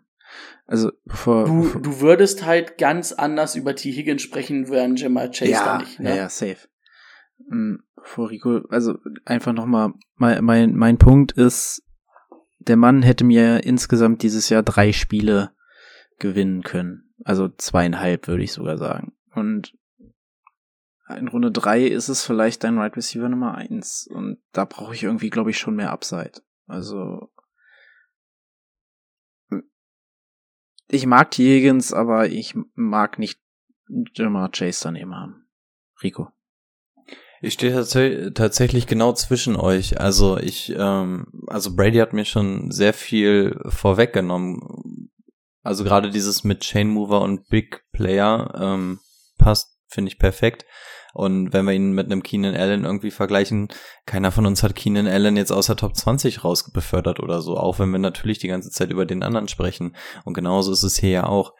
Also 0.66 0.91
bevor 1.06 1.45
du, 1.45 1.62
bevor, 1.62 1.82
du 1.82 2.02
würdest 2.02 2.45
halt 2.45 2.78
ganz 2.78 3.12
anders 3.12 3.56
über 3.56 3.76
T. 3.76 3.91
Higgins 3.91 4.22
sprechen, 4.22 4.70
während 4.70 5.00
Jamal 5.00 5.32
Chase 5.32 5.52
ja, 5.52 5.66
da 5.66 5.78
nicht. 5.80 6.00
Ne? 6.00 6.10
Ja, 6.10 6.16
ja, 6.16 6.30
safe. 6.30 6.68
Hm, 7.50 7.84
vor 8.04 8.30
Rico, 8.30 8.62
also 8.70 8.97
einfach 9.26 9.54
nochmal, 9.54 9.93
mein, 10.16 10.43
mein, 10.43 10.76
mein 10.76 10.97
Punkt 10.97 11.32
ist, 11.32 11.84
der 12.60 12.78
Mann 12.78 13.01
hätte 13.01 13.24
mir 13.24 13.64
insgesamt 13.64 14.22
dieses 14.22 14.49
Jahr 14.49 14.64
drei 14.64 14.91
Spiele 14.91 15.55
gewinnen 16.20 16.62
können. 16.62 17.14
Also 17.24 17.49
zweieinhalb, 17.49 18.28
würde 18.28 18.43
ich 18.43 18.51
sogar 18.51 18.78
sagen. 18.78 19.14
Und 19.34 19.74
in 21.18 21.28
Runde 21.28 21.51
drei 21.51 21.86
ist 21.86 22.10
es 22.10 22.24
vielleicht 22.24 22.64
dein 22.64 22.78
Right 22.78 22.95
Receiver 22.95 23.30
Nummer 23.30 23.55
eins. 23.55 24.07
Und 24.07 24.38
da 24.51 24.66
brauche 24.66 24.93
ich 24.93 25.03
irgendwie, 25.03 25.30
glaube 25.30 25.49
ich, 25.49 25.57
schon 25.57 25.76
mehr 25.76 25.91
Upside. 25.91 26.41
Also 26.68 27.32
ich 30.88 31.05
mag 31.05 31.32
die 31.32 31.47
Higgins, 31.47 31.93
aber 31.93 32.28
ich 32.28 32.55
mag 32.76 33.20
nicht 33.20 33.39
Jamar 34.14 34.51
Chase 34.51 34.82
daneben 34.84 35.16
haben. 35.16 35.47
Rico. 36.03 36.32
Ich 37.41 37.53
stehe 37.53 37.73
tats 37.73 37.97
tatsächlich 38.33 38.85
genau 38.85 39.13
zwischen 39.13 39.55
euch. 39.55 39.99
Also 39.99 40.37
ich, 40.37 40.73
ähm, 40.77 41.27
also 41.47 41.75
Brady 41.75 41.99
hat 41.99 42.13
mir 42.13 42.25
schon 42.25 42.71
sehr 42.71 42.93
viel 42.93 43.59
vorweggenommen. 43.67 45.09
Also 45.63 45.83
gerade 45.83 46.09
dieses 46.09 46.43
mit 46.43 46.61
Chain 46.61 46.89
Mover 46.89 47.21
und 47.21 47.47
Big 47.49 47.83
Player 47.91 48.53
ähm, 48.59 48.99
passt, 49.37 49.78
finde 49.87 50.11
ich 50.11 50.20
perfekt. 50.20 50.66
Und 51.13 51.53
wenn 51.53 51.66
wir 51.66 51.74
ihn 51.74 51.93
mit 51.93 52.05
einem 52.05 52.24
Keenan 52.24 52.55
Allen 52.55 52.86
irgendwie 52.86 53.11
vergleichen, 53.11 53.70
keiner 54.05 54.32
von 54.32 54.45
uns 54.45 54.61
hat 54.61 54.75
Keenan 54.75 55.07
Allen 55.07 55.37
jetzt 55.37 55.51
außer 55.51 55.75
Top 55.75 55.95
20 55.95 56.43
rausbefördert 56.43 57.20
oder 57.20 57.41
so, 57.41 57.57
auch 57.57 57.79
wenn 57.79 57.89
wir 57.89 57.99
natürlich 57.99 58.37
die 58.39 58.47
ganze 58.47 58.70
Zeit 58.70 58.91
über 58.91 59.05
den 59.05 59.24
anderen 59.24 59.47
sprechen. 59.47 59.95
Und 60.24 60.33
genauso 60.33 60.71
ist 60.71 60.83
es 60.83 60.97
hier 60.97 61.09
ja 61.09 61.25
auch. 61.25 61.53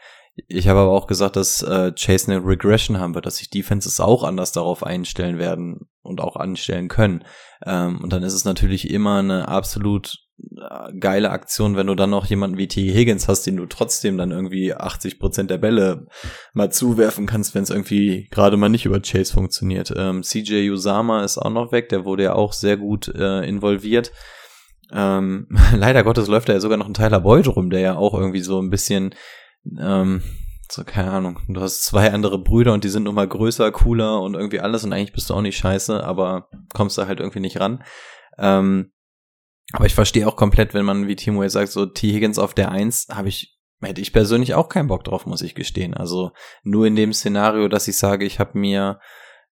Ich 0.48 0.68
habe 0.68 0.80
aber 0.80 0.92
auch 0.92 1.08
gesagt, 1.08 1.36
dass 1.36 1.62
äh, 1.62 1.92
Chase 1.92 2.32
eine 2.32 2.46
Regression 2.46 3.00
haben 3.00 3.16
wird, 3.16 3.26
dass 3.26 3.38
sich 3.38 3.50
Defenses 3.50 4.00
auch 4.00 4.24
anders 4.24 4.52
darauf 4.52 4.84
einstellen 4.84 5.38
werden 5.38 5.90
und 6.02 6.22
auch 6.22 6.36
anstellen 6.36 6.88
können. 6.88 7.24
Ähm, 7.66 8.02
und 8.02 8.14
dann 8.14 8.24
ist 8.24 8.34
es 8.34 8.46
natürlich 8.46 8.90
immer 8.90 9.20
eine 9.20 9.48
absolut 9.48 10.18
äh, 10.40 10.94
geile 11.00 11.32
Aktion, 11.32 11.76
wenn 11.76 11.88
du 11.88 11.96
dann 11.96 12.10
noch 12.10 12.26
jemanden 12.26 12.58
wie 12.58 12.68
T. 12.68 12.94
Higgins 12.94 13.28
hast, 13.28 13.46
den 13.46 13.58
du 13.58 13.66
trotzdem 13.66 14.18
dann 14.18 14.32
irgendwie 14.32 14.74
80 14.74 15.20
Prozent 15.20 15.52
der 15.52 15.58
Bälle 15.58 16.08
mal 16.54 16.72
zuwerfen 16.72 17.26
kannst, 17.26 17.56
wenn 17.56 17.64
es 17.64 17.70
irgendwie 17.70 18.28
gerade 18.32 18.58
mal 18.58 18.70
nicht 18.70 18.86
über 18.86 19.02
Chase 19.02 19.34
funktioniert. 19.34 19.94
Ähm, 19.96 20.24
CJ 20.24 20.70
Usama 20.70 21.24
ist 21.24 21.38
auch 21.38 21.52
noch 21.52 21.72
weg, 21.72 21.90
der 21.90 22.06
wurde 22.06 22.24
ja 22.24 22.34
auch 22.34 22.54
sehr 22.54 22.78
gut 22.78 23.08
äh, 23.10 23.42
involviert. 23.48 24.12
Ähm, 24.92 25.48
leider 25.76 26.04
Gottes 26.04 26.28
läuft 26.28 26.50
da 26.50 26.54
ja 26.54 26.60
sogar 26.60 26.78
noch 26.78 26.88
ein 26.88 26.94
Tyler 26.94 27.20
Boyd 27.20 27.48
rum, 27.48 27.70
der 27.70 27.80
ja 27.80 27.96
auch 27.96 28.14
irgendwie 28.14 28.42
so 28.42 28.62
ein 28.62 28.70
bisschen 28.70 29.14
ähm, 29.78 30.22
So, 30.72 30.84
keine 30.84 31.12
Ahnung. 31.12 31.40
Du 31.48 31.62
hast 31.62 31.84
zwei 31.84 32.12
andere 32.12 32.38
Brüder 32.38 32.74
und 32.74 32.84
die 32.84 32.90
sind 32.90 33.04
nun 33.04 33.16
mal 33.16 33.28
größer, 33.28 33.72
cooler 33.72 34.22
und 34.22 34.36
irgendwie 34.36 34.60
alles 34.60 34.84
und 34.84 34.94
eigentlich 34.94 35.14
bist 35.14 35.30
du 35.30 35.34
auch 35.34 35.42
nicht 35.42 35.58
scheiße, 35.58 36.04
aber 36.04 36.48
kommst 36.74 36.98
da 36.98 37.08
halt 37.08 37.20
irgendwie 37.20 37.40
nicht 37.40 37.60
ran. 37.60 37.84
Ähm, 38.38 38.92
aber 39.72 39.88
ich 39.88 39.96
verstehe 39.96 40.28
auch 40.28 40.36
komplett, 40.36 40.76
wenn 40.76 40.86
man, 40.86 41.08
wie 41.08 41.16
Timo 41.16 41.42
jetzt 41.42 41.54
sagt, 41.54 41.72
so 41.72 41.88
T. 41.88 42.12
Higgins 42.14 42.38
auf 42.38 42.54
der 42.54 42.72
Eins, 42.72 43.08
habe 43.12 43.30
ich, 43.30 43.58
hätte 43.82 44.02
ich 44.02 44.14
persönlich 44.14 44.54
auch 44.54 44.70
keinen 44.70 44.88
Bock 44.88 45.04
drauf, 45.04 45.26
muss 45.26 45.42
ich 45.42 45.56
gestehen. 45.56 45.96
Also 45.96 46.32
nur 46.64 46.86
in 46.86 46.96
dem 46.96 47.14
Szenario, 47.14 47.68
dass 47.68 47.88
ich 47.88 47.98
sage, 47.98 48.26
ich 48.26 48.40
habe 48.40 48.58
mir 48.58 49.00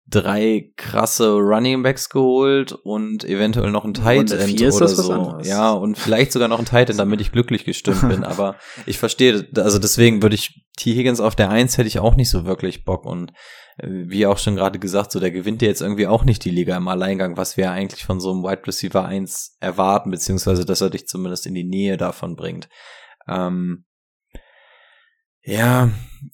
drei 0.08 0.70
krasse 0.76 1.32
Running 1.32 1.82
Backs 1.82 2.08
geholt 2.08 2.72
und 2.72 3.24
eventuell 3.24 3.70
noch 3.72 3.84
ein 3.84 3.94
Tight 3.94 4.30
End 4.30 4.60
oder 4.62 4.88
so. 4.88 5.38
Ja, 5.42 5.72
und 5.72 5.98
vielleicht 5.98 6.30
sogar 6.30 6.48
noch 6.48 6.60
ein 6.60 6.64
Tight 6.64 6.90
End, 6.90 7.00
damit 7.00 7.20
ich 7.20 7.32
glücklich 7.32 7.64
gestimmt 7.64 8.08
bin. 8.08 8.24
Aber 8.24 8.56
ich 8.86 8.98
verstehe, 8.98 9.48
also 9.56 9.78
deswegen 9.78 10.22
würde 10.22 10.36
ich 10.36 10.64
T. 10.76 10.94
Higgins 10.94 11.20
auf 11.20 11.34
der 11.34 11.50
Eins 11.50 11.76
hätte 11.76 11.88
ich 11.88 11.98
auch 11.98 12.14
nicht 12.14 12.30
so 12.30 12.44
wirklich 12.44 12.84
Bock 12.84 13.04
und 13.04 13.32
äh, 13.78 13.88
wie 13.88 14.26
auch 14.26 14.38
schon 14.38 14.56
gerade 14.56 14.78
gesagt, 14.78 15.10
so 15.10 15.18
der 15.18 15.32
gewinnt 15.32 15.60
ja 15.62 15.68
jetzt 15.68 15.82
irgendwie 15.82 16.06
auch 16.06 16.24
nicht 16.24 16.44
die 16.44 16.50
Liga 16.50 16.76
im 16.76 16.86
Alleingang, 16.86 17.36
was 17.36 17.56
wir 17.56 17.72
eigentlich 17.72 18.04
von 18.04 18.20
so 18.20 18.30
einem 18.30 18.44
Wide 18.44 18.66
Receiver 18.66 19.04
1 19.04 19.56
erwarten, 19.58 20.10
beziehungsweise 20.12 20.64
dass 20.64 20.80
er 20.80 20.90
dich 20.90 21.08
zumindest 21.08 21.46
in 21.46 21.54
die 21.54 21.64
Nähe 21.64 21.96
davon 21.96 22.36
bringt. 22.36 22.68
Ähm, 23.26 23.84
ja, 25.46 25.90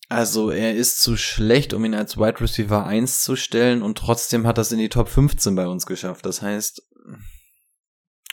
also 0.08 0.50
er 0.50 0.74
ist 0.74 1.02
zu 1.02 1.18
schlecht, 1.18 1.74
um 1.74 1.84
ihn 1.84 1.94
als 1.94 2.16
Wide 2.16 2.40
Receiver 2.40 2.86
1 2.86 3.22
zu 3.22 3.36
stellen 3.36 3.82
und 3.82 3.98
trotzdem 3.98 4.46
hat 4.46 4.56
das 4.56 4.72
in 4.72 4.78
die 4.78 4.88
Top 4.88 5.08
15 5.08 5.54
bei 5.54 5.66
uns 5.66 5.84
geschafft. 5.84 6.24
Das 6.24 6.40
heißt, 6.40 6.82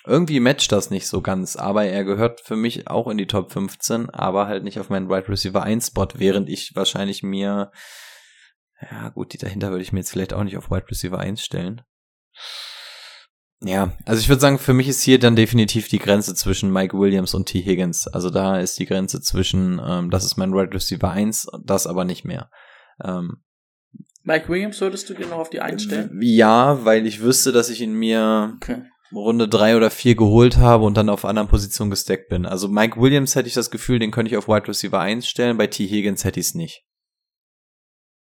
irgendwie 0.05 0.39
matcht 0.39 0.71
das 0.71 0.89
nicht 0.89 1.07
so 1.07 1.21
ganz, 1.21 1.57
aber 1.57 1.83
er 1.83 2.05
gehört 2.05 2.39
für 2.39 2.55
mich 2.55 2.87
auch 2.87 3.09
in 3.09 3.17
die 3.17 3.27
Top 3.27 3.51
15, 3.51 4.09
aber 4.09 4.47
halt 4.47 4.63
nicht 4.63 4.79
auf 4.79 4.89
meinen 4.89 5.09
Wide 5.09 5.27
Receiver 5.27 5.61
1 5.61 5.87
Spot, 5.87 6.07
während 6.13 6.47
ich 6.47 6.71
wahrscheinlich 6.75 7.23
mir, 7.23 7.71
ja 8.89 9.09
gut, 9.09 9.33
die 9.33 9.37
dahinter 9.37 9.71
würde 9.71 9.83
ich 9.83 9.91
mir 9.91 9.99
jetzt 9.99 10.11
vielleicht 10.11 10.33
auch 10.33 10.45
nicht 10.45 10.55
auf 10.55 10.71
Wide 10.71 10.89
Receiver 10.89 11.19
1 11.19 11.43
stellen. 11.43 11.81
Ja, 13.61 13.91
also 14.05 14.21
ich 14.21 14.29
würde 14.29 14.39
sagen, 14.39 14.57
für 14.57 14.73
mich 14.73 14.87
ist 14.87 15.01
hier 15.01 15.19
dann 15.19 15.35
definitiv 15.35 15.89
die 15.89 15.99
Grenze 15.99 16.33
zwischen 16.33 16.71
Mike 16.71 16.97
Williams 16.97 17.33
und 17.33 17.47
T. 17.47 17.61
Higgins. 17.61 18.07
Also 18.07 18.29
da 18.29 18.57
ist 18.57 18.79
die 18.79 18.85
Grenze 18.85 19.21
zwischen, 19.21 19.81
ähm, 19.85 20.09
das 20.09 20.23
ist 20.23 20.37
mein 20.37 20.53
Wide 20.53 20.73
Receiver 20.73 21.11
1, 21.11 21.47
das 21.65 21.85
aber 21.85 22.05
nicht 22.05 22.23
mehr. 22.23 22.49
Ähm, 23.03 23.43
Mike 24.23 24.47
Williams 24.47 24.79
würdest 24.79 25.09
du 25.09 25.13
dir 25.13 25.27
noch 25.27 25.39
auf 25.39 25.49
die 25.49 25.59
einstellen? 25.59 26.17
Ja, 26.21 26.85
weil 26.85 27.05
ich 27.05 27.21
wüsste, 27.21 27.51
dass 27.51 27.69
ich 27.69 27.81
ihn 27.81 27.93
mir 27.93 28.53
okay. 28.57 28.83
Runde 29.11 29.47
drei 29.47 29.75
oder 29.75 29.89
vier 29.89 30.15
geholt 30.15 30.57
habe 30.57 30.85
und 30.85 30.95
dann 30.95 31.09
auf 31.09 31.25
anderen 31.25 31.47
Positionen 31.47 31.89
gesteckt 31.89 32.29
bin. 32.29 32.45
Also 32.45 32.67
Mike 32.67 33.01
Williams 33.01 33.35
hätte 33.35 33.47
ich 33.47 33.55
das 33.55 33.71
Gefühl, 33.71 33.99
den 33.99 34.11
könnte 34.11 34.31
ich 34.31 34.37
auf 34.37 34.47
Wide 34.47 34.67
Receiver 34.67 34.99
1 34.99 35.27
stellen, 35.27 35.57
bei 35.57 35.67
T. 35.67 35.87
Higgins 35.87 36.23
hätte 36.23 36.39
ich 36.39 36.47
es 36.47 36.55
nicht. 36.55 36.85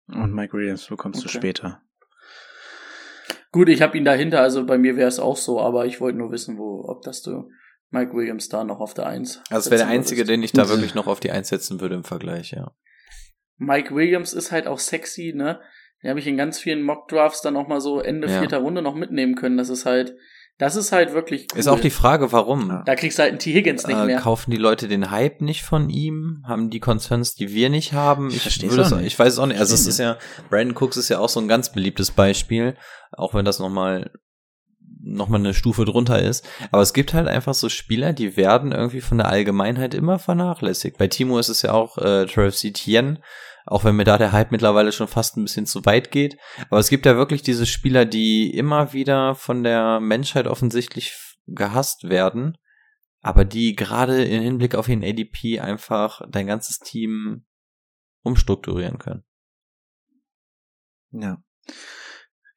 Und 0.08 0.34
Mike 0.34 0.54
Williams 0.58 0.88
bekommst 0.88 1.20
okay. 1.20 1.32
du 1.32 1.38
später. 1.38 1.82
Gut, 3.54 3.70
ich 3.70 3.84
habe 3.84 3.98
ihn 3.98 4.04
dahinter, 4.04 4.42
also 4.42 4.66
bei 4.66 4.80
mir 4.80 4.98
wäre 4.98 5.08
es 5.08 5.20
auch 5.20 5.38
so, 5.38 5.62
aber 5.62 5.86
ich 5.86 6.02
wollte 6.02 6.18
nur 6.18 6.32
wissen, 6.32 6.58
wo, 6.58 6.84
ob 6.88 7.04
das 7.04 7.22
du 7.22 7.50
Mike 7.92 8.14
Williams 8.14 8.50
da 8.50 8.64
noch 8.64 8.80
auf 8.80 8.96
der 8.96 9.06
Eins. 9.06 9.44
Also 9.52 9.70
das 9.70 9.72
wäre 9.72 9.88
der 9.88 9.96
einzige, 9.96 10.22
würdest. 10.22 10.32
den 10.32 10.44
ich 10.44 10.52
da 10.52 10.68
wirklich 10.68 10.96
noch 10.96 11.06
auf 11.06 11.20
die 11.20 11.30
Eins 11.30 11.50
setzen 11.50 11.80
würde 11.80 11.94
im 11.94 12.04
Vergleich, 12.04 12.52
ja. 12.52 12.76
Mike 13.58 13.94
Williams 13.94 14.34
ist 14.34 14.52
halt 14.52 14.66
auch 14.66 14.80
sexy, 14.80 15.34
ne? 15.36 15.62
Den 16.02 16.10
habe 16.10 16.20
ich 16.20 16.26
in 16.26 16.36
ganz 16.36 16.60
vielen 16.60 16.82
Mock 16.82 17.08
Drafts 17.08 17.42
dann 17.42 17.56
auch 17.56 17.68
mal 17.68 17.80
so 17.80 18.00
Ende 18.00 18.28
ja. 18.28 18.40
vierter 18.40 18.58
Runde 18.58 18.82
noch 18.82 18.96
mitnehmen 18.96 19.36
können. 19.36 19.58
Das 19.58 19.70
ist 19.70 19.86
halt, 19.86 20.16
das 20.64 20.78
ist 20.78 20.94
halt 20.94 21.14
wirklich 21.14 21.48
cool. 21.52 21.60
Ist 21.60 21.68
auch 21.68 21.80
die 21.82 21.90
Frage, 21.90 22.32
warum. 22.32 22.82
Da 22.86 22.96
kriegst 22.96 23.20
du 23.20 23.24
halt 23.24 23.32
einen 23.32 23.40
T. 23.40 23.52
Higgins 23.52 23.86
nicht 23.86 23.98
äh, 23.98 24.06
mehr. 24.06 24.20
Kaufen 24.20 24.50
die 24.50 24.58
Leute 24.58 24.88
den 24.88 25.12
Hype 25.12 25.42
nicht 25.42 25.64
von 25.64 25.90
ihm? 25.90 26.42
Haben 26.48 26.70
die 26.70 26.80
Concerns, 26.80 27.36
die 27.36 27.52
wir 27.54 27.70
nicht 27.70 27.92
haben? 27.92 28.30
Ich, 28.30 28.46
ich, 28.46 28.62
würde 28.70 28.84
es, 28.84 28.92
ich 28.92 29.20
weiß 29.20 29.34
es 29.34 29.40
auch 29.40 29.46
nicht. 29.46 29.60
Also 29.60 29.74
es 29.74 29.86
ist 29.86 30.00
ja, 30.00 30.18
Brandon 30.50 30.76
Cooks 30.78 30.96
ist 30.96 31.10
ja 31.10 31.20
auch 31.20 31.28
so 31.28 31.42
ein 31.42 31.50
ganz 31.50 31.74
beliebtes 31.74 32.12
Beispiel, 32.12 32.78
auch 33.12 33.34
wenn 33.34 33.44
das 33.44 33.60
nochmal 33.60 34.12
noch 35.06 35.28
mal 35.28 35.38
eine 35.38 35.54
Stufe 35.54 35.84
drunter 35.84 36.22
ist. 36.22 36.46
Aber 36.72 36.82
es 36.82 36.94
gibt 36.94 37.14
halt 37.14 37.28
einfach 37.28 37.54
so 37.54 37.68
Spieler, 37.68 38.14
die 38.14 38.38
werden 38.38 38.72
irgendwie 38.72 39.02
von 39.02 39.18
der 39.18 39.28
Allgemeinheit 39.28 39.94
immer 39.94 40.18
vernachlässigt. 40.18 40.98
Bei 40.98 41.10
Timo 41.10 41.40
ist 41.40 41.50
es 41.50 41.62
ja 41.62 41.74
auch 41.74 41.98
äh, 41.98 42.26
Travis 42.26 42.64
Etienne, 42.64 43.20
auch 43.66 43.84
wenn 43.84 43.96
mir 43.96 44.04
da 44.04 44.18
der 44.18 44.32
Hype 44.32 44.52
mittlerweile 44.52 44.92
schon 44.92 45.08
fast 45.08 45.38
ein 45.38 45.44
bisschen 45.44 45.66
zu 45.66 45.86
weit 45.86 46.12
geht. 46.12 46.38
Aber 46.70 46.80
es 46.80 46.90
gibt 46.90 47.06
ja 47.06 47.16
wirklich 47.16 47.42
diese 47.42 47.66
Spieler, 47.66 48.06
die 48.06 48.56
immer 48.56 48.94
wieder 48.94 49.36
von 49.36 49.64
der 49.64 50.00
Menschheit 50.00 50.48
offensichtlich 50.48 51.16
gehasst 51.48 52.10
werden, 52.10 52.58
aber 53.22 53.46
die 53.46 53.76
gerade 53.76 54.24
im 54.24 54.42
Hinblick 54.42 54.76
auf 54.76 54.90
ihren 54.90 55.04
ADP 55.04 55.60
einfach 55.60 56.22
dein 56.30 56.48
ganzes 56.48 56.80
Team 56.80 57.46
umstrukturieren 58.24 58.98
können. 58.98 59.24
Ja. 61.12 61.42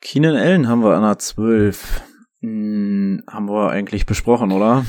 Keenan 0.00 0.36
Allen 0.36 0.68
haben 0.68 0.82
wir 0.82 0.94
an 0.94 1.02
der 1.02 1.18
12. 1.18 2.02
Hm, 2.40 3.22
haben 3.28 3.48
wir 3.48 3.70
eigentlich 3.70 4.06
besprochen, 4.06 4.52
oder? 4.52 4.84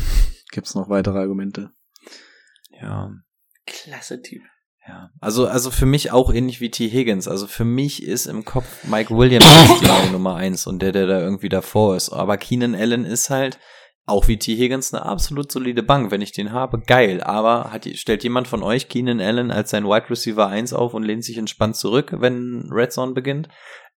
Gibt's 0.52 0.76
noch 0.76 0.90
weitere 0.90 1.20
Argumente? 1.20 1.72
Ja. 2.70 3.12
Klasse 3.66 4.22
Typ. 4.22 4.44
Ja, 4.88 5.10
also, 5.20 5.48
also 5.48 5.70
für 5.70 5.86
mich 5.86 6.12
auch 6.12 6.34
ähnlich 6.34 6.62
wie 6.62 6.72
T. 6.72 6.90
Higgins. 6.90 7.28
Also 7.28 7.46
für 7.48 7.66
mich 7.66 8.04
ist 8.04 8.26
im 8.26 8.46
Kopf 8.46 8.86
Mike 8.86 9.16
Williams 9.16 9.46
die 9.82 10.12
Nummer 10.12 10.36
eins 10.36 10.66
und 10.66 10.82
der, 10.82 10.94
der 10.94 11.08
da 11.08 11.20
irgendwie 11.20 11.50
davor 11.50 11.96
ist. 11.96 12.10
Aber 12.10 12.38
Keenan 12.38 12.74
Allen 12.74 13.04
ist 13.04 13.30
halt 13.30 13.60
auch 14.06 14.30
wie 14.30 14.40
T. 14.40 14.56
Higgins 14.56 14.94
eine 14.94 15.06
absolut 15.06 15.52
solide 15.52 15.84
Bank. 15.84 16.10
Wenn 16.10 16.22
ich 16.22 16.32
den 16.32 16.54
habe, 16.54 16.80
geil. 16.80 17.22
Aber 17.22 17.72
hat, 17.74 17.86
stellt 17.86 18.24
jemand 18.24 18.48
von 18.48 18.64
euch 18.64 18.88
Keenan 18.88 19.20
Allen 19.20 19.52
als 19.52 19.72
sein 19.72 19.86
Wide 19.86 20.10
Receiver 20.10 20.48
1 20.48 20.72
auf 20.72 20.94
und 20.94 21.04
lehnt 21.04 21.26
sich 21.26 21.38
entspannt 21.38 21.76
zurück, 21.76 22.16
wenn 22.18 22.70
Red 22.72 22.94
Zone 22.94 23.12
beginnt? 23.12 23.50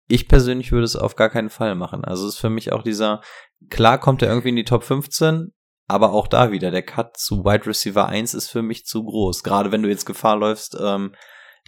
Ich 0.09 0.27
persönlich 0.27 0.73
würde 0.73 0.83
es 0.83 0.97
auf 0.97 1.15
gar 1.15 1.29
keinen 1.29 1.49
Fall 1.49 1.75
machen. 1.75 2.03
Also 2.03 2.27
es 2.27 2.33
ist 2.33 2.41
für 2.41 2.49
mich 2.49 2.73
auch 2.73 2.83
dieser, 2.83 3.21
klar 3.69 3.97
kommt 3.97 4.21
er 4.21 4.27
irgendwie 4.27 4.49
in 4.49 4.57
die 4.57 4.65
Top 4.65 4.83
15, 4.83 5.53
aber 5.91 6.13
auch 6.13 6.27
da 6.27 6.51
wieder, 6.51 6.71
der 6.71 6.83
Cut 6.83 7.17
zu 7.17 7.43
Wide 7.43 7.65
Receiver 7.65 8.07
1 8.07 8.33
ist 8.33 8.49
für 8.49 8.61
mich 8.61 8.85
zu 8.85 9.03
groß. 9.03 9.43
Gerade 9.43 9.71
wenn 9.71 9.83
du 9.83 9.89
jetzt 9.89 10.05
Gefahr 10.05 10.37
läufst, 10.37 10.77
ähm, 10.79 11.15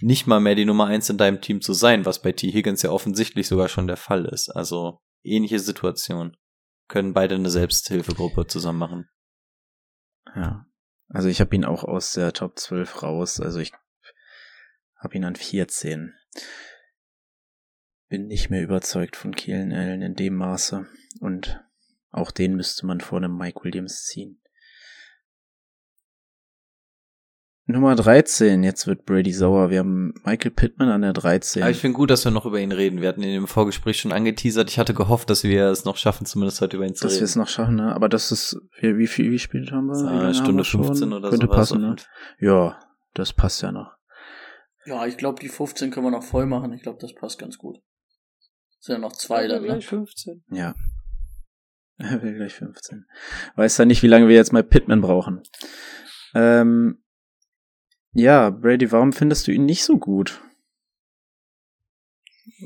nicht 0.02 0.28
mal 0.28 0.40
mehr 0.40 0.56
die 0.56 0.66
Nummer 0.66 0.88
1 0.88 1.10
in 1.10 1.18
deinem 1.18 1.41
Team 1.41 1.62
zu 1.62 1.74
sein, 1.74 2.06
was 2.06 2.22
bei 2.22 2.32
T. 2.32 2.52
Higgins 2.52 2.82
ja 2.82 2.90
offensichtlich 2.90 3.48
sogar 3.48 3.68
schon 3.68 3.88
der 3.88 3.98
Fall 3.98 4.26
ist. 4.26 4.50
Also 4.50 5.02
ähnliche 5.24 5.60
Situation. 5.60 6.36
Können 6.88 7.14
beide 7.14 7.36
eine 7.36 7.50
Selbsthilfegruppe 7.50 8.48
zusammen 8.48 8.80
machen. 8.80 9.10
Ja. 10.36 10.66
Also 11.10 11.30
ich 11.30 11.40
habe 11.40 11.56
ihn 11.56 11.66
auch 11.66 11.84
aus 11.84 12.14
der 12.14 12.34
Top 12.34 12.58
12 12.58 13.04
raus. 13.04 13.40
Also 13.40 13.60
ich 13.60 13.72
habe 14.98 15.16
ihn 15.16 15.26
an 15.26 15.36
14. 15.36 16.14
Bin 18.10 18.28
nicht 18.28 18.50
mehr 18.50 18.64
überzeugt 18.64 19.16
von 19.16 19.36
Kielen 19.36 19.74
Allen 19.74 20.02
in 20.02 20.16
dem 20.16 20.36
Maße. 20.36 20.88
Und 21.20 21.64
auch 22.14 22.31
den 22.31 22.56
müsste 22.56 22.85
man 22.85 23.02
vor 23.02 23.18
einem 23.18 23.38
Mike 23.38 23.64
Williams 23.64 24.06
ziehen. 24.06 24.40
Nummer 27.65 27.95
13, 27.95 28.61
jetzt 28.61 28.88
wird 28.88 29.06
Brady 29.06 29.31
sauer. 29.31 29.69
Wir 29.69 29.80
haben 29.80 30.14
Michael 30.26 30.52
Pittman 30.52 30.90
an 30.90 31.02
der 31.02 31.14
13. 31.14 31.64
Aber 31.64 31.72
ich 31.72 31.77
finde 31.77 31.95
gut, 31.95 32.11
dass 32.11 32.26
wir 32.26 32.31
noch 32.31 32.45
über 32.45 32.60
ihn 32.60 32.73
reden. 32.73 32.99
Wir 32.99 33.07
hatten 33.07 33.23
ihn 33.23 33.35
im 33.35 33.48
Vorgespräch 33.48 33.99
schon 33.99 34.11
angeteasert. 34.11 34.69
Ich 34.69 34.77
hatte 34.77 34.94
gehofft, 34.94 35.30
dass 35.30 35.45
wir 35.45 35.68
es 35.68 35.85
noch 35.85 35.95
schaffen, 35.95 36.26
zumindest 36.26 36.60
heute 36.60 36.76
über 36.76 36.85
ihn 36.85 36.94
zu 36.94 37.06
dass 37.06 37.14
reden. 37.14 37.22
Dass 37.22 37.22
wir 37.22 37.26
es 37.26 37.35
noch 37.38 37.48
schaffen, 37.48 37.76
ne? 37.76 37.95
Aber 37.95 38.10
das 38.10 38.34
ist, 38.34 38.57
wie, 38.81 38.98
wie 38.98 39.07
viel, 39.07 39.31
wie 39.31 39.40
spät 39.40 39.72
haben 39.72 39.88
wir? 39.88 40.07
Eine 40.07 40.34
Stunde 40.34 40.65
15 40.65 41.14
oder 41.14 41.31
so. 41.31 41.38
Könnte 41.38 41.48
passen, 41.48 41.81
ne? 41.81 41.95
Ja, 42.38 42.77
das 43.14 43.31
passt 43.31 43.61
ja 43.61 43.72
noch. 43.72 43.94
Ja, 44.85 45.06
ich 45.07 45.15
glaube, 45.15 45.40
die 45.40 45.48
15 45.48 45.90
können 45.91 46.06
wir 46.06 46.11
noch 46.11 46.23
voll 46.23 46.45
machen. 46.45 46.73
Ich 46.73 46.84
glaube, 46.84 46.98
das 46.99 47.14
passt 47.14 47.40
ganz 47.40 47.57
gut. 47.57 47.77
Sind 48.81 48.95
ja 48.95 48.99
noch 48.99 49.14
zwei 49.14 49.48
dann, 49.48 49.64
ne? 49.64 49.80
15. 49.80 50.44
Ja. 50.49 50.76
Er 52.12 52.22
will 52.22 52.36
gleich 52.36 52.54
15. 52.54 53.06
Weiß 53.56 53.78
ja 53.78 53.86
nicht, 53.86 54.04
wie 54.04 54.08
lange 54.08 54.28
wir 54.28 54.36
jetzt 54.36 54.52
mal 54.52 54.64
Pittman 54.64 55.02
brauchen. 55.02 55.42
Ähm, 56.36 57.02
ja, 58.12 58.50
Brady, 58.50 58.92
warum 58.92 59.14
findest 59.14 59.48
du 59.48 59.52
ihn 59.52 59.66
nicht 59.66 59.84
so 59.84 59.98
gut? 59.98 60.42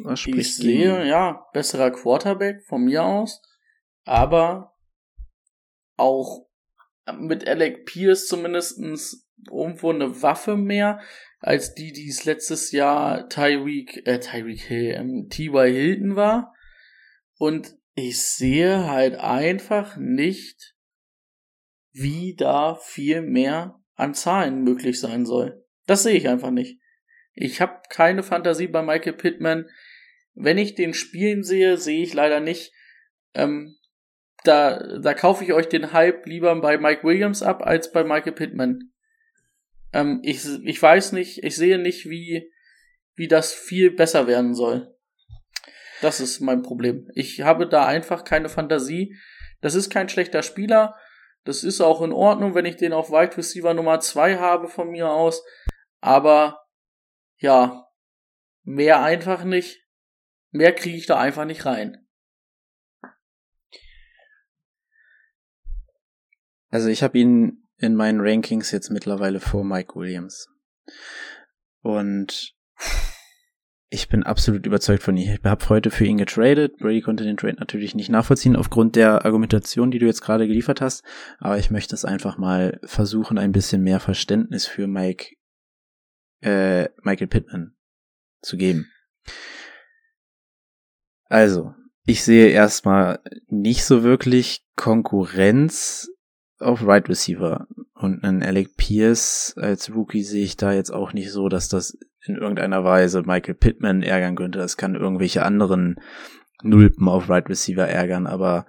Was 0.03 0.25
ich 0.25 0.55
sehe, 0.55 0.97
gegen? 0.97 1.07
ja, 1.07 1.45
besserer 1.53 1.91
Quarterback 1.91 2.63
von 2.65 2.83
mir 2.83 3.03
aus, 3.03 3.41
aber 4.05 4.75
auch 5.97 6.47
mit 7.19 7.47
Alec 7.47 7.85
Pierce 7.85 8.27
zumindestens 8.27 9.29
irgendwo 9.49 9.91
eine 9.91 10.21
Waffe 10.21 10.57
mehr 10.57 10.99
als 11.39 11.75
die, 11.75 11.93
die 11.93 12.09
es 12.09 12.25
letztes 12.25 12.71
Jahr 12.71 13.29
Tyreek, 13.29 14.05
äh, 14.05 14.19
Tyreek 14.19 14.61
Hill, 14.61 14.95
ähm, 14.97 15.27
T.Y. 15.29 15.71
Hilton 15.71 16.15
war. 16.15 16.53
Und 17.37 17.77
ich 17.97 18.21
sehe 18.21 18.85
halt 18.85 19.15
einfach 19.15 19.97
nicht, 19.97 20.75
wie 21.93 22.35
da 22.35 22.75
viel 22.75 23.23
mehr 23.23 23.81
an 23.95 24.13
Zahlen 24.13 24.63
möglich 24.63 24.99
sein 24.99 25.25
soll. 25.25 25.65
Das 25.87 26.03
sehe 26.03 26.13
ich 26.13 26.27
einfach 26.27 26.51
nicht. 26.51 26.79
Ich 27.33 27.59
habe 27.59 27.81
keine 27.89 28.21
Fantasie 28.21 28.67
bei 28.67 28.83
Michael 28.83 29.13
Pittman. 29.13 29.67
Wenn 30.35 30.59
ich 30.59 30.75
den 30.75 30.93
spielen 30.93 31.43
sehe, 31.43 31.77
sehe 31.77 32.03
ich 32.03 32.13
leider 32.13 32.39
nicht. 32.39 32.71
Ähm, 33.33 33.75
da, 34.43 34.99
da 34.99 35.15
kaufe 35.15 35.43
ich 35.43 35.53
euch 35.53 35.67
den 35.67 35.91
Hype 35.91 36.27
lieber 36.27 36.55
bei 36.61 36.77
Mike 36.77 37.03
Williams 37.03 37.41
ab 37.41 37.63
als 37.63 37.91
bei 37.91 38.03
Michael 38.03 38.33
Pittman. 38.33 38.91
Ähm, 39.91 40.21
ich, 40.23 40.45
ich 40.65 40.79
weiß 40.79 41.13
nicht, 41.13 41.43
ich 41.43 41.55
sehe 41.55 41.79
nicht, 41.79 42.07
wie, 42.07 42.51
wie 43.15 43.27
das 43.27 43.55
viel 43.55 43.89
besser 43.89 44.27
werden 44.27 44.53
soll. 44.53 44.95
Das 46.01 46.19
ist 46.19 46.39
mein 46.41 46.61
Problem. 46.61 47.09
Ich 47.15 47.41
habe 47.41 47.67
da 47.67 47.85
einfach 47.85 48.23
keine 48.23 48.49
Fantasie. 48.49 49.15
Das 49.61 49.75
ist 49.75 49.89
kein 49.89 50.09
schlechter 50.09 50.43
Spieler. 50.43 50.95
Das 51.43 51.63
ist 51.63 51.81
auch 51.81 52.01
in 52.01 52.11
Ordnung, 52.11 52.55
wenn 52.55 52.65
ich 52.65 52.75
den 52.75 52.93
auf 52.93 53.09
Wide 53.09 53.37
Receiver 53.37 53.73
Nummer 53.73 53.99
2 53.99 54.37
habe 54.37 54.67
von 54.67 54.89
mir 54.89 55.09
aus. 55.09 55.43
Aber 56.01 56.65
ja, 57.37 57.87
mehr 58.63 59.01
einfach 59.01 59.43
nicht. 59.43 59.83
Mehr 60.51 60.73
kriege 60.73 60.97
ich 60.97 61.05
da 61.05 61.19
einfach 61.19 61.45
nicht 61.45 61.65
rein. 61.65 62.05
Also 66.69 66.89
ich 66.89 67.01
habe 67.01 67.17
ihn 67.17 67.67
in 67.77 67.95
meinen 67.95 68.19
Rankings 68.21 68.71
jetzt 68.71 68.89
mittlerweile 68.89 69.39
vor 69.39 69.63
Mike 69.63 69.95
Williams. 69.95 70.47
Und 71.81 72.56
ich 73.89 74.09
bin 74.09 74.23
absolut 74.23 74.65
überzeugt 74.65 75.01
von 75.01 75.15
ihm. 75.15 75.33
Ich 75.33 75.43
habe 75.43 75.69
heute 75.69 75.91
für 75.91 76.05
ihn 76.05 76.17
getradet. 76.17 76.77
Brady 76.77 77.01
konnte 77.01 77.23
den 77.23 77.37
Trade 77.37 77.55
natürlich 77.57 77.95
nicht 77.95 78.09
nachvollziehen 78.09 78.57
aufgrund 78.57 78.95
der 78.97 79.23
Argumentation, 79.25 79.91
die 79.91 79.99
du 79.99 80.05
jetzt 80.05 80.21
gerade 80.21 80.47
geliefert 80.47 80.81
hast. 80.81 81.05
Aber 81.39 81.57
ich 81.57 81.71
möchte 81.71 81.95
es 81.95 82.03
einfach 82.03 82.37
mal 82.37 82.79
versuchen, 82.83 83.37
ein 83.37 83.53
bisschen 83.53 83.81
mehr 83.81 84.01
Verständnis 84.01 84.67
für 84.67 84.87
Mike, 84.87 85.35
äh, 86.41 86.89
Michael 87.01 87.27
Pittman 87.27 87.75
zu 88.41 88.57
geben. 88.57 88.91
Also, 91.25 91.73
ich 92.05 92.23
sehe 92.23 92.49
erstmal 92.49 93.19
nicht 93.47 93.85
so 93.85 94.03
wirklich 94.03 94.65
Konkurrenz 94.75 96.09
auf 96.59 96.85
Right 96.85 97.07
Receiver. 97.09 97.67
Und 97.93 98.23
einen 98.23 98.43
Alec 98.43 98.77
Pierce 98.77 99.55
als 99.57 99.93
Rookie 99.93 100.23
sehe 100.23 100.43
ich 100.43 100.57
da 100.57 100.71
jetzt 100.71 100.91
auch 100.91 101.13
nicht 101.13 101.31
so, 101.31 101.49
dass 101.49 101.67
das 101.67 101.97
in 102.25 102.35
irgendeiner 102.35 102.83
Weise 102.83 103.23
Michael 103.23 103.55
Pittman 103.55 104.03
ärgern 104.03 104.35
könnte. 104.35 104.59
Das 104.59 104.77
kann 104.77 104.95
irgendwelche 104.95 105.43
anderen 105.43 105.99
Nulpen 106.63 107.07
auf 107.07 107.29
Right 107.29 107.49
Receiver 107.49 107.87
ärgern, 107.87 108.27
aber 108.27 108.65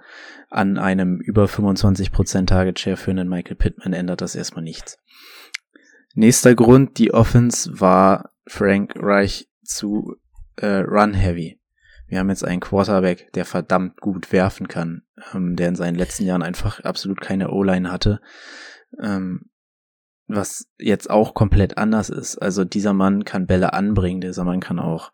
an 0.51 0.79
einem 0.79 1.21
über 1.21 1.45
25% 1.45 2.47
Target 2.47 2.79
Share 2.79 2.97
für 2.97 3.11
einen 3.11 3.29
Michael 3.29 3.57
Pittman 3.57 3.93
ändert 3.93 4.21
das 4.21 4.35
erstmal 4.35 4.65
nichts. 4.65 4.99
Nächster 6.15 6.55
Grund, 6.55 6.99
die 6.99 7.13
Offense 7.13 7.81
war 7.81 8.31
Frank 8.47 8.95
Reich 8.97 9.49
zu 9.63 10.17
äh, 10.57 10.79
Run 10.79 11.15
Heavy. 11.15 11.61
Wir 12.09 12.19
haben 12.19 12.31
jetzt 12.31 12.45
einen 12.45 12.61
Quarterback, 12.61 13.33
der 13.35 13.45
verdammt 13.45 14.01
gut 14.01 14.33
werfen 14.33 14.67
kann, 14.67 15.03
ähm, 15.35 15.57
der 15.57 15.69
in 15.69 15.77
seinen 15.77 15.95
letzten 15.95 16.25
Jahren 16.25 16.43
einfach 16.43 16.81
absolut 16.81 17.21
keine 17.21 17.51
O-Line 17.51 17.93
hatte. 17.93 18.21
Ähm, 19.01 19.51
was 20.29 20.67
jetzt 20.79 21.09
auch 21.09 21.35
komplett 21.35 21.79
anders 21.79 22.11
ist. 22.11 22.37
Also 22.37 22.65
dieser 22.65 22.93
Mann 22.93 23.25
kann 23.25 23.47
Bälle 23.47 23.73
anbringen, 23.73 24.21
dieser 24.21 24.45
Mann 24.45 24.61
kann 24.61 24.79
auch 24.79 25.13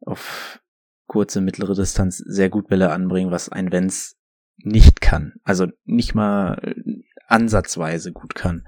auf 0.00 0.60
kurze, 1.06 1.40
mittlere 1.40 1.74
Distanz 1.74 2.18
sehr 2.18 2.50
gut 2.50 2.68
Bälle 2.68 2.90
anbringen, 2.90 3.30
was 3.30 3.48
ein 3.48 3.72
Wenz 3.72 4.16
nicht 4.56 5.00
kann. 5.00 5.34
Also 5.42 5.66
nicht 5.84 6.14
mal 6.14 6.58
äh, 6.62 7.02
ansatzweise 7.26 8.12
gut 8.12 8.34
kann. 8.34 8.66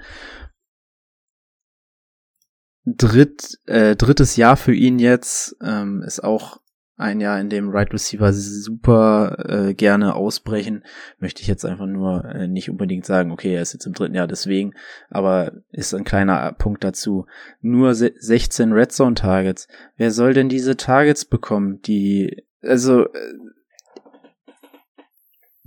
Dritt, 2.86 3.58
äh, 3.66 3.96
drittes 3.96 4.36
Jahr 4.36 4.56
für 4.56 4.74
ihn 4.74 4.98
jetzt 4.98 5.56
ähm, 5.62 6.02
ist 6.02 6.22
auch 6.22 6.60
ein 6.96 7.20
Jahr, 7.20 7.40
in 7.40 7.50
dem 7.50 7.70
Right 7.70 7.92
Receiver 7.92 8.32
super 8.32 9.36
äh, 9.48 9.74
gerne 9.74 10.14
ausbrechen, 10.14 10.84
möchte 11.18 11.42
ich 11.42 11.48
jetzt 11.48 11.64
einfach 11.64 11.86
nur 11.86 12.24
äh, 12.24 12.46
nicht 12.46 12.70
unbedingt 12.70 13.04
sagen, 13.04 13.32
okay, 13.32 13.54
er 13.54 13.62
ist 13.62 13.72
jetzt 13.72 13.86
im 13.86 13.94
dritten 13.94 14.14
Jahr 14.14 14.28
deswegen, 14.28 14.74
aber 15.10 15.52
ist 15.72 15.92
ein 15.94 16.04
kleiner 16.04 16.52
Punkt 16.52 16.84
dazu. 16.84 17.26
Nur 17.60 17.94
16 17.94 18.72
Red 18.72 18.92
Zone 18.92 19.14
Targets. 19.14 19.66
Wer 19.96 20.12
soll 20.12 20.34
denn 20.34 20.48
diese 20.48 20.76
Targets 20.76 21.24
bekommen? 21.24 21.82
Die, 21.82 22.44
also, 22.62 23.06
äh, 23.06 23.34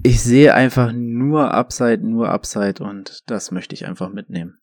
ich 0.03 0.21
sehe 0.21 0.53
einfach 0.53 0.93
nur 0.93 1.53
Upside, 1.53 2.07
nur 2.07 2.29
Upside 2.29 2.81
und 2.83 3.29
das 3.29 3.51
möchte 3.51 3.73
ich 3.75 3.85
einfach 3.85 4.09
mitnehmen. 4.09 4.59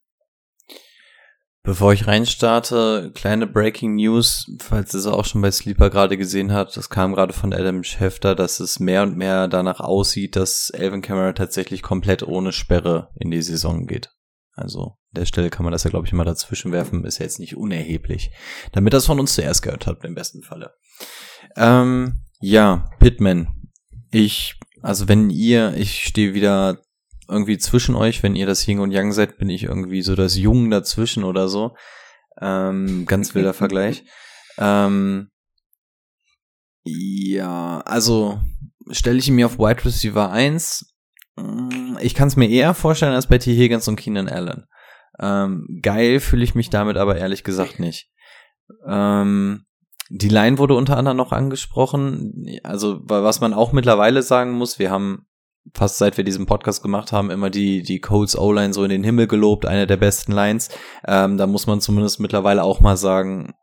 Bevor 1.67 1.95
ich 1.95 2.07
reinstarte, 2.07 3.11
kleine 3.15 3.47
Breaking 3.47 3.95
News, 3.95 4.55
falls 4.61 4.93
ihr 4.93 5.01
es 5.01 5.07
auch 5.07 5.25
schon 5.25 5.41
bei 5.41 5.51
Sleeper 5.51 5.89
gerade 5.89 6.19
gesehen 6.19 6.53
habt, 6.53 6.77
das 6.77 6.91
kam 6.91 7.15
gerade 7.15 7.33
von 7.33 7.55
Adam 7.55 7.83
Schefter, 7.83 8.35
dass 8.35 8.61
es 8.61 8.81
mehr 8.81 9.03
und 9.03 9.17
mehr 9.17 9.49
danach 9.49 9.81
aussieht, 9.81 10.37
dass 10.37 10.69
Elvin 10.69 11.01
Kamara 11.01 11.33
tatsächlich 11.33 11.81
komplett 11.81 12.23
ohne 12.23 12.53
Sperre 12.53 13.09
in 13.19 13.31
die 13.31 13.41
Saison 13.41 13.87
geht. 13.87 14.11
Also, 14.53 14.83
an 14.83 15.23
der 15.23 15.25
Stelle 15.25 15.49
kann 15.49 15.65
man 15.65 15.73
das 15.73 15.85
ja, 15.85 15.91
glaube 15.91 16.07
ich, 16.07 16.13
mal 16.13 16.25
dazwischen 16.25 16.71
werfen, 16.71 17.03
ist 17.07 17.19
ja 17.19 17.25
jetzt 17.25 17.41
nicht 17.41 17.57
unerheblich. 17.57 18.31
Damit 18.73 18.93
das 18.93 19.07
von 19.07 19.19
uns 19.19 19.35
zuerst 19.35 19.63
gehört 19.63 19.87
habt, 19.87 20.05
im 20.05 20.15
besten 20.15 20.43
Falle. 20.43 20.75
Ähm, 21.57 22.21
ja, 22.41 22.91
Pitman. 22.99 23.71
Ich, 24.11 24.61
also 24.83 25.09
wenn 25.09 25.31
ihr, 25.31 25.73
ich 25.79 26.05
stehe 26.05 26.35
wieder 26.35 26.83
irgendwie 27.29 27.59
zwischen 27.59 27.95
euch, 27.95 28.23
wenn 28.23 28.37
ihr 28.37 28.47
das 28.47 28.67
Yin 28.67 28.81
und 28.81 28.93
Yang 28.93 29.13
seid, 29.13 29.39
bin 29.39 29.51
ich 29.51 29.65
irgendwie 29.65 30.03
so 30.03 30.15
das 30.15 30.37
Jung 30.37 30.71
dazwischen 30.71 31.25
oder 31.25 31.49
so. 31.49 31.75
Ähm, 32.41 33.07
ganz 33.07 33.35
wilder 33.35 33.55
Vergleich. 33.55 34.05
Ähm, 34.59 35.31
ja, 36.85 37.81
also 37.81 38.41
stelle 38.91 39.19
ich 39.19 39.29
ihn 39.29 39.35
mir 39.35 39.47
auf 39.47 39.59
Wide 39.59 39.85
Receiver 39.85 40.31
1. 40.31 40.95
Mm, 41.37 41.97
ich 42.01 42.15
kann 42.15 42.29
es 42.29 42.37
mir 42.37 42.49
eher 42.49 42.75
vorstellen 42.75 43.15
als 43.15 43.29
bei 43.29 43.39
T. 43.39 43.57
Higgins 43.57 43.89
und 43.89 43.97
Keenan 43.97 44.29
Allen. 44.29 44.67
Ähm, 45.21 45.67
geil 45.83 46.21
fühle 46.21 46.45
ich 46.45 46.55
mich 46.55 46.71
damit 46.71 46.97
aber 46.97 47.17
ehrlich 47.17 47.45
gesagt 47.45 47.79
nicht. 47.79 48.11
Ähm, 48.87 49.65
die 50.11 50.29
Line 50.29 50.59
wurde 50.59 50.75
unter 50.75 50.97
anderem 50.97 51.17
noch 51.17 51.33
angesprochen. 51.33 52.45
Also, 52.63 53.01
was 53.05 53.41
man 53.41 53.55
auch 53.55 53.73
mittlerweile 53.73 54.23
sagen 54.23 54.53
muss, 54.53 54.79
wir 54.79 54.91
haben 54.91 55.27
fast 55.73 55.99
seit 55.99 56.17
wir 56.17 56.25
diesen 56.25 56.47
Podcast 56.47 56.83
gemacht 56.83 57.13
haben, 57.13 57.31
immer 57.31 57.51
die, 57.51 57.83
die 57.83 58.01
Colts 58.01 58.37
O-Line 58.37 58.75
so 58.75 58.85
in 58.85 58.91
den 58.91 59.05
Himmel 59.05 59.27
gelobt, 59.27 59.67
eine 59.67 59.87
der 59.87 59.97
besten 59.97 60.33
Lines. 60.33 60.69
Ähm, 61.07 61.39
da 61.39 61.47
muss 61.47 61.67
man 61.67 61.81
zumindest 61.81 62.21
mittlerweile 62.21 62.63
auch 62.63 62.81
mal 62.81 62.97
sagen, 62.97 63.55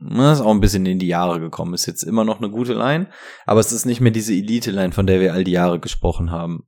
ist 0.00 0.40
auch 0.40 0.50
ein 0.50 0.60
bisschen 0.60 0.84
in 0.86 0.98
die 0.98 1.06
Jahre 1.06 1.40
gekommen. 1.40 1.74
Ist 1.74 1.86
jetzt 1.86 2.02
immer 2.02 2.24
noch 2.24 2.38
eine 2.38 2.50
gute 2.50 2.74
Line, 2.74 3.08
aber 3.46 3.60
es 3.60 3.72
ist 3.72 3.84
nicht 3.84 4.00
mehr 4.00 4.10
diese 4.10 4.34
Elite-Line, 4.34 4.92
von 4.92 5.06
der 5.06 5.20
wir 5.20 5.32
all 5.32 5.44
die 5.44 5.52
Jahre 5.52 5.80
gesprochen 5.80 6.30
haben, 6.30 6.64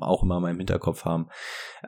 auch 0.00 0.22
immer 0.22 0.40
mal 0.40 0.50
im 0.50 0.58
Hinterkopf 0.58 1.04
haben. 1.04 1.28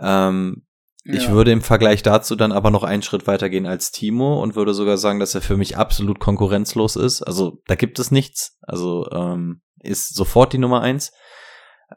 Ähm, 0.00 0.66
ja. 1.04 1.14
Ich 1.14 1.30
würde 1.30 1.52
im 1.52 1.62
Vergleich 1.62 2.02
dazu 2.02 2.36
dann 2.36 2.52
aber 2.52 2.70
noch 2.70 2.82
einen 2.82 3.02
Schritt 3.02 3.26
weiter 3.26 3.48
gehen 3.48 3.66
als 3.66 3.90
Timo 3.90 4.42
und 4.42 4.54
würde 4.54 4.74
sogar 4.74 4.98
sagen, 4.98 5.18
dass 5.18 5.34
er 5.34 5.40
für 5.40 5.56
mich 5.56 5.78
absolut 5.78 6.18
konkurrenzlos 6.18 6.96
ist. 6.96 7.22
Also 7.22 7.62
da 7.66 7.74
gibt 7.74 7.98
es 7.98 8.10
nichts. 8.10 8.58
Also 8.60 9.08
ähm, 9.10 9.62
ist 9.78 10.14
sofort 10.14 10.52
die 10.52 10.58
Nummer 10.58 10.82
eins. 10.82 11.12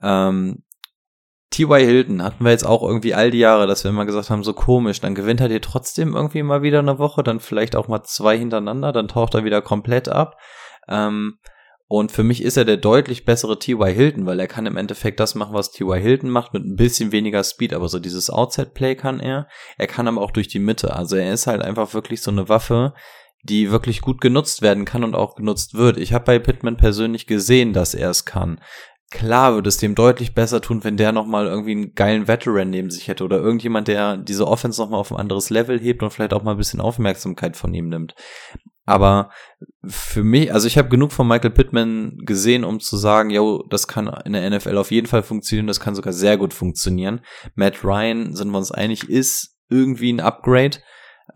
Ähm, 0.02 0.64
T.Y. 1.54 1.86
Hilton 1.86 2.24
hatten 2.24 2.44
wir 2.44 2.52
jetzt 2.52 2.66
auch 2.66 2.82
irgendwie 2.82 3.14
all 3.14 3.30
die 3.30 3.40
Jahre, 3.40 3.68
dass 3.68 3.84
wir 3.84 3.92
immer 3.92 4.06
gesagt 4.06 4.32
haben, 4.32 4.44
so 4.44 4.54
komisch, 4.54 5.02
dann 5.02 5.14
gewinnt 5.14 5.40
er 5.40 5.50
dir 5.50 5.62
trotzdem 5.62 6.16
irgendwie 6.16 6.42
mal 6.42 6.64
wieder 6.64 6.80
eine 6.80 6.98
Woche, 6.98 7.22
dann 7.22 7.40
vielleicht 7.40 7.76
auch 7.76 7.88
mal 7.88 8.04
zwei 8.04 8.38
hintereinander, 8.38 8.92
dann 8.92 9.08
taucht 9.08 9.36
er 9.36 9.44
wieder 9.44 9.62
komplett 9.62 10.10
ab. 10.10 10.40
Ähm, 10.88 11.38
und 11.88 12.12
für 12.12 12.24
mich 12.24 12.42
ist 12.42 12.58
er 12.58 12.66
der 12.66 12.78
deutlich 12.78 13.24
bessere 13.24 13.60
T.Y. 13.60 13.94
Hilton, 13.94 14.26
weil 14.26 14.40
er 14.40 14.48
kann 14.48 14.66
im 14.66 14.78
Endeffekt 14.78 15.20
das 15.20 15.36
machen, 15.36 15.54
was 15.54 15.72
T.Y. 15.72 16.02
Hilton 16.02 16.30
macht, 16.32 16.54
mit 16.54 16.66
ein 16.66 16.76
bisschen 16.76 17.12
weniger 17.12 17.44
Speed, 17.44 17.72
aber 17.72 17.88
so 17.88 18.00
dieses 18.00 18.32
Outside-Play 18.32 18.96
kann 18.96 19.20
er. 19.20 19.48
Er 19.78 19.86
kann 19.86 20.08
aber 20.08 20.22
auch 20.22 20.32
durch 20.32 20.48
die 20.48 20.58
Mitte. 20.58 20.96
Also 20.96 21.18
er 21.18 21.32
ist 21.32 21.46
halt 21.46 21.62
einfach 21.62 21.94
wirklich 21.94 22.24
so 22.24 22.32
eine 22.32 22.50
Waffe, 22.50 22.96
die 23.44 23.70
wirklich 23.70 24.02
gut 24.02 24.22
genutzt 24.22 24.62
werden 24.64 24.86
kann 24.86 25.04
und 25.04 25.16
auch 25.16 25.36
genutzt 25.36 25.76
wird. 25.76 25.98
Ich 25.98 26.14
habe 26.14 26.26
bei 26.26 26.40
Pittman 26.40 26.78
persönlich 26.78 27.28
gesehen, 27.28 27.74
dass 27.74 27.94
er 27.94 28.10
es 28.10 28.26
kann. 28.26 28.60
Klar 29.14 29.54
würde 29.54 29.70
es 29.70 29.78
dem 29.78 29.94
deutlich 29.94 30.34
besser 30.34 30.60
tun, 30.60 30.84
wenn 30.84 30.98
der 30.98 31.12
nochmal 31.12 31.46
irgendwie 31.46 31.74
einen 31.74 31.94
geilen 31.94 32.28
Veteran 32.28 32.72
neben 32.72 32.90
sich 32.90 33.08
hätte 33.08 33.24
oder 33.24 33.38
irgendjemand, 33.38 33.88
der 33.88 34.18
diese 34.18 34.48
Offense 34.48 34.82
nochmal 34.82 35.00
auf 35.00 35.12
ein 35.12 35.20
anderes 35.20 35.52
Level 35.52 35.80
hebt 35.80 36.02
und 36.02 36.10
vielleicht 36.10 36.34
auch 36.34 36.42
mal 36.42 36.52
ein 36.52 36.58
bisschen 36.58 36.82
Aufmerksamkeit 36.82 37.56
von 37.56 37.76
ihm 37.76 37.90
nimmt. 37.90 38.16
Aber 38.88 39.30
für 39.86 40.24
mich, 40.24 40.52
also 40.52 40.66
ich 40.66 40.80
habe 40.80 40.90
genug 40.90 41.12
von 41.12 41.28
Michael 41.28 41.52
Pittman 41.52 42.18
gesehen, 42.26 42.64
um 42.64 42.80
zu 42.80 42.98
sagen, 42.98 43.30
yo, 43.30 43.64
das 43.70 43.88
kann 43.88 44.08
in 44.26 44.34
der 44.34 44.50
NFL 44.50 44.80
auf 44.80 44.90
jeden 44.90 45.06
Fall 45.06 45.22
funktionieren, 45.22 45.68
das 45.68 45.80
kann 45.80 45.94
sogar 45.94 46.12
sehr 46.12 46.38
gut 46.38 46.56
funktionieren. 46.56 47.22
Matt 47.54 47.84
Ryan, 47.84 48.36
sind 48.36 48.50
wir 48.50 48.58
uns 48.58 48.72
einig, 48.72 49.08
ist 49.08 49.60
irgendwie 49.70 50.12
ein 50.12 50.22
Upgrade. 50.22 50.80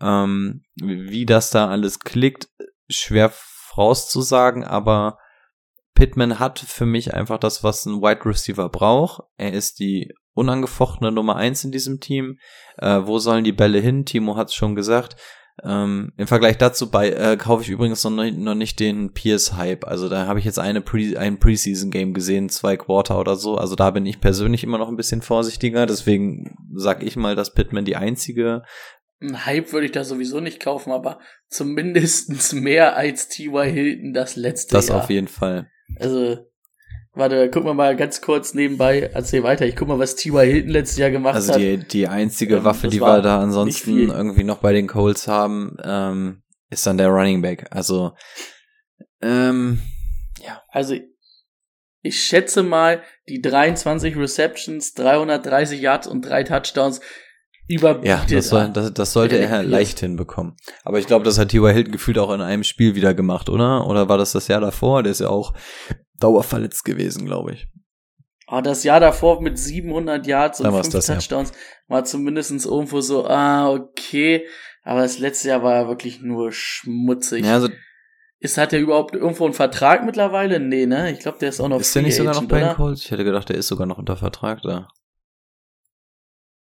Ähm, 0.00 0.62
wie 0.82 1.26
das 1.26 1.50
da 1.50 1.68
alles 1.68 2.00
klickt, 2.00 2.48
schwer 2.88 3.30
vorauszusagen, 3.32 4.64
aber 4.64 5.18
Pittman 5.98 6.38
hat 6.38 6.60
für 6.60 6.86
mich 6.86 7.12
einfach 7.12 7.38
das, 7.38 7.64
was 7.64 7.84
ein 7.84 8.00
Wide 8.00 8.24
Receiver 8.24 8.68
braucht. 8.68 9.24
Er 9.36 9.52
ist 9.52 9.80
die 9.80 10.12
unangefochtene 10.34 11.10
Nummer 11.10 11.34
eins 11.34 11.64
in 11.64 11.72
diesem 11.72 11.98
Team. 11.98 12.38
Äh, 12.76 13.00
wo 13.02 13.18
sollen 13.18 13.42
die 13.42 13.52
Bälle 13.52 13.80
hin? 13.80 14.04
Timo 14.04 14.36
hat 14.36 14.48
es 14.48 14.54
schon 14.54 14.76
gesagt. 14.76 15.16
Ähm, 15.64 16.12
Im 16.16 16.28
Vergleich 16.28 16.56
dazu 16.56 16.88
bei, 16.88 17.10
äh, 17.10 17.36
kaufe 17.36 17.64
ich 17.64 17.68
übrigens 17.68 18.04
noch, 18.04 18.10
noch 18.12 18.54
nicht 18.54 18.78
den 18.78 19.12
Pierce-Hype. 19.12 19.84
Also 19.88 20.08
da 20.08 20.28
habe 20.28 20.38
ich 20.38 20.44
jetzt 20.44 20.60
eine 20.60 20.80
Pre 20.80 21.18
ein 21.18 21.40
Preseason-Game 21.40 22.14
gesehen, 22.14 22.48
zwei 22.48 22.76
Quarter 22.76 23.18
oder 23.18 23.34
so. 23.34 23.56
Also 23.56 23.74
da 23.74 23.90
bin 23.90 24.06
ich 24.06 24.20
persönlich 24.20 24.62
immer 24.62 24.78
noch 24.78 24.88
ein 24.88 24.96
bisschen 24.96 25.20
vorsichtiger. 25.20 25.86
Deswegen 25.86 26.56
sage 26.76 27.04
ich 27.04 27.16
mal, 27.16 27.34
dass 27.34 27.54
Pittman 27.54 27.84
die 27.84 27.96
einzige 27.96 28.62
ein 29.20 29.46
Hype 29.46 29.72
würde 29.72 29.86
ich 29.86 29.92
da 29.92 30.04
sowieso 30.04 30.38
nicht 30.38 30.60
kaufen, 30.60 30.92
aber 30.92 31.18
zumindest 31.48 32.52
mehr 32.54 32.96
als 32.96 33.26
T.Y. 33.26 33.68
Hilton 33.68 34.12
das 34.12 34.36
letzte 34.36 34.74
Das 34.76 34.88
Jahr. 34.88 35.02
auf 35.02 35.10
jeden 35.10 35.26
Fall. 35.26 35.68
Also, 35.96 36.46
warte, 37.12 37.50
guck 37.50 37.64
mal 37.64 37.74
mal 37.74 37.96
ganz 37.96 38.20
kurz 38.20 38.54
nebenbei, 38.54 39.10
erzähl 39.12 39.42
weiter. 39.42 39.66
Ich 39.66 39.76
guck 39.76 39.88
mal, 39.88 39.98
was 39.98 40.16
T.Y. 40.16 40.44
Hilton 40.46 40.70
letztes 40.70 40.98
Jahr 40.98 41.10
gemacht 41.10 41.34
Also 41.34 41.54
hat. 41.54 41.60
die, 41.60 41.78
die 41.78 42.08
einzige 42.08 42.56
Ähm, 42.56 42.64
Waffe, 42.64 42.88
die 42.88 43.00
wir 43.00 43.20
da 43.22 43.40
ansonsten 43.40 44.10
irgendwie 44.10 44.44
noch 44.44 44.58
bei 44.58 44.72
den 44.72 44.86
Colts 44.86 45.26
haben, 45.28 45.76
ähm, 45.82 46.42
ist 46.70 46.86
dann 46.86 46.98
der 46.98 47.08
Running 47.08 47.42
Back. 47.42 47.66
Also, 47.70 48.12
ähm, 49.22 49.80
Also, 50.70 50.94
ich 52.02 52.22
schätze 52.22 52.62
mal, 52.62 53.02
die 53.28 53.40
23 53.40 54.16
Receptions, 54.16 54.94
330 54.94 55.80
Yards 55.80 56.06
und 56.06 56.22
drei 56.22 56.44
Touchdowns 56.44 57.00
überbietet. 57.68 58.08
ja, 58.08 58.24
das, 58.28 58.48
soll, 58.48 58.70
das, 58.70 58.92
das 58.92 59.12
sollte 59.12 59.38
er 59.38 59.62
leicht 59.62 60.00
hinbekommen. 60.00 60.56
Aber 60.84 60.98
ich 60.98 61.06
glaube, 61.06 61.24
das 61.24 61.38
hat 61.38 61.50
T.Y. 61.50 61.72
Hilton 61.72 61.92
gefühlt 61.92 62.18
auch 62.18 62.32
in 62.32 62.40
einem 62.40 62.64
Spiel 62.64 62.94
wieder 62.94 63.14
gemacht, 63.14 63.48
oder? 63.48 63.86
Oder 63.86 64.08
war 64.08 64.18
das 64.18 64.32
das 64.32 64.48
Jahr 64.48 64.60
davor? 64.60 65.02
Der 65.02 65.12
ist 65.12 65.20
ja 65.20 65.28
auch 65.28 65.52
dauerverletzt 66.18 66.84
gewesen, 66.84 67.26
glaube 67.26 67.52
ich. 67.52 67.68
Ah, 68.46 68.62
das 68.62 68.82
Jahr 68.82 68.98
davor 68.98 69.42
mit 69.42 69.58
700 69.58 70.26
Yards 70.26 70.60
und 70.60 70.64
Dann 70.64 70.72
war's 70.72 70.86
fünf 70.86 70.94
das, 70.94 71.06
ja. 71.08 71.14
Touchdowns 71.16 71.52
war 71.86 72.04
zumindestens 72.04 72.64
irgendwo 72.64 73.02
so, 73.02 73.26
ah, 73.26 73.70
okay. 73.70 74.46
Aber 74.82 75.02
das 75.02 75.18
letzte 75.18 75.48
Jahr 75.48 75.62
war 75.62 75.74
ja 75.74 75.88
wirklich 75.88 76.22
nur 76.22 76.50
schmutzig. 76.50 77.44
Ja, 77.44 77.54
also 77.54 77.68
Ist, 78.40 78.56
hat 78.56 78.72
er 78.72 78.78
überhaupt 78.78 79.14
irgendwo 79.14 79.44
einen 79.44 79.52
Vertrag 79.52 80.06
mittlerweile? 80.06 80.60
Nee, 80.60 80.86
ne? 80.86 81.12
Ich 81.12 81.18
glaube, 81.18 81.36
der 81.38 81.50
ist 81.50 81.60
auch 81.60 81.68
noch 81.68 81.80
ist 81.80 81.94
der 81.94 82.02
nicht 82.02 82.16
sogar 82.16 82.32
noch 82.32 82.38
Agent, 82.38 82.50
bei 82.50 82.60
den? 82.60 82.74
Colts? 82.74 83.04
Ich 83.04 83.10
hätte 83.10 83.24
gedacht, 83.24 83.50
der 83.50 83.56
ist 83.56 83.68
sogar 83.68 83.86
noch 83.86 83.98
unter 83.98 84.16
Vertrag 84.16 84.62
da. 84.62 84.88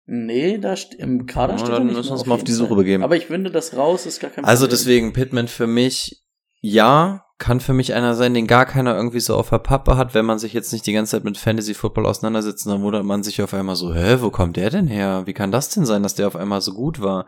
Nee, 0.05 0.57
da 0.57 0.75
im 0.97 1.25
Kader 1.25 1.53
Ja, 1.53 1.59
steht 1.59 1.69
dann 1.73 1.85
müssen 1.87 2.05
wir 2.09 2.11
uns 2.11 2.25
mal 2.25 2.35
auf 2.35 2.43
die 2.43 2.51
Suche 2.51 2.69
Fall. 2.69 2.77
begeben. 2.77 3.03
Aber 3.03 3.15
ich 3.15 3.27
finde 3.27 3.51
das 3.51 3.75
raus, 3.77 4.05
ist 4.05 4.19
gar 4.19 4.31
kein 4.31 4.43
Also 4.45 4.65
Problem. 4.65 4.77
deswegen 4.77 5.13
Pittman 5.13 5.47
für 5.47 5.67
mich, 5.67 6.23
ja, 6.59 7.23
kann 7.37 7.59
für 7.59 7.73
mich 7.73 7.93
einer 7.93 8.13
sein, 8.15 8.33
den 8.33 8.45
gar 8.47 8.65
keiner 8.65 8.95
irgendwie 8.95 9.19
so 9.19 9.35
auf 9.35 9.49
der 9.49 9.59
Pappe 9.59 9.97
hat, 9.97 10.13
wenn 10.13 10.25
man 10.25 10.37
sich 10.37 10.53
jetzt 10.53 10.71
nicht 10.73 10.85
die 10.85 10.93
ganze 10.93 11.11
Zeit 11.11 11.23
mit 11.23 11.37
Fantasy 11.37 11.73
Football 11.73 12.05
auseinandersetzt, 12.05 12.65
dann 12.67 12.81
wundert 12.83 13.03
man 13.05 13.23
sich 13.23 13.41
auf 13.41 13.53
einmal 13.53 13.75
so, 13.75 13.93
hä, 13.95 14.17
wo 14.19 14.29
kommt 14.29 14.57
der 14.57 14.69
denn 14.69 14.87
her? 14.87 15.23
Wie 15.25 15.33
kann 15.33 15.51
das 15.51 15.69
denn 15.69 15.85
sein, 15.85 16.03
dass 16.03 16.13
der 16.15 16.27
auf 16.27 16.35
einmal 16.35 16.61
so 16.61 16.73
gut 16.73 17.01
war? 17.01 17.27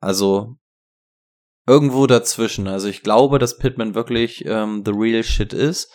Also 0.00 0.56
irgendwo 1.66 2.06
dazwischen. 2.06 2.66
Also 2.68 2.88
ich 2.88 3.02
glaube, 3.02 3.38
dass 3.38 3.58
Pittman 3.58 3.94
wirklich 3.94 4.44
ähm, 4.46 4.82
the 4.84 4.92
real 4.94 5.22
shit 5.22 5.52
ist. 5.52 5.90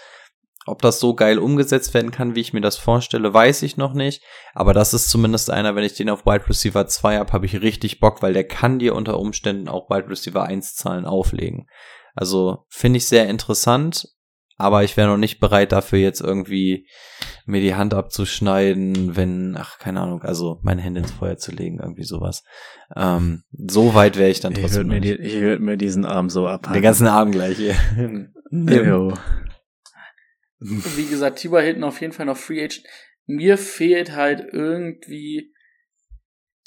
Ob 0.65 0.81
das 0.81 0.99
so 0.99 1.14
geil 1.14 1.40
umgesetzt 1.40 1.94
werden 1.94 2.11
kann, 2.11 2.35
wie 2.35 2.40
ich 2.40 2.53
mir 2.53 2.61
das 2.61 2.77
vorstelle, 2.77 3.34
weiß 3.34 3.64
ich 3.64 3.76
noch 3.76 3.94
nicht. 3.94 4.23
Aber 4.53 4.73
das 4.73 4.94
ist 4.94 5.10
zumindest 5.10 5.49
einer, 5.49 5.76
wenn 5.76 5.84
ich 5.84 5.94
den 5.94 6.10
auf 6.10 6.26
Wide 6.26 6.48
Receiver 6.48 6.88
2 6.88 7.18
habe, 7.18 7.34
habe 7.34 7.45
ich 7.45 7.61
richtig 7.61 7.99
Bock, 7.99 8.22
weil 8.22 8.34
der 8.34 8.48
kann 8.48 8.80
dir 8.80 8.95
unter 8.95 9.19
Umständen 9.19 9.68
auch 9.68 9.90
Wide 9.90 10.10
Receiver 10.10 10.44
1 10.44 10.76
Zahlen 10.76 11.06
auflegen. 11.06 11.68
Also 12.15 12.65
finde 12.69 12.98
ich 12.98 13.07
sehr 13.07 13.27
interessant, 13.27 14.07
aber 14.56 14.84
ich 14.84 14.95
wäre 14.95 15.10
noch 15.10 15.18
nicht 15.18 15.40
bereit 15.40 15.72
dafür 15.72 15.99
jetzt 15.99 16.22
irgendwie 16.22 16.88
mir 17.45 17.60
die 17.60 17.76
Hand 17.76 17.94
abzuschneiden, 17.94 19.15
wenn, 19.15 19.57
ach, 19.57 19.80
keine 19.80 19.99
Ahnung, 19.99 20.22
also 20.22 20.60
meine 20.61 20.81
Hände 20.81 21.02
ins 21.02 21.11
Feuer 21.11 21.38
zu 21.38 21.52
legen, 21.52 21.80
irgendwie 21.81 22.03
sowas. 22.03 22.44
Ähm, 22.95 23.44
so 23.52 23.95
weit 23.95 24.18
wäre 24.18 24.30
ich 24.30 24.40
dann 24.40 24.53
Ich 24.53 24.60
würde 24.60 24.68
trotzdem 24.69 24.88
mir, 24.88 25.02
die, 25.02 25.14
ich 25.15 25.41
würd 25.41 25.60
mir 25.60 25.76
diesen 25.76 26.06
Arm 26.06 26.30
so 26.30 26.48
abhaken. 26.48 26.73
Den 26.73 26.84
ganzen 26.84 27.07
Abend 27.07 27.34
gleich 27.34 27.57
hier. 27.57 27.76
Wie 30.64 31.07
gesagt, 31.07 31.40
Tiber 31.40 31.61
Hilton 31.61 31.84
auf 31.84 31.99
jeden 31.99 32.14
Fall 32.14 32.26
noch 32.26 32.38
Free 32.38 32.64
Agent. 32.64 32.85
Mir 33.26 33.57
fehlt 33.57 34.14
halt 34.14 34.53
irgendwie 34.53 35.53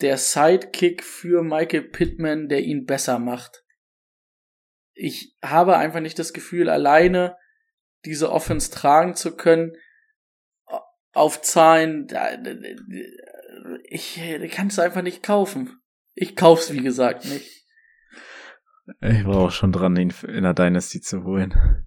der 0.01 0.19
Sidekick 0.19 1.03
für 1.03 1.43
Michael 1.43 1.83
Pittman, 1.83 2.49
der 2.49 2.61
ihn 2.61 2.85
besser 2.85 3.19
macht. 3.19 3.65
Ich 4.93 5.35
habe 5.43 5.77
einfach 5.77 6.01
nicht 6.01 6.19
das 6.19 6.33
Gefühl, 6.33 6.69
alleine 6.69 7.37
diese 8.05 8.31
Offense 8.31 8.71
tragen 8.71 9.15
zu 9.15 9.37
können. 9.37 9.73
Auf 11.13 11.41
Zahlen, 11.41 12.07
ich 13.85 14.21
kann 14.51 14.67
es 14.69 14.79
einfach 14.79 15.03
nicht 15.03 15.23
kaufen. 15.23 15.81
Ich 16.15 16.37
kauf's, 16.37 16.73
wie 16.73 16.83
gesagt, 16.83 17.25
nicht. 17.25 17.65
Ich 19.01 19.25
war 19.25 19.37
auch 19.37 19.51
schon 19.51 19.73
dran, 19.73 19.97
ihn 19.97 20.13
in 20.29 20.43
der 20.45 20.55
Dynasty 20.55 21.01
zu 21.01 21.25
holen. 21.25 21.86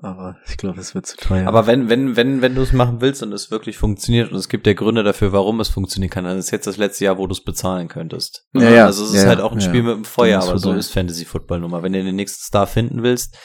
Aber 0.00 0.36
ich 0.46 0.56
glaube, 0.56 0.80
es 0.80 0.94
wird 0.94 1.06
zu 1.06 1.16
teuer. 1.16 1.48
Aber 1.48 1.66
wenn, 1.66 1.88
wenn, 1.88 2.14
wenn, 2.16 2.40
wenn 2.40 2.54
du 2.54 2.62
es 2.62 2.72
machen 2.72 3.00
willst 3.00 3.22
und 3.22 3.32
es 3.32 3.50
wirklich 3.50 3.78
funktioniert 3.78 4.30
und 4.30 4.36
es 4.36 4.48
gibt 4.48 4.66
ja 4.66 4.72
Gründe 4.72 5.02
dafür, 5.02 5.32
warum 5.32 5.58
es 5.58 5.68
funktionieren 5.68 6.10
kann, 6.10 6.24
dann 6.24 6.38
ist 6.38 6.52
jetzt 6.52 6.68
das 6.68 6.76
letzte 6.76 7.04
Jahr, 7.06 7.18
wo 7.18 7.26
du 7.26 7.32
es 7.32 7.42
bezahlen 7.42 7.88
könntest. 7.88 8.46
Ja, 8.52 8.70
ja. 8.70 8.86
Also 8.86 9.04
es 9.04 9.14
Ja, 9.14 9.22
ist 9.22 9.26
halt 9.26 9.40
auch 9.40 9.52
ein 9.52 9.58
Ja. 9.58 9.66
Spiel 9.66 9.82
mit 9.82 9.96
dem 9.96 10.04
Feuer, 10.04 10.40
aber 10.40 10.58
so 10.58 10.72
ist 10.72 10.92
Fantasy 10.92 11.24
Football 11.24 11.60
nun 11.60 11.72
mal. 11.72 11.82
Wenn 11.82 11.92
du 11.92 12.02
den 12.04 12.14
nächsten 12.14 12.42
Star 12.42 12.68
finden 12.68 13.02
willst, 13.02 13.36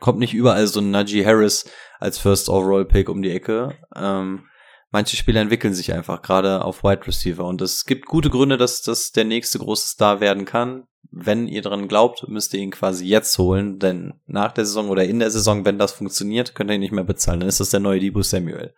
kommt 0.00 0.20
nicht 0.20 0.34
überall 0.34 0.66
so 0.68 0.80
ein 0.80 0.90
Najee 0.92 1.24
Harris 1.26 1.68
als 1.98 2.18
First 2.18 2.48
Overall 2.48 2.84
Pick 2.84 3.08
um 3.08 3.22
die 3.22 3.30
Ecke. 3.30 3.76
Ähm, 3.96 4.46
manche 4.90 5.16
Spieler 5.16 5.40
entwickeln 5.40 5.74
sich 5.74 5.92
einfach, 5.92 6.22
gerade 6.22 6.64
auf 6.64 6.84
Wide 6.84 7.06
Receiver. 7.06 7.44
Und 7.44 7.62
es 7.62 7.84
gibt 7.84 8.06
gute 8.06 8.30
Gründe, 8.30 8.58
dass 8.58 8.82
das 8.82 9.10
der 9.10 9.24
nächste 9.24 9.58
große 9.58 9.88
Star 9.88 10.20
werden 10.20 10.44
kann. 10.44 10.84
Wenn 11.14 11.46
ihr 11.46 11.60
dran 11.60 11.88
glaubt, 11.88 12.26
müsst 12.28 12.54
ihr 12.54 12.60
ihn 12.60 12.70
quasi 12.70 13.04
jetzt 13.04 13.36
holen, 13.36 13.78
denn 13.78 14.14
nach 14.26 14.52
der 14.52 14.64
Saison 14.64 14.88
oder 14.88 15.04
in 15.04 15.18
der 15.18 15.30
Saison, 15.30 15.64
wenn 15.66 15.78
das 15.78 15.92
funktioniert, 15.92 16.54
könnt 16.54 16.70
ihr 16.70 16.74
ihn 16.76 16.80
nicht 16.80 16.92
mehr 16.92 17.04
bezahlen. 17.04 17.40
Dann 17.40 17.48
ist 17.50 17.60
das 17.60 17.68
der 17.70 17.80
neue 17.80 18.00
Debo 18.00 18.22
Samuel. 18.22 18.74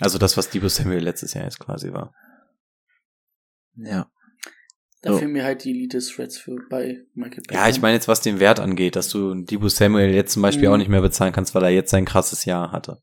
Also 0.00 0.18
das, 0.18 0.36
was 0.36 0.50
Debo 0.50 0.68
Samuel 0.68 1.02
letztes 1.04 1.34
Jahr 1.34 1.44
jetzt 1.44 1.60
quasi 1.60 1.92
war. 1.92 2.14
ja. 3.76 4.10
Da 5.02 5.12
So. 5.12 5.18
fehlen 5.18 5.32
mir 5.32 5.44
halt 5.44 5.62
die 5.64 5.70
Elite-Threads 5.72 6.38
für 6.38 6.56
bei 6.70 7.04
Michael 7.12 7.42
Pittman. 7.42 7.60
Ja, 7.62 7.68
ich 7.68 7.78
meine 7.82 7.92
jetzt, 7.92 8.08
was 8.08 8.22
den 8.22 8.40
Wert 8.40 8.58
angeht, 8.58 8.96
dass 8.96 9.10
du 9.10 9.34
Debo 9.34 9.68
Samuel 9.68 10.14
jetzt 10.14 10.32
zum 10.32 10.40
Beispiel 10.40 10.66
Mhm. 10.68 10.72
auch 10.72 10.78
nicht 10.78 10.88
mehr 10.88 11.02
bezahlen 11.02 11.34
kannst, 11.34 11.54
weil 11.54 11.62
er 11.62 11.68
jetzt 11.68 11.90
sein 11.90 12.06
krasses 12.06 12.46
Jahr 12.46 12.72
hatte. 12.72 13.02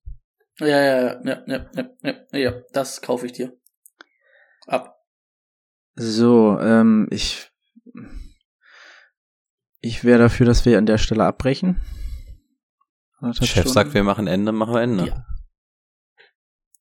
Ja, 0.58 0.66
ja, 0.68 0.80
ja, 0.80 1.22
ja, 1.24 1.44
ja, 1.46 1.70
ja, 2.02 2.14
ja, 2.32 2.38
ja, 2.40 2.62
das 2.74 3.04
kaufe 3.04 3.28
ich 3.28 3.34
dir. 3.34 3.56
Ab. 4.66 4.98
So, 5.96 6.58
ähm, 6.60 7.08
ich, 7.12 7.52
ich 9.82 10.04
wäre 10.04 10.20
dafür, 10.20 10.46
dass 10.46 10.66
wir 10.66 10.78
an 10.78 10.86
der 10.86 10.98
Stelle 10.98 11.26
abbrechen. 11.26 11.82
Chef 13.34 13.50
Stunden. 13.50 13.70
sagt, 13.70 13.94
wir 13.94 14.04
machen 14.04 14.28
Ende, 14.28 14.52
machen 14.52 14.74
wir 14.74 14.82
Ende. 14.82 15.08
Ja. 15.08 15.26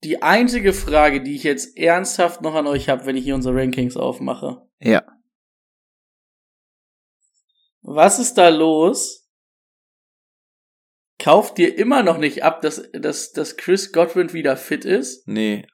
Die 0.03 0.23
einzige 0.23 0.73
Frage, 0.73 1.23
die 1.23 1.35
ich 1.35 1.43
jetzt 1.43 1.77
ernsthaft 1.77 2.41
noch 2.41 2.55
an 2.55 2.66
euch 2.66 2.89
habe, 2.89 3.05
wenn 3.05 3.16
ich 3.16 3.24
hier 3.24 3.35
unsere 3.35 3.55
Rankings 3.55 3.97
aufmache. 3.97 4.62
Ja. 4.78 5.05
Was 7.82 8.19
ist 8.19 8.35
da 8.35 8.49
los? 8.49 9.28
Kauft 11.19 11.59
dir 11.59 11.77
immer 11.77 12.03
noch 12.03 12.16
nicht 12.16 12.43
ab, 12.45 12.62
dass, 12.62 12.91
dass, 12.93 13.32
dass 13.32 13.59
Chris 13.59 13.93
Godwin 13.93 14.32
wieder 14.32 14.57
fit 14.57 14.87
ist? 14.87 15.28
Nee, 15.28 15.66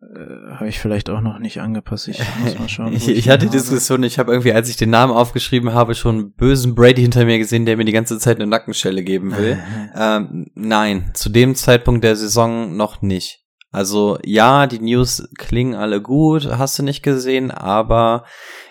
Äh, 0.00 0.54
Habe 0.54 0.68
ich 0.68 0.78
vielleicht 0.78 1.10
auch 1.10 1.20
noch 1.20 1.38
nicht 1.38 1.60
angepasst. 1.60 2.08
Ich 2.08 2.20
muss 2.42 2.58
mal 2.58 2.68
schauen. 2.68 2.92
ich, 2.92 3.08
ich 3.08 3.28
hatte 3.28 3.46
die. 3.46 3.52
Diskussion, 3.52 4.02
ich 4.02 4.18
habe 4.18 4.32
irgendwie, 4.32 4.52
als 4.52 4.68
ich 4.68 4.76
den 4.76 4.90
Namen 4.90 5.12
aufgeschrieben 5.12 5.74
habe, 5.74 5.94
schon 5.94 6.14
einen 6.16 6.32
bösen 6.32 6.74
Brady 6.74 7.02
hinter 7.02 7.24
mir 7.24 7.38
gesehen, 7.38 7.66
der 7.66 7.76
mir 7.76 7.84
die 7.84 7.92
ganze 7.92 8.18
Zeit 8.18 8.36
eine 8.36 8.46
Nackenschelle 8.46 9.02
geben 9.02 9.36
will. 9.36 9.58
ähm, 9.96 10.46
nein, 10.54 11.10
zu 11.14 11.28
dem 11.28 11.54
Zeitpunkt 11.54 12.04
der 12.04 12.16
Saison 12.16 12.76
noch 12.76 13.02
nicht. 13.02 13.40
Also 13.72 14.18
ja, 14.24 14.66
die 14.66 14.80
News 14.80 15.28
klingen 15.38 15.74
alle 15.74 16.02
gut, 16.02 16.46
hast 16.46 16.78
du 16.78 16.82
nicht 16.82 17.02
gesehen, 17.02 17.52
aber 17.52 18.24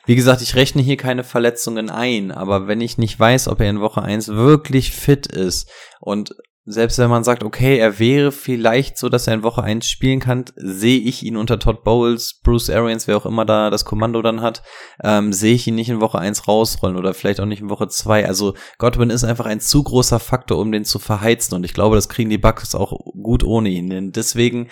wie 0.06 0.16
gesagt, 0.16 0.42
ich 0.42 0.56
rechne 0.56 0.82
hier 0.82 0.98
keine 0.98 1.24
Verletzungen 1.24 1.90
ein, 1.90 2.32
aber 2.32 2.68
wenn 2.68 2.82
ich 2.82 2.98
nicht 2.98 3.18
weiß, 3.18 3.48
ob 3.48 3.62
er 3.62 3.70
in 3.70 3.80
Woche 3.80 4.02
1 4.02 4.28
wirklich 4.30 4.92
fit 4.92 5.26
ist 5.26 5.72
und 6.02 6.36
selbst 6.72 7.00
wenn 7.00 7.10
man 7.10 7.24
sagt, 7.24 7.44
okay, 7.44 7.80
er 7.80 7.98
wäre 7.98 8.32
vielleicht 8.32 9.00
so, 9.00 9.10
dass 9.10 9.26
er 9.26 9.34
in 9.34 9.44
Woche 9.44 9.64
1 9.64 9.88
spielen 9.88 10.20
kann, 10.20 10.46
sehe 10.56 11.00
ich 11.00 11.24
ihn 11.24 11.36
unter 11.36 11.58
Todd 11.58 11.84
Bowles, 11.84 12.40
Bruce 12.44 12.70
Arians, 12.70 13.08
wer 13.08 13.18
auch 13.18 13.26
immer 13.26 13.44
da 13.44 13.72
das 13.72 13.86
Kommando 13.86 14.22
dann 14.22 14.42
hat, 14.42 14.62
ähm, 15.04 15.34
sehe 15.34 15.56
ich 15.56 15.66
ihn 15.66 15.74
nicht 15.74 15.90
in 15.90 16.00
Woche 16.00 16.20
1 16.20 16.48
rausrollen 16.48 16.96
oder 16.96 17.16
vielleicht 17.16 17.40
auch 17.40 17.48
nicht 17.48 17.62
in 17.62 17.72
Woche 17.72 17.88
2. 17.88 18.28
Also 18.28 18.54
Godwin 18.78 19.10
ist 19.10 19.24
einfach 19.24 19.48
ein 19.48 19.62
zu 19.62 19.82
großer 19.82 20.20
Faktor, 20.20 20.60
um 20.60 20.72
den 20.72 20.86
zu 20.86 21.00
verheizen 21.00 21.56
und 21.56 21.64
ich 21.64 21.74
glaube, 21.74 21.96
das 21.96 22.08
kriegen 22.08 22.30
die 22.30 22.38
Bucks 22.38 22.76
auch 22.76 22.94
gut 23.22 23.44
ohne 23.44 23.70
ihn. 23.70 23.90
Denn 23.90 24.12
deswegen 24.12 24.70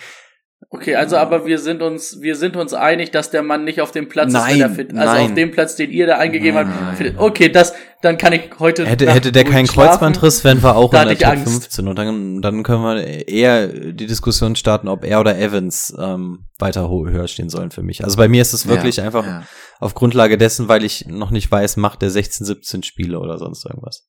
Okay, 0.70 0.96
also 0.96 1.16
aber 1.16 1.46
wir 1.46 1.58
sind 1.60 1.82
uns, 1.82 2.20
wir 2.20 2.34
sind 2.34 2.56
uns 2.56 2.74
einig, 2.74 3.10
dass 3.12 3.30
der 3.30 3.42
Mann 3.42 3.64
nicht 3.64 3.80
auf 3.80 3.90
dem 3.92 4.08
Platz 4.08 4.28
ist, 4.28 4.32
Nein, 4.34 4.54
wenn 4.54 4.60
er 4.60 4.70
fit 4.70 4.90
Also 4.94 5.12
nein. 5.14 5.24
auf 5.26 5.34
dem 5.34 5.50
Platz, 5.52 5.76
den 5.76 5.90
ihr 5.90 6.06
da 6.06 6.18
eingegeben 6.18 6.56
Nein, 6.56 6.68
habt. 6.68 6.80
nein. 6.82 6.96
fit- 6.96 7.14
Okay, 7.16 7.48
das, 7.48 7.74
dann 8.02 8.18
kann 8.18 8.32
ich 8.32 8.50
heute. 8.58 8.84
hätte, 8.84 9.10
hätte 9.10 9.30
der 9.32 9.44
keinen 9.44 9.66
schlafen. 9.66 9.90
Kreuzbandriss, 9.90 10.42
wären 10.44 10.62
wir 10.62 10.76
auch 10.76 10.90
Da 10.90 11.02
in 11.04 11.08
der 11.10 11.18
Top 11.18 11.28
Angst. 11.28 11.44
15 11.52 11.88
und 11.88 11.96
dann, 11.96 12.42
dann 12.42 12.62
können 12.64 12.82
wir 12.82 13.28
eher 13.28 13.68
die 13.68 14.06
Diskussion 14.06 14.56
starten, 14.56 14.88
ob 14.88 15.04
er 15.04 15.20
oder 15.20 15.38
Evans 15.38 15.94
ähm, 15.98 16.46
weiter 16.58 16.90
höher 16.90 17.28
stehen 17.28 17.48
sollen 17.50 17.70
für 17.70 17.82
mich. 17.84 18.02
Also 18.04 18.16
bei 18.16 18.28
mir 18.28 18.42
ist 18.42 18.52
es 18.52 18.66
wirklich 18.66 18.96
ja, 18.96 19.04
einfach 19.04 19.24
Ja. 19.24 19.44
auf 19.78 19.94
Grundlage 19.94 20.36
dessen, 20.38 20.68
weil 20.68 20.84
ich 20.84 21.06
noch 21.06 21.30
nicht 21.30 21.50
weiß, 21.50 21.76
macht 21.76 22.02
der 22.02 22.10
16, 22.10 22.44
17 22.44 22.82
Spiele 22.82 23.20
oder 23.20 23.38
sonst 23.38 23.64
irgendwas. 23.64 24.08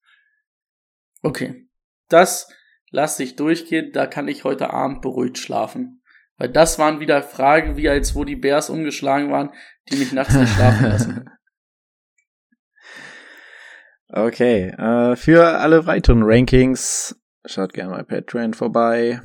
Okay. 1.21 1.67
Das 2.09 2.47
lasse 2.91 3.23
ich 3.23 3.35
durchgehen, 3.35 3.91
da 3.93 4.07
kann 4.07 4.27
ich 4.27 4.43
heute 4.43 4.73
Abend 4.73 5.01
beruhigt 5.01 5.37
schlafen. 5.37 5.98
Weil 6.39 6.49
das 6.49 6.79
waren 6.79 7.01
wieder 7.01 7.21
Fragen, 7.21 7.75
wie 7.77 7.89
als 7.89 8.15
wo 8.15 8.23
die 8.23 8.37
Bears 8.37 8.69
umgeschlagen 8.69 9.29
waren, 9.29 9.51
die 9.89 9.97
mich 9.97 10.13
nachts 10.13 10.33
nicht 10.33 10.53
schlafen 10.53 10.85
lassen. 10.85 11.29
Okay, 14.11 14.69
äh, 14.69 15.15
für 15.15 15.59
alle 15.59 15.85
weiteren 15.85 16.23
Rankings 16.23 17.15
schaut 17.45 17.73
gerne 17.73 17.91
mal 17.91 18.03
Patreon 18.03 18.55
vorbei. 18.55 19.21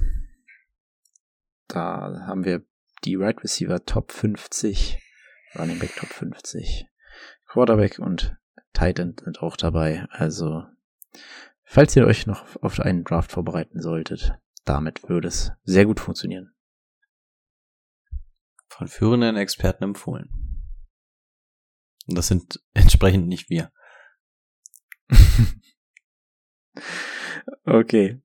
Da 1.69 2.27
haben 2.27 2.45
wir 2.45 2.67
die 3.03 3.17
Right 3.17 3.43
Receiver 3.43 3.83
Top 3.87 4.13
50, 4.13 4.99
Running 5.59 5.79
Back 5.79 5.97
Top 5.97 6.11
50, 6.11 6.87
Quarterback 7.47 7.99
und 7.99 8.37
Titan 8.75 9.17
sind 9.25 9.41
auch 9.41 9.57
dabei. 9.57 10.05
Also, 10.11 10.65
falls 11.63 11.97
ihr 11.97 12.07
euch 12.07 12.27
noch 12.27 12.45
auf 12.63 12.79
einen 12.79 13.05
Draft 13.05 13.33
vorbereiten 13.33 13.81
solltet, 13.81 14.35
damit 14.67 15.09
würde 15.09 15.29
es 15.29 15.53
sehr 15.65 15.87
gut 15.87 15.99
funktionieren. 15.99 16.54
Von 18.77 18.89
führenden 18.89 19.37
Experten 19.37 19.85
empfohlen. 19.85 20.29
Und 22.09 22.19
das 22.19 22.27
sind 22.27 22.61
entsprechend 22.75 23.29
nicht 23.29 23.49
wir. 23.49 23.71
okay. 27.65 28.21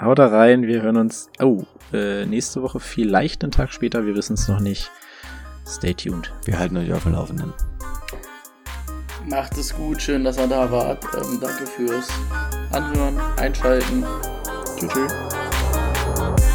Haut 0.00 0.18
da 0.18 0.28
rein, 0.28 0.66
wir 0.66 0.80
hören 0.82 0.96
uns. 0.96 1.28
Oh, 1.40 1.64
äh, 1.92 2.24
nächste 2.24 2.62
Woche 2.62 2.80
vielleicht 2.80 3.42
einen 3.44 3.52
Tag 3.52 3.70
später, 3.72 4.06
wir 4.06 4.16
wissen 4.16 4.34
es 4.34 4.48
noch 4.48 4.60
nicht. 4.60 4.90
Stay 5.66 5.92
tuned. 5.92 6.32
Wir 6.44 6.58
halten 6.58 6.78
euch 6.78 6.92
auf 6.92 7.02
dem 7.02 7.12
Laufenden. 7.12 7.52
Macht 9.28 9.56
es 9.58 9.74
gut, 9.74 10.00
schön, 10.00 10.24
dass 10.24 10.38
ihr 10.38 10.48
da 10.48 10.70
wart. 10.70 11.04
Ähm, 11.14 11.38
danke 11.40 11.66
fürs 11.66 12.08
Anhören, 12.72 13.20
Einschalten. 13.36 14.04
Tschüss. 14.78 14.90
tschüss. 14.92 16.51